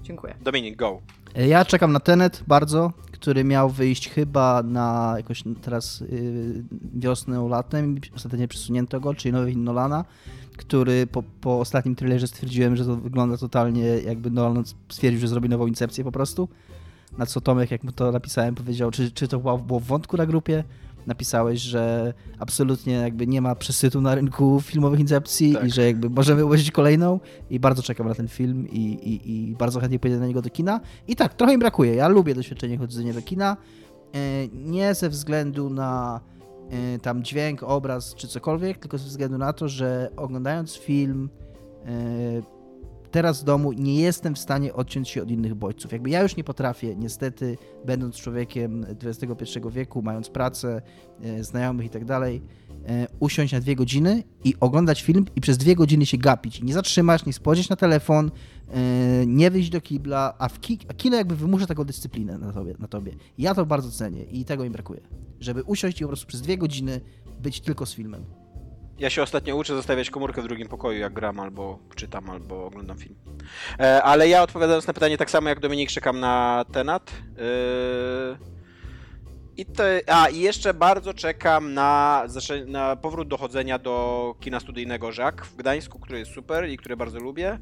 Dziękuję. 0.02 0.34
Dominik, 0.40 0.76
go. 0.76 1.00
Ja 1.34 1.64
czekam 1.64 1.92
na 1.92 2.00
Tenet 2.00 2.42
bardzo, 2.46 2.92
który 3.12 3.44
miał 3.44 3.70
wyjść 3.70 4.08
chyba 4.08 4.62
na 4.62 5.14
jakoś 5.16 5.42
teraz 5.62 6.00
yy, 6.00 6.64
wiosnę, 6.94 7.48
latem. 7.48 7.96
Ostatecznie 8.16 8.48
przesunięto 8.48 9.00
go, 9.00 9.14
czyli 9.14 9.32
nowy 9.32 9.56
Nolana, 9.56 10.04
który 10.56 11.06
po, 11.06 11.22
po 11.40 11.60
ostatnim 11.60 11.94
trailerze 11.94 12.26
stwierdziłem, 12.26 12.76
że 12.76 12.84
to 12.84 12.96
wygląda 12.96 13.36
totalnie 13.36 13.84
jakby 13.86 14.30
Nolan 14.30 14.64
stwierdził, 14.88 15.20
że 15.20 15.28
zrobi 15.28 15.48
nową 15.48 15.66
incepcję 15.66 16.04
po 16.04 16.12
prostu. 16.12 16.48
Na 17.18 17.26
co 17.26 17.40
Tomek, 17.40 17.70
jak 17.70 17.84
mu 17.84 17.92
to 17.92 18.12
napisałem, 18.12 18.54
powiedział, 18.54 18.90
czy, 18.90 19.10
czy 19.10 19.28
to 19.28 19.38
było, 19.38 19.80
w 19.80 19.84
wątku 19.86 20.16
na 20.16 20.26
grupie. 20.26 20.64
Napisałeś, 21.06 21.60
że 21.60 22.14
absolutnie 22.38 22.92
jakby 22.94 23.26
nie 23.26 23.40
ma 23.42 23.54
przesytu 23.54 24.00
na 24.00 24.14
rynku 24.14 24.60
filmowych 24.60 25.00
incepcji 25.00 25.52
Tak. 25.52 25.66
i 25.66 25.70
że 25.70 25.86
jakby 25.86 26.10
możemy 26.10 26.44
ułożyć 26.44 26.70
kolejną 26.70 27.20
i 27.50 27.60
bardzo 27.60 27.82
czekam 27.82 28.08
na 28.08 28.14
ten 28.14 28.28
film 28.28 28.68
i, 28.70 28.78
i, 28.78 29.50
i 29.50 29.56
bardzo 29.56 29.80
chętnie 29.80 29.98
pójdę 29.98 30.18
na 30.18 30.26
niego 30.26 30.42
do 30.42 30.50
kina. 30.50 30.80
I 31.08 31.16
tak, 31.16 31.34
trochę 31.34 31.52
mi 31.52 31.58
brakuje. 31.58 31.94
Ja 31.94 32.08
lubię 32.08 32.34
doświadczenie 32.34 32.78
chodzenia 32.78 33.12
do 33.12 33.22
kina. 33.22 33.56
E, 34.14 34.48
Nie 34.48 34.94
ze 34.94 35.08
względu 35.08 35.70
na 35.70 36.20
tam 37.02 37.22
dźwięk, 37.22 37.62
obraz 37.62 38.14
czy 38.14 38.28
cokolwiek, 38.28 38.78
tylko 38.78 38.98
ze 38.98 39.08
względu 39.08 39.38
na 39.38 39.52
to, 39.52 39.68
że 39.68 40.10
oglądając 40.16 40.76
film 40.76 41.30
e, 41.86 42.42
teraz 43.10 43.42
w 43.42 43.44
domu 43.44 43.72
nie 43.72 44.00
jestem 44.00 44.34
w 44.34 44.38
stanie 44.38 44.72
odciąć 44.72 45.08
się 45.08 45.22
od 45.22 45.30
innych 45.30 45.54
bodźców. 45.54 45.92
Jakby 45.92 46.10
ja 46.10 46.22
już 46.22 46.36
nie 46.36 46.44
potrafię, 46.44 46.96
niestety, 46.96 47.58
będąc 47.84 48.16
człowiekiem 48.16 48.86
XXI 49.04 49.58
wieku, 49.70 50.02
mając 50.02 50.28
pracę, 50.28 50.82
e, 51.22 51.44
znajomych 51.44 51.86
i 51.86 51.90
tak 51.90 52.04
dalej, 52.04 52.42
usiąść 53.20 53.52
na 53.52 53.60
dwie 53.60 53.76
godziny 53.76 54.22
i 54.44 54.54
oglądać 54.60 55.02
film 55.02 55.24
i 55.36 55.40
przez 55.40 55.58
dwie 55.58 55.76
godziny 55.76 56.06
się 56.06 56.18
gapić. 56.18 56.62
Nie 56.62 56.74
zatrzymać, 56.74 57.26
nie 57.26 57.32
spojrzeć 57.32 57.68
na 57.68 57.76
telefon, 57.76 58.30
e, 58.68 59.26
nie 59.26 59.50
wyjść 59.50 59.70
do 59.70 59.80
kibla, 59.80 60.34
a, 60.38 60.48
w 60.48 60.60
ki 60.60 60.78
a 60.88 60.94
kino 60.94 61.16
jakby 61.16 61.36
wymusza 61.36 61.66
taką 61.66 61.84
dyscyplinę 61.84 62.38
na 62.38 62.52
tobie, 62.52 62.74
na 62.78 62.88
tobie. 62.88 63.12
Ja 63.38 63.54
to 63.54 63.66
bardzo 63.66 63.90
cenię 63.90 64.22
i 64.24 64.44
tego 64.44 64.64
mi 64.64 64.70
brakuje. 64.70 65.00
Żeby 65.40 65.62
usiąść 65.62 66.00
i 66.00 66.04
po 66.04 66.08
prostu 66.08 66.26
przez 66.26 66.40
dwie 66.40 66.58
godziny 66.58 67.00
być 67.40 67.60
tylko 67.60 67.86
z 67.86 67.94
filmem. 67.94 68.24
Ja 68.98 69.10
się 69.10 69.22
ostatnio 69.22 69.56
uczę 69.56 69.74
zostawiać 69.74 70.10
komórkę 70.10 70.42
w 70.42 70.44
drugim 70.44 70.68
pokoju, 70.68 70.98
jak 70.98 71.12
gram, 71.12 71.40
albo 71.40 71.78
czytam, 71.94 72.30
albo 72.30 72.66
oglądam 72.66 72.98
film. 72.98 73.14
E, 73.78 74.02
ale 74.02 74.28
ja 74.28 74.42
odpowiadając 74.42 74.86
na 74.86 74.92
pytanie 74.92 75.18
tak 75.18 75.30
samo 75.30 75.48
jak 75.48 75.60
Dominik, 75.60 75.90
czekam 75.90 76.20
na 76.20 76.64
Tenat. 76.72 77.10
E, 77.10 78.52
I 79.56 79.66
te, 79.66 80.00
a, 80.06 80.28
i 80.28 80.38
jeszcze 80.40 80.74
bardzo 80.74 81.14
czekam 81.14 81.74
na, 81.74 82.24
na 82.66 82.96
powrót 82.96 83.28
dochodzenia 83.28 83.78
do 83.78 84.34
kina 84.40 84.60
studyjnego 84.60 85.12
Żak 85.12 85.46
w 85.46 85.56
Gdańsku, 85.56 85.98
który 85.98 86.18
jest 86.18 86.30
super 86.34 86.68
i 86.68 86.76
który 86.76 86.96
bardzo 86.96 87.18
lubię. 87.18 87.58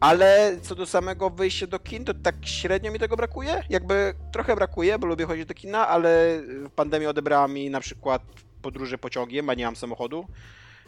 Ale 0.00 0.56
co 0.62 0.74
do 0.74 0.86
samego 0.86 1.30
wyjścia 1.30 1.66
do 1.66 1.78
kin, 1.78 2.04
to 2.04 2.14
tak 2.14 2.34
średnio 2.42 2.92
mi 2.92 2.98
tego 2.98 3.16
brakuje. 3.16 3.62
Jakby 3.70 4.14
trochę 4.32 4.56
brakuje, 4.56 4.98
bo 4.98 5.06
lubię 5.06 5.24
chodzić 5.26 5.46
do 5.46 5.54
kina, 5.54 5.88
ale 5.88 6.42
pandemia 6.76 7.08
odebrała 7.08 7.48
mi 7.48 7.70
na 7.70 7.80
przykład 7.80 8.22
podróże 8.62 8.98
pociągiem, 8.98 9.50
a 9.50 9.54
nie 9.54 9.64
mam 9.64 9.76
samochodu 9.76 10.26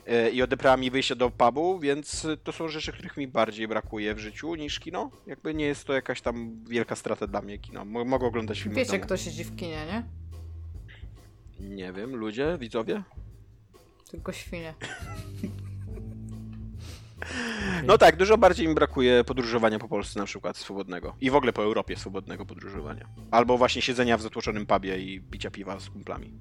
e, 0.06 0.30
i 0.30 0.42
odebrała 0.42 0.76
mi 0.76 0.90
wyjście 0.90 1.16
do 1.16 1.30
pubu, 1.30 1.78
więc 1.78 2.26
to 2.44 2.52
są 2.52 2.68
rzeczy, 2.68 2.92
których 2.92 3.16
mi 3.16 3.28
bardziej 3.28 3.68
brakuje 3.68 4.14
w 4.14 4.18
życiu 4.18 4.54
niż 4.54 4.80
kino. 4.80 5.10
Jakby 5.26 5.54
nie 5.54 5.64
jest 5.66 5.84
to 5.84 5.92
jakaś 5.92 6.20
tam 6.20 6.64
wielka 6.68 6.96
strata 6.96 7.26
dla 7.26 7.42
mnie 7.42 7.58
kino. 7.58 7.84
Mo- 7.84 8.04
Mogę 8.04 8.26
oglądać 8.26 8.60
filmy 8.60 8.76
Wiecie, 8.76 8.98
kto 9.00 9.16
siedzi 9.16 9.44
w 9.44 9.56
kinie, 9.56 9.86
nie? 9.86 10.02
Nie 11.62 11.92
wiem, 11.92 12.16
ludzie, 12.16 12.56
widzowie? 12.60 13.02
Tylko 14.10 14.32
świnie. 14.32 14.74
No 17.86 17.98
tak, 17.98 18.16
dużo 18.16 18.38
bardziej 18.38 18.68
mi 18.68 18.74
brakuje 18.74 19.24
podróżowania 19.24 19.78
po 19.78 19.88
Polsce 19.88 20.20
na 20.20 20.26
przykład 20.26 20.56
swobodnego. 20.56 21.16
I 21.20 21.30
w 21.30 21.34
ogóle 21.34 21.52
po 21.52 21.62
Europie 21.62 21.96
swobodnego 21.96 22.46
podróżowania. 22.46 23.08
Albo 23.30 23.58
właśnie 23.58 23.82
siedzenia 23.82 24.16
w 24.16 24.22
zatłoczonym 24.22 24.66
pubie 24.66 24.98
i 24.98 25.20
picia 25.20 25.50
piwa 25.50 25.80
z 25.80 25.90
kumplami. 25.90 26.32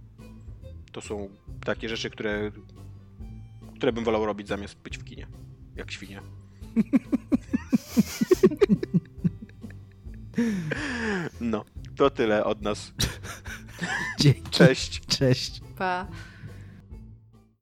To 0.91 1.01
są 1.01 1.29
takie 1.65 1.89
rzeczy, 1.89 2.09
które, 2.09 2.51
które 3.75 3.93
bym 3.93 4.03
wolał 4.03 4.25
robić 4.25 4.47
zamiast 4.47 4.75
być 4.75 4.97
w 4.97 5.03
kinie. 5.03 5.27
Jak 5.75 5.91
świnie. 5.91 6.21
No, 11.41 11.65
to 11.95 12.09
tyle 12.09 12.45
od 12.45 12.61
nas. 12.61 12.93
Dzięki. 14.19 14.49
Cześć. 14.51 15.01
Cześć. 15.07 15.61
Pa. 15.77 16.07